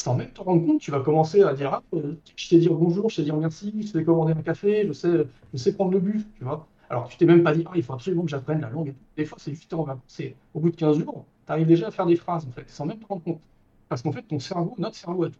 sans 0.02 0.16
même 0.16 0.32
te 0.34 0.42
rendre 0.42 0.66
compte, 0.66 0.82
tu 0.82 0.92
vas 0.92 1.02
commencer 1.02 1.44
à 1.44 1.54
dire, 1.54 1.74
ah, 1.74 1.84
euh, 1.96 2.16
je 2.38 2.48
sais 2.48 2.60
dire 2.60 2.74
bonjour, 2.74 3.10
je 3.10 3.18
sais 3.18 3.24
dire 3.24 3.38
merci, 3.38 3.74
je 3.84 3.88
sais 3.88 4.04
commander 4.06 4.34
un 4.34 4.44
café, 4.44 4.88
je 4.88 4.94
sais, 4.94 5.28
je 5.54 5.58
sais 5.58 5.74
prendre 5.76 5.92
le 5.94 6.00
bus, 6.00 6.24
tu 6.38 6.44
vois. 6.46 6.68
Alors 6.90 7.10
tu 7.10 7.18
t'es 7.18 7.26
même 7.26 7.44
pas 7.44 7.54
dit, 7.56 7.64
ah, 7.68 7.74
il 7.76 7.84
faut 7.84 7.94
absolument 7.94 8.24
que 8.24 8.30
j'apprenne 8.32 8.62
la 8.62 8.70
langue. 8.70 8.96
Des 9.18 9.26
fois, 9.26 9.38
c'est 9.42 9.54
juste 9.56 9.74
en 9.74 9.84
vacances. 9.84 10.04
C'est 10.08 10.36
au 10.54 10.60
bout 10.62 10.72
de 10.72 10.76
15 10.78 11.00
jours, 11.00 11.26
tu 11.48 11.52
arrives 11.54 11.68
déjà 11.68 11.88
à 11.88 11.92
faire 11.92 12.06
des 12.08 12.16
phrases, 12.18 12.48
en 12.48 12.52
fait, 12.52 12.70
sans 12.70 12.86
même 12.86 13.00
te 13.00 13.08
rendre 13.08 13.24
compte. 13.24 13.42
Parce 13.90 14.02
qu'en 14.04 14.12
fait, 14.14 14.24
ton 14.24 14.40
cerveau, 14.40 14.76
notre 14.80 14.96
cerveau 14.98 15.26
a 15.26 15.30
tout 15.30 15.38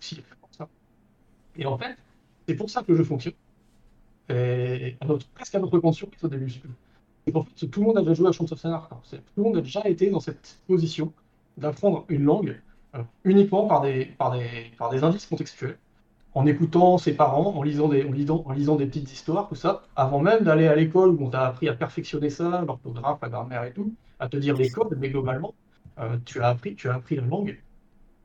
ça. 0.52 0.70
Et 1.56 1.66
en 1.66 1.78
fait, 1.78 1.98
c'est 2.48 2.56
pour 2.56 2.70
ça 2.70 2.84
que 2.84 2.92
le 2.92 2.98
jeu 2.98 3.04
fonctionne. 3.04 3.34
Et 4.30 4.96
à 5.02 5.06
notre, 5.06 5.28
presque 5.30 5.56
à 5.56 5.60
notre 5.60 5.92
surprise 5.92 6.24
au 6.24 6.28
début. 6.28 6.52
C'est 7.26 7.32
qu'en 7.32 7.44
fait, 7.44 7.68
tout 7.68 7.80
le 7.82 7.88
monde 7.88 7.98
a 7.98 8.02
déjà 8.02 8.14
joué 8.14 8.28
à 8.28 8.32
Chant 8.32 8.46
of. 8.52 8.60
C'est- 9.04 9.18
Tout 9.18 9.24
le 9.38 9.44
monde 9.44 9.58
a 9.58 9.62
déjà 9.62 9.88
été 9.88 10.10
dans 10.10 10.20
cette 10.20 10.60
position 10.68 11.14
d'apprendre 11.58 12.06
une 12.10 12.24
langue 12.24 12.60
euh, 12.96 13.04
uniquement 13.24 13.68
par 13.68 13.82
des, 13.82 14.16
indices 15.04 15.28
contextuels, 15.28 15.78
en 16.34 16.46
écoutant 16.46 16.98
ses 16.98 17.14
parents, 17.14 17.56
en 17.56 17.62
lisant 17.64 17.88
des, 17.88 18.04
en 18.04 18.40
en 18.40 18.78
petites 18.78 19.12
histoires, 19.12 19.48
tout 19.48 19.56
ça, 19.56 19.84
avant 19.96 20.20
même 20.20 20.44
d'aller 20.44 20.68
à 20.68 20.76
l'école 20.76 21.10
où 21.10 21.26
on 21.26 21.30
t'a 21.30 21.46
appris 21.46 21.70
à 21.70 21.74
perfectionner 21.74 22.30
ça, 22.30 22.64
l'orthographe, 22.66 23.20
la 23.22 23.30
grammaire 23.30 23.64
et 23.64 23.74
tout, 23.74 23.94
à 24.20 24.28
te 24.28 24.38
dire 24.38 24.56
les 24.56 24.70
codes, 24.70 24.98
mais 25.00 25.10
globalement, 25.10 25.54
euh, 26.00 26.18
tu 26.26 26.42
as 26.42 26.48
appris, 26.48 26.76
la 26.84 27.22
langue 27.22 27.62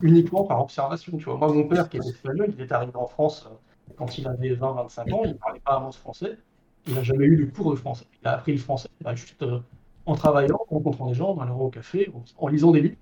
uniquement 0.01 0.45
par 0.45 0.63
observation. 0.63 1.19
Moi, 1.27 1.53
mon 1.53 1.69
père, 1.69 1.89
qui 1.89 1.99
était 1.99 2.09
espagnol, 2.09 2.55
il 2.57 2.63
est 2.63 2.73
arrivé 2.73 2.93
en 2.95 3.07
France 3.07 3.47
euh, 3.47 3.55
quand 3.97 4.19
il 4.19 4.27
avait 4.29 4.55
20-25 4.55 5.13
ans, 5.13 5.23
il 5.25 5.31
ne 5.31 5.35
parlait 5.35 5.61
pas 5.61 5.77
un 5.77 5.81
mot 5.81 5.91
de 5.91 5.95
français, 5.95 6.39
il 6.87 6.95
n'a 6.95 7.03
jamais 7.03 7.27
eu 7.27 7.37
de 7.47 7.51
cours 7.51 7.71
de 7.73 7.77
français. 7.77 8.07
Il 8.23 8.29
a 8.29 8.33
appris 8.35 8.53
le 8.53 8.59
français 8.59 8.89
juste 9.15 9.43
euh, 9.43 9.61
en 10.07 10.15
travaillant, 10.15 10.57
en 10.69 10.75
rencontrant 10.77 11.07
des 11.09 11.15
gens, 11.15 11.31
en 11.31 11.41
allant 11.41 11.59
au 11.61 11.71
café, 11.71 12.11
en, 12.39 12.49
lisant 12.49 12.73
des 12.73 12.81
livres. 12.83 12.97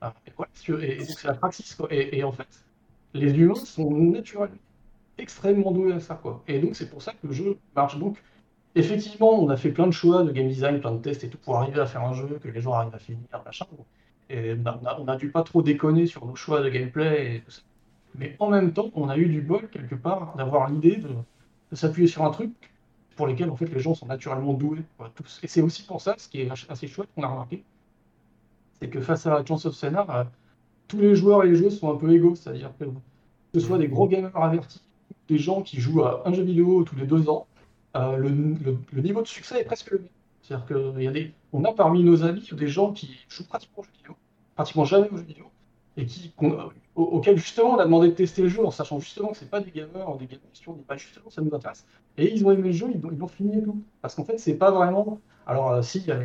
Ah, 0.00 0.14
et, 0.26 0.30
et- 0.92 0.96
donc 0.98 1.08
c'est 1.18 1.28
la 1.28 1.34
praxis. 1.34 1.76
Et, 1.90 2.24
en 2.24 2.32
fait, 2.32 2.48
les 3.14 3.32
humains 3.38 3.54
sont 3.54 3.90
naturellement 3.90 4.56
extrêmement 5.18 5.72
doués 5.72 5.92
à 5.94 6.00
ça. 6.00 6.16
Quoi. 6.16 6.42
Et 6.48 6.58
donc 6.60 6.76
c'est 6.76 6.88
pour 6.90 7.02
ça 7.02 7.12
que 7.12 7.26
le 7.26 7.32
jeu 7.32 7.58
marche. 7.76 7.98
Donc 7.98 8.22
effectivement, 8.74 9.32
on 9.42 9.48
a 9.50 9.56
fait 9.56 9.70
plein 9.72 9.86
de 9.86 9.92
choix 9.92 10.24
de 10.24 10.32
game 10.32 10.48
design, 10.48 10.80
plein 10.80 10.92
de 10.92 10.98
tests 11.00 11.24
et 11.24 11.30
tout 11.30 11.38
pour 11.38 11.56
arriver 11.58 11.80
à 11.80 11.86
faire 11.86 12.02
un 12.02 12.14
jeu 12.14 12.38
que 12.42 12.48
les 12.48 12.60
gens 12.60 12.72
arrivent 12.74 12.94
à 12.94 12.98
finir, 12.98 13.26
machin. 13.44 13.66
Et 14.30 14.54
on 14.54 14.66
a, 14.66 14.78
on 14.82 14.86
a- 14.86 15.00
on 15.00 15.08
a 15.08 15.16
dû 15.16 15.30
pas 15.30 15.42
trop 15.42 15.62
déconner 15.62 16.06
sur 16.06 16.26
nos 16.26 16.34
choix 16.36 16.62
de 16.62 16.68
gameplay 16.70 17.36
et 17.36 17.42
tout 17.42 17.50
ça. 17.50 17.62
Mais 18.14 18.36
en 18.38 18.50
même 18.50 18.72
temps, 18.72 18.90
on 18.94 19.08
a 19.08 19.16
eu 19.18 19.26
du 19.28 19.40
bol 19.42 19.68
quelque 19.70 19.94
part 19.94 20.36
d'avoir 20.36 20.70
l'idée 20.70 20.96
de, 20.96 21.10
s'appuyer 21.72 22.08
sur 22.08 22.24
un 22.24 22.30
truc 22.30 22.52
pour 23.16 23.26
lesquels 23.26 23.50
en 23.50 23.56
fait 23.56 23.66
les 23.66 23.80
gens 23.80 23.94
sont 23.94 24.06
naturellement 24.06 24.54
doués. 24.54 24.82
tous. 25.14 25.40
Et 25.42 25.48
c'est 25.48 25.62
aussi 25.62 25.84
pour 25.84 26.00
ça, 26.00 26.14
ce 26.18 26.28
qui 26.28 26.42
est 26.42 26.50
assez 26.68 26.88
chouette 26.88 27.08
qu'on 27.14 27.22
a 27.24 27.28
remarqué, 27.28 27.64
c'est 28.80 28.88
que 28.90 29.00
face 29.00 29.26
à 29.26 29.44
Chance 29.44 29.66
of 29.66 29.74
Scénar, 29.74 30.10
euh, 30.10 30.24
tous 30.88 30.98
les 30.98 31.16
joueurs 31.16 31.44
et 31.44 31.48
les 31.50 31.56
joueuses 31.56 31.78
sont 31.80 31.92
un 31.92 31.96
peu 31.96 32.12
égaux, 32.12 32.36
c'est-à-dire 32.36 32.72
que 32.78 32.84
que 32.86 33.60
ce 33.60 33.66
soit 33.68 33.78
des 33.78 33.88
gros 33.88 34.08
gamers 34.08 34.36
avertis, 34.36 34.82
des 35.28 35.38
gens 35.38 35.62
qui 35.62 35.80
jouent 35.80 36.02
à 36.04 36.22
un 36.28 36.32
jeu 36.34 36.42
vidéo 36.44 36.84
tous 36.84 36.96
les 36.96 37.06
deux 37.06 37.28
ans, 37.30 37.48
euh, 37.96 38.16
le, 38.18 38.28
le- 38.30 39.02
niveau 39.02 39.22
de 39.22 39.28
succès 39.28 39.60
est 39.60 39.64
presque 39.64 39.90
le 39.92 40.00
même. 40.00 40.08
C'est-à-dire 40.42 40.66
y 41.02 41.08
a 41.08 41.12
a 41.70 41.74
parmi 41.74 42.04
nos 42.04 42.24
amis 42.24 42.48
des 42.56 42.68
gens 42.68 42.92
qui 42.92 43.18
jouent 43.28 43.46
pratiquement 43.46 43.80
aux 43.80 43.84
jeux 43.84 43.92
vidéo, 43.98 44.16
pratiquement 44.56 44.84
jamais 44.84 45.10
aux 45.10 45.16
jeux 45.18 45.24
vidéo, 45.24 45.46
et 45.96 46.06
qui, 46.06 46.34
auquel 46.94 47.36
justement 47.36 47.70
on 47.70 47.78
a 47.78 47.84
demandé 47.84 48.08
de 48.08 48.14
tester 48.14 48.42
le 48.42 48.48
jeu 48.48 48.64
en 48.64 48.70
sachant 48.70 49.00
justement 49.00 49.30
que 49.30 49.36
c'est 49.36 49.50
pas 49.50 49.60
des 49.60 49.70
gamers, 49.70 50.16
des 50.16 50.26
gamers 50.26 50.46
on 50.66 50.72
dit 50.72 50.82
pas 50.82 50.96
justement 50.96 51.28
ça 51.30 51.42
nous 51.42 51.54
intéresse. 51.54 51.84
Et 52.16 52.32
ils 52.32 52.46
ont 52.46 52.52
aimé 52.52 52.68
le 52.68 52.72
jeu, 52.72 52.86
ils 52.94 53.00
l'ont 53.00 53.26
fini 53.26 53.58
et 53.58 53.62
tout. 53.62 53.82
Parce 54.00 54.14
qu'en 54.14 54.24
fait, 54.24 54.38
c'est 54.38 54.54
pas 54.54 54.70
vraiment. 54.70 55.20
Alors, 55.46 55.72
euh, 55.72 55.82
si, 55.82 55.98
il 55.98 56.06
y, 56.06 56.12
a, 56.12 56.16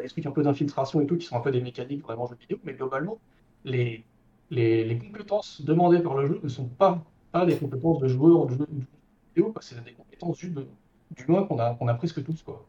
des 0.00 0.08
trucs 0.08 0.26
un 0.26 0.30
peu 0.30 0.42
d'infiltration 0.42 1.00
et 1.00 1.06
tout 1.06 1.16
qui 1.16 1.26
sont 1.26 1.36
un 1.36 1.40
peu 1.40 1.50
des 1.50 1.60
mécaniques 1.60 2.02
vraiment 2.02 2.26
jeux 2.26 2.36
vidéo, 2.40 2.58
mais 2.64 2.72
globalement, 2.72 3.18
les, 3.64 4.04
les, 4.50 4.98
compétences 4.98 5.62
demandées 5.62 6.00
par 6.00 6.16
le 6.16 6.26
jeu 6.26 6.40
ne 6.42 6.48
sont 6.48 6.66
pas, 6.66 7.04
pas 7.32 7.44
des 7.44 7.56
compétences 7.56 7.98
de 8.00 8.08
joueur 8.08 8.46
de 8.46 8.56
jeu 8.56 8.66
vidéo, 9.34 9.52
c'est 9.60 9.82
des 9.84 9.92
compétences 9.92 10.38
juste 10.38 10.54
d'humain 11.10 11.44
qu'on 11.44 11.58
a, 11.58 11.74
qu'on 11.74 11.88
a 11.88 11.94
presque 11.94 12.24
tous. 12.24 12.42
Quoi. 12.42 12.64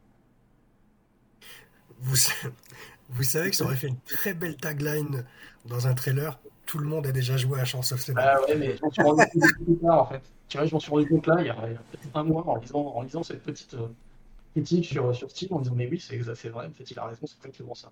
Vous, 2.01 2.17
vous 3.09 3.23
savez 3.23 3.49
que 3.51 3.55
ça 3.55 3.63
aurait 3.63 3.75
fait 3.75 3.87
une 3.87 3.99
très 3.99 4.33
belle 4.33 4.57
tagline 4.57 5.25
dans 5.65 5.87
un 5.87 5.93
trailer. 5.93 6.37
Tout 6.65 6.77
le 6.77 6.85
monde 6.85 7.07
a 7.07 7.11
déjà 7.11 7.37
joué 7.37 7.59
à 7.59 7.65
Chance 7.65 7.91
of 7.91 8.01
Seven. 8.01 8.23
Ah 8.25 8.41
ouais, 8.41 8.55
mais 8.55 8.77
je 8.77 8.81
m'en 8.81 8.91
suis 8.91 9.03
rendu 9.03 9.23
compte 9.65 9.81
là, 9.81 10.01
en 10.01 10.05
fait. 10.05 10.21
Tu 10.47 10.57
vois, 10.57 10.65
je 10.65 10.73
m'en 10.73 10.79
suis 10.79 10.91
rendu 10.91 11.07
compte 11.07 11.27
là, 11.27 11.35
il 11.39 11.47
y 11.47 11.49
a, 11.49 11.55
peut-être 11.55 12.15
un 12.15 12.23
mois, 12.23 12.47
en 12.47 12.55
lisant, 12.57 12.85
en 12.95 13.01
lisant 13.01 13.23
cette 13.23 13.43
petite 13.43 13.73
euh, 13.73 13.87
critique 14.53 14.85
sur, 14.85 15.15
sur 15.15 15.29
Steam, 15.29 15.53
en 15.53 15.59
disant, 15.59 15.75
mais 15.75 15.87
oui, 15.87 15.99
c'est 15.99 16.17
vrai, 16.17 16.65
en 16.65 16.71
fait, 16.71 16.89
il 16.89 16.99
a 16.99 17.05
raison, 17.05 17.25
c'est 17.25 17.37
exactement 17.37 17.75
ça. 17.75 17.91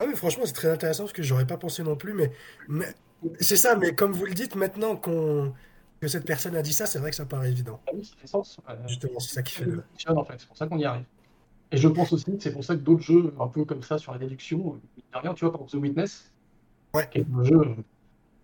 Ah 0.00 0.04
oui, 0.08 0.16
franchement, 0.16 0.44
c'est 0.46 0.52
très 0.52 0.70
intéressant 0.70 1.04
parce 1.04 1.12
que 1.12 1.22
j'aurais 1.22 1.46
pas 1.46 1.56
pensé 1.56 1.82
non 1.82 1.96
plus, 1.96 2.14
mais, 2.14 2.32
mais 2.68 2.86
c'est 3.40 3.56
ça, 3.56 3.76
mais 3.76 3.94
comme 3.94 4.12
vous 4.12 4.26
le 4.26 4.34
dites, 4.34 4.56
maintenant 4.56 4.96
qu'on 4.96 5.52
que 6.00 6.08
cette 6.08 6.26
personne 6.26 6.54
a 6.56 6.62
dit 6.62 6.72
ça, 6.72 6.86
c'est 6.86 6.98
vrai 6.98 7.10
que 7.10 7.16
ça 7.16 7.24
paraît 7.24 7.50
évident. 7.50 7.80
Ah 7.86 7.92
oui, 7.94 8.04
ça 8.04 8.14
fait 8.18 8.26
sens. 8.26 8.58
Justement, 8.86 9.20
c'est 9.20 9.34
ça 9.34 9.42
qui 9.42 9.54
fait 9.54 9.64
le. 9.64 9.82
En 10.08 10.24
fait, 10.24 10.34
c'est 10.38 10.46
pour 10.46 10.56
ça 10.56 10.66
qu'on 10.66 10.78
y 10.78 10.84
arrive. 10.84 11.04
Et 11.72 11.76
je 11.76 11.88
pense 11.88 12.12
aussi 12.12 12.36
que 12.36 12.42
c'est 12.42 12.52
pour 12.52 12.62
ça 12.62 12.74
que 12.74 12.80
d'autres 12.80 13.02
jeux, 13.02 13.34
un 13.40 13.48
peu 13.48 13.64
comme 13.64 13.82
ça, 13.82 13.98
sur 13.98 14.12
la 14.12 14.18
déduction, 14.18 14.78
rien, 15.14 15.34
tu 15.34 15.44
vois, 15.44 15.52
par 15.52 15.62
exemple, 15.62 15.78
The 15.78 15.82
Witness, 15.82 16.30
ouais. 16.94 17.08
qui 17.10 17.24
un 17.34 17.44
jeu 17.44 17.76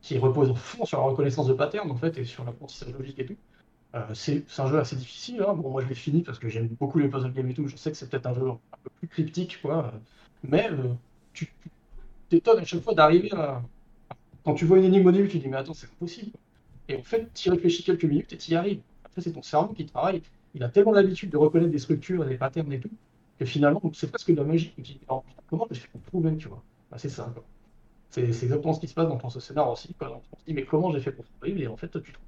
qui 0.00 0.18
repose 0.18 0.50
au 0.50 0.54
fond 0.54 0.84
sur 0.84 0.98
la 0.98 1.04
reconnaissance 1.04 1.46
de 1.46 1.52
pattern, 1.52 1.90
en 1.90 1.96
fait, 1.96 2.16
et 2.18 2.24
sur 2.24 2.44
l'apprentissage 2.44 2.92
logique 2.92 3.18
et 3.18 3.26
tout. 3.26 3.36
Euh, 3.94 4.14
c'est 4.14 4.44
un 4.58 4.66
jeu 4.68 4.78
assez 4.78 4.96
difficile. 4.96 5.44
Hein. 5.46 5.54
Bon, 5.54 5.70
moi, 5.70 5.82
je 5.82 5.88
l'ai 5.88 5.94
fini 5.94 6.22
parce 6.22 6.38
que 6.38 6.48
j'aime 6.48 6.68
beaucoup 6.68 6.98
les 6.98 7.08
puzzle 7.08 7.32
games 7.32 7.50
et 7.50 7.54
tout. 7.54 7.66
Je 7.66 7.76
sais 7.76 7.90
que 7.90 7.96
c'est 7.96 8.08
peut-être 8.08 8.26
un 8.26 8.34
jeu 8.34 8.48
un 8.48 8.58
peu 8.82 8.90
plus 8.98 9.08
cryptique, 9.08 9.60
quoi. 9.60 9.92
Mais 10.44 10.70
euh, 10.70 10.94
tu 11.32 11.52
t'étonnes 12.28 12.60
à 12.60 12.64
chaque 12.64 12.82
fois 12.82 12.94
d'arriver 12.94 13.30
à. 13.32 13.62
Quand 14.44 14.54
tu 14.54 14.64
vois 14.64 14.78
une 14.78 14.84
énigme 14.84 15.06
au 15.06 15.12
début, 15.12 15.28
tu 15.28 15.38
te 15.38 15.42
dis, 15.44 15.48
mais 15.48 15.58
attends, 15.58 15.74
c'est 15.74 15.86
impossible. 15.86 16.32
Et 16.88 16.96
en 16.96 17.02
fait, 17.02 17.32
tu 17.34 17.48
y 17.48 17.50
réfléchis 17.50 17.84
quelques 17.84 18.04
minutes 18.04 18.32
et 18.32 18.38
tu 18.38 18.52
y 18.52 18.54
arrives. 18.54 18.80
Après, 19.04 19.20
c'est 19.20 19.32
ton 19.32 19.42
cerveau 19.42 19.74
qui 19.74 19.84
travaille. 19.86 20.22
Il 20.54 20.62
a 20.62 20.68
tellement 20.68 20.92
l'habitude 20.92 21.30
de 21.30 21.36
reconnaître 21.36 21.70
des 21.70 21.78
structures, 21.78 22.24
des 22.24 22.36
patterns 22.36 22.72
et 22.72 22.80
tout, 22.80 22.90
et 23.38 23.46
finalement, 23.46 23.80
c'est 23.94 24.08
presque 24.08 24.30
de 24.30 24.36
la 24.36 24.44
magie. 24.44 24.74
comment 25.48 25.66
je 25.70 25.80
fais 25.80 25.88
pour 26.10 26.22
tu 26.38 26.48
vois? 26.48 26.62
Bah, 26.90 26.98
C'est 26.98 27.08
ça. 27.08 27.32
C'est 28.10 28.22
exactement 28.22 28.72
ce 28.72 28.80
qui 28.80 28.88
se 28.88 28.94
passe 28.94 29.08
dans 29.08 29.30
ce 29.30 29.40
scénario 29.40 29.72
aussi. 29.72 29.94
On 30.00 30.06
se 30.06 30.44
dit, 30.46 30.54
mais 30.54 30.64
comment 30.64 30.92
j'ai 30.92 31.00
fait 31.00 31.12
pour 31.12 31.24
trouver 31.24 31.60
Et 31.62 31.68
en 31.68 31.76
fait, 31.76 31.88
tu 31.88 32.12
trouves. 32.12 32.26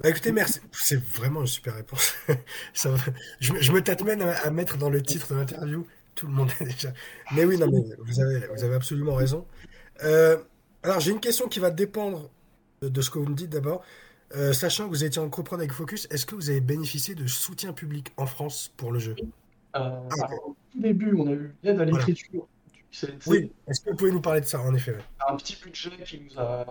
Bah 0.00 0.08
écoutez, 0.08 0.32
merci. 0.32 0.60
C'est 0.72 1.02
vraiment 1.02 1.40
une 1.40 1.46
super 1.46 1.74
réponse. 1.74 2.14
ça 2.74 2.94
je, 3.38 3.72
me 3.72 3.80
tâte 3.80 4.02
même 4.02 4.22
à, 4.22 4.50
mettre 4.50 4.78
dans 4.78 4.90
le 4.90 5.02
titre 5.02 5.32
de 5.34 5.38
l'interview. 5.38 5.86
Tout 6.14 6.26
le 6.26 6.32
monde 6.32 6.50
est 6.60 6.64
déjà. 6.64 6.92
Mais 7.34 7.44
oui, 7.44 7.58
non, 7.58 7.70
mais 7.70 7.96
vous 7.98 8.20
avez, 8.20 8.46
vous 8.46 8.64
avez 8.64 8.74
absolument 8.74 9.14
raison. 9.14 9.46
Euh, 10.04 10.38
alors, 10.82 11.00
j'ai 11.00 11.10
une 11.10 11.20
question 11.20 11.48
qui 11.48 11.60
va 11.60 11.70
dépendre 11.70 12.30
de 12.82 13.00
ce 13.02 13.10
que 13.10 13.18
vous 13.18 13.26
me 13.26 13.34
dites 13.34 13.50
d'abord. 13.50 13.82
Euh, 14.36 14.52
sachant 14.52 14.84
que 14.84 14.90
vous 14.90 15.04
étiez 15.04 15.20
en 15.20 15.28
coprod 15.28 15.58
avec 15.58 15.72
Focus, 15.72 16.06
est-ce 16.10 16.24
que 16.24 16.34
vous 16.34 16.50
avez 16.50 16.60
bénéficié 16.60 17.14
de 17.14 17.26
soutien 17.26 17.72
public 17.72 18.12
en 18.16 18.26
France 18.26 18.72
pour 18.76 18.92
le 18.92 19.00
jeu? 19.00 19.16
Euh, 19.76 20.00
ah, 20.10 20.28
Au 20.46 20.56
tout 20.72 20.80
début, 20.80 21.14
on 21.16 21.26
a 21.26 21.32
eu 21.32 21.54
l'aide 21.62 21.80
à 21.80 21.84
l'écriture 21.84 22.46
Oui, 23.26 23.52
est-ce 23.68 23.80
que 23.80 23.90
vous 23.90 23.96
pouvez 23.96 24.12
nous 24.12 24.20
parler 24.20 24.40
de 24.40 24.46
ça, 24.46 24.60
en 24.60 24.74
effet 24.74 24.96
Un 25.28 25.36
petit 25.36 25.56
budget 25.62 25.90
qui 26.04 26.20
nous 26.20 26.38
a 26.38 26.66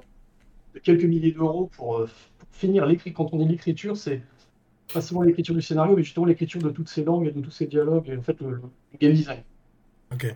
de 0.74 0.80
quelques 0.80 1.06
milliers 1.06 1.32
d'euros 1.32 1.70
pour, 1.76 2.00
euh, 2.00 2.10
finir 2.52 2.86
l'écrit. 2.86 3.14
Quand 3.14 3.30
on 3.34 3.38
dit 3.38 3.46
l'écriture, 3.46 3.96
c'est 3.96 4.22
pas 4.94 5.02
seulement 5.02 5.24
l'écriture 5.24 5.56
du 5.56 5.62
scénario, 5.62 5.96
mais 5.96 6.04
justement 6.04 6.26
l'écriture 6.26 6.62
de 6.62 6.70
toutes 6.70 6.90
ces 6.90 7.04
langues 7.04 7.28
et 7.28 7.32
de 7.32 7.42
tous 7.42 7.52
ces 7.52 7.68
dialogues, 7.68 8.10
et 8.10 8.18
en 8.18 8.22
fait 8.22 8.40
le, 8.42 8.62
game 9.00 9.14
design. 9.14 9.44
Ok. 10.12 10.36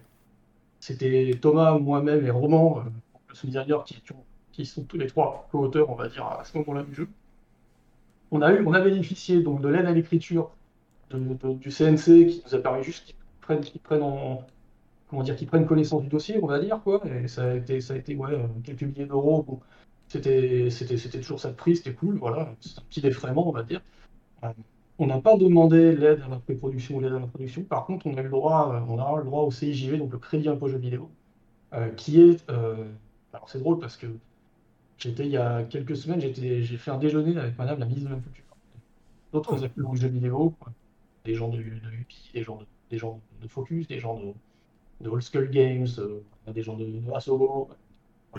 C'était 0.79 1.37
Thomas, 1.41 1.77
moi-même 1.77 2.25
et 2.25 2.29
Roman, 2.29 2.83
le 2.83 3.47
designer, 3.47 3.83
qui 3.83 4.01
qui 4.53 4.65
sont 4.65 4.83
tous 4.83 4.97
les 4.97 5.07
trois 5.07 5.47
co-auteurs, 5.51 5.89
on 5.89 5.95
va 5.95 6.07
dire, 6.07 6.25
à 6.25 6.43
ce 6.45 6.57
moment-là 6.59 6.83
du 6.83 6.93
jeu. 6.93 7.09
On 8.31 8.41
a, 8.41 8.53
eu, 8.53 8.63
on 8.65 8.73
a 8.73 8.81
bénéficié 8.81 9.41
donc 9.41 9.61
de 9.61 9.67
l'aide 9.67 9.87
à 9.87 9.91
l'écriture 9.91 10.51
du 11.11 11.69
CNC 11.69 12.27
qui 12.27 12.43
nous 12.45 12.55
a 12.55 12.59
permis 12.59 12.83
juste 12.83 13.05
qu'ils 13.05 13.15
prennent, 13.41 13.61
qu'ils 13.61 13.81
prennent 13.81 14.03
en, 14.03 14.45
comment 15.13 15.23
dire, 15.23 15.35
qu'ils 15.35 15.47
prennent 15.47 15.67
connaissance 15.67 16.01
du 16.01 16.09
dossier, 16.09 16.39
on 16.41 16.47
va 16.47 16.59
dire, 16.59 16.81
quoi. 16.83 17.01
Et 17.05 17.27
ça 17.27 17.51
a 17.51 17.53
été, 17.53 17.81
ça 17.81 17.93
a 17.93 17.97
été 17.97 18.15
ouais, 18.15 18.35
quelques 18.63 18.81
milliers 18.81 19.05
d'euros. 19.05 19.43
Bon, 19.43 19.59
c'était, 20.07 20.71
c'était, 20.71 20.97
c'était 20.97 21.19
toujours 21.19 21.39
ça 21.39 21.49
de 21.49 21.55
prix, 21.55 21.75
c'était 21.75 21.93
cool, 21.93 22.17
voilà. 22.17 22.55
C'est 22.59 22.79
un 22.79 22.83
petit 22.89 23.01
défraiement, 23.01 23.47
on 23.47 23.51
va 23.51 23.61
dire. 23.61 23.81
Euh, 24.43 24.49
on 24.97 25.05
n'a 25.05 25.19
pas 25.21 25.37
demandé 25.37 25.95
l'aide 25.95 26.21
à 26.25 26.29
la 26.29 26.37
pré-production 26.37 26.97
ou 26.97 26.99
l'aide 26.99 27.13
à 27.13 27.19
la 27.19 27.27
production. 27.27 27.63
Par 27.63 27.85
contre, 27.85 28.07
on 28.07 28.17
a 28.17 28.21
eu 28.21 28.23
le 28.23 28.29
droit, 28.29 28.73
euh, 28.73 28.79
on 28.91 28.97
a 28.97 29.17
le 29.19 29.25
droit 29.25 29.43
au 29.43 29.51
CIJV, 29.51 29.97
donc 29.97 30.11
le 30.11 30.17
crédit 30.17 30.49
impôt 30.49 30.67
jeu 30.67 30.79
vidéo, 30.79 31.11
euh, 31.73 31.89
qui 31.89 32.19
est, 32.21 32.49
alors 32.49 33.49
c'est 33.49 33.59
drôle 33.59 33.79
parce 33.79 33.97
que 33.97 34.07
J'étais 34.97 35.25
il 35.25 35.31
y 35.31 35.37
a 35.37 35.63
quelques 35.63 35.97
semaines, 35.97 36.21
j'ai 36.21 36.77
fait 36.77 36.91
un 36.91 36.97
déjeuner 36.97 37.37
avec 37.37 37.57
madame 37.57 37.79
la 37.79 37.85
ministre 37.85 38.09
de 38.09 38.15
la 38.15 38.21
Culture. 38.21 38.43
D'autres 39.33 39.57
oh. 39.59 39.63
acteurs 39.65 39.89
du 39.89 39.97
jeu 39.97 40.07
vidéo, 40.07 40.53
des 41.25 41.35
gens 41.35 41.49
de, 41.49 41.57
de 41.57 41.91
UPI, 41.99 42.31
des 42.33 42.43
gens 42.43 42.57
de, 42.57 42.65
des 42.89 42.97
gens 42.97 43.19
de 43.41 43.47
Focus, 43.49 43.87
des 43.87 43.99
gens 43.99 44.17
de, 44.17 44.33
de 45.03 45.09
Old 45.09 45.21
Skull 45.21 45.49
Games, 45.49 45.87
euh, 45.99 46.21
des 46.51 46.63
gens 46.63 46.75
de, 46.75 46.85
de 46.85 47.11
Asobo, 47.13 47.69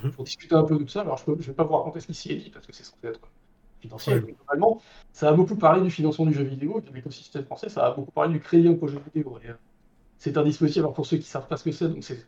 mhm. 0.02 0.10
pour 0.10 0.24
discuter 0.24 0.54
un 0.54 0.64
peu 0.64 0.76
de 0.78 0.84
tout 0.84 0.88
ça. 0.88 1.02
Alors 1.02 1.18
je 1.18 1.30
ne 1.30 1.36
vais 1.36 1.52
pas 1.52 1.64
vous 1.64 1.76
raconter 1.76 2.00
ce 2.00 2.06
qui 2.06 2.14
s'y 2.14 2.32
est 2.32 2.36
dit 2.36 2.50
parce 2.50 2.66
que 2.66 2.72
c'est 2.72 2.84
censé 2.84 3.06
être 3.06 3.20
financier. 3.80 4.20
Globalement, 4.20 4.80
ça 5.12 5.28
a 5.28 5.32
beaucoup 5.32 5.56
parlé 5.56 5.82
du 5.82 5.90
financement 5.90 6.26
du 6.26 6.34
jeu 6.34 6.44
vidéo, 6.44 6.80
de 6.80 6.92
l'écosystème 6.94 7.44
français, 7.44 7.68
ça 7.68 7.86
a 7.86 7.90
beaucoup 7.92 8.12
parlé 8.12 8.32
du 8.32 8.40
crédit 8.40 8.68
impôt 8.68 8.88
jeu 8.88 9.00
vidéo. 9.12 9.38
Euh, 9.44 9.52
c'est 10.18 10.36
un 10.38 10.42
dispositif, 10.42 10.80
alors 10.80 10.94
pour 10.94 11.06
ceux 11.06 11.18
qui 11.18 11.24
ne 11.24 11.28
savent 11.28 11.46
pas 11.46 11.56
ce 11.56 11.64
que 11.64 11.72
c'est, 11.72 11.88
donc 11.88 12.02
c'est 12.02 12.26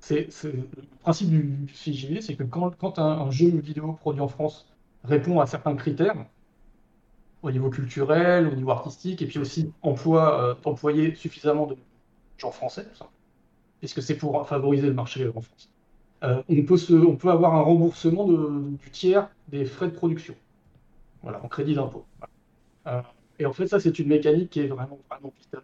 c'est 0.00 0.28
le 0.44 0.66
principe 1.02 1.28
du, 1.28 1.66
CJV, 1.74 2.22
c'est 2.22 2.34
que 2.34 2.42
quand, 2.42 2.98
un, 2.98 3.30
jeu 3.30 3.48
vidéo 3.48 3.92
produit 3.92 4.22
en 4.22 4.28
France 4.28 4.66
répond 5.04 5.40
à 5.40 5.46
certains 5.46 5.76
critères, 5.76 6.26
au 7.42 7.50
niveau 7.50 7.70
culturel, 7.70 8.48
au 8.48 8.54
niveau 8.54 8.70
artistique, 8.70 9.22
et 9.22 9.26
puis 9.26 9.38
aussi 9.38 9.72
emploie, 9.82 10.42
euh, 10.42 10.54
employer 10.64 11.14
suffisamment 11.14 11.66
de 11.66 11.76
gens 12.38 12.50
français, 12.50 12.86
puisque 13.80 14.02
c'est 14.02 14.16
pour 14.16 14.46
favoriser 14.46 14.86
le 14.86 14.94
marché 14.94 15.26
en 15.28 15.40
France? 15.40 15.70
Euh, 16.22 16.42
on, 16.48 17.16
peut 17.16 17.30
avoir 17.30 17.54
un 17.54 17.62
remboursement 17.62 18.28
du 18.28 18.90
tiers 18.90 19.30
des 19.48 19.64
frais 19.64 19.88
de 19.88 19.94
production, 19.94 20.34
voilà, 21.22 21.42
en 21.42 21.48
crédit 21.48 21.74
d'impôt. 21.74 22.04
Euh, 22.86 23.00
et 23.38 23.46
en 23.46 23.52
fait, 23.54 23.66
ça, 23.66 23.80
c'est 23.80 23.98
une 23.98 24.08
mécanique 24.08 24.50
qui 24.50 24.60
est 24.60 24.66
vraiment, 24.66 24.98
vraiment 25.08 25.32
le 25.52 25.60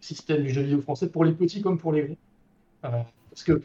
système 0.00 0.42
du 0.42 0.50
jeu 0.50 0.62
vidéo 0.62 0.80
français 0.80 1.10
pour 1.10 1.24
les 1.24 1.32
petits 1.32 1.60
comme 1.60 1.78
pour 1.78 1.92
les 1.92 2.02
grands. 2.02 2.16
Euh, 2.86 3.02
parce 3.28 3.44
que 3.44 3.60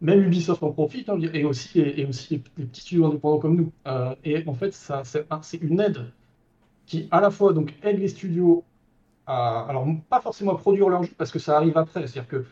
même 0.00 0.24
Ubisoft 0.24 0.64
en 0.64 0.72
profite, 0.72 1.08
hein, 1.08 1.18
et 1.32 1.44
aussi, 1.44 1.80
les, 1.80 2.06
petits 2.06 2.80
studios 2.80 3.06
indépendants 3.06 3.38
comme 3.38 3.56
nous. 3.56 3.72
Et 4.24 4.42
en 4.48 4.54
fait, 4.54 4.72
c'est 4.72 5.62
une 5.62 5.78
aide 5.78 6.10
qui, 6.86 7.06
à 7.12 7.20
la 7.20 7.30
fois, 7.30 7.54
aide 7.84 8.00
les 8.00 8.08
studios 8.08 8.64
alors 9.28 9.86
pas 10.08 10.20
forcément 10.20 10.52
à 10.52 10.58
produire 10.58 10.88
leur 10.88 11.02
jeu, 11.02 11.12
parce 11.16 11.30
que 11.30 11.38
ça 11.38 11.56
arrive 11.56 11.76
après. 11.76 12.06
C'est-à-dire 12.06 12.28
que 12.28 12.44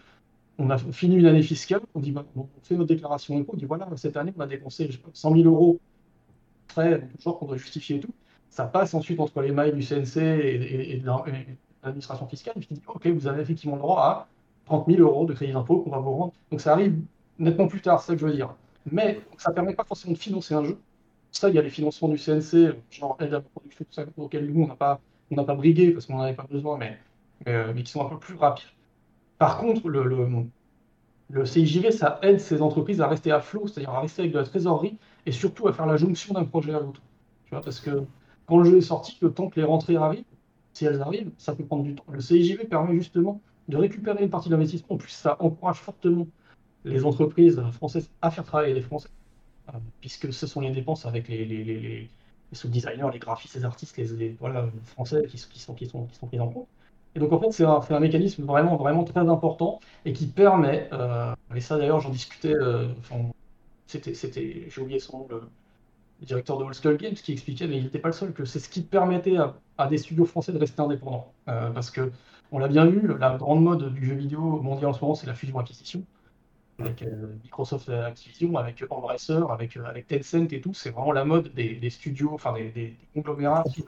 on 0.59 0.71
a 0.71 0.79
fini 0.79 1.17
une 1.17 1.27
année 1.27 1.43
fiscale, 1.43 1.81
on 1.95 2.01
dit, 2.01 2.13
bah, 2.13 2.25
on 2.35 2.47
fait 2.63 2.77
notre 2.77 2.89
déclaration 2.89 3.37
d'impôt, 3.37 3.53
on 3.55 3.57
dit, 3.57 3.67
voilà, 3.67 3.89
cette 3.97 4.17
année, 4.17 4.33
on 4.37 4.41
a 4.41 4.47
dépensé 4.47 4.89
100 5.13 5.35
000 5.37 5.45
euros 5.49 5.79
frais, 6.69 7.07
toujours 7.19 7.39
qu'on 7.39 7.47
doit 7.47 7.57
justifier 7.57 7.97
et 7.97 8.01
tout. 8.01 8.15
Ça 8.49 8.65
passe 8.65 8.95
ensuite 8.95 9.21
entre 9.21 9.43
les 9.43 9.53
mailles 9.53 9.75
du 9.75 9.83
CNC 9.83 10.17
et, 10.17 10.99
de 10.99 11.07
l'administration 11.83 12.27
fiscale, 12.27 12.55
et 12.57 12.75
dit, 12.75 12.81
OK, 12.87 13.07
vous 13.07 13.27
avez 13.27 13.43
effectivement 13.43 13.77
le 13.77 13.83
droit 13.83 14.01
à 14.01 14.29
30 14.67 14.87
000 14.89 15.01
euros 15.01 15.27
de 15.27 15.35
crédit 15.35 15.53
d'impôt 15.53 15.81
qu'on 15.81 15.91
va 15.91 15.99
vous 15.99 16.13
rendre. 16.13 16.33
Donc 16.51 16.61
ça 16.61 16.73
arrive 16.73 16.99
nettement 17.39 17.69
plus 17.69 17.83
tard, 17.83 18.01
c'est 18.01 18.09
ça 18.09 18.15
que 18.15 18.21
je 18.21 18.27
veux 18.27 18.33
dire. 18.33 18.55
Mais 18.91 19.21
ça 19.37 19.53
permet 19.53 19.75
pas 19.75 19.85
forcément 19.85 20.15
de 20.15 20.19
financer 20.19 20.55
un 20.55 20.65
jeu. 20.65 20.79
Ça, 21.33 21.51
il 21.51 21.55
y 21.55 21.59
a 21.59 21.63
les 21.63 21.71
financements 21.71 22.09
du 22.09 22.17
CNC, 22.17 22.77
genre 22.91 23.17
aide 23.21 23.29
à 23.29 23.39
la 23.39 23.41
production, 23.41 23.85
tout 23.85 23.93
ça, 23.93 24.05
auxquels 24.17 24.51
nous, 24.51 24.65
on 24.65 24.69
n'a 24.69 24.77
pas, 24.77 25.01
on 25.31 25.45
pas 25.45 25.55
brigué 25.55 25.91
parce 25.93 26.07
qu'on 26.07 26.17
n'en 26.17 26.23
avait 26.23 26.35
pas 26.35 26.47
besoin, 26.49 26.79
mais, 26.79 26.99
euh, 27.49 27.73
mais, 27.75 27.83
qui 27.83 27.91
sont 27.93 28.05
un 28.05 28.09
peu 28.09 28.19
plus 28.19 28.35
rapides. 28.37 28.67
Par 29.39 29.59
contre, 29.59 29.89
le, 29.89 30.05
le, 30.05 30.29
le, 31.31 31.45
CIJV, 31.45 31.91
ça 31.91 32.19
aide 32.23 32.41
ces 32.41 32.63
entreprises 32.63 33.01
à 33.01 33.09
rester 33.09 33.33
à 33.33 33.41
flot, 33.41 33.67
c'est-à-dire 33.67 33.91
à 33.91 34.01
rester 34.01 34.23
avec 34.23 34.33
de 34.33 34.39
la 34.39 34.45
trésorerie 34.45 34.97
et 35.27 35.33
surtout 35.33 35.69
à 35.69 35.73
faire 35.73 35.87
la 35.87 35.97
jonction 35.97 36.35
d'un 36.35 36.45
projet 36.45 36.75
à 36.75 36.81
l'autre. 36.81 37.03
Parce 37.51 37.81
que 37.81 38.05
quand 38.47 38.59
le 38.59 38.71
jeu 38.71 38.79
est 38.79 38.83
sorti, 38.83 39.19
le 39.21 39.33
temps 39.33 39.49
que 39.49 39.59
les 39.61 39.67
rentrées 39.67 39.97
arrivent, 39.97 40.25
si 40.73 40.85
elles 40.85 41.01
arrivent, 41.01 41.31
ça 41.39 41.55
peut 41.55 41.65
prendre 41.65 41.85
du 41.85 41.95
temps. 41.95 42.05
Le 42.11 42.21
CIJV 42.21 42.67
permet 42.67 42.95
justement 42.95 43.41
de 43.69 43.77
récupérer 43.77 44.23
une 44.23 44.31
partie 44.31 44.49
de 44.49 44.55
l'investissement. 44.55 44.95
En 44.95 44.99
plus, 44.99 45.11
ça 45.11 45.37
encourage 45.41 45.79
fortement 45.79 46.27
les 46.85 47.05
entreprises 47.05 47.61
françaises 47.73 48.11
à 48.23 48.31
faire 48.31 48.45
travailler 48.45 48.75
les 48.75 48.83
Français, 48.83 49.09
euh, 49.69 49.79
puisque 50.01 50.33
ce 50.33 50.47
sont 50.47 50.61
les 50.61 50.71
dépenses 50.71 51.05
avec 51.05 51.29
les, 51.29 51.45
les, 51.45 51.65
les, 51.65 52.11
les 52.53 52.59
sous-designers, 52.59 53.09
les 53.13 53.19
graphistes, 53.19 53.55
les 53.57 53.65
artistes, 53.65 53.97
les, 53.97 54.37
voilà, 54.41 54.67
français 54.85 55.27
qui, 55.29 55.39
sont, 55.39 55.75
qui, 55.75 55.87
sont, 55.87 56.07
pris 56.27 56.41
en 56.41 56.49
compte. 56.49 56.69
Et 57.15 57.19
donc 57.19 57.33
en 57.33 57.41
fait, 57.41 57.51
c'est 57.51 57.65
un, 57.65 57.81
un, 57.89 58.01
mécanisme 58.01 58.45
vraiment, 58.45 58.77
vraiment 58.77 59.05
très 59.05 59.29
important 59.29 59.81
et 60.05 60.13
qui 60.13 60.27
permet, 60.27 60.89
euh, 60.93 61.35
et 61.55 61.61
ça 61.61 61.79
d'ailleurs 61.79 62.01
j'en 62.01 62.11
discutais, 62.11 62.55
euh, 62.55 62.89
c'était, 63.87 64.69
j'ai 64.69 64.81
oublié 64.81 64.99
son 64.99 65.21
nom, 65.21 65.29
le, 65.31 65.43
directeur 66.21 66.59
de 66.59 66.65
Old 66.65 66.75
Skull 66.75 66.97
Games, 66.97 67.15
qui 67.15 67.33
expliquait, 67.33 67.67
mais 67.67 67.77
il 67.79 67.85
n'était 67.85 67.99
pas 67.99 68.09
le 68.09 68.15
seul, 68.15 68.33
que 68.33 68.45
c'est 68.45 68.59
ce 68.59 68.69
qui 68.69 68.83
permettait 68.83 69.37
à, 69.79 69.87
des 69.87 69.99
studios 69.99 70.25
français 70.25 70.53
de 70.53 70.59
rester 70.59 70.81
indépendants. 70.81 71.33
Euh, 71.49 71.71
parce 71.71 71.91
que, 71.91 72.11
on 72.53 72.59
l'a 72.59 72.69
bien 72.69 72.87
vu, 72.87 73.07
la 73.19 73.37
grande 73.37 73.63
mode 73.63 73.93
du 73.93 74.07
jeu 74.07 74.15
vidéo 74.15 74.41
mondial 74.41 74.91
en 74.91 74.93
ce 74.93 75.01
moment, 75.01 75.15
c'est 75.15 75.27
la 75.27 75.35
fusion-acquisition. 75.35 76.03
Avec 76.79 77.05
Microsoft 77.43 77.89
Activision, 77.89 78.57
avec 78.57 78.85
Embracer, 78.91 79.41
avec, 79.49 79.77
avec 79.79 80.07
Tencent 80.09 80.53
et 80.53 80.61
tout, 80.61 80.75
c'est 80.75 80.91
vraiment 80.91 81.13
la 81.13 81.25
mode 81.25 81.55
des, 81.55 81.91
studios, 81.91 82.31
enfin 82.35 82.53
des, 82.53 82.69
des, 82.71 82.95
conglomérats 83.15 83.65
qui, 83.65 83.83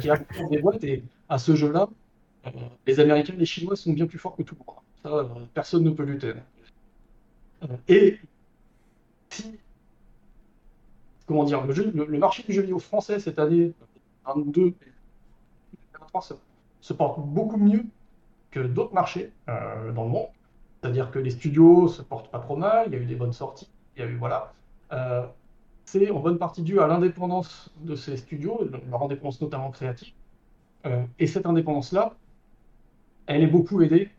qui 0.00 0.08
des 0.50 0.58
boîtes. 0.58 0.82
Et 0.82 1.04
à 1.28 1.38
ce 1.38 1.54
jeu-là, 1.54 1.88
les 2.86 3.00
Américains 3.00 3.34
et 3.34 3.36
les 3.36 3.46
Chinois 3.46 3.76
sont 3.76 3.92
bien 3.92 4.06
plus 4.06 4.18
forts 4.18 4.36
que 4.36 4.42
tout 4.42 4.56
le 4.58 4.64
monde. 4.66 4.82
Ça, 5.02 5.08
euh, 5.10 5.44
personne 5.54 5.84
ne 5.84 5.90
peut 5.90 6.04
lutter. 6.04 6.34
Euh, 7.62 7.76
et 7.88 8.18
si, 9.30 9.58
comment 11.26 11.44
dire, 11.44 11.64
le, 11.66 12.18
marché 12.18 12.42
du 12.42 12.52
jeu 12.52 12.62
vidéo 12.62 12.78
français 12.78 13.18
cette 13.18 13.38
année, 13.38 13.72
22 14.26 14.74
se, 16.80 16.92
porte 16.94 17.20
beaucoup 17.20 17.58
mieux 17.58 17.84
que 18.50 18.60
d'autres 18.60 18.94
marchés 18.94 19.32
euh, 19.48 19.92
dans 19.92 20.04
le 20.04 20.10
monde. 20.10 20.28
C'est-à-dire 20.86 21.10
que 21.10 21.18
les 21.18 21.30
studios 21.30 21.88
se 21.88 22.00
portent 22.00 22.30
pas 22.30 22.38
trop 22.38 22.54
mal, 22.54 22.86
il 22.86 22.92
y 22.92 22.96
a 22.96 23.00
eu 23.00 23.06
des 23.06 23.16
bonnes 23.16 23.32
sorties, 23.32 23.68
il 23.96 24.02
y 24.02 24.02
a 24.04 24.08
eu 24.08 24.16
voilà. 24.16 24.52
c'est 25.84 26.10
en 26.10 26.20
bonne 26.20 26.38
partie 26.38 26.62
dû 26.62 26.78
à 26.78 26.86
l'indépendance 26.86 27.70
de 27.80 27.96
ces 27.96 28.16
studios, 28.16 28.60
leur 28.88 29.02
indépendance 29.02 29.40
notamment 29.40 29.72
créative. 29.72 30.12
et 31.18 31.26
cette 31.26 31.44
indépendance-là, 31.44 32.14
elle 33.26 33.42
est 33.42 33.48
beaucoup 33.48 33.82
aidée 33.82 34.10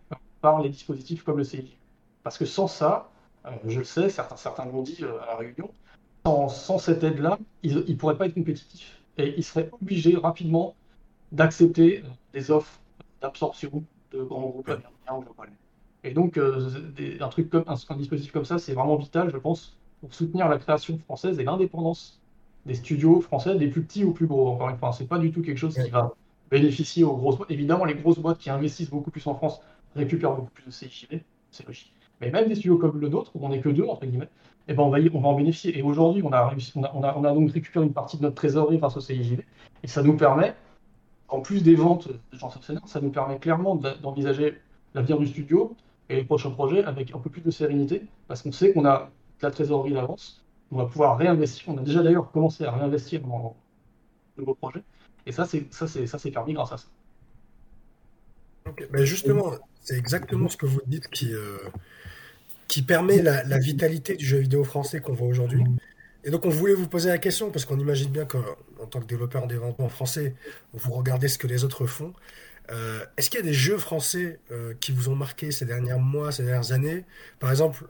par 0.42 0.62
les 0.62 0.68
dispositifs 0.68 1.24
comme 1.24 1.38
le 1.38 1.46
CIJ. 1.46 1.78
Parce 2.24 2.38
que 2.38 2.46
sans 2.46 2.68
ça, 2.68 3.10
euh, 3.46 3.52
je 3.66 3.80
le 3.80 3.86
sais, 3.86 4.10
certains, 4.10 4.36
certains 4.36 4.66
l'ont 4.66 4.82
dit 4.82 4.98
euh, 5.02 5.22
à 5.22 5.28
la 5.28 5.36
réunion, 5.38 5.72
sans, 6.26 6.78
cette 6.78 7.04
aide-là, 7.04 7.40
ils 7.64 7.76
ne 7.76 7.96
pourraient 7.96 8.18
pas 8.18 8.26
être 8.26 8.34
compétitifs. 8.34 9.02
Et 9.18 9.34
ils 9.38 9.44
seraient 9.44 9.70
obligés 9.82 10.18
rapidement 10.18 10.76
d'accepter 11.32 12.00
euh, 12.00 12.08
des 12.34 12.52
offres 12.52 12.82
d'absorption 13.22 13.84
de 14.12 14.24
grands 14.24 14.50
groupes 14.50 14.68
américains 14.68 15.16
ou 15.16 15.24
japonais. 15.24 15.54
Et 16.08 16.14
donc, 16.14 16.38
un, 16.38 17.28
truc 17.28 17.50
comme, 17.50 17.66
un, 17.68 17.96
dispositif 17.98 18.32
comme 18.32 18.46
ça, 18.46 18.58
c'est 18.58 18.74
vraiment 18.74 18.96
vital, 18.96 19.30
je 19.30 19.38
pense, 19.38 19.78
pour 20.00 20.14
soutenir 20.14 20.48
la 20.48 20.58
création 20.58 20.98
française 21.00 21.38
et 21.40 21.44
l'indépendance 21.44 22.22
des 22.66 22.76
studios 22.76 23.20
français, 23.20 23.56
des 23.56 23.68
plus 23.68 23.82
petits 23.82 24.06
ou 24.06 24.14
plus 24.14 24.26
gros. 24.26 24.48
Encore 24.48 24.70
une 24.70 24.78
fois, 24.78 24.94
c'est 24.94 25.08
pas 25.08 25.18
du 25.18 25.32
tout 25.32 25.42
quelque 25.42 25.58
chose 25.58 25.76
qui 25.76 25.90
va 25.90 26.14
bénéficier 26.50 27.04
aux 27.04 27.16
grosses 27.16 27.38
boîtes. 27.38 27.52
Évidemment, 27.52 27.84
les 27.84 27.96
grosses 27.96 28.20
boîtes 28.20 28.38
qui 28.38 28.50
investissent 28.50 28.90
beaucoup 28.90 29.12
plus 29.12 29.26
en 29.28 29.36
France 29.36 29.60
récupèrent 29.96 30.34
beaucoup 30.34 30.52
plus 30.52 30.66
de 30.66 30.72
CIJV, 30.72 31.20
c'est 31.52 31.68
logique. 31.68 31.92
Mais 32.22 32.32
même 32.32 32.48
des 32.48 32.56
studios 32.56 32.78
comme 32.78 33.00
le 33.00 33.10
nôtre, 33.10 33.32
où 33.36 33.46
on 33.46 33.50
n'est 33.50 33.60
que 33.60 33.70
deux, 33.70 33.86
entre 33.86 34.06
guillemets, 34.06 34.30
eh 34.70 34.74
ben 34.74 34.84
on, 34.84 34.90
va 34.90 35.00
on 35.14 35.20
va 35.20 35.28
en 35.28 35.36
bénéficier. 35.36 35.78
Et 35.78 35.82
aujourd'hui, 35.82 36.24
on, 36.24 36.32
a 36.32 36.48
réussi, 36.48 36.72
on, 36.76 36.84
a, 36.84 36.94
on, 36.94 37.24
a, 37.24 37.34
donc 37.34 37.52
récupéré 37.52 37.86
une 37.86 37.94
partie 37.94 38.18
de 38.18 38.22
notre 38.22 38.36
trésorerie 38.36 38.78
grâce 38.78 38.96
au 38.96 39.02
CIJV, 39.02 39.42
et 39.84 39.88
ça 39.88 40.04
nous 40.04 40.16
permet, 40.16 40.56
en 41.28 41.42
plus 41.42 41.64
des 41.64 41.76
ventes 41.76 42.08
de 42.08 42.38
gens 42.38 42.50
ça 42.86 43.02
nous 43.02 43.10
permet 43.10 43.40
clairement 43.40 43.76
d'envisager 43.76 44.58
l'avenir 44.94 45.20
du 45.20 45.28
studio 45.28 45.76
et 46.10 46.16
les 46.16 46.24
prochains 46.24 46.52
projets 46.52 46.84
avec 46.84 47.14
un 47.14 47.20
peu 47.20 47.30
plus 47.30 47.42
de 47.42 47.52
sérénité, 47.52 48.04
parce 48.28 48.42
qu'on 48.42 48.52
sait 48.52 48.74
qu'on 48.74 48.86
a 48.86 49.12
de 49.40 49.46
la 49.46 49.52
trésorerie 49.52 49.94
d'avance, 49.94 50.44
on 50.72 50.78
va 50.78 50.86
pouvoir 50.86 51.18
réinvestir. 51.18 51.70
On 51.70 51.78
a 51.78 51.82
déjà 51.82 52.04
d'ailleurs 52.04 52.32
commencé 52.32 52.66
à 52.66 52.72
réinvestir 52.72 53.22
dans 53.22 53.56
de 54.36 54.42
nouveaux 54.42 54.56
projets. 54.56 54.84
Et 55.26 55.32
ça, 55.32 55.46
c'est 55.46 55.66
ça, 55.74 55.88
ça, 55.88 56.18
c'est 56.18 56.32
permis 56.32 56.54
grâce 56.54 56.72
à 56.72 56.78
ça. 56.78 56.88
Mais 58.92 59.06
justement, 59.06 59.52
c'est 59.82 59.98
exactement 59.98 60.50
ce 60.50 60.58
que 60.58 60.66
vous 60.66 60.82
dites 60.88 61.08
qui 61.10 61.34
euh, 61.34 61.58
qui 62.68 62.82
permet 62.82 63.22
la, 63.22 63.58
vitalité 63.60 64.16
du 64.16 64.26
jeu 64.26 64.40
vidéo 64.40 64.64
français 64.64 65.00
qu'on 65.00 65.14
voit 65.14 65.28
aujourd'hui. 65.28 65.64
Et 66.24 66.32
donc, 66.32 66.46
on 66.46 66.50
voulait 66.50 66.74
vous 66.74 66.88
poser 66.88 67.10
la 67.10 67.18
question 67.18 67.50
parce 67.50 67.64
qu'on 67.64 67.80
imagine 67.80 68.12
bien 68.12 68.26
qu'en 68.26 68.42
tant 68.90 69.00
que 69.00 69.06
développeur 69.06 69.48
en 69.80 69.90
français, 69.90 70.36
vous 70.74 70.92
regardez 70.92 71.30
ce 71.30 71.38
que 71.38 71.48
les 71.48 71.64
autres 71.64 71.86
font. 71.86 72.14
Euh, 72.72 73.06
est-ce 73.16 73.30
qu'il 73.30 73.40
y 73.40 73.44
a 73.44 73.46
des 73.46 73.54
jeux 73.54 73.78
français 73.78 74.40
euh, 74.52 74.74
qui 74.80 74.92
vous 74.92 75.10
ont 75.10 75.16
marqué 75.16 75.52
ces 75.52 75.66
derniers 75.66 75.96
mois, 75.96 76.32
ces 76.32 76.44
dernières 76.44 76.72
années? 76.72 77.06
Par 77.40 77.50
exemple, 77.50 77.86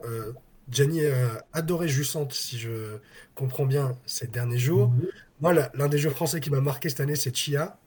Jenny 0.70 1.04
a 1.06 1.44
adoré 1.52 1.88
Jussante, 1.88 2.32
si 2.32 2.58
je 2.58 2.98
comprends 3.34 3.66
bien, 3.66 3.96
ces 4.06 4.26
derniers 4.26 4.58
jours. 4.58 4.92
Moi, 5.40 5.52
l'un 5.52 5.88
des 5.88 5.98
jeux 5.98 6.10
français 6.10 6.40
qui 6.40 6.50
m'a 6.50 6.60
marqué 6.60 6.88
cette 6.88 7.00
année, 7.00 7.16
c'est 7.16 7.34
Chia. 7.34 7.78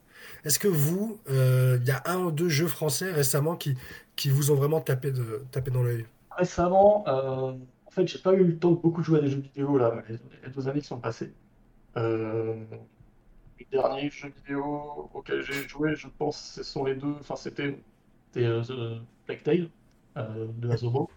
Est-ce 0.44 0.58
que 0.58 0.68
vous, 0.68 1.20
euh, 1.30 1.78
il 1.80 1.86
y 1.86 1.90
a 1.90 2.02
un 2.06 2.18
ou 2.18 2.32
deux 2.32 2.48
jeux 2.48 2.66
français 2.66 3.12
récemment 3.12 3.56
qui, 3.56 3.76
qui 4.16 4.30
vous 4.30 4.50
ont 4.50 4.54
vraiment 4.54 4.80
tapé, 4.80 5.12
de, 5.12 5.44
tapé 5.50 5.70
dans 5.70 5.82
l'œil? 5.82 6.06
Récemment, 6.36 7.04
euh, 7.06 7.52
en 7.86 7.90
fait, 7.90 8.08
j'ai 8.08 8.18
pas 8.18 8.32
eu 8.32 8.44
le 8.44 8.58
temps 8.58 8.72
de 8.72 8.76
beaucoup 8.76 9.02
jouer 9.02 9.18
à 9.18 9.22
des 9.22 9.30
jeux 9.30 9.40
vidéo 9.40 9.78
là, 9.78 10.02
les, 10.08 10.18
deux 10.50 10.68
années 10.68 10.80
qui 10.80 10.86
sont 10.86 10.98
passées. 10.98 11.32
Euh, 13.62 13.66
les 13.70 13.78
derniers 13.78 14.10
jeux 14.10 14.32
vidéo 14.36 15.10
auxquels 15.14 15.42
j'ai 15.42 15.68
joué, 15.68 15.94
je 15.94 16.08
pense, 16.08 16.52
ce 16.54 16.62
sont 16.62 16.84
les 16.84 16.94
deux. 16.94 17.14
Enfin, 17.20 17.36
c'était 17.36 17.78
The 18.34 18.40
Black 19.26 19.42
Tail 19.42 19.70
de 20.16 20.70
Asobo, 20.70 21.10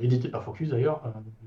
édité 0.00 0.28
par 0.28 0.44
Focus 0.44 0.70
d'ailleurs, 0.70 1.02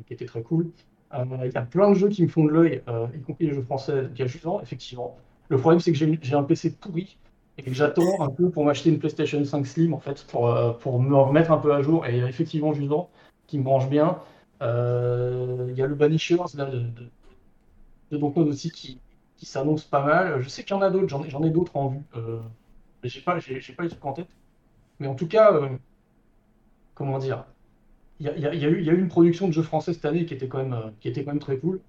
qui 0.06 0.14
était 0.14 0.26
très 0.26 0.44
cool. 0.44 0.72
Euh, 1.14 1.26
il 1.46 1.52
y 1.52 1.58
a 1.58 1.62
plein 1.62 1.90
de 1.90 1.96
jeux 1.96 2.10
qui 2.10 2.24
me 2.24 2.28
font 2.28 2.46
de 2.46 2.50
l'œil, 2.50 2.82
euh, 2.88 3.08
y 3.16 3.22
compris 3.22 3.48
les 3.48 3.54
jeux 3.54 3.62
français 3.62 4.10
qui 4.16 4.28
justement, 4.28 4.62
effectivement. 4.62 5.18
Le 5.50 5.58
problème, 5.58 5.80
c'est 5.80 5.92
que 5.92 5.98
j'ai 5.98 6.36
un 6.36 6.44
PC 6.44 6.76
pourri 6.80 7.18
et 7.58 7.64
que 7.64 7.72
j'attends 7.72 8.22
un 8.22 8.30
peu 8.30 8.50
pour 8.50 8.66
m'acheter 8.66 8.90
une 8.90 8.98
PlayStation 8.98 9.44
5 9.44 9.66
Slim, 9.68 9.94
en 9.94 10.00
fait, 10.00 10.26
pour, 10.28 10.50
euh, 10.50 10.74
me 10.86 11.16
remettre 11.16 11.52
un 11.52 11.58
peu 11.58 11.74
à 11.74 11.82
jour. 11.82 12.06
Et 12.08 12.18
effectivement, 12.20 12.74
justement, 12.74 13.10
qui 13.48 13.60
me 13.60 13.64
branche 13.64 13.90
bien. 13.90 14.20
Il 14.62 15.76
y 15.76 15.82
a 15.82 15.88
le 15.88 15.96
Banishers 15.96 16.38
là, 16.56 16.66
de, 16.66 16.84
de, 18.12 18.18
aussi 18.18 18.72
qui, 18.72 19.00
qui 19.44 19.50
s'annonce 19.50 19.84
pas 19.84 20.04
mal. 20.04 20.42
Je 20.42 20.50
sais 20.50 20.64
qu'il 20.64 20.76
y 20.76 20.80
en 20.80 20.82
a 20.82 20.90
d'autres, 20.90 21.10
j'en 21.10 21.44
ai, 21.44 21.50
d'autres 21.50 21.76
en 21.76 21.90
vue. 21.90 22.02
mais 23.04 23.10
j'ai 23.10 23.22
pas, 23.22 23.40
j'ai 23.40 23.74
pas 23.74 23.84
les 23.84 23.90
trucs 23.90 24.06
en 24.06 24.14
tête. 24.14 24.30
Mais 25.00 25.08
en 25.08 25.16
tout 25.16 25.28
cas, 25.28 25.60
comment 26.96 27.18
dire, 27.18 27.46
il 28.20 28.28
y, 28.28 28.46
a, 28.46 28.70
eu, 28.70 29.00
une 29.00 29.08
production 29.10 29.48
de 29.48 29.54
jeux 29.54 29.64
français 29.64 29.94
cette 29.94 30.06
année 30.06 30.26
qui 30.26 30.34
était 30.34 30.48
quand 30.48 30.60
même, 30.60 30.74
euh, 30.74 30.92
qui 31.02 31.10
était 31.10 31.26
quand 31.26 31.32
même 31.32 31.40
très 31.40 31.58
cool. 31.58 31.82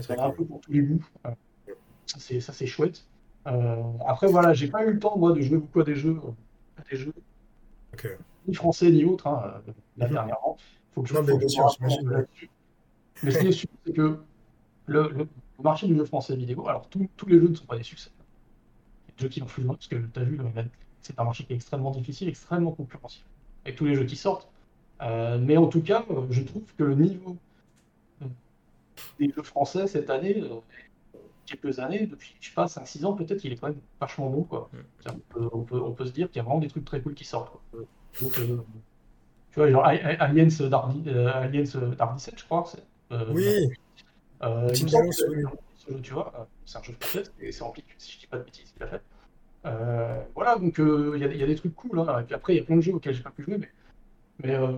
Ça 0.00 0.14
un 0.18 0.30
peu 0.30 0.44
pour 0.44 0.60
tous 0.60 0.72
les 0.72 0.80
goûts. 0.80 1.04
Euh, 1.26 1.30
ça, 2.06 2.52
c'est 2.52 2.66
chouette. 2.66 3.04
Euh, 3.46 3.82
après, 4.06 4.28
voilà, 4.28 4.54
j'ai 4.54 4.68
pas 4.68 4.84
eu 4.84 4.92
le 4.92 4.98
temps, 4.98 5.18
moi, 5.18 5.32
de 5.32 5.40
jouer 5.40 5.58
beaucoup 5.58 5.80
à 5.80 5.84
des 5.84 5.96
jeux, 5.96 6.18
des 6.90 6.96
jeux 6.96 7.12
ni 8.46 8.54
français 8.54 8.90
ni 8.90 9.04
autres, 9.04 9.26
hein, 9.26 9.60
la 9.98 10.06
mhm. 10.06 10.12
dernièrement. 10.14 10.56
Faut 10.94 11.02
que 11.02 11.08
je, 11.08 11.14
non, 11.14 11.22
mais, 11.22 11.34
mais 13.22 13.30
ce 13.30 13.38
qui 13.38 13.46
est 13.48 13.52
sûr, 13.52 13.68
c'est 13.84 13.92
que 13.92 14.18
le, 14.86 15.28
marché 15.62 15.86
du 15.86 15.96
jeu 15.96 16.04
français 16.04 16.36
vidéo, 16.36 16.68
alors 16.68 16.88
tous 16.88 17.26
les 17.26 17.38
jeux 17.38 17.48
ne 17.48 17.54
sont 17.54 17.66
pas 17.66 17.76
des 17.76 17.82
succès. 17.82 18.10
Il 19.06 19.10
y 19.10 19.12
a 19.12 19.16
des 19.16 19.22
jeux 19.22 19.28
qui 19.28 19.42
influent, 19.42 19.74
parce 19.74 19.88
que 19.88 19.96
tu 19.96 20.20
as 20.20 20.24
vu, 20.24 20.40
c'est 21.00 21.18
un 21.18 21.24
marché 21.24 21.44
qui 21.44 21.52
est 21.52 21.56
extrêmement 21.56 21.90
difficile, 21.90 22.28
extrêmement 22.28 22.72
concurrentiel. 22.72 23.24
Et 23.66 23.74
tous 23.74 23.84
les 23.86 23.94
jeux 23.94 24.04
qui 24.04 24.16
sortent, 24.16 24.48
euh, 25.02 25.38
mais 25.38 25.56
en 25.56 25.66
tout 25.66 25.82
cas, 25.82 26.04
je 26.30 26.42
trouve 26.42 26.64
que 26.76 26.84
le 26.84 26.94
niveau 26.94 27.36
des 29.18 29.30
jeux 29.30 29.42
français 29.42 29.86
cette 29.86 30.10
année, 30.10 30.42
euh, 30.42 31.18
quelques 31.46 31.78
années, 31.78 32.06
depuis, 32.06 32.34
je 32.40 32.48
sais 32.48 32.54
pas, 32.54 32.66
5-6 32.66 33.04
ans 33.04 33.14
peut-être, 33.14 33.44
il 33.44 33.52
est 33.52 33.56
quand 33.56 33.68
même 33.68 33.80
vachement 34.00 34.28
bon. 34.28 34.42
Quoi. 34.42 34.70
Mm. 34.72 35.10
On, 35.52 35.62
peut, 35.62 35.80
on, 35.80 35.92
peut, 35.92 36.06
se 36.06 36.12
dire 36.12 36.28
qu'il 36.28 36.36
y 36.36 36.40
a 36.40 36.42
vraiment 36.42 36.60
des 36.60 36.68
trucs 36.68 36.84
très 36.84 37.00
cool 37.00 37.14
qui 37.14 37.24
sortent. 37.24 37.58
Donc, 38.20 38.38
euh, 38.38 38.58
tu 39.52 39.58
vois, 39.58 39.70
genre 39.70 39.84
Aliens 39.84 40.68
Dark, 40.68 40.92
Aliens 41.06 41.64
Dark 41.96 42.14
17, 42.16 42.38
je 42.38 42.44
crois. 42.44 42.70
oui. 43.32 43.70
Euh, 44.42 44.72
ce 44.74 44.86
jeu, 44.86 46.00
tu 46.02 46.12
vois, 46.12 46.48
c'est 46.64 46.78
un 46.78 46.82
jeu 46.82 46.94
français, 47.00 47.24
et 47.40 47.52
c'est 47.52 47.64
rempli, 47.64 47.84
si 47.98 48.12
je 48.12 48.18
dis 48.20 48.26
pas 48.26 48.38
de 48.38 48.44
bêtises, 48.44 48.72
il 48.76 48.82
a 48.82 48.86
fait. 48.86 49.02
voilà, 50.34 50.56
donc 50.56 50.78
il 50.78 51.16
y, 51.16 51.38
y, 51.38 51.42
a 51.42 51.46
des 51.46 51.54
trucs 51.56 51.74
cool. 51.74 51.98
Hein. 51.98 52.20
Et 52.20 52.24
puis 52.24 52.34
après, 52.34 52.54
il 52.54 52.58
y 52.58 52.60
a 52.60 52.64
plein 52.64 52.76
de 52.76 52.80
jeux 52.80 52.94
auxquels 52.94 53.14
j'ai 53.14 53.22
pas 53.22 53.30
pu 53.30 53.42
jouer, 53.42 53.58
mais 53.58 53.68
mais 54.42 54.54
euh, 54.54 54.72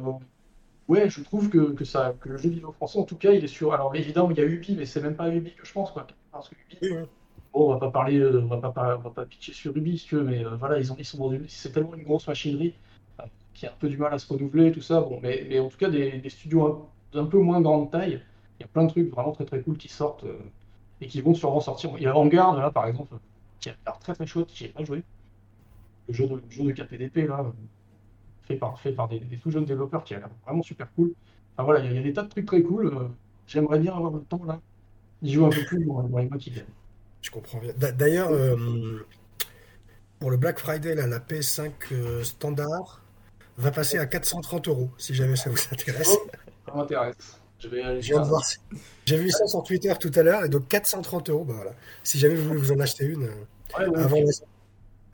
ouais, 0.88 1.08
je 1.08 1.22
trouve 1.22 1.48
que, 1.48 1.72
que, 1.72 1.84
ça, 1.84 2.14
que 2.20 2.28
le 2.28 2.36
jeu 2.36 2.50
vidéo 2.50 2.72
français, 2.72 2.98
en 2.98 3.04
tout 3.04 3.16
cas, 3.16 3.32
il 3.32 3.44
est 3.44 3.48
sur. 3.48 3.72
Alors 3.72 3.94
évidemment, 3.94 4.30
il 4.30 4.38
y 4.38 4.40
a 4.40 4.44
Ubi, 4.44 4.76
mais 4.76 4.86
c'est 4.86 5.00
même 5.00 5.16
pas 5.16 5.28
Ubi 5.30 5.54
que 5.54 5.66
je 5.66 5.72
pense, 5.72 5.90
quoi. 5.90 6.06
Parce 6.30 6.48
que 6.48 6.54
Ubi, 6.54 6.94
bon, 7.52 7.70
on 7.70 7.74
va 7.74 7.78
pas 7.78 7.90
parler, 7.90 8.18
euh, 8.18 8.42
on 8.42 8.58
va 8.58 8.70
pas, 8.70 8.96
on 8.96 9.00
va 9.00 9.10
pas 9.10 9.26
pitcher 9.26 9.52
sur 9.52 9.76
Ubi, 9.76 9.98
si 9.98 10.06
tu 10.06 10.16
veux, 10.16 10.24
mais 10.24 10.44
euh, 10.44 10.56
voilà, 10.56 10.78
ils, 10.78 10.92
ont, 10.92 10.96
ils 10.98 11.04
sont 11.04 11.30
dans 11.30 11.38
c'est 11.48 11.72
tellement 11.72 11.94
une 11.94 12.04
grosse 12.04 12.26
machinerie 12.26 12.74
qui 13.54 13.66
a 13.66 13.70
un 13.70 13.74
peu 13.78 13.88
du 13.88 13.98
mal 13.98 14.14
à 14.14 14.18
se 14.18 14.32
renouveler, 14.32 14.72
tout 14.72 14.80
ça. 14.80 15.00
Bon, 15.00 15.20
mais, 15.22 15.46
mais 15.48 15.58
en 15.58 15.68
tout 15.68 15.76
cas, 15.76 15.90
des, 15.90 16.18
des 16.18 16.30
studios 16.30 16.88
d'un 17.12 17.26
peu 17.26 17.38
moins 17.38 17.60
grande 17.60 17.90
taille, 17.90 18.14
il 18.14 18.31
y 18.62 18.64
a 18.64 18.68
plein 18.68 18.84
de 18.84 18.90
trucs 18.90 19.10
vraiment 19.10 19.32
très 19.32 19.44
très 19.44 19.60
cool 19.60 19.76
qui 19.76 19.88
sortent 19.88 20.24
et 21.00 21.06
qui 21.06 21.20
vont 21.20 21.34
sûrement 21.34 21.60
sortir. 21.60 21.90
Il 21.96 22.02
y 22.02 22.06
a 22.06 22.12
Vanguard, 22.12 22.56
là, 22.56 22.70
par 22.70 22.86
exemple, 22.86 23.14
qui 23.60 23.70
a 23.70 23.74
l'air 23.86 23.98
très 23.98 24.14
très 24.14 24.26
chouette, 24.26 24.46
qui 24.46 24.64
ai 24.64 24.68
pas 24.68 24.84
joué. 24.84 25.02
Le 26.08 26.14
jeu 26.14 26.26
de, 26.26 26.34
le 26.34 26.42
jeu 26.50 26.64
de 26.64 26.72
KPDP, 26.72 27.28
là, 27.28 27.44
fait 28.44 28.56
par, 28.56 28.78
fait 28.80 28.92
par 28.92 29.08
des, 29.08 29.20
tout 29.42 29.50
jeunes 29.50 29.64
développeurs 29.64 30.04
qui 30.04 30.14
a 30.14 30.18
l'air 30.18 30.30
vraiment 30.44 30.62
super 30.62 30.92
cool. 30.94 31.12
Enfin 31.54 31.64
voilà, 31.64 31.84
il 31.84 31.92
y, 31.92 31.98
a 31.98 32.02
des 32.02 32.12
tas 32.12 32.22
de 32.22 32.28
trucs 32.28 32.46
très 32.46 32.62
cool. 32.62 32.86
Euh, 32.86 33.08
j'aimerais 33.46 33.78
bien 33.78 33.94
avoir 33.94 34.12
le 34.12 34.20
temps 34.20 34.44
là 34.44 34.60
d'y 35.20 35.32
jouer 35.32 35.46
un 35.46 35.50
peu 35.50 35.64
plus 35.64 35.84
dans, 35.84 36.02
les 36.02 36.08
mois 36.08 36.38
qui 36.38 36.50
viennent. 36.50 36.66
Je 37.20 37.30
comprends 37.30 37.58
bien. 37.58 37.72
D'ailleurs, 37.92 38.30
euh, 38.30 39.06
pour 40.18 40.30
le 40.30 40.36
Black 40.36 40.58
Friday, 40.58 40.94
là, 40.94 41.06
la 41.06 41.20
PS5 41.20 41.70
euh, 41.92 42.24
standard 42.24 43.00
va 43.58 43.70
passer 43.70 43.98
à 43.98 44.06
430 44.06 44.68
euros, 44.68 44.90
si 44.98 45.14
jamais 45.14 45.36
ça 45.36 45.50
vous 45.50 45.58
intéresse. 45.72 46.16
Oh, 46.18 46.30
ça 46.66 46.74
m'intéresse. 46.74 47.41
Je 47.62 47.68
vais 47.68 47.82
aller 47.82 48.02
Je 48.02 48.08
viens 48.12 48.22
de 48.22 48.28
voir. 48.28 48.42
J'ai 49.04 49.16
vu 49.18 49.30
ça 49.30 49.46
sur 49.46 49.62
Twitter 49.62 49.92
tout 50.00 50.10
à 50.14 50.22
l'heure, 50.22 50.44
et 50.44 50.48
donc 50.48 50.68
430 50.68 51.30
euros, 51.30 51.44
bah 51.44 51.54
voilà. 51.54 51.72
Si 52.02 52.18
jamais 52.18 52.34
vous 52.34 52.48
voulez 52.48 52.60
vous 52.60 52.72
en 52.72 52.80
acheter 52.80 53.04
une 53.04 53.24
euh, 53.24 53.34
Ouais, 53.78 53.86
ouais, 53.86 53.98
avant, 54.00 54.16
la, 54.20 54.32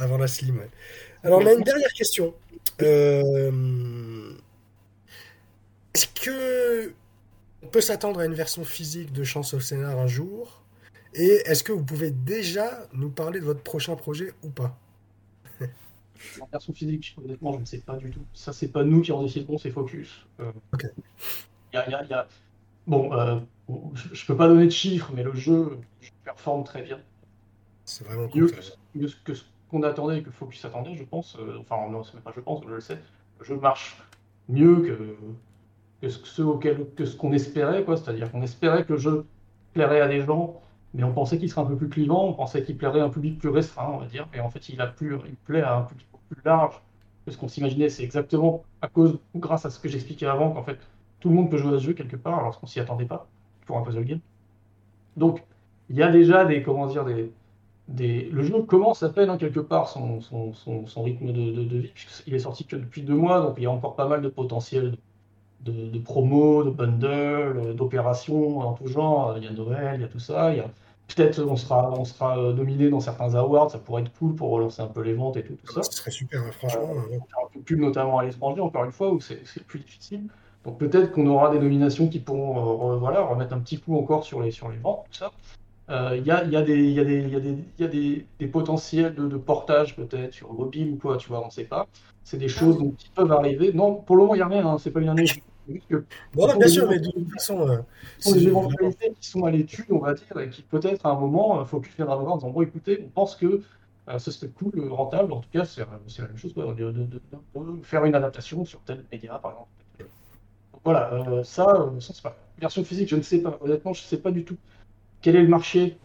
avant 0.05 0.19
la 0.19 0.27
Slim. 0.27 0.59
ouais. 0.59 0.71
Alors, 1.23 1.41
on 1.41 1.47
a 1.47 1.53
une 1.53 1.63
dernière 1.63 1.93
question. 1.93 2.35
Euh, 2.83 4.33
Est-ce 5.95 6.07
que 6.09 6.93
on 7.63 7.67
peut 7.69 7.81
s'attendre 7.81 8.21
à 8.21 8.25
une 8.25 8.35
version 8.35 8.65
physique 8.65 9.13
de 9.13 9.25
Chance 9.25 9.53
of 9.55 9.63
Scénar 9.63 9.99
un 9.99 10.07
jour? 10.07 10.63
Et 11.15 11.43
est-ce 11.47 11.63
que 11.63 11.73
vous 11.73 11.85
pouvez 11.85 12.11
déjà 12.11 12.87
nous 12.93 13.11
parler 13.11 13.41
de 13.41 13.45
votre 13.45 13.63
prochain 13.63 13.97
projet 13.97 14.33
ou 14.43 14.49
pas? 14.51 14.79
En 16.41 16.47
version 16.51 16.73
physique, 16.73 17.17
honnêtement, 17.23 17.53
je 17.55 17.59
ne 17.61 17.65
sais 17.65 17.79
pas 17.79 17.97
du 17.97 18.11
tout. 18.11 18.25
Ça, 18.35 18.53
c'est 18.53 18.69
pas 18.69 18.83
nous 18.83 19.03
qui 19.03 19.13
en 19.13 19.23
décidons, 19.23 19.57
c'est 19.59 19.71
Focus. 19.71 20.27
Euh. 20.41 20.51
Y 21.73 21.77
a- 21.77 21.89
y 21.91 21.95
a- 21.95 22.03
il 22.05 22.11
y 22.11 22.15
a- 22.15 22.27
Bon, 22.87 23.13
euh, 23.13 23.39
je 24.13 24.27
peux 24.27 24.37
pas 24.37 24.49
donner 24.49 24.65
de 24.67 24.71
chiffres, 24.71 25.11
mais 25.15 25.23
le 25.23 25.35
jeu 25.35 25.79
je 26.01 26.11
performe 26.25 26.65
très 26.65 26.83
bien. 26.83 26.99
C'est 27.85 28.05
vraiment 28.07 28.29
Mieux 28.35 28.47
cool. 28.47 28.53
que, 28.57 28.63
ce- 28.63 28.73
mieux 28.95 29.09
que 29.25 29.35
ce 29.35 29.45
qu'on 29.71 29.83
attendait 29.83 30.19
et 30.19 30.23
que 30.23 30.31
Focus 30.31 30.65
attendait, 30.65 30.95
je 30.95 31.05
pense. 31.05 31.37
Euh, 31.39 31.59
enfin, 31.61 31.77
non, 31.91 32.03
c'est 32.05 32.15
même 32.15 32.23
pas 32.23 32.33
je 32.35 32.41
pense, 32.41 32.63
je 32.65 32.69
le 32.69 32.81
sais. 32.81 32.99
Le 33.39 33.45
jeu 33.45 33.57
marche 33.57 34.03
mieux 34.49 34.77
que, 34.83 35.17
que 36.01 36.09
ce, 36.09 36.43
auquel, 36.43 36.87
que 36.97 37.05
ce 37.05 37.17
qu'on 37.17 37.33
espérait, 37.33 37.85
quoi. 37.85 37.97
C'est-à-dire 37.97 38.31
qu'on 38.31 38.43
espérait 38.43 38.85
que 38.85 38.93
le 38.95 38.99
jeu 38.99 39.27
plairait 39.75 40.01
à 40.01 40.09
des 40.09 40.23
gens, 40.23 40.61
mais 40.95 41.05
on 41.05 41.13
pensait 41.13 41.39
qu'il 41.39 41.51
serait 41.51 41.61
un 41.63 41.67
peu 41.67 41.77
plus 41.77 41.89
clivant, 41.89 42.25
on 42.27 42.33
pensait 42.35 42.63
qu'il 42.63 42.77
plairait 42.77 43.01
à 43.01 43.05
un 43.05 43.11
public 43.11 43.39
plus 43.39 43.51
restreint, 43.51 43.89
on 43.93 43.99
va 43.99 44.07
dire. 44.07 44.27
Et 44.35 44.41
en 44.41 44.49
fait, 44.51 44.69
il 44.71 44.81
a 44.81 44.87
plus, 44.87 45.17
il 45.27 45.37
plaît 45.37 45.63
à 45.63 45.77
un 45.77 45.83
public 45.83 46.07
plus 46.31 46.41
large 46.45 46.81
que 47.27 47.33
ce 47.33 47.37
qu'on 47.37 47.49
s'imaginait. 47.49 47.89
C'est 47.91 48.05
exactement 48.05 48.65
à 48.81 48.89
cause 48.89 49.19
ou 49.35 49.39
grâce 49.39 49.67
à 49.67 49.71
ce 49.71 49.79
que 49.79 49.89
j'expliquais 49.89 50.27
avant 50.27 50.53
qu'en 50.53 50.63
fait, 50.63 50.79
tout 51.21 51.29
le 51.29 51.35
monde 51.35 51.51
peut 51.51 51.57
jouer 51.59 51.75
à 51.75 51.79
ce 51.79 51.85
jeu 51.85 51.93
quelque 51.93 52.17
part, 52.17 52.39
alors 52.39 52.59
qu'on 52.61 52.67
s'y 52.67 52.81
attendait 52.81 53.07
pas 53.07 53.27
pour 53.67 53.77
un 53.79 53.83
puzzle 53.83 54.05
game. 54.05 54.21
Donc, 55.17 55.45
il 55.91 55.97
y 55.97 56.03
a 56.03 56.11
déjà 56.11 56.45
des, 56.45 56.63
comment 56.63 56.87
dire, 56.87 57.05
des, 57.05 57.33
des... 57.89 58.29
le 58.31 58.43
jeu 58.43 58.63
commence 58.63 59.03
à 59.03 59.09
peine 59.09 59.31
hein, 59.31 59.39
quelque 59.39 59.61
part 59.61 59.89
son, 59.89 60.21
son, 60.21 60.53
son, 60.53 60.87
son 60.87 61.03
rythme 61.03 61.33
de, 61.33 61.51
de, 61.53 61.65
de 61.65 61.79
vie, 61.79 61.93
puisqu'il 61.95 62.35
est 62.35 62.39
sorti 62.41 62.65
que 62.65 62.77
depuis 62.77 63.03
deux 63.03 63.17
mois, 63.17 63.41
donc 63.41 63.55
il 63.59 63.65
y 63.65 63.67
a 63.67 63.71
encore 63.71 63.97
pas 63.97 64.07
mal 64.07 64.23
de 64.23 64.29
potentiel 64.29 64.97
de, 65.61 65.73
de, 65.73 65.89
de 65.91 65.99
promos, 65.99 66.65
de 66.65 66.71
bundles, 66.71 67.75
d'opérations 67.75 68.61
en 68.61 68.75
tout 68.75 68.87
genre. 68.87 69.37
Il 69.39 69.45
y 69.45 69.47
a 69.49 69.53
Noël, 69.53 69.97
il 69.97 70.03
y 70.03 70.05
a 70.05 70.09
tout 70.09 70.21
ça. 70.21 70.53
Il 70.53 70.59
y 70.59 70.61
a... 70.61 70.71
Peut-être 71.09 71.43
on 71.43 71.57
sera, 71.57 71.91
on 71.99 72.05
sera 72.05 72.39
euh, 72.39 72.53
nominé 72.53 72.91
dans 72.91 73.01
certains 73.01 73.35
awards, 73.35 73.71
ça 73.71 73.79
pourrait 73.79 74.03
être 74.03 74.13
cool 74.19 74.35
pour 74.35 74.51
relancer 74.51 74.83
un 74.83 74.89
peu 74.89 75.01
les 75.01 75.15
ventes 75.15 75.39
et 75.39 75.43
tout, 75.43 75.57
tout 75.57 75.73
ça. 75.73 75.83
Ce 75.83 75.97
serait 75.97 76.11
super, 76.11 76.43
hein, 76.43 76.51
franchement. 76.53 76.91
euh, 76.97 77.09
Faire 77.09 77.39
un 77.47 77.49
peu 77.51 77.61
de 77.61 77.65
pub, 77.65 77.81
notamment 77.81 78.19
à 78.19 78.25
l'étranger, 78.27 78.61
encore 78.61 78.85
une 78.85 78.93
fois, 78.93 79.11
où 79.11 79.19
c'est 79.19 79.43
plus 79.67 79.79
difficile. 79.79 80.29
Donc 80.65 80.79
peut-être 80.79 81.13
qu'on 81.13 81.27
aura 81.27 81.51
des 81.51 81.59
nominations 81.59 82.09
qui 82.09 82.21
pourront 82.21 82.93
euh, 82.93 82.97
re- 82.97 82.99
voilà, 82.99 83.23
remettre 83.23 83.55
un 83.55 83.61
petit 83.61 83.81
coup 83.81 83.97
encore 83.97 84.25
sur 84.25 84.43
les, 84.43 84.51
sur 84.51 84.69
les 84.71 84.79
ventes, 84.79 85.05
tout 85.11 85.15
ça. 85.19 85.31
Euh, 85.91 86.17
Il 86.19 86.27
y 86.27 86.31
a, 86.31 86.45
il 86.45 86.51
y 86.53 86.57
a, 86.57 86.63
des, 86.63 86.77
il 86.79 86.93
y 86.93 87.01
a, 87.01 87.05
des, 87.05 87.21
il 87.23 87.31
y 87.31 87.37
a, 87.37 87.41
des, 87.41 87.51
il 87.79 87.83
y 87.83 87.85
a 87.85 87.89
des, 87.89 88.27
des 88.39 88.47
potentiels 88.49 89.15
de, 89.15 89.29
de 89.29 89.37
portage 89.39 89.97
peut-être 89.97 90.35
sur 90.35 90.53
mobile 90.53 90.93
ou 90.95 90.99
quoi, 90.99 91.17
tu 91.17 91.29
vois, 91.29 91.43
on 91.43 91.47
ne 91.47 91.51
sait 91.51 91.65
pas. 91.65 91.87
C'est 92.25 92.39
des 92.39 92.49
choses 92.49 92.79
donc, 92.79 92.97
qui 92.97 93.11
peuvent 93.11 93.33
arriver. 93.33 93.73
Non, 93.73 93.95
pour 93.97 94.17
le 94.17 94.23
moment, 94.23 94.35
il 94.35 94.39
n'y 94.39 94.43
a 94.43 94.49
rien, 94.49 94.67
hein, 94.67 94.79
c'est 94.79 94.91
pas 94.91 95.01
bien. 95.01 95.15
C'est 95.67 95.75
juste 95.75 95.89
que 95.89 96.05
Bon, 96.35 96.47
bien 96.47 96.57
des 96.59 96.69
sûr, 96.69 96.89
mais 96.89 96.99
de 96.99 97.11
toute 97.11 97.31
façon, 97.33 97.69
euh, 97.69 97.79
ce 98.19 98.25
sont 98.25 98.33
des 98.33 98.41
c'est- 98.41 98.47
éventualités 98.49 99.13
qui 99.21 99.29
sont 99.29 99.45
à 99.45 99.51
l'étude, 99.51 99.87
on 99.91 99.99
va 99.99 100.15
dire, 100.15 100.39
et 100.41 100.51
qui 100.51 100.63
peut-être 100.63 101.07
à 101.07 101.11
un 101.11 101.19
moment, 101.19 101.61
il 101.63 101.67
faut 101.67 101.81
plus 101.81 101.95
viendra 101.97 102.17
voir 102.17 102.33
en 102.35 102.37
disant 102.37 102.51
bon, 102.51 102.63
écoutez, 102.63 103.03
on 103.07 103.09
pense 103.11 103.37
que 103.37 103.63
euh, 104.09 104.19
ce 104.19 104.31
serait 104.31 104.51
cool, 104.51 104.73
euh, 104.79 104.91
rentable, 104.93 105.33
en 105.33 105.41
tout 105.41 105.51
cas, 105.51 105.65
c'est 105.65 105.85
c'est 106.09 106.23
la 106.23 106.29
même 106.29 106.37
chose, 106.39 106.53
quoi, 106.55 106.67
de, 106.75 106.91
de- 106.91 107.05
de- 107.05 107.23
de 107.55 107.83
faire 107.83 108.05
une 108.05 108.15
adaptation 108.15 108.65
sur 108.65 108.83
tel 108.85 109.05
média, 109.13 109.39
par 109.39 109.53
exemple. 109.53 109.69
Voilà, 110.89 111.13
euh, 111.13 111.45
ça, 111.45 111.67
euh, 111.69 112.01
ça 112.01 112.15
c'est 112.15 112.23
pas. 112.23 112.35
Version 112.57 112.83
physique, 112.83 113.11
je 113.11 113.17
ne 113.17 113.21
sais 113.21 113.43
pas, 113.43 113.59
honnêtement, 113.61 113.93
je 113.93 114.01
ne 114.03 114.07
sais 114.07 114.23
pas 114.23 114.31
du 114.31 114.43
tout 114.47 114.57
quel 115.23 115.37
est 115.37 115.43
le 115.43 115.49
marché 115.49 115.99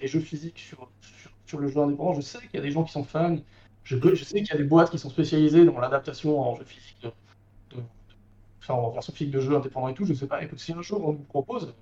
des 0.00 0.08
jeux 0.08 0.20
physiques 0.20 0.58
sur, 0.60 0.92
sur, 1.00 1.32
sur 1.46 1.58
le 1.60 1.68
jeu 1.68 1.80
indépendant. 1.80 2.14
Je 2.14 2.20
sais 2.22 2.38
qu'il 2.40 2.54
y 2.54 2.58
a 2.58 2.62
des 2.62 2.70
gens 2.72 2.84
qui 2.84 2.92
sont 2.92 3.04
fans, 3.04 3.36
je, 3.84 3.96
sais 4.16 4.42
qu'il 4.42 4.48
y 4.48 4.52
a 4.52 4.58
des 4.58 4.64
boîtes 4.64 4.90
qui 4.90 4.98
sont 5.00 5.10
spécialisées 5.10 5.64
dans 5.64 5.78
l'adaptation 5.80 6.40
en 6.40 6.56
jeu 6.56 6.64
physique 6.64 6.98
de, 7.02 7.08
de- 7.76 7.82
enfin, 8.62 8.74
en 8.74 8.90
version 8.90 9.12
physique 9.14 9.34
de 9.34 9.40
jeux 9.40 9.56
indépendants 9.56 9.88
et 9.88 9.94
tout, 9.94 10.06
je 10.06 10.14
sais 10.14 10.28
pas. 10.28 10.42
Écoute, 10.44 10.60
si 10.60 10.72
un 10.72 10.82
jour 10.82 11.04
on 11.08 11.12
nous 11.14 11.24
propose, 11.24 11.74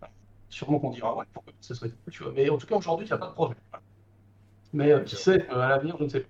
bah, 0.00 0.10
sûrement 0.50 0.80
qu'on 0.80 0.90
dira 0.90 1.16
ouais, 1.16 1.26
pourquoi 1.32 1.52
ce 1.60 1.74
serait 1.74 1.90
cool, 1.90 2.12
tu 2.12 2.22
vois. 2.24 2.32
Mais 2.32 2.50
en 2.50 2.58
tout 2.58 2.66
cas, 2.68 2.76
aujourd'hui, 2.76 3.06
il 3.06 3.10
n'y 3.10 3.14
a 3.14 3.18
pas 3.18 3.28
de 3.28 3.34
projet. 3.34 3.56
Voilà. 3.72 3.84
Mais 4.72 4.92
euh, 4.92 5.04
qui 5.04 5.16
sait, 5.16 5.48
euh, 5.50 5.60
à 5.60 5.68
l'avenir, 5.68 5.96
je 5.98 6.04
ne 6.04 6.08
sais 6.10 6.20
pas. 6.20 6.28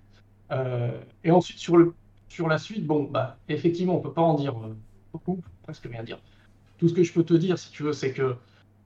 Et 1.23 1.31
ensuite, 1.31 1.59
sur, 1.59 1.77
le, 1.77 1.95
sur 2.27 2.47
la 2.47 2.57
suite, 2.57 2.85
bon, 2.85 3.03
bah, 3.03 3.37
effectivement, 3.47 3.95
on 3.97 4.01
peut 4.01 4.13
pas 4.13 4.21
en 4.21 4.33
dire 4.35 4.55
beaucoup, 5.11 5.41
presque 5.63 5.85
rien 5.85 6.03
dire. 6.03 6.19
Tout 6.77 6.87
ce 6.87 6.93
que 6.93 7.03
je 7.03 7.13
peux 7.13 7.23
te 7.23 7.33
dire, 7.33 7.57
si 7.59 7.71
tu 7.71 7.83
veux, 7.83 7.93
c'est 7.93 8.13
que 8.13 8.37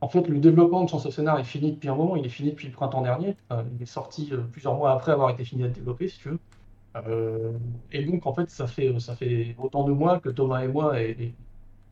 en 0.04 0.10
fait, 0.10 0.28
le 0.28 0.38
développement 0.38 0.84
de 0.84 0.90
Chance 0.90 1.06
of 1.06 1.16
Scénar 1.16 1.40
est 1.40 1.46
fini 1.46 1.72
depuis 1.72 1.88
un 1.88 1.96
moment. 1.96 2.18
Il 2.18 2.26
est 2.26 2.30
fini 2.30 2.50
depuis 2.50 2.68
le 2.68 2.74
printemps 2.74 3.02
dernier. 3.02 3.38
Euh, 3.54 3.64
il 3.74 3.82
est 3.82 3.86
sorti 3.86 4.28
euh, 4.34 4.40
plusieurs 4.52 4.76
mois 4.76 4.92
après 4.92 5.14
avoir 5.14 5.30
été 5.30 5.46
fini 5.46 5.62
d'être 5.62 5.76
développé, 5.76 6.10
si 6.10 6.20
tu 6.20 6.28
veux. 6.28 6.40
Euh, 7.08 7.54
et 7.94 8.04
donc, 8.04 8.28
en 8.28 8.34
fait, 8.34 8.50
ça 8.50 8.68
fait, 8.68 9.00
ça 9.00 9.16
fait 9.16 9.56
autant 9.58 9.86
de 9.86 9.94
mois 9.94 10.20
que 10.20 10.28
Thomas 10.28 10.62
et 10.62 10.68
moi 10.68 11.02
et, 11.02 11.34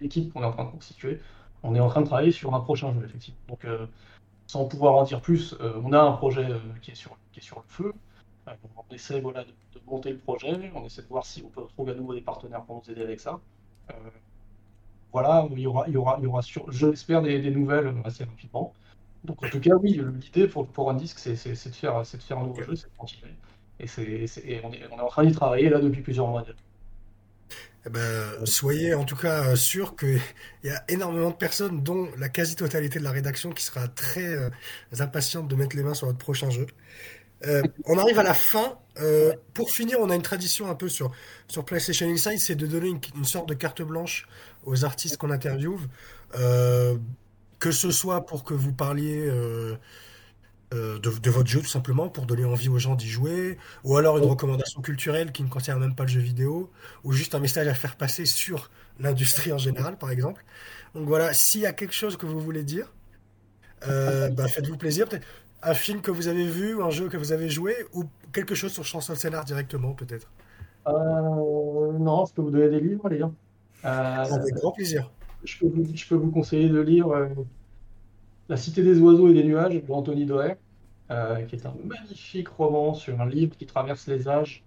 l'équipe 0.01 0.33
qu'on 0.33 0.41
est 0.41 0.45
en 0.45 0.51
train 0.51 0.65
de 0.65 0.71
constituer, 0.71 1.21
on 1.63 1.73
est 1.73 1.79
en 1.79 1.87
train 1.87 2.01
de 2.01 2.05
travailler 2.05 2.33
sur 2.33 2.53
un 2.53 2.59
prochain 2.59 2.93
jeu, 2.93 3.01
effectivement. 3.05 3.39
Donc, 3.47 3.65
sans 4.45 4.65
pouvoir 4.65 4.95
en 4.95 5.03
dire 5.03 5.21
plus, 5.21 5.55
on 5.81 5.93
a 5.93 6.01
un 6.01 6.11
projet 6.11 6.47
qui, 6.81 6.91
est 6.91 6.95
sur, 6.95 7.17
qui 7.31 7.39
est 7.39 7.43
sur 7.43 7.59
le 7.59 7.65
feu. 7.67 7.93
On 8.45 8.93
essaie 8.93 9.21
voilà, 9.21 9.45
de, 9.45 9.51
de 9.51 9.79
monter 9.87 10.11
le 10.11 10.17
projet, 10.17 10.69
on 10.75 10.83
essaie 10.83 11.03
de 11.03 11.07
voir 11.07 11.25
si 11.25 11.43
on 11.45 11.49
peut 11.49 11.65
trouver 11.67 11.93
à 11.93 11.95
nouveau 11.95 12.13
des 12.13 12.21
partenaires 12.21 12.63
pour 12.63 12.83
nous 12.83 12.91
aider 12.91 13.03
avec 13.03 13.21
ça. 13.21 13.39
Euh, 13.91 14.09
voilà, 15.11 15.47
il 15.51 15.59
y 15.59 15.67
aura, 15.67 15.85
il 15.87 15.93
y 15.93 15.97
aura, 15.97 16.17
il 16.19 16.23
y 16.23 16.27
aura 16.27 16.41
sur, 16.41 16.71
je 16.71 16.87
l'espère, 16.87 17.21
des, 17.21 17.39
des 17.41 17.51
nouvelles 17.51 17.87
euh, 17.87 18.01
assez 18.05 18.23
rapidement. 18.23 18.73
Donc 19.23 19.43
en 19.43 19.49
tout 19.49 19.59
cas, 19.59 19.75
oui, 19.75 20.01
l'idée 20.21 20.47
pour, 20.47 20.67
pour 20.71 20.89
un 20.89 20.95
disque, 20.95 21.19
c'est 21.19 21.35
c'est- 21.35 21.55
c'est 21.55 21.69
de 21.69 21.75
faire, 21.75 22.05
c'est 22.05 22.17
de 22.17 22.23
faire 22.23 22.39
un 22.39 22.45
nouveau 22.45 22.63
jeu, 22.63 22.75
c'est 22.75 22.89
de 22.89 22.95
continuer. 22.97 23.33
Et, 23.79 23.87
c'est, 23.87 24.27
c'est- 24.27 24.45
et 24.47 24.61
on, 24.65 24.71
est, 24.73 24.87
on 24.91 24.97
est 24.97 25.01
en 25.01 25.07
train 25.07 25.25
d'y 25.25 25.33
travailler 25.33 25.69
là 25.69 25.79
depuis 25.79 26.01
plusieurs 26.01 26.27
mois 26.27 26.43
déjà. 26.43 26.55
Eh 27.85 27.89
ben, 27.89 28.45
soyez 28.45 28.93
en 28.93 29.05
tout 29.05 29.15
cas 29.15 29.43
euh, 29.51 29.55
sûr 29.55 29.95
qu'il 29.95 30.19
y 30.63 30.69
a 30.69 30.83
énormément 30.87 31.31
de 31.31 31.35
personnes, 31.35 31.81
dont 31.83 32.09
la 32.17 32.29
quasi-totalité 32.29 32.99
de 32.99 33.03
la 33.03 33.11
rédaction, 33.11 33.51
qui 33.51 33.63
sera 33.63 33.87
très 33.87 34.23
euh, 34.35 34.49
impatiente 34.99 35.47
de 35.47 35.55
mettre 35.55 35.75
les 35.75 35.83
mains 35.83 35.95
sur 35.95 36.05
votre 36.07 36.19
prochain 36.19 36.49
jeu. 36.51 36.67
Euh, 37.45 37.63
on 37.85 37.97
arrive 37.97 38.19
à 38.19 38.23
la 38.23 38.33
fin. 38.33 38.77
Euh, 38.99 39.33
pour 39.53 39.69
finir, 39.69 39.97
on 39.99 40.09
a 40.09 40.15
une 40.15 40.21
tradition 40.21 40.69
un 40.69 40.75
peu 40.75 40.89
sur, 40.89 41.11
sur 41.47 41.63
PlayStation 41.63 42.07
Inside, 42.07 42.39
c'est 42.39 42.55
de 42.55 42.67
donner 42.67 42.89
une, 42.89 42.99
une 43.15 43.25
sorte 43.25 43.47
de 43.47 43.53
carte 43.53 43.81
blanche 43.81 44.27
aux 44.63 44.83
artistes 44.83 45.17
qu'on 45.17 45.31
interviewe. 45.31 45.79
Euh, 46.35 46.97
que 47.59 47.71
ce 47.71 47.91
soit 47.91 48.25
pour 48.25 48.43
que 48.43 48.53
vous 48.53 48.73
parliez 48.73 49.27
de, 49.27 49.79
de 50.71 51.29
votre 51.29 51.47
jeu, 51.47 51.61
tout 51.61 51.67
simplement, 51.67 52.09
pour 52.09 52.25
donner 52.25 52.43
envie 52.43 52.69
aux 52.69 52.79
gens 52.79 52.95
d'y 52.95 53.07
jouer, 53.07 53.59
ou 53.83 53.97
alors 53.97 54.17
une 54.17 54.23
recommandation 54.23 54.81
culturelle 54.81 55.31
qui 55.31 55.43
ne 55.43 55.47
concerne 55.47 55.79
même 55.79 55.93
pas 55.93 56.03
le 56.03 56.09
jeu 56.09 56.21
vidéo, 56.21 56.71
ou 57.03 57.11
juste 57.11 57.35
un 57.35 57.39
message 57.39 57.67
à 57.67 57.75
faire 57.75 57.97
passer 57.97 58.25
sur 58.25 58.71
l'industrie 58.99 59.53
en 59.53 59.59
général, 59.59 59.95
par 59.97 60.09
exemple. 60.09 60.43
Donc 60.95 61.07
voilà, 61.07 61.33
s'il 61.33 61.61
y 61.61 61.67
a 61.67 61.73
quelque 61.73 61.93
chose 61.93 62.17
que 62.17 62.25
vous 62.25 62.39
voulez 62.39 62.63
dire, 62.63 62.91
bah, 63.85 64.47
faites-vous 64.47 64.77
plaisir. 64.77 65.07
Peut-être 65.07 65.27
un 65.63 65.73
film 65.73 66.01
que 66.01 66.11
vous 66.11 66.27
avez 66.27 66.45
vu, 66.45 66.75
ou 66.75 66.83
un 66.83 66.89
jeu 66.89 67.07
que 67.09 67.17
vous 67.17 67.31
avez 67.31 67.49
joué, 67.49 67.75
ou 67.93 68.05
quelque 68.33 68.55
chose 68.55 68.71
sur 68.71 68.83
Chanson 68.83 69.13
de 69.13 69.17
Scénar 69.17 69.45
directement, 69.45 69.93
peut-être. 69.93 70.27
Euh, 70.87 70.91
non, 70.91 72.25
je 72.25 72.33
peux 72.33 72.41
vous 72.41 72.51
donner 72.51 72.69
des 72.69 72.79
livres, 72.79 73.07
les 73.09 73.19
gars. 73.19 73.31
Euh, 73.85 73.87
Avec 73.87 74.55
grand 74.55 74.71
plaisir. 74.71 75.11
je, 75.43 75.59
peux 75.59 75.67
vous, 75.67 75.85
je 75.93 76.07
peux 76.07 76.15
vous 76.15 76.31
conseiller 76.31 76.69
de 76.69 76.79
lire 76.79 77.09
euh, 77.09 77.27
La 78.49 78.57
Cité 78.57 78.83
des 78.83 78.99
oiseaux 78.99 79.29
et 79.29 79.33
des 79.33 79.43
nuages 79.43 79.75
de 79.75 79.91
Anthony 79.91 80.25
Doerr, 80.25 80.55
qui 81.47 81.55
est 81.55 81.65
un 81.65 81.75
magnifique 81.83 82.47
roman 82.49 82.93
sur 82.93 83.19
un 83.19 83.27
livre 83.27 83.55
qui 83.57 83.65
traverse 83.65 84.07
les 84.07 84.27
âges, 84.27 84.63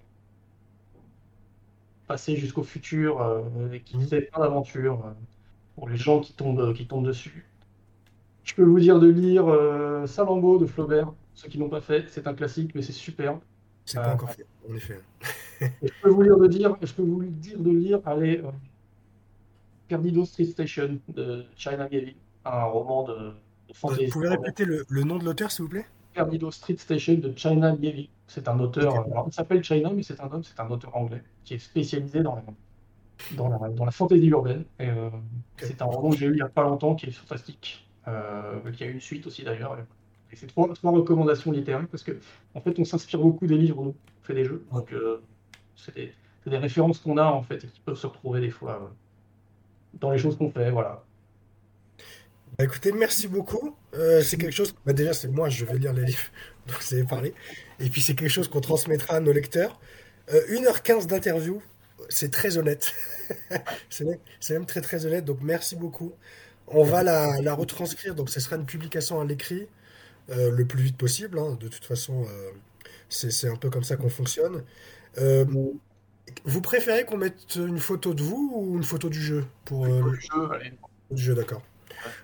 passé 2.07 2.37
jusqu'au 2.37 2.63
futur, 2.63 3.43
et 3.73 3.81
qui 3.81 4.01
fait 4.03 4.23
plein 4.23 4.43
d'aventures 4.43 5.15
pour 5.75 5.89
les 5.89 5.97
gens 5.97 6.21
qui 6.21 6.35
tombent, 6.35 6.75
qui 6.75 6.87
tombent 6.87 7.07
dessus. 7.07 7.47
Je 8.45 8.55
peux 8.55 8.63
vous 8.65 8.79
dire 8.81 8.99
de 9.01 9.09
lire 9.09 9.47
euh, 9.49 10.07
Salammbô 10.07 10.59
de 10.59 10.67
Flaubert, 10.67 11.13
ceux 11.35 11.49
qui 11.49 11.59
l'ont 11.59 11.69
pas 11.71 11.81
fait, 11.81 12.09
c'est 12.11 12.27
un 12.27 12.35
classique, 12.35 12.75
mais 12.75 12.83
c'est 12.83 12.93
super. 12.93 13.41
C'est 13.87 13.99
Euh, 13.99 14.03
pas 14.03 14.13
encore 14.15 14.31
fait, 14.31 14.47
en 14.69 14.75
effet. 14.75 15.01
Et 15.61 15.89
je 15.89 15.93
peux 16.03 16.11
vous 16.11 16.23
lire 16.23 16.39
de 16.39 16.47
dire, 16.49 16.77
je 16.83 16.93
peux 16.93 17.03
vous 17.03 17.25
dire 17.25 17.59
de 17.59 17.71
lire, 17.71 18.01
allez, 18.07 18.39
euh, 18.39 18.51
Perdido 19.89 20.25
Street 20.25 20.47
Station 20.47 20.99
de 21.09 21.45
China 21.57 21.89
Gavin, 21.89 22.13
un 22.45 22.65
roman 22.65 23.05
de, 23.05 23.15
de 23.15 23.35
Vous 23.69 23.75
fantasy. 23.75 24.07
pouvez 24.09 24.29
répéter 24.29 24.65
le, 24.65 24.85
le 24.89 25.05
nom 25.05 25.19
de 25.19 25.25
l'auteur, 25.25 25.51
s'il 25.51 25.65
vous 25.65 25.71
plaît? 25.71 25.87
Perdido 26.13 26.51
Street 26.51 26.77
Station 26.79 27.15
de 27.15 27.33
China 27.37 27.77
Gavin. 27.77 28.05
C'est 28.27 28.49
un 28.49 28.59
auteur, 28.61 28.95
euh, 28.95 29.11
alors, 29.13 29.27
il 29.29 29.33
s'appelle 29.33 29.63
China, 29.63 29.91
mais 29.95 30.03
c'est 30.03 30.21
un 30.21 30.31
homme, 30.33 30.43
c'est 30.45 30.59
un 30.61 30.71
auteur 30.71 30.97
anglais 30.97 31.23
qui 31.45 31.55
est 31.55 31.59
spécialisé 31.59 32.23
dans 32.23 32.37
la, 32.37 32.45
dans 33.37 33.49
la, 33.49 33.69
dans 33.71 33.85
la 33.85 33.91
fantasy 33.91 34.27
urbaine. 34.29 34.65
Euh, 34.81 35.11
C'est 35.59 35.81
un 35.83 35.87
roman 35.87 36.11
que 36.11 36.17
j'ai 36.17 36.27
lu 36.29 36.33
il 36.35 36.37
n'y 36.37 36.43
a 36.43 36.49
pas 36.49 36.63
longtemps 36.65 36.95
qui 36.95 37.07
est 37.07 37.11
fantastique. 37.13 37.87
Euh, 38.07 38.71
qui 38.73 38.85
a 38.85 38.87
une 38.87 39.01
suite 39.01 39.27
aussi 39.27 39.45
d'ailleurs. 39.45 39.79
Et 40.35 40.37
c'est 40.37 40.47
trois, 40.47 40.73
trois, 40.75 40.91
recommandations 40.91 41.53
littéraires 41.53 41.87
parce 41.91 42.03
que 42.03 42.19
en 42.55 42.61
fait 42.61 42.79
on 42.79 42.85
s'inspire 42.85 43.21
beaucoup 43.21 43.47
des 43.47 43.57
livres, 43.57 43.81
on 43.81 43.95
fait 44.23 44.35
des 44.35 44.45
jeux. 44.45 44.65
Donc 44.73 44.93
euh, 44.93 45.23
c'est 45.77 45.95
des, 45.95 46.13
des, 46.47 46.59
références 46.59 46.99
qu'on 46.99 47.19
a 47.19 47.25
en 47.25 47.43
fait 47.43 47.63
et 47.65 47.69
qui 47.69 47.81
peuvent 47.81 47.97
se 47.97 48.07
retrouver 48.07 48.41
des 48.41 48.51
fois 48.51 48.83
euh, 48.83 48.89
dans 50.01 50.11
les 50.11 50.19
choses 50.19 50.37
qu'on 50.37 50.51
fait. 50.51 50.71
Voilà. 50.71 51.05
Bah, 52.59 52.65
écoutez, 52.65 52.93
merci 52.93 53.29
beaucoup. 53.29 53.77
Euh, 53.95 54.23
c'est 54.23 54.37
quelque 54.37 54.53
chose. 54.53 54.75
Bah, 54.85 54.93
déjà, 54.93 55.13
c'est 55.13 55.29
moi, 55.29 55.49
je 55.49 55.65
vais 55.65 55.79
lire 55.79 55.93
les 55.93 56.05
livres 56.05 56.31
dont 56.67 56.75
vous 56.81 56.95
avez 56.95 57.05
parlé. 57.05 57.35
Et 57.81 57.89
puis, 57.89 58.01
c'est 58.01 58.15
quelque 58.15 58.31
chose 58.31 58.49
qu'on 58.49 58.61
transmettra 58.61 59.17
à 59.17 59.21
nos 59.21 59.33
lecteurs. 59.33 59.81
1h15 60.29 61.07
d'interview, 61.07 61.61
c'est 62.09 62.31
très 62.31 62.57
honnête. 62.57 62.93
c'est 63.91 64.05
même, 64.51 64.67
très 64.67 64.81
très 64.81 65.05
honnête. 65.05 65.25
Donc, 65.25 65.39
merci 65.43 65.77
beaucoup. 65.77 66.13
On 66.69 66.85
va 66.85 67.03
la, 67.03 67.41
la 67.41 67.55
retranscrire. 67.55 68.15
Donc, 68.15 68.31
ce 68.31 68.41
sera 68.41 68.57
une 68.57 68.67
publication 68.67 69.21
à 69.21 69.25
l'écrit 69.25 69.69
euh, 70.31 70.51
le 70.51 70.65
plus 70.65 70.83
vite 70.83 70.97
possible. 70.97 71.39
Hein. 71.39 71.57
De 71.61 71.69
toute 71.69 71.85
façon, 71.85 72.25
euh, 72.25 72.51
c'est 73.09 73.49
un 73.49 73.57
peu 73.57 73.71
comme 73.71 73.85
ça 73.85 73.97
qu'on 73.97 74.09
fonctionne. 74.09 74.63
Euh, 75.19 75.45
vous 76.45 76.61
préférez 76.61 77.05
qu'on 77.05 77.19
mette 77.19 77.55
une 77.57 77.79
photo 77.79 78.15
de 78.15 78.23
vous 78.23 78.53
ou 78.55 78.77
une 78.77 78.85
photo 78.85 79.09
du 79.09 79.21
jeu 79.21 79.45
pour 79.65 79.87
le 79.87 80.15
jeu, 80.15 80.29
Du 81.11 81.23
jeu, 81.23 81.35
d'accord. 81.35 81.63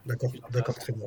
D'accord, 0.06 0.32
d'accord, 0.50 0.74
très 0.78 0.92
bien. 0.92 1.06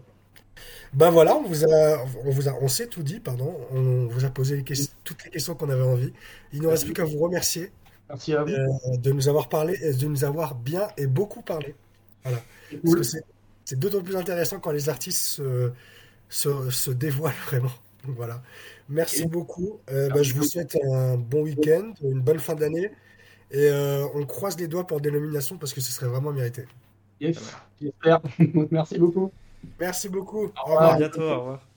Ben 0.93 1.09
voilà, 1.09 1.35
on 1.35 1.43
vous 1.43 1.65
a, 1.65 2.05
on 2.23 2.29
vous 2.29 2.47
a, 2.47 2.53
on 2.61 2.67
s'est 2.67 2.87
tout 2.87 3.03
dit, 3.03 3.19
pardon. 3.19 3.57
On 3.71 4.07
vous 4.07 4.25
a 4.25 4.29
posé 4.29 4.63
toutes 5.03 5.23
les 5.25 5.31
questions 5.31 5.55
qu'on 5.55 5.69
avait 5.69 5.81
envie. 5.83 6.13
Il 6.51 6.59
ne 6.59 6.63
nous 6.63 6.69
reste 6.69 6.85
plus 6.85 6.93
qu'à 6.93 7.05
vous 7.05 7.17
remercier. 7.17 7.71
Merci 8.09 8.33
à 8.33 8.43
vous. 8.43 8.97
de 8.97 9.11
nous 9.11 9.27
avoir 9.27 9.49
parlé, 9.49 9.77
de 9.93 10.07
nous 10.07 10.23
avoir 10.23 10.55
bien 10.55 10.87
et 10.97 11.07
beaucoup 11.07 11.41
parlé. 11.41 11.75
Voilà. 12.23 12.41
Parce 12.83 12.95
que 12.95 13.03
c'est 13.65 13.79
d'autant 13.79 14.01
plus 14.01 14.15
intéressant 14.15 14.59
quand 14.59 14.71
les 14.71 14.89
artistes 14.89 15.41
se, 16.29 16.69
se 16.69 16.91
dévoile 16.91 17.33
vraiment. 17.47 17.71
voilà. 18.03 18.41
Merci 18.89 19.25
beaucoup. 19.25 19.79
Euh, 19.91 20.09
bah, 20.09 20.23
je 20.23 20.33
vous 20.33 20.43
souhaite 20.43 20.77
un 20.91 21.17
bon 21.17 21.43
week-end, 21.43 21.93
une 22.03 22.21
bonne 22.21 22.39
fin 22.39 22.55
d'année. 22.55 22.91
Et 23.51 23.67
euh, 23.69 24.05
on 24.15 24.25
croise 24.25 24.57
les 24.59 24.67
doigts 24.67 24.85
pour 24.85 24.99
des 24.99 25.11
nominations 25.11 25.57
parce 25.57 25.73
que 25.73 25.81
ce 25.81 25.91
serait 25.91 26.07
vraiment 26.07 26.31
mérité. 26.31 26.65
Yes, 27.19 27.37
j'espère. 27.81 28.19
Merci 28.71 28.97
beaucoup. 28.97 29.31
Merci 29.79 30.09
beaucoup. 30.09 30.45
Au 30.45 30.65
revoir. 30.65 30.93
À 30.93 30.97
bientôt. 30.97 31.21
Au 31.21 31.39
revoir. 31.39 31.72